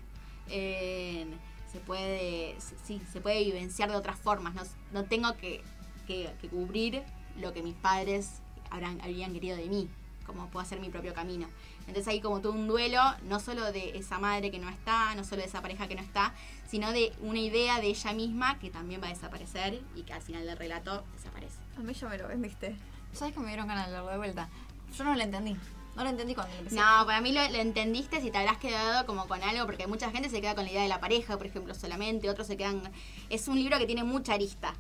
Eh, 0.50 1.26
se 1.72 1.80
puede, 1.80 2.56
sí, 2.84 3.02
se 3.12 3.20
puede 3.22 3.43
vivenciar 3.43 3.89
de 3.89 3.95
otras 3.98 4.18
formas, 4.20 4.56
no, 4.56 4.64
no 4.93 5.04
tengo 5.06 5.36
que, 5.38 5.62
que- 6.08 6.32
que 6.41 6.48
cubrir 6.48 7.04
lo 7.39 7.54
que 7.54 7.62
mis 7.62 7.76
padres 7.76 8.41
habrán, 8.70 9.00
habrían 9.02 9.34
querido 9.34 9.58
de 9.58 9.68
mí, 9.68 9.89
como 10.26 10.48
puedo 10.50 10.64
hacer 10.64 10.80
mi 10.80 10.89
propio 10.89 11.14
camino. 11.14 11.48
Entonces 11.82 12.08
hay 12.08 12.20
como 12.20 12.41
todo 12.41 12.54
un 12.54 12.68
duelo, 12.68 13.00
no 13.24 13.39
solo 13.39 13.72
de 13.72 13.98
esa 13.98 14.18
madre 14.20 14.50
que 14.52 14.60
no 14.60 14.70
está, 14.70 15.14
no 15.16 15.24
solo 15.24 15.41
de 15.41 15.48
esa 15.48 15.62
pareja 15.62 15.88
que 15.88 15.95
no 15.95 16.02
está, 16.02 16.34
sino 16.68 16.91
de 16.91 17.14
una 17.22 17.39
idea 17.39 17.80
de 17.80 17.88
ella 17.88 18.12
misma 18.14 18.60
que 18.60 18.70
también 18.70 19.02
va 19.02 19.08
a 19.08 19.10
desaparecer 19.10 19.82
y 19.95 20.04
que 20.04 20.14
al 20.14 20.22
final 20.22 20.45
del 20.45 20.58
relato 20.58 21.06
desaparece. 21.14 21.60
A 21.78 21.82
mí 21.82 21.93
ya 21.93 22.10
me 22.10 22.18
lo 22.18 22.28
vendiste. 22.28 22.76
¿Sabes 23.18 23.34
que 23.34 23.39
me 23.39 23.47
dieron 23.47 23.68
ganas 23.68 23.86
de 23.88 23.91
leerlo 23.93 24.11
de 24.11 24.18
vuelta? 24.18 24.49
Yo 24.95 25.03
no 25.03 25.15
lo 25.15 25.22
entendí. 25.22 25.57
No 25.95 26.03
lo 26.03 26.09
entendí 26.09 26.36
cuando 26.36 26.53
lo 26.53 26.59
empecé. 26.59 26.76
No, 26.76 27.05
para 27.05 27.22
mí 27.22 27.32
lo, 27.32 27.41
lo 27.49 27.55
entendiste 27.57 28.22
si 28.22 28.30
te 28.30 28.38
habrás 28.38 28.57
quedado 28.57 29.05
como 29.07 29.28
con 29.28 29.41
algo, 29.41 29.65
porque 29.65 29.88
mucha 29.88 30.11
gente 30.11 30.30
se 30.30 30.39
queda 30.41 30.53
con 30.53 30.65
la 30.65 30.72
idea 30.72 30.84
de 30.84 30.88
la 30.89 30.99
pareja, 30.99 31.38
por 31.38 31.47
ejemplo, 31.47 31.74
solamente, 31.74 32.30
otros 32.30 32.45
se 32.47 32.55
quedan... 32.57 32.84
Es 33.30 33.47
un 33.47 33.55
libro 33.55 33.80
que 33.80 33.88
tiene 33.88 34.03
mucha 34.03 34.34
arista. 34.36 34.74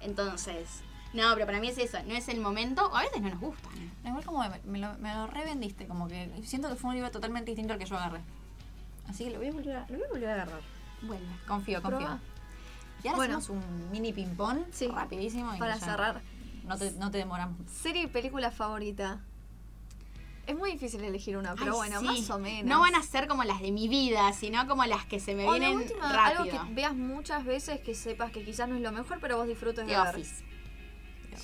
Entonces, 0.00 0.82
no, 1.14 1.32
pero 1.34 1.46
para 1.46 1.58
mí 1.60 1.68
es 1.68 1.78
eso, 1.78 1.98
no 2.06 2.14
es 2.14 2.28
el 2.28 2.40
momento, 2.40 2.86
o 2.90 2.96
a 2.96 3.00
veces 3.02 3.22
no 3.22 3.30
nos 3.30 3.40
gusta. 3.40 3.68
¿no? 4.02 4.08
Igual 4.10 4.24
como 4.26 4.40
me, 4.40 4.60
me 4.64 4.78
lo, 4.78 4.92
me 4.98 5.14
lo 5.14 5.26
revendiste, 5.26 5.86
como 5.86 6.06
que 6.06 6.30
siento 6.44 6.68
que 6.68 6.74
fue 6.76 6.90
un 6.90 6.96
libro 6.96 7.10
totalmente 7.10 7.50
distinto 7.50 7.72
al 7.72 7.78
que 7.78 7.86
yo 7.86 7.96
agarré. 7.96 8.20
Así 9.08 9.24
que 9.24 9.30
lo 9.30 9.38
voy 9.38 9.48
a 9.48 9.52
volver 9.52 9.76
a, 9.76 9.80
lo 9.88 9.96
voy 9.96 10.04
a, 10.04 10.08
volver 10.10 10.28
a 10.28 10.34
agarrar. 10.34 10.60
Bueno, 11.00 11.26
Confío, 11.46 11.80
confío. 11.80 11.98
Proba. 12.00 12.18
Y 13.02 13.08
ahora 13.08 13.16
Bueno. 13.16 13.38
hacemos 13.38 13.62
un 13.64 13.90
mini 13.90 14.12
ping-pong 14.12 14.58
Sí. 14.70 14.88
rapidísimo. 14.88 15.54
y 15.54 15.58
Para 15.58 15.76
ya 15.78 15.84
cerrar. 15.86 16.20
No 16.68 16.76
te, 16.78 16.90
no 16.92 17.10
te 17.10 17.18
demoramos. 17.18 17.56
Serie 17.70 18.02
y 18.02 18.06
película 18.06 18.50
favorita. 18.50 19.20
Es 20.46 20.56
muy 20.56 20.72
difícil 20.72 21.02
elegir 21.04 21.36
una, 21.36 21.54
pero 21.54 21.72
Ay, 21.72 21.90
bueno, 21.90 22.00
sí. 22.00 22.06
más 22.06 22.30
o 22.30 22.38
menos. 22.38 22.64
No 22.64 22.80
van 22.80 22.94
a 22.94 23.02
ser 23.02 23.26
como 23.28 23.44
las 23.44 23.60
de 23.60 23.70
mi 23.70 23.86
vida, 23.88 24.32
sino 24.32 24.66
como 24.66 24.84
las 24.86 25.04
que 25.04 25.20
se 25.20 25.34
me 25.34 25.46
O 25.46 25.50
vienen 25.52 25.76
última, 25.76 26.10
rápido. 26.10 26.42
algo 26.44 26.66
que 26.68 26.74
veas 26.74 26.94
muchas 26.94 27.44
veces 27.44 27.80
que 27.80 27.94
sepas 27.94 28.30
que 28.32 28.42
quizás 28.44 28.68
no 28.68 28.76
es 28.76 28.80
lo 28.82 28.90
mejor, 28.92 29.18
pero 29.20 29.36
vos 29.36 29.46
disfrutes 29.46 29.86
de 29.86 29.92
The 29.92 29.98
ver. 30.00 30.08
Office. 30.08 30.44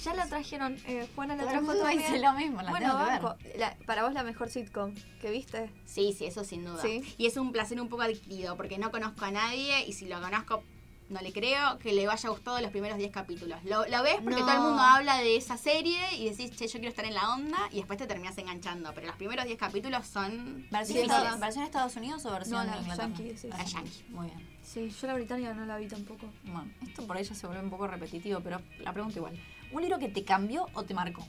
Ya 0.02 0.14
la 0.14 0.26
trajeron, 0.26 0.76
eh, 0.86 1.06
Juana 1.14 1.36
la 1.36 1.42
Todo 1.42 1.50
trajo 1.52 1.74
también. 1.76 1.98
dice 1.98 2.18
lo 2.18 2.32
mismo, 2.32 2.62
la 2.62 2.70
bueno, 2.70 2.96
tengo 2.98 3.36
que 3.38 3.48
ver. 3.48 3.58
La- 3.58 3.76
para 3.86 4.02
vos 4.04 4.12
la 4.14 4.22
mejor 4.24 4.48
sitcom 4.48 4.92
que 5.20 5.30
viste. 5.30 5.70
Sí, 5.84 6.12
sí, 6.16 6.24
eso 6.26 6.42
sin 6.42 6.64
duda. 6.64 6.80
Sí. 6.82 7.02
Y 7.18 7.26
es 7.26 7.36
un 7.36 7.52
placer 7.52 7.80
un 7.80 7.88
poco 7.88 8.02
adquirido, 8.02 8.56
porque 8.56 8.78
no 8.78 8.90
conozco 8.90 9.24
a 9.26 9.30
nadie 9.30 9.86
y 9.86 9.92
si 9.92 10.06
lo 10.06 10.20
conozco, 10.20 10.64
no 11.08 11.20
le 11.20 11.32
creo 11.32 11.78
que 11.78 11.92
le 11.92 12.08
haya 12.08 12.28
gustado 12.30 12.60
los 12.60 12.70
primeros 12.70 12.96
10 12.98 13.10
capítulos. 13.12 13.62
Lo, 13.64 13.86
lo 13.86 14.02
ves 14.02 14.16
porque 14.22 14.40
No. 14.40 14.46
todo 14.46 14.52
el 14.54 14.60
mundo 14.60 14.80
habla 14.82 15.18
de 15.18 15.36
esa 15.36 15.56
serie 15.58 15.98
y 16.16 16.30
decís, 16.30 16.50
che, 16.56 16.66
yo 16.66 16.72
quiero 16.74 16.88
estar 16.88 17.04
en 17.04 17.14
la 17.14 17.34
onda 17.34 17.58
y 17.70 17.76
después 17.76 17.98
te 17.98 18.06
terminas 18.06 18.36
enganchando. 18.38 18.92
Pero 18.94 19.08
los 19.08 19.16
primeros 19.16 19.44
10 19.44 19.58
capítulos 19.58 20.06
son 20.06 20.66
¿Versión, 20.70 20.98
Estados. 21.02 21.38
¿Versión 21.40 21.64
Estados 21.64 21.96
Unidos 21.96 22.24
o 22.24 22.30
versión 22.32 22.66
No, 22.66 22.76
Inglaterra? 22.78 23.08
yankee, 23.08 23.36
sí, 23.36 23.48
sí. 23.52 23.72
yankee. 23.72 24.04
Muy 24.08 24.26
bien. 24.28 24.54
Sí, 24.62 24.88
yo 24.90 25.06
la 25.06 25.14
británica 25.14 25.52
no 25.52 25.66
la 25.66 25.76
vi 25.76 25.86
tampoco. 25.88 26.26
Bueno, 26.44 26.70
esto 26.82 27.06
por 27.06 27.16
ahí 27.18 27.24
ya 27.24 27.34
se 27.34 27.46
vuelve 27.46 27.62
un 27.62 27.70
poco 27.70 27.86
repetitivo, 27.86 28.40
pero 28.40 28.60
la 28.80 28.92
pregunta 28.92 29.18
igual. 29.18 29.38
¿Un 29.72 29.82
libro 29.82 29.98
que 29.98 30.08
te 30.08 30.24
cambió 30.24 30.66
o 30.72 30.84
te 30.84 30.94
marcó? 30.94 31.26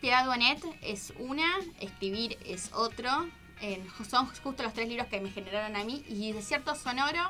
Piedad 0.00 0.24
Bonet 0.26 0.62
es 0.82 1.12
una, 1.18 1.46
Escribir 1.80 2.38
es 2.46 2.70
otro. 2.72 3.10
Son 4.08 4.26
justo 4.42 4.62
los 4.62 4.72
tres 4.72 4.88
libros 4.88 5.08
que 5.08 5.20
me 5.20 5.30
generaron 5.30 5.76
a 5.76 5.84
mí. 5.84 6.02
Y 6.08 6.32
Desierto 6.32 6.74
Sonoro, 6.74 7.20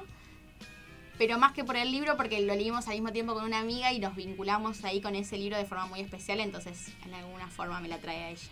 pero 1.21 1.39
más 1.39 1.53
que 1.53 1.65
por 1.65 1.77
el 1.77 1.93
libro, 1.93 2.17
porque 2.17 2.41
lo 2.41 2.55
leímos 2.55 2.89
al 2.89 2.95
mismo 2.95 3.13
tiempo 3.13 3.35
con 3.35 3.45
una 3.45 3.59
amiga 3.59 3.93
y 3.93 3.99
nos 3.99 4.17
vinculamos 4.17 4.83
ahí 4.87 5.03
con 5.03 5.15
ese 5.15 5.37
libro 5.37 5.59
de 5.59 5.67
forma 5.67 5.85
muy 5.85 6.01
especial. 6.01 6.41
Entonces, 6.41 6.95
en 7.05 7.13
alguna 7.13 7.47
forma 7.49 7.79
me 7.79 7.89
la 7.89 7.99
trae 7.99 8.23
a 8.25 8.31
ella. 8.31 8.49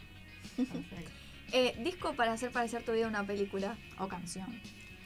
Eh, 1.51 1.75
disco 1.83 2.13
para 2.13 2.35
hacer 2.35 2.53
parecer 2.53 2.83
tu 2.83 2.93
vida 2.93 3.09
una 3.09 3.25
película. 3.25 3.79
O 3.99 4.07
canción. 4.07 4.61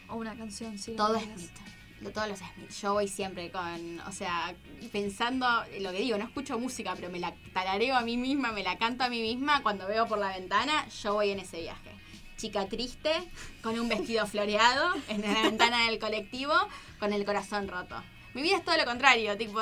O 0.08 0.16
una 0.16 0.34
canción, 0.34 0.76
sí. 0.76 0.96
Todo 0.96 1.20
que 1.20 1.24
Smith. 1.24 2.12
Todos 2.12 2.28
los 2.30 2.38
Smith. 2.40 2.70
Yo 2.82 2.94
voy 2.94 3.06
siempre 3.06 3.52
con, 3.52 4.00
o 4.00 4.10
sea, 4.10 4.52
pensando, 4.90 5.46
lo 5.78 5.92
que 5.92 5.98
digo, 5.98 6.18
no 6.18 6.24
escucho 6.24 6.58
música, 6.58 6.96
pero 6.96 7.10
me 7.10 7.20
la 7.20 7.32
tarareo 7.52 7.94
a 7.94 8.00
mí 8.00 8.16
misma, 8.16 8.50
me 8.50 8.64
la 8.64 8.76
canto 8.76 9.04
a 9.04 9.08
mí 9.08 9.22
misma. 9.22 9.62
Cuando 9.62 9.86
veo 9.86 10.08
por 10.08 10.18
la 10.18 10.36
ventana, 10.36 10.88
yo 10.88 11.14
voy 11.14 11.30
en 11.30 11.38
ese 11.38 11.60
viaje. 11.60 12.01
Chica 12.42 12.66
triste, 12.66 13.12
con 13.62 13.78
un 13.78 13.88
vestido 13.88 14.26
floreado, 14.26 14.92
en 15.06 15.22
la 15.22 15.42
ventana 15.42 15.86
del 15.86 16.00
colectivo, 16.00 16.52
con 16.98 17.12
el 17.12 17.24
corazón 17.24 17.68
roto. 17.68 17.94
Mi 18.34 18.42
vida 18.42 18.56
es 18.56 18.64
todo 18.64 18.76
lo 18.76 18.84
contrario, 18.84 19.36
tipo, 19.38 19.60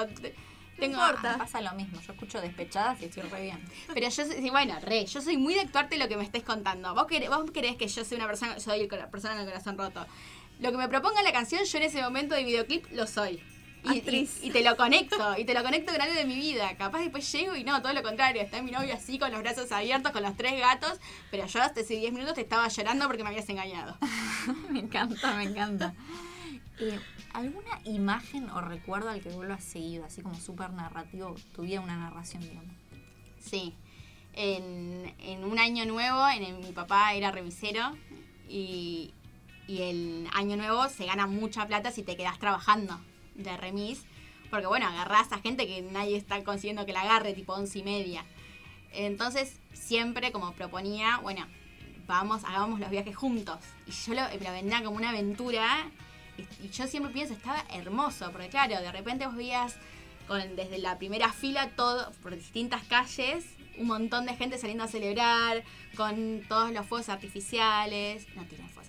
tengo... 0.78 0.97
importa. 0.99 1.33
Me 1.33 1.39
pasa 1.41 1.61
lo 1.61 1.72
mismo. 1.72 2.01
Yo 2.01 2.14
escucho 2.14 2.41
despechadas 2.41 3.03
y 3.03 3.05
estoy 3.05 3.24
re 3.24 3.43
bien. 3.43 3.62
Pero 3.93 4.09
yo 4.09 4.24
soy, 4.24 4.33
sí, 4.41 4.49
bueno, 4.49 4.78
re, 4.81 5.05
yo 5.05 5.20
soy 5.20 5.37
muy 5.37 5.53
de 5.53 5.61
actuarte 5.61 5.99
lo 5.99 6.09
que 6.09 6.16
me 6.16 6.24
estés 6.24 6.43
contando. 6.43 6.95
Vos, 6.95 7.07
querés, 7.07 7.28
vos 7.28 7.51
querés 7.51 7.76
que 7.76 7.87
yo 7.87 8.03
sea 8.03 8.16
una 8.16 8.26
persona, 8.26 8.59
soy 8.59 8.89
cora- 8.89 9.11
persona 9.11 9.35
con 9.35 9.43
el 9.43 9.49
corazón 9.49 9.76
roto. 9.76 10.07
Lo 10.59 10.70
que 10.70 10.78
me 10.78 10.89
proponga 10.89 11.22
la 11.22 11.33
canción, 11.33 11.62
yo 11.62 11.76
en 11.76 11.85
ese 11.85 12.01
momento 12.01 12.35
de 12.35 12.45
videoclip 12.45 12.87
lo 12.93 13.07
soy. 13.07 13.43
Y, 13.85 13.99
Actriz. 13.99 14.41
y- 14.43 14.49
y 14.49 14.51
te 14.51 14.62
lo 14.62 14.76
conecto, 14.76 15.35
y 15.39 15.45
te 15.45 15.55
lo 15.55 15.62
conecto 15.62 15.93
con 15.93 16.01
algo 16.01 16.14
de 16.14 16.24
mi 16.26 16.35
vida. 16.37 16.76
Capaz 16.76 17.01
después 17.01 17.31
llego 17.33 17.57
y 17.57 17.64
no, 17.64 17.81
todo 17.81 17.93
lo 17.95 18.03
contrario. 18.03 18.43
Está 18.43 18.61
mi 18.62 18.70
novio 18.70 18.95
así, 18.95 19.18
con 19.18 19.31
los 19.31 19.41
brazos 19.41 19.72
abiertos, 19.72 20.12
con 20.12 20.22
los 20.22 20.37
tres 20.37 20.59
gatos. 20.61 20.99
Pero 21.31 21.47
yo 21.47 21.62
hasta 21.62 21.81
hace 21.81 21.97
10 21.97 22.12
minutos 22.12 22.35
te 22.35 22.43
estaba 22.43 22.68
llorando 22.68 23.07
porque 23.07 23.22
me 23.22 23.31
habías 23.31 23.49
engañado. 23.49 23.97
me 24.70 24.81
encanta, 24.81 25.35
me 25.37 25.45
encanta. 25.45 25.95
Eh, 26.78 26.99
¿Alguna 27.33 27.81
imagen 27.85 28.51
o 28.51 28.61
recuerdo 28.61 29.09
al 29.11 29.20
que 29.20 29.28
vuelvas 29.31 29.62
seguido, 29.62 30.05
así 30.05 30.20
como 30.22 30.35
súper 30.35 30.70
narrativo, 30.72 31.35
tuviera 31.55 31.81
una 31.81 31.97
narración, 31.97 32.43
digamos? 32.43 32.74
Sí. 33.41 33.74
En, 34.35 35.14
en 35.20 35.45
un 35.45 35.59
año 35.59 35.85
nuevo, 35.87 36.28
en 36.28 36.43
el- 36.45 36.59
mi 36.59 36.72
papá 36.72 37.14
era 37.14 37.31
revisero 37.31 37.97
y, 38.49 39.12
y 39.66 39.83
el 39.83 40.28
año 40.33 40.57
nuevo 40.57 40.89
se 40.89 41.05
gana 41.07 41.26
mucha 41.26 41.66
plata 41.66 41.91
si 41.93 42.03
te 42.03 42.16
quedas 42.16 42.39
trabajando 42.39 42.99
de 43.43 43.57
remis. 43.57 44.05
Porque 44.51 44.66
bueno, 44.66 44.86
agarrás 44.86 45.32
a 45.32 45.38
gente 45.38 45.66
que 45.66 45.82
nadie 45.82 46.16
está 46.16 46.43
consiguiendo 46.43 46.84
que 46.84 46.93
la 46.93 47.03
agarre, 47.03 47.34
tipo 47.34 47.53
once 47.55 47.78
y 47.78 47.82
media. 47.82 48.24
Entonces, 48.93 49.57
siempre 49.72 50.32
como 50.32 50.53
proponía, 50.53 51.18
bueno, 51.18 51.47
vamos, 52.07 52.43
hagamos 52.45 52.80
los 52.80 52.91
viajes 52.91 53.16
juntos. 53.16 53.59
Y 53.86 53.93
yo 53.93 54.14
lo, 54.14 54.22
lo 54.22 54.53
vendía 54.53 54.82
como 54.82 54.97
una 54.97 55.11
aventura. 55.11 55.88
Y, 56.36 56.68
yo 56.68 56.86
siempre 56.86 57.12
pienso, 57.12 57.34
estaba 57.34 57.64
hermoso, 57.72 58.30
porque 58.32 58.49
claro, 58.49 58.80
de 58.80 58.91
repente 58.91 59.26
vos 59.26 59.36
veías 59.36 59.76
con, 60.26 60.57
desde 60.57 60.78
la 60.78 60.99
primera 60.99 61.32
fila 61.32 61.70
todo, 61.76 62.11
por 62.22 62.34
distintas 62.34 62.82
calles, 62.84 63.45
un 63.78 63.86
montón 63.86 64.26
de 64.26 64.34
gente 64.34 64.59
saliendo 64.59 64.84
a 64.84 64.88
celebrar, 64.88 65.62
con 65.97 66.43
todos 66.49 66.72
los 66.72 66.86
fuegos 66.86 67.09
artificiales. 67.09 68.26
No 68.34 68.45
fuegos 68.45 68.61
artificiales. 68.61 68.80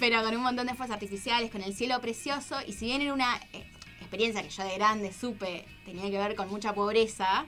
Pero 0.00 0.22
con 0.22 0.36
un 0.36 0.42
montón 0.42 0.66
de 0.66 0.74
fuegos 0.74 0.94
artificiales, 0.94 1.50
con 1.50 1.62
el 1.62 1.74
cielo 1.74 2.00
precioso. 2.00 2.56
Y 2.66 2.72
si 2.72 2.86
bien 2.86 3.02
era 3.02 3.12
una 3.12 3.36
eh, 3.52 3.64
experiencia 4.00 4.42
que 4.42 4.50
yo 4.50 4.64
de 4.64 4.74
grande 4.74 5.12
supe 5.12 5.64
tenía 5.84 6.10
que 6.10 6.18
ver 6.18 6.34
con 6.34 6.48
mucha 6.48 6.74
pobreza, 6.74 7.46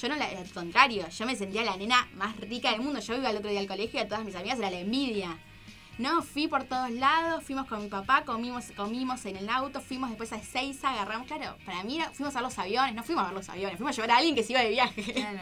yo 0.00 0.08
no 0.08 0.16
la, 0.16 0.26
al 0.26 0.50
contrario, 0.52 1.08
yo 1.08 1.26
me 1.26 1.36
sentía 1.36 1.64
la 1.64 1.76
nena 1.76 2.08
más 2.14 2.36
rica 2.36 2.70
del 2.70 2.80
mundo. 2.82 3.00
Yo 3.00 3.16
iba 3.16 3.30
el 3.30 3.36
otro 3.36 3.50
día 3.50 3.60
al 3.60 3.66
colegio 3.66 3.98
y 3.98 4.02
a 4.02 4.08
todas 4.08 4.24
mis 4.24 4.34
amigas 4.34 4.58
era 4.58 4.70
la 4.70 4.80
envidia. 4.80 5.38
No, 5.98 6.22
fui 6.22 6.46
por 6.46 6.64
todos 6.64 6.90
lados, 6.90 7.42
fuimos 7.42 7.66
con 7.66 7.82
mi 7.82 7.88
papá, 7.88 8.24
comimos, 8.26 8.66
comimos 8.76 9.24
en 9.24 9.36
el 9.36 9.48
auto, 9.48 9.80
fuimos 9.80 10.10
después 10.10 10.30
a 10.32 10.36
Ezeiza, 10.36 10.90
agarramos, 10.90 11.26
claro, 11.26 11.56
para 11.64 11.82
mí 11.84 11.98
fuimos 12.12 12.36
a 12.36 12.42
los 12.42 12.58
aviones, 12.58 12.94
no 12.94 13.02
fuimos 13.02 13.24
a 13.24 13.28
ver 13.28 13.36
los 13.36 13.48
aviones, 13.48 13.78
fuimos 13.78 13.94
a 13.94 14.02
llevar 14.02 14.10
a 14.10 14.18
alguien 14.18 14.34
que 14.34 14.42
se 14.42 14.52
iba 14.52 14.60
de 14.60 14.68
viaje. 14.68 15.02
Claro. 15.14 15.40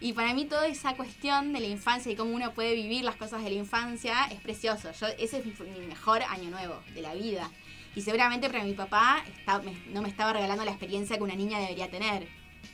Y 0.00 0.12
para 0.12 0.34
mí 0.34 0.44
toda 0.44 0.66
esa 0.66 0.94
cuestión 0.94 1.52
de 1.52 1.60
la 1.60 1.66
infancia 1.66 2.10
y 2.12 2.16
cómo 2.16 2.34
uno 2.34 2.52
puede 2.52 2.74
vivir 2.74 3.04
las 3.04 3.16
cosas 3.16 3.42
de 3.42 3.50
la 3.50 3.56
infancia 3.56 4.24
es 4.30 4.40
precioso. 4.40 4.90
Yo, 4.92 5.06
ese 5.18 5.38
es 5.38 5.46
mi, 5.46 5.52
mi 5.78 5.86
mejor 5.86 6.22
año 6.22 6.50
nuevo 6.50 6.80
de 6.94 7.02
la 7.02 7.14
vida. 7.14 7.50
Y 7.96 8.02
seguramente 8.02 8.48
para 8.50 8.64
mi 8.64 8.74
papá 8.74 9.24
está- 9.38 9.60
me- 9.60 9.72
no 9.92 10.02
me 10.02 10.08
estaba 10.08 10.32
regalando 10.32 10.64
la 10.64 10.70
experiencia 10.72 11.16
que 11.16 11.22
una 11.22 11.36
niña 11.36 11.58
debería 11.60 11.90
tener. 11.90 12.26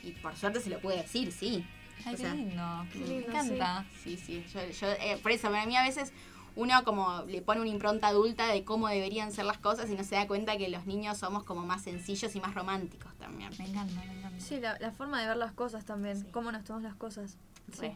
Y 0.03 0.11
por 0.11 0.35
suerte 0.35 0.59
se 0.59 0.69
lo 0.69 0.79
puede 0.79 0.97
decir, 1.03 1.31
sí. 1.31 1.63
Ay, 2.05 2.13
O 2.13 2.17
qué 2.17 2.23
sea, 2.23 2.33
lindo. 2.33 2.85
qué 2.91 2.99
Me 2.99 3.05
lindo, 3.07 3.27
encanta. 3.29 3.85
Sí, 4.03 4.17
sí. 4.17 4.43
Yo, 4.53 4.59
yo, 4.69 4.87
eh, 4.99 5.17
por 5.21 5.31
eso, 5.31 5.49
para 5.51 5.65
mí 5.67 5.75
a 5.77 5.83
veces 5.83 6.11
uno 6.55 6.83
como 6.83 7.23
le 7.27 7.41
pone 7.41 7.61
una 7.61 7.69
impronta 7.69 8.07
adulta 8.07 8.47
de 8.47 8.63
cómo 8.63 8.87
deberían 8.87 9.31
ser 9.31 9.45
las 9.45 9.57
cosas 9.59 9.89
y 9.89 9.93
no 9.95 10.03
se 10.03 10.15
da 10.15 10.27
cuenta 10.27 10.57
que 10.57 10.67
los 10.69 10.85
niños 10.87 11.17
somos 11.19 11.43
como 11.43 11.63
más 11.65 11.83
sencillos 11.83 12.35
y 12.35 12.39
más 12.41 12.55
románticos 12.55 13.13
también. 13.19 13.51
Me 13.59 13.65
encanta, 13.65 13.93
me 13.93 14.01
encanta. 14.05 14.20
Sí, 14.41 14.59
la, 14.59 14.77
la 14.79 14.91
forma 14.91 15.21
de 15.21 15.27
ver 15.27 15.37
las 15.37 15.51
cosas 15.53 15.85
también, 15.85 16.17
Sí. 16.19 16.27
cómo 16.31 16.51
nos 16.51 16.63
tomamos 16.63 16.83
las 16.83 16.95
cosas. 16.95 17.37
Sí. 17.79 17.91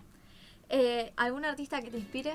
Eh, 0.69 1.11
¿Algún 1.17 1.45
artista 1.45 1.81
que 1.81 1.91
te 1.91 1.97
inspire? 1.97 2.33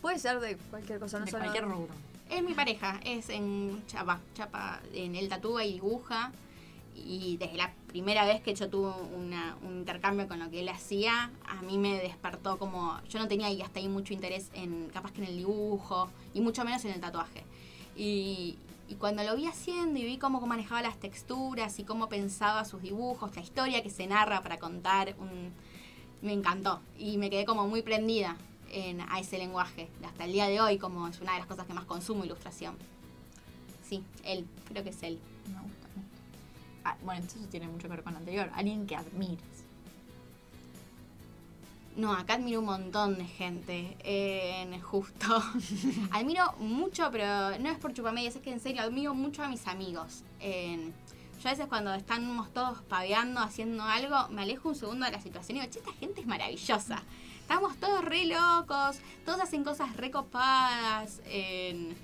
Puede 0.00 0.18
ser 0.18 0.40
de 0.40 0.56
cualquier 0.56 0.98
cosa, 0.98 1.18
no 1.18 1.24
de 1.24 1.30
solo... 1.30 1.42
cualquier 1.44 1.64
rubro. 1.64 1.94
Es 2.30 2.42
mi 2.42 2.54
pareja, 2.54 2.98
es 3.04 3.28
en 3.28 3.82
Chapa, 3.86 4.20
Chapa, 4.34 4.80
en 4.94 5.14
él 5.16 5.28
tatúa 5.28 5.64
y 5.64 5.74
dibuja. 5.74 6.32
Y 6.94 7.36
desde 7.38 7.56
la 7.56 7.72
primera 7.88 8.24
vez 8.26 8.42
que 8.42 8.54
yo 8.54 8.68
tuve 8.68 8.90
una- 9.16 9.56
un 9.62 9.78
intercambio 9.78 10.28
con 10.28 10.38
lo 10.38 10.50
que 10.50 10.60
él 10.60 10.68
hacía, 10.68 11.30
a 11.46 11.62
mí 11.62 11.78
me 11.78 11.98
despertó 11.98 12.58
como. 12.58 13.00
Yo 13.08 13.18
no 13.18 13.28
tenía 13.28 13.46
ahí 13.46 13.62
hasta 13.62 13.80
ahí 13.80 13.88
mucho 13.88 14.12
interés 14.12 14.50
en, 14.54 14.88
capaz 14.92 15.12
que 15.12 15.22
en 15.22 15.28
el 15.28 15.36
dibujo, 15.38 16.10
y 16.34 16.40
mucho 16.42 16.64
menos 16.64 16.84
en 16.84 16.92
el 16.92 17.00
tatuaje. 17.00 17.44
Y, 17.96 18.58
y 18.92 18.96
cuando 18.96 19.22
lo 19.24 19.34
vi 19.36 19.46
haciendo 19.46 19.98
y 19.98 20.04
vi 20.04 20.18
cómo 20.18 20.38
manejaba 20.46 20.82
las 20.82 20.98
texturas 21.00 21.78
y 21.78 21.84
cómo 21.84 22.08
pensaba 22.10 22.64
sus 22.66 22.82
dibujos, 22.82 23.34
la 23.34 23.40
historia 23.42 23.82
que 23.82 23.88
se 23.90 24.06
narra 24.06 24.42
para 24.42 24.58
contar, 24.58 25.14
un- 25.18 25.50
me 26.20 26.32
encantó. 26.34 26.80
Y 26.98 27.16
me 27.16 27.30
quedé 27.30 27.44
como 27.46 27.66
muy 27.66 27.80
prendida 27.82 28.36
en, 28.70 29.00
a 29.00 29.18
ese 29.18 29.38
lenguaje. 29.38 29.88
Hasta 30.04 30.24
el 30.26 30.32
día 30.32 30.46
de 30.46 30.60
hoy, 30.60 30.78
como 30.78 31.08
es 31.08 31.20
una 31.20 31.32
de 31.32 31.38
las 31.38 31.46
cosas 31.48 31.66
que 31.66 31.72
más 31.74 31.84
consumo, 31.86 32.24
ilustración. 32.24 32.76
Sí, 33.88 34.02
él, 34.24 34.46
creo 34.68 34.84
que 34.84 34.90
es 34.90 35.02
él. 35.02 35.18
Me 35.46 35.54
gusta. 35.60 35.88
me 35.96 36.02
gusta. 36.02 36.18
Ah, 36.84 36.96
bueno, 37.02 37.20
entonces 37.22 37.48
tiene 37.50 37.66
mucho 37.68 37.88
que 37.88 37.94
ver 37.94 38.02
con 38.02 38.12
lo 38.12 38.18
anterior. 38.18 38.50
Alguien 38.54 38.86
que 38.86 38.94
admires. 38.96 39.61
No, 41.96 42.12
acá 42.14 42.34
admiro 42.34 42.60
un 42.60 42.66
montón 42.66 43.18
de 43.18 43.26
gente. 43.26 43.96
En 44.04 44.80
justo. 44.80 45.42
admiro 46.10 46.52
mucho, 46.58 47.10
pero 47.12 47.58
no 47.58 47.68
es 47.70 47.78
por 47.78 47.92
chupamedias, 47.92 48.36
es 48.36 48.42
que 48.42 48.50
en 48.52 48.60
serio 48.60 48.82
admiro 48.82 49.14
mucho 49.14 49.42
a 49.42 49.48
mis 49.48 49.66
amigos. 49.66 50.22
En- 50.40 50.94
yo 51.42 51.48
a 51.48 51.52
veces 51.52 51.66
cuando 51.66 51.92
estamos 51.94 52.52
todos 52.54 52.78
paveando, 52.82 53.40
haciendo 53.40 53.82
algo, 53.82 54.28
me 54.28 54.42
alejo 54.42 54.68
un 54.68 54.76
segundo 54.76 55.04
de 55.06 55.10
la 55.12 55.20
situación 55.20 55.58
y 55.58 55.60
digo, 55.60 55.72
che, 55.72 55.80
esta 55.80 55.92
gente 55.94 56.20
es 56.20 56.26
maravillosa. 56.26 57.02
Estamos 57.40 57.76
todos 57.78 58.04
re 58.04 58.26
locos, 58.26 58.98
todos 59.26 59.40
hacen 59.40 59.64
cosas 59.64 59.94
re 59.96 60.10
copadas. 60.10 61.20
en- 61.26 61.96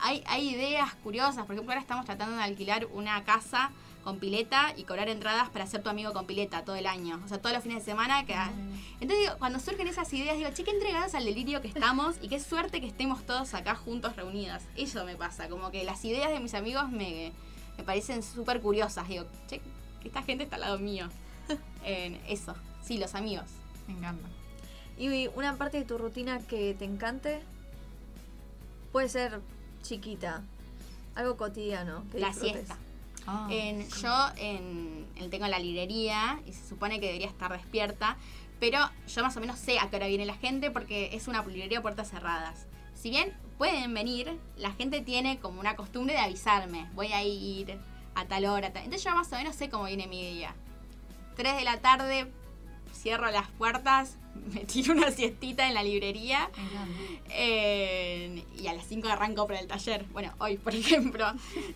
hay, 0.00 0.22
hay 0.26 0.50
ideas 0.50 0.94
curiosas. 1.02 1.44
Por 1.46 1.54
ejemplo, 1.54 1.72
ahora 1.72 1.80
estamos 1.80 2.04
tratando 2.04 2.36
de 2.36 2.42
alquilar 2.42 2.86
una 2.92 3.22
casa 3.24 3.70
con 4.04 4.18
pileta 4.18 4.74
y 4.76 4.84
cobrar 4.84 5.08
entradas 5.08 5.48
para 5.48 5.66
ser 5.66 5.82
tu 5.82 5.88
amigo 5.88 6.12
con 6.12 6.26
pileta 6.26 6.64
todo 6.64 6.76
el 6.76 6.86
año. 6.86 7.20
O 7.24 7.28
sea, 7.28 7.38
todos 7.38 7.54
los 7.54 7.62
fines 7.62 7.78
de 7.78 7.90
semana. 7.90 8.24
Que, 8.26 8.34
entonces, 9.00 9.18
digo, 9.18 9.32
cuando 9.38 9.58
surgen 9.58 9.88
esas 9.88 10.12
ideas, 10.12 10.36
digo, 10.36 10.50
che, 10.50 10.62
qué 10.62 10.70
entregados 10.70 11.14
al 11.14 11.24
delirio 11.24 11.60
que 11.62 11.68
estamos 11.68 12.16
y 12.20 12.28
qué 12.28 12.38
suerte 12.38 12.80
que 12.80 12.86
estemos 12.86 13.24
todos 13.24 13.54
acá 13.54 13.74
juntos 13.74 14.14
reunidos. 14.14 14.62
Eso 14.76 15.04
me 15.04 15.16
pasa, 15.16 15.48
como 15.48 15.70
que 15.70 15.84
las 15.84 16.04
ideas 16.04 16.30
de 16.30 16.38
mis 16.40 16.54
amigos 16.54 16.90
me, 16.90 17.32
me 17.78 17.84
parecen 17.84 18.22
súper 18.22 18.60
curiosas. 18.60 19.08
Digo, 19.08 19.24
che, 19.48 19.60
esta 20.04 20.22
gente 20.22 20.44
está 20.44 20.56
al 20.56 20.62
lado 20.62 20.78
mío. 20.78 21.08
En 21.86 22.14
eso, 22.28 22.54
sí, 22.82 22.96
los 22.96 23.14
amigos. 23.14 23.44
Me 23.86 23.94
encanta. 23.94 24.26
Y 24.96 25.28
una 25.34 25.56
parte 25.56 25.78
de 25.78 25.84
tu 25.84 25.98
rutina 25.98 26.38
que 26.38 26.74
te 26.74 26.84
encante 26.86 27.42
puede 28.92 29.08
ser 29.10 29.40
chiquita, 29.82 30.42
algo 31.14 31.36
cotidiano. 31.36 32.04
Que 32.10 32.20
La 32.20 32.28
disfrutes. 32.28 32.52
siesta. 32.54 32.78
Ah, 33.26 33.48
En- 33.50 33.88
yo 33.88 34.28
en, 34.36 35.06
en- 35.16 35.30
tengo 35.30 35.46
la 35.46 35.58
librería 35.58 36.40
y 36.46 36.52
se 36.52 36.66
supone 36.68 37.00
que 37.00 37.06
debería 37.06 37.28
estar 37.28 37.50
despierta, 37.52 38.16
pero 38.60 38.78
yo 39.08 39.22
más 39.22 39.36
o 39.36 39.40
menos 39.40 39.58
sé 39.58 39.78
a 39.78 39.88
qué 39.90 39.96
hora 39.96 40.06
viene 40.06 40.26
la 40.26 40.34
gente 40.36 40.70
porque 40.70 41.10
es 41.12 41.26
una 41.28 41.42
librería 41.44 41.78
a 41.78 41.82
puertas 41.82 42.10
cerradas. 42.10 42.66
Si 42.94 43.10
bien 43.10 43.32
pueden 43.58 43.92
venir, 43.94 44.38
la 44.56 44.72
gente 44.72 45.00
tiene 45.00 45.38
como 45.38 45.60
una 45.60 45.74
costumbre 45.76 46.14
de 46.14 46.20
avisarme, 46.20 46.88
voy 46.94 47.12
a 47.12 47.22
ir 47.24 47.78
a 48.14 48.24
tal 48.26 48.44
hora. 48.46 48.68
Entonces 48.68 49.02
yo 49.04 49.14
más 49.14 49.32
o 49.32 49.36
menos 49.36 49.56
sé 49.56 49.68
cómo 49.70 49.84
viene 49.84 50.06
mi 50.06 50.22
día. 50.34 50.54
3 51.36 51.56
de 51.56 51.64
la 51.64 51.80
tarde, 51.80 52.30
cierro 52.92 53.30
las 53.30 53.48
puertas, 53.52 54.16
me 54.52 54.60
tiro 54.64 54.92
una 54.92 55.10
siestita 55.10 55.66
en 55.66 55.74
la 55.74 55.82
librería 55.82 56.48
eh, 57.30 58.44
y 58.58 58.66
a 58.66 58.74
las 58.74 58.86
5 58.86 59.08
arranco 59.08 59.46
para 59.46 59.60
el 59.60 59.66
taller. 59.66 60.04
Bueno, 60.12 60.32
hoy, 60.38 60.56
por 60.58 60.74
ejemplo, 60.74 61.26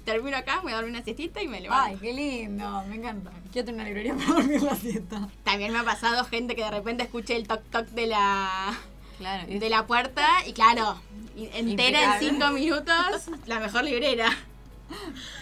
termino 0.05 0.37
acá, 0.37 0.57
me 0.57 0.63
voy 0.65 0.73
a 0.73 0.77
dormir 0.77 0.95
una 0.95 1.05
siestita 1.05 1.43
y 1.43 1.49
me 1.49 1.61
levanto. 1.61 1.85
Ay, 1.87 1.97
qué 2.01 2.13
lindo. 2.13 2.83
Me 2.89 2.97
encanta. 2.97 3.31
Quiero 3.53 3.67
tener 3.67 3.75
una 3.81 3.85
librería 3.85 4.15
para 4.17 4.27
dormir 4.41 4.63
la 4.63 4.75
siesta. 4.77 5.29
También 5.45 5.73
me 5.73 5.79
ha 5.79 5.85
pasado 5.85 6.25
gente 6.25 6.55
que 6.55 6.63
de 6.65 6.71
repente 6.71 7.03
escuche 7.05 7.37
el 7.37 7.47
toc 7.49 7.63
toc 7.71 7.87
de 7.89 8.07
la, 8.07 8.79
Claro. 9.19 9.47
de 9.49 9.71
la 9.71 9.87
puerta 9.87 10.27
y 10.47 10.53
claro, 10.53 11.01
entera 11.37 11.59
en 11.59 11.69
Impecable. 11.71 12.29
5 12.31 12.51
minutos, 12.53 13.31
la 13.47 13.59
mejor 13.59 13.85
librera. 13.85 14.31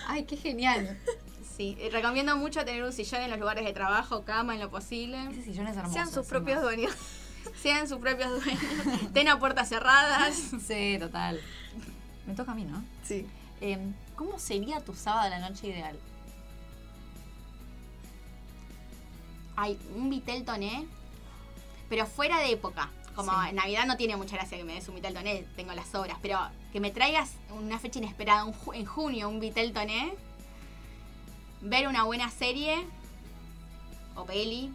Ay, 0.09 0.25
qué 0.25 0.37
genial. 0.37 0.99
Sí, 1.57 1.77
y 1.81 1.89
recomiendo 1.89 2.37
mucho 2.37 2.65
tener 2.65 2.83
un 2.85 2.93
sillón 2.93 3.23
en 3.23 3.31
los 3.31 3.39
lugares 3.39 3.65
de 3.65 3.73
trabajo, 3.73 4.25
cama 4.25 4.55
en 4.55 4.61
lo 4.61 4.69
posible. 4.71 5.19
Ese 5.31 5.43
sillón 5.43 5.67
es 5.69 5.77
hermoso. 5.77 5.95
Sean 5.95 6.11
sus 6.13 6.27
propios 6.27 6.61
dueños. 6.63 6.93
Sean 7.63 7.89
sus 7.89 7.99
propios 8.01 8.31
dueños, 8.45 8.63
ten 9.15 9.29
a 9.29 9.39
puertas 9.39 9.69
cerradas. 9.69 10.37
Sí, 10.67 10.97
total. 11.01 11.41
Me 12.27 12.35
toca 12.35 12.53
a 12.53 12.55
mí, 12.55 12.65
¿no? 12.65 12.85
Sí. 13.05 13.27
Em, 13.61 13.95
¿Cómo 14.17 14.39
sería 14.39 14.81
tu 14.81 14.95
sábado 14.95 15.27
a 15.27 15.29
la 15.39 15.49
noche 15.49 15.69
ideal? 15.69 15.99
Hay 19.57 19.79
un 19.95 20.11
vitel 20.11 20.45
toné, 20.45 20.87
pero 21.89 22.05
fuera 22.07 22.39
de 22.41 22.51
época. 22.53 22.91
Como 23.15 23.33
Sí. 23.33 23.49
en 23.49 23.57
Navidad 23.57 23.87
no 23.87 23.97
tiene 23.97 24.17
mucha 24.17 24.37
gracia 24.37 24.59
que 24.59 24.65
me 24.65 24.75
des 24.75 24.87
un 24.89 24.97
vitel 24.97 25.15
toné, 25.15 25.47
tengo 25.57 25.73
las 25.73 25.95
obras, 25.95 26.19
pero 26.21 26.39
que 26.73 26.81
me 26.81 26.91
traigas 26.91 27.33
una 27.59 27.79
fecha 27.79 27.99
inesperada, 27.99 28.45
en 28.75 28.85
junio 28.85 29.31
un 29.31 29.41
vitel 29.41 29.73
toné, 29.73 30.15
ver 31.61 31.89
una 31.89 32.05
buena 32.05 32.31
serie 32.31 32.77
o 34.15 34.25
peli, 34.25 34.73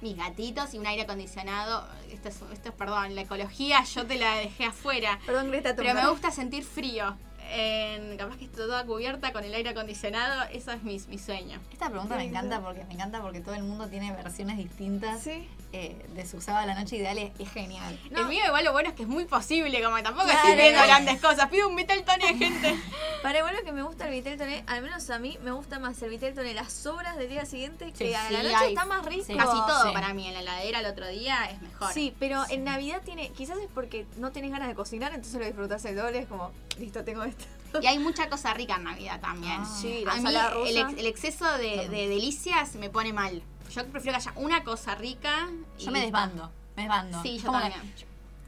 mis 0.00 0.16
gatitos 0.16 0.74
y 0.74 0.78
un 0.78 0.86
aire 0.86 1.02
acondicionado. 1.02 1.86
Esto 2.10 2.28
es, 2.28 2.40
esto 2.52 2.68
es, 2.70 2.74
perdón, 2.74 3.14
la 3.14 3.22
ecología 3.22 3.84
yo 3.84 4.06
te 4.06 4.16
la 4.16 4.36
dejé 4.36 4.64
afuera. 4.64 5.18
Perdón, 5.26 5.50
Greta 5.50 5.74
Pero 5.76 5.94
me 5.94 6.08
gusta 6.08 6.30
sentir 6.30 6.64
frío. 6.64 7.16
En, 7.52 8.16
capaz 8.16 8.36
que 8.36 8.44
esté 8.44 8.58
toda 8.58 8.84
cubierta 8.86 9.32
con 9.32 9.42
el 9.42 9.52
aire 9.52 9.70
acondicionado, 9.70 10.44
eso 10.52 10.70
es 10.70 10.84
mi, 10.84 11.00
mi 11.08 11.18
sueño. 11.18 11.58
Esta 11.72 11.90
pregunta 11.90 12.14
me 12.16 12.24
encanta 12.24 12.60
porque 12.60 12.84
me 12.84 12.94
encanta 12.94 13.20
porque 13.20 13.40
todo 13.40 13.54
el 13.56 13.64
mundo 13.64 13.88
tiene 13.88 14.12
versiones 14.12 14.56
distintas 14.56 15.20
Sí. 15.22 15.48
Eh, 15.72 16.04
de 16.14 16.26
su 16.26 16.40
sábado 16.40 16.64
a 16.64 16.66
la 16.74 16.80
noche 16.80 16.96
ideal. 16.96 17.16
Es, 17.18 17.30
es 17.38 17.50
genial. 17.52 17.98
El 18.10 18.26
mío 18.26 18.42
igual 18.46 18.64
lo 18.64 18.72
bueno 18.72 18.88
es 18.88 18.94
que 18.94 19.02
es 19.02 19.08
muy 19.08 19.24
posible, 19.24 19.82
como 19.82 19.96
que 19.96 20.02
tampoco 20.02 20.26
Claro. 20.26 20.48
estoy 20.48 20.60
viendo 20.62 20.82
grandes 20.82 21.20
cosas. 21.20 21.48
Pido 21.48 21.68
un 21.68 21.76
Vitel 21.76 22.02
Tony 22.04 22.24
a 22.24 22.36
gente. 22.36 22.74
Para 23.22 23.38
igual 23.38 23.54
lo 23.56 23.62
que 23.62 23.72
me 23.72 23.82
gusta 23.82 24.06
el 24.08 24.12
Vitel 24.14 24.38
Toné, 24.38 24.64
al 24.66 24.82
menos 24.82 25.08
a 25.10 25.18
mí, 25.18 25.38
me 25.42 25.52
gusta 25.52 25.78
más 25.78 26.00
el 26.02 26.10
Vitel 26.10 26.34
Toné 26.34 26.54
las 26.54 26.72
sobras 26.72 27.16
del 27.16 27.28
día 27.28 27.44
siguiente 27.44 27.92
que 27.92 28.16
a 28.16 28.26
sí, 28.28 28.32
la 28.32 28.42
noche 28.42 28.54
hay- 28.56 28.68
está 28.70 28.84
más 28.86 29.04
rico. 29.04 29.24
sí. 29.26 29.34
Casi 29.36 29.56
todo 29.66 29.92
para 29.92 30.12
mí 30.14 30.26
en 30.26 30.34
la 30.34 30.40
heladera 30.40 30.80
el 30.80 30.86
otro 30.86 31.06
día 31.08 31.44
es 31.50 31.60
mejor. 31.62 31.92
Sí, 31.92 32.14
pero 32.18 32.42
en 32.48 32.64
Navidad 32.64 33.02
tiene, 33.04 33.28
quizás 33.30 33.58
es 33.58 33.68
porque 33.74 34.06
no 34.16 34.32
tenés 34.32 34.50
ganas 34.50 34.68
de 34.68 34.74
cocinar, 34.74 35.12
entonces 35.14 35.38
lo 35.38 35.46
disfrutás 35.46 35.84
el 35.84 35.96
doble, 35.96 36.20
es 36.20 36.26
como, 36.26 36.50
listo, 36.78 37.04
tengo 37.04 37.22
esto. 37.24 37.44
Y 37.80 37.86
hay 37.86 37.98
mucha 38.00 38.28
cosa 38.28 38.52
rica 38.54 38.76
en 38.76 38.84
Navidad 38.84 39.20
también. 39.20 39.60
Ah. 39.60 39.78
Sí, 39.80 40.02
la 40.04 40.12
a 40.14 40.16
mí 40.16 40.68
el, 40.68 40.76
ex- 40.78 40.98
el 40.98 41.06
exceso 41.06 41.46
de, 41.58 41.88
de 41.88 42.08
delicias 42.08 42.74
me 42.74 42.90
pone 42.90 43.12
mal. 43.12 43.42
Yo 43.70 43.86
prefiero 43.86 44.18
que 44.18 44.28
haya 44.28 44.32
una 44.36 44.64
cosa 44.64 44.94
rica. 44.94 45.48
y 45.78 45.84
Yo 45.84 45.90
me 45.90 46.00
desbando. 46.00 46.50
Me 46.76 46.82
desbando. 46.82 47.22
Sí, 47.22 47.38
yo 47.38 47.50
también. 47.50 47.80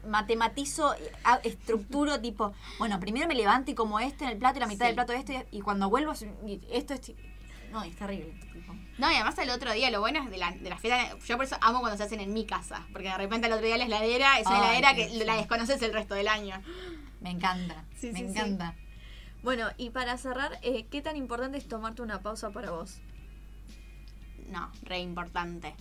Matematizo, 0.07 0.93
a- 1.23 1.35
estructuro 1.43 2.19
tipo, 2.19 2.53
bueno, 2.77 2.99
primero 2.99 3.25
me 3.27 3.35
levanto 3.35 3.71
y 3.71 3.73
como 3.75 3.99
este 4.01 4.25
en 4.25 4.31
el 4.31 4.37
plato 4.37 4.57
y 4.57 4.59
la 4.59 4.67
mitad 4.67 4.85
Sí. 4.85 4.87
del 4.87 4.95
plato 4.95 5.13
este 5.13 5.47
y 5.51 5.61
cuando 5.61 5.89
vuelvo 5.89 6.11
esto 6.11 6.93
es... 6.93 7.11
No, 7.71 7.81
es 7.83 7.95
terrible. 7.95 8.33
tipo. 8.51 8.73
No, 8.99 9.09
y 9.11 9.15
además 9.15 9.35
el 9.39 9.49
otro 9.49 9.71
día, 9.71 9.89
lo 9.89 9.99
bueno 10.01 10.21
es 10.23 10.29
de 10.29 10.37
la, 10.37 10.51
de 10.51 10.69
la 10.69 10.77
fiesta. 10.77 11.17
Yo 11.25 11.37
por 11.37 11.45
eso 11.45 11.57
amo 11.61 11.79
cuando 11.79 11.97
se 11.97 12.03
hacen 12.03 12.19
en 12.19 12.31
mi 12.33 12.45
casa. 12.45 12.85
Porque 12.91 13.07
de 13.07 13.17
repente 13.17 13.47
el 13.47 13.53
otro 13.53 13.65
día 13.65 13.77
la 13.77 13.85
heladera 13.85 14.37
es 14.39 14.45
una 14.45 14.57
Ay, 14.57 14.77
heladera 14.77 14.93
que 14.95 15.09
sí. 15.09 15.23
la 15.25 15.37
desconoces 15.37 15.81
el 15.81 15.91
resto 15.93 16.13
del 16.13 16.27
año. 16.27 16.61
Me 17.21 17.31
encanta. 17.31 17.83
Sí, 17.97 18.11
me 18.11 18.19
sí, 18.19 18.25
sí. 18.25 18.31
encanta. 18.31 18.75
Bueno, 19.41 19.69
y 19.77 19.89
para 19.89 20.17
cerrar, 20.17 20.59
eh, 20.61 20.85
¿qué 20.91 21.01
tan 21.01 21.15
importante 21.17 21.57
es 21.57 21.67
tomarte 21.67 22.01
una 22.03 22.21
pausa 22.21 22.51
para 22.51 22.69
vos? 22.71 22.99
No, 24.49 24.71
re 24.83 24.99
importante. 24.99 25.73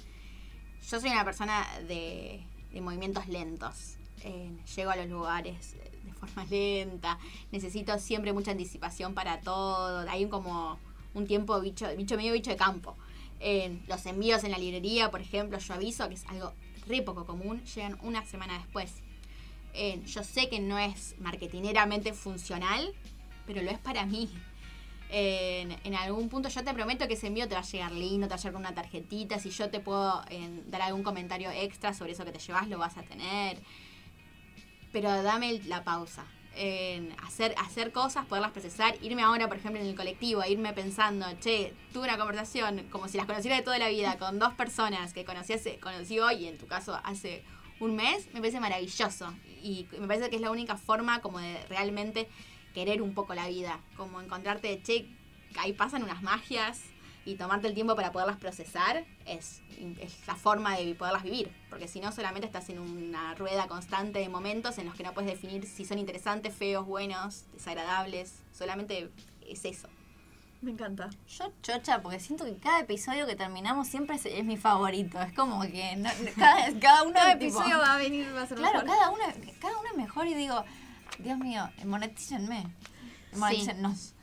Yo 0.89 1.01
soy 1.01 1.11
una 1.11 1.25
persona 1.25 1.67
de, 1.89 2.43
de 2.73 2.81
movimientos 2.81 3.29
lentos. 3.29 3.97
Eh, 4.25 4.51
llego 4.77 4.91
a 4.91 4.97
los 4.97 5.09
lugares 5.09 5.75
eh, 5.75 5.91
de 6.05 6.13
forma 6.13 6.45
lenta. 6.51 7.19
Necesito 7.51 7.99
siempre 7.99 8.33
mucha 8.33 8.51
anticipación 8.53 9.15
para 9.15 9.41
todo. 9.41 10.09
Hay 10.09 10.27
como 10.29 10.79
un 11.15 11.27
tiempo 11.27 11.61
bicho, 11.61 11.87
bicho 11.97 12.17
medio 12.17 12.33
bicho 12.33 12.51
de 12.51 12.57
campo. 12.57 12.97
En 13.41 13.83
los 13.89 14.07
envíos 14.07 14.45
en 14.45 14.53
la 14.53 14.59
librería, 14.59 15.11
por 15.11 15.21
ejemplo, 15.21 15.59
yo 15.59 15.75
aviso 15.75 16.09
que 16.09 16.15
es 16.15 16.25
algo 16.27 16.53
re 16.87 17.03
poco 17.03 17.27
común, 17.27 17.63
llegan 17.65 17.99
una 18.03 18.25
semana 18.25 18.59
después. 18.59 18.93
En- 19.75 20.05
yo 20.07 20.23
sé 20.23 20.49
que 20.49 20.61
no 20.61 20.79
es 20.79 21.15
marketineramente 21.19 22.13
funcional, 22.13 22.93
pero 23.47 23.63
lo 23.63 23.71
es 23.71 23.79
para 23.79 24.07
mí. 24.07 24.31
En, 25.15 25.95
algún 25.95 26.31
punto 26.31 26.49
yo 26.49 26.65
te 26.65 26.73
prometo 26.73 27.07
que 27.07 27.15
ese 27.15 27.27
envío 27.27 27.47
te 27.47 27.55
va 27.55 27.61
a 27.61 27.65
llegar 27.65 27.93
lindo, 27.93 28.27
te 28.27 28.31
va 28.31 28.37
a 28.37 28.39
llegar 28.39 28.53
con 28.55 28.63
una 28.63 28.75
tarjetita, 28.75 29.39
si 29.39 29.51
yo 29.51 29.69
te 29.69 29.79
puedo 29.79 30.23
en, 30.31 30.71
dar 30.71 30.81
algún 30.81 31.03
comentario 31.03 31.51
extra 31.51 31.93
sobre 31.93 32.13
eso 32.13 32.25
que 32.25 32.33
te 32.33 32.39
llevas, 32.39 32.67
lo 32.69 32.79
vas 32.79 32.97
a 32.97 33.03
tener. 33.03 33.59
Pero 34.91 35.23
dame 35.23 35.61
la 35.67 35.85
pausa. 35.85 36.25
En 36.55 37.15
hacer, 37.25 37.55
hacer 37.59 37.93
cosas, 37.93 38.25
poderlas 38.25 38.53
procesar, 38.53 38.95
irme 39.03 39.23
ahora, 39.23 39.49
por 39.49 39.59
ejemplo, 39.59 39.81
en 39.83 39.87
el 39.87 39.95
colectivo, 39.95 40.43
irme 40.47 40.73
pensando, 40.73 41.27
che, 41.41 41.75
tuve 41.93 42.05
una 42.05 42.17
conversación 42.17 42.87
como 42.91 43.07
si 43.09 43.19
las 43.19 43.27
conociera 43.27 43.57
de 43.57 43.63
toda 43.63 43.79
la 43.79 43.89
vida 43.89 44.17
con 44.19 44.39
dos 44.39 44.55
personas 44.55 45.13
que 45.13 45.27
conocí, 45.27 45.53
hace, 45.53 45.79
conocí 45.79 46.21
hoy, 46.21 46.47
en 46.47 46.57
tu 46.57 46.67
caso 46.67 46.99
hace 47.05 47.45
un 47.81 47.97
mes, 47.97 48.29
me 48.33 48.41
parece 48.41 48.61
maravilloso. 48.61 49.35
Y 49.63 49.87
me 49.99 50.07
parece 50.07 50.31
que 50.31 50.37
es 50.37 50.43
la 50.43 50.51
única 50.51 50.77
forma 50.77 51.21
como 51.21 51.39
de 51.39 51.59
realmente 51.69 52.29
querer 52.75 53.03
un 53.03 53.15
poco 53.15 53.35
la 53.35 53.49
vida, 53.49 53.81
como 53.97 54.21
encontrarte, 54.21 54.81
che, 54.83 55.07
ahí 55.59 55.73
pasan 55.73 56.03
unas 56.03 56.23
magias 56.23 56.81
y 57.25 57.37
tomarte 57.37 57.69
el 57.69 57.75
tiempo 57.75 57.95
para 57.95 58.11
poderlas 58.11 58.37
procesar 58.39 59.05
es, 59.27 59.61
es 60.01 60.27
la 60.27 60.35
forma 60.35 60.77
de 60.77 60.95
poderlas 60.97 61.23
vivir, 61.23 61.55
porque 61.71 61.87
si 61.87 62.01
no 62.01 62.11
solamente 62.11 62.47
estás 62.47 62.69
en 62.71 62.81
una 62.81 63.35
rueda 63.37 63.69
constante 63.69 64.19
de 64.19 64.29
momentos 64.29 64.77
en 64.79 64.87
los 64.87 64.95
que 64.97 65.05
no 65.05 65.13
puedes 65.15 65.31
definir 65.31 65.67
si 65.67 65.85
son 65.85 65.99
interesantes, 65.99 66.55
feos, 66.55 66.85
buenos, 66.87 67.45
desagradables, 67.53 68.35
solamente 68.53 69.11
es 69.47 69.65
eso. 69.65 69.89
Me 70.63 70.71
encanta. 70.71 71.11
Yo 71.29 71.53
chocha, 71.61 72.03
porque 72.03 72.21
siento 72.21 72.45
que 72.45 72.57
cada 72.57 72.81
episodio 72.81 73.27
que 73.27 73.35
terminamos 73.35 73.89
siempre 73.89 74.15
es, 74.15 74.27
es 74.27 74.45
mi 74.45 74.57
favorito. 74.57 75.21
Es 75.21 75.33
como 75.33 75.61
que 75.63 75.97
no- 75.97 76.09
cada, 76.39 76.73
cada 76.79 77.03
uno 77.03 77.15
Cada 77.15 77.37
tipo- 77.37 77.59
episodio 77.61 77.79
va 77.79 77.95
a 77.95 77.97
venir, 77.99 78.33
va 78.35 78.43
a 78.43 78.47
ser 78.47 78.59
Claro, 78.59 78.83
mejor. 78.83 78.97
cada 78.97 79.11
uno, 79.11 79.25
cada 79.61 79.79
uno 79.81 79.89
es 79.91 79.97
mejor 79.97 80.27
y 80.29 80.35
digo, 80.35 80.65
Dios 81.19 81.39
mío, 81.39 81.69
monetícenme. 81.85 82.67
Monetícennos. 83.37 84.15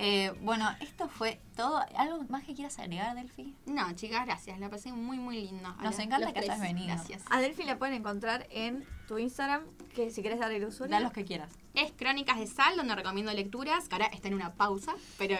Eh, 0.00 0.32
bueno, 0.42 0.64
esto 0.80 1.08
fue 1.08 1.40
todo. 1.56 1.84
¿Algo 1.96 2.22
más 2.28 2.44
que 2.44 2.54
quieras 2.54 2.78
agregar, 2.78 3.16
Delphi? 3.16 3.56
No, 3.66 3.92
chicas, 3.94 4.24
gracias, 4.26 4.60
la 4.60 4.70
pasé 4.70 4.92
muy, 4.92 5.18
muy 5.18 5.40
lindo. 5.44 5.68
A 5.70 5.72
Nos 5.82 5.96
los- 5.96 5.98
encanta 5.98 6.26
los 6.26 6.32
que 6.34 6.38
hayas 6.40 6.60
venido. 6.60 6.86
Gracias. 6.86 7.22
A 7.30 7.40
Delphi 7.40 7.64
la 7.64 7.78
pueden 7.78 7.94
encontrar 7.96 8.46
en 8.50 8.84
tu 9.08 9.18
Instagram, 9.18 9.62
que 9.96 10.12
si 10.12 10.20
quieres 10.20 10.38
dar 10.38 10.52
el 10.52 10.64
usuario. 10.64 10.94
Da 10.94 11.00
los 11.00 11.12
que 11.12 11.24
quieras. 11.24 11.50
Es 11.74 11.90
Crónicas 11.92 12.38
de 12.38 12.46
Sal, 12.46 12.76
donde 12.76 12.94
recomiendo 12.94 13.32
lecturas, 13.32 13.88
que 13.88 13.96
ahora 13.96 14.06
está 14.06 14.28
en 14.28 14.34
una 14.34 14.54
pausa, 14.54 14.94
pero 15.18 15.36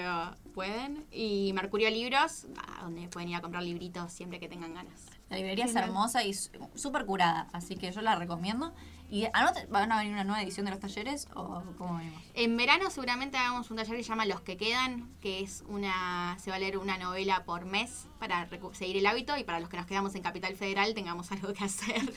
pueden. 0.54 1.04
Y 1.12 1.52
Mercurio 1.52 1.88
Libros, 1.90 2.46
donde 2.80 3.06
pueden 3.08 3.28
ir 3.28 3.36
a 3.36 3.40
comprar 3.40 3.62
libritos 3.62 4.12
siempre 4.12 4.40
que 4.40 4.48
tengan 4.48 4.74
ganas. 4.74 5.06
La 5.30 5.36
librería 5.36 5.66
es 5.66 5.76
hermosa 5.76 6.24
y 6.24 6.34
súper 6.34 7.04
curada, 7.06 7.48
así 7.52 7.76
que 7.76 7.92
yo 7.92 8.00
la 8.02 8.16
recomiendo. 8.16 8.74
¿Y 9.10 9.26
anote, 9.32 9.66
van 9.70 9.90
a 9.90 9.98
venir 9.98 10.12
una 10.12 10.24
nueva 10.24 10.42
edición 10.42 10.66
de 10.66 10.72
los 10.72 10.80
talleres 10.80 11.28
o 11.34 11.62
cómo 11.78 11.96
venimos? 11.96 12.22
En 12.34 12.56
verano 12.58 12.90
seguramente 12.90 13.38
hagamos 13.38 13.70
un 13.70 13.78
taller 13.78 13.96
que 13.96 14.02
se 14.02 14.08
llama 14.10 14.26
Los 14.26 14.42
que 14.42 14.58
quedan, 14.58 15.08
que 15.20 15.40
es 15.40 15.64
una, 15.66 16.36
se 16.38 16.50
va 16.50 16.56
a 16.56 16.58
leer 16.58 16.76
una 16.76 16.98
novela 16.98 17.44
por 17.44 17.64
mes 17.64 18.06
para 18.18 18.46
seguir 18.72 18.98
el 18.98 19.06
hábito 19.06 19.36
y 19.38 19.44
para 19.44 19.60
los 19.60 19.70
que 19.70 19.78
nos 19.78 19.86
quedamos 19.86 20.14
en 20.14 20.22
Capital 20.22 20.54
Federal 20.56 20.92
tengamos 20.92 21.32
algo 21.32 21.54
que 21.54 21.64
hacer. 21.64 22.12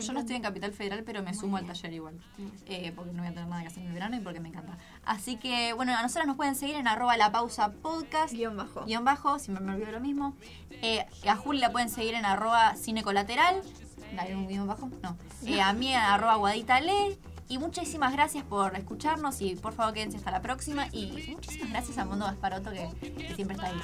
Yo 0.00 0.12
no 0.12 0.20
estoy 0.20 0.36
en 0.36 0.42
Capital 0.42 0.72
Federal, 0.72 1.02
pero 1.04 1.22
me 1.22 1.34
sumo 1.34 1.56
al 1.56 1.66
taller 1.66 1.92
igual. 1.92 2.20
Eh, 2.66 2.92
porque 2.94 3.12
no 3.12 3.22
voy 3.22 3.28
a 3.28 3.34
tener 3.34 3.48
nada 3.48 3.62
que 3.62 3.68
hacer 3.68 3.82
en 3.82 3.88
el 3.88 3.94
verano 3.94 4.16
y 4.16 4.20
porque 4.20 4.38
me 4.38 4.48
encanta. 4.48 4.78
Así 5.04 5.36
que, 5.36 5.72
bueno, 5.72 5.96
a 5.96 6.02
nosotros 6.02 6.26
nos 6.26 6.36
pueden 6.36 6.54
seguir 6.54 6.76
en 6.76 6.86
arroba 6.86 7.16
la 7.16 7.32
pausa 7.32 7.72
podcast. 7.72 8.32
Guión 8.32 8.56
bajo. 8.56 8.84
Guión 8.84 9.04
bajo, 9.04 9.40
siempre 9.40 9.64
me 9.64 9.72
olvido 9.74 9.90
lo 9.90 10.00
mismo. 10.00 10.36
Eh, 10.70 11.04
a 11.26 11.36
Juli 11.36 11.58
la 11.58 11.72
pueden 11.72 11.88
seguir 11.90 12.14
en 12.14 12.24
arroba 12.24 12.76
cine 12.76 13.02
colateral. 13.02 13.62
¿Hay 13.64 13.85
un 14.34 14.46
guion 14.48 14.66
bajo? 14.66 14.88
No. 15.02 15.16
Eh, 15.44 15.60
a 15.60 15.72
mí 15.72 15.94
arroba 15.94 16.36
guadita 16.36 16.80
le. 16.80 17.18
Y 17.48 17.58
muchísimas 17.58 18.12
gracias 18.12 18.42
por 18.44 18.74
escucharnos 18.74 19.40
y 19.40 19.54
por 19.54 19.72
favor 19.72 19.94
quédense 19.94 20.16
hasta 20.16 20.32
la 20.32 20.42
próxima. 20.42 20.88
Y 20.92 21.28
muchísimas 21.30 21.70
gracias 21.70 21.98
a 21.98 22.04
Mundo 22.04 22.24
Gasparoto 22.26 22.70
que, 22.70 23.34
siempre 23.34 23.56
está 23.56 23.68
ahí. 23.68 23.80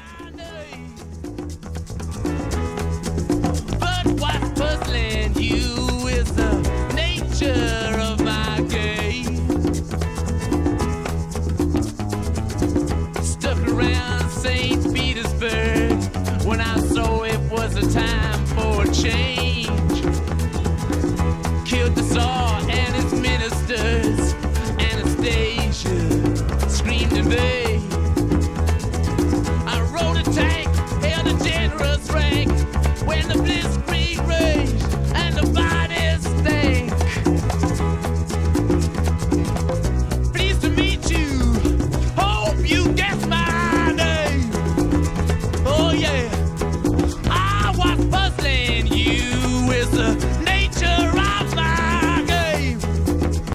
When 16.45 16.61
I 16.61 16.79
saw 16.81 17.23
it 17.23 17.41
was 17.51 17.77
a 17.77 17.89
time 17.93 18.47
for 18.47 18.85
change. 18.93 20.12
the 21.91 22.03
and 22.70 22.97
its 22.97 23.12
ministers. 23.12 24.35
Anastasia 24.78 26.68
screamed 26.68 27.12
in 27.12 27.28
vain. 27.28 27.80
I 29.66 29.80
rode 29.93 30.18
a 30.18 30.22
tank, 30.30 30.68
held 31.03 31.26
a 31.26 31.39
rank 32.12 32.51
when 33.07 33.26
the 33.28 33.35
blizzard. 33.35 33.72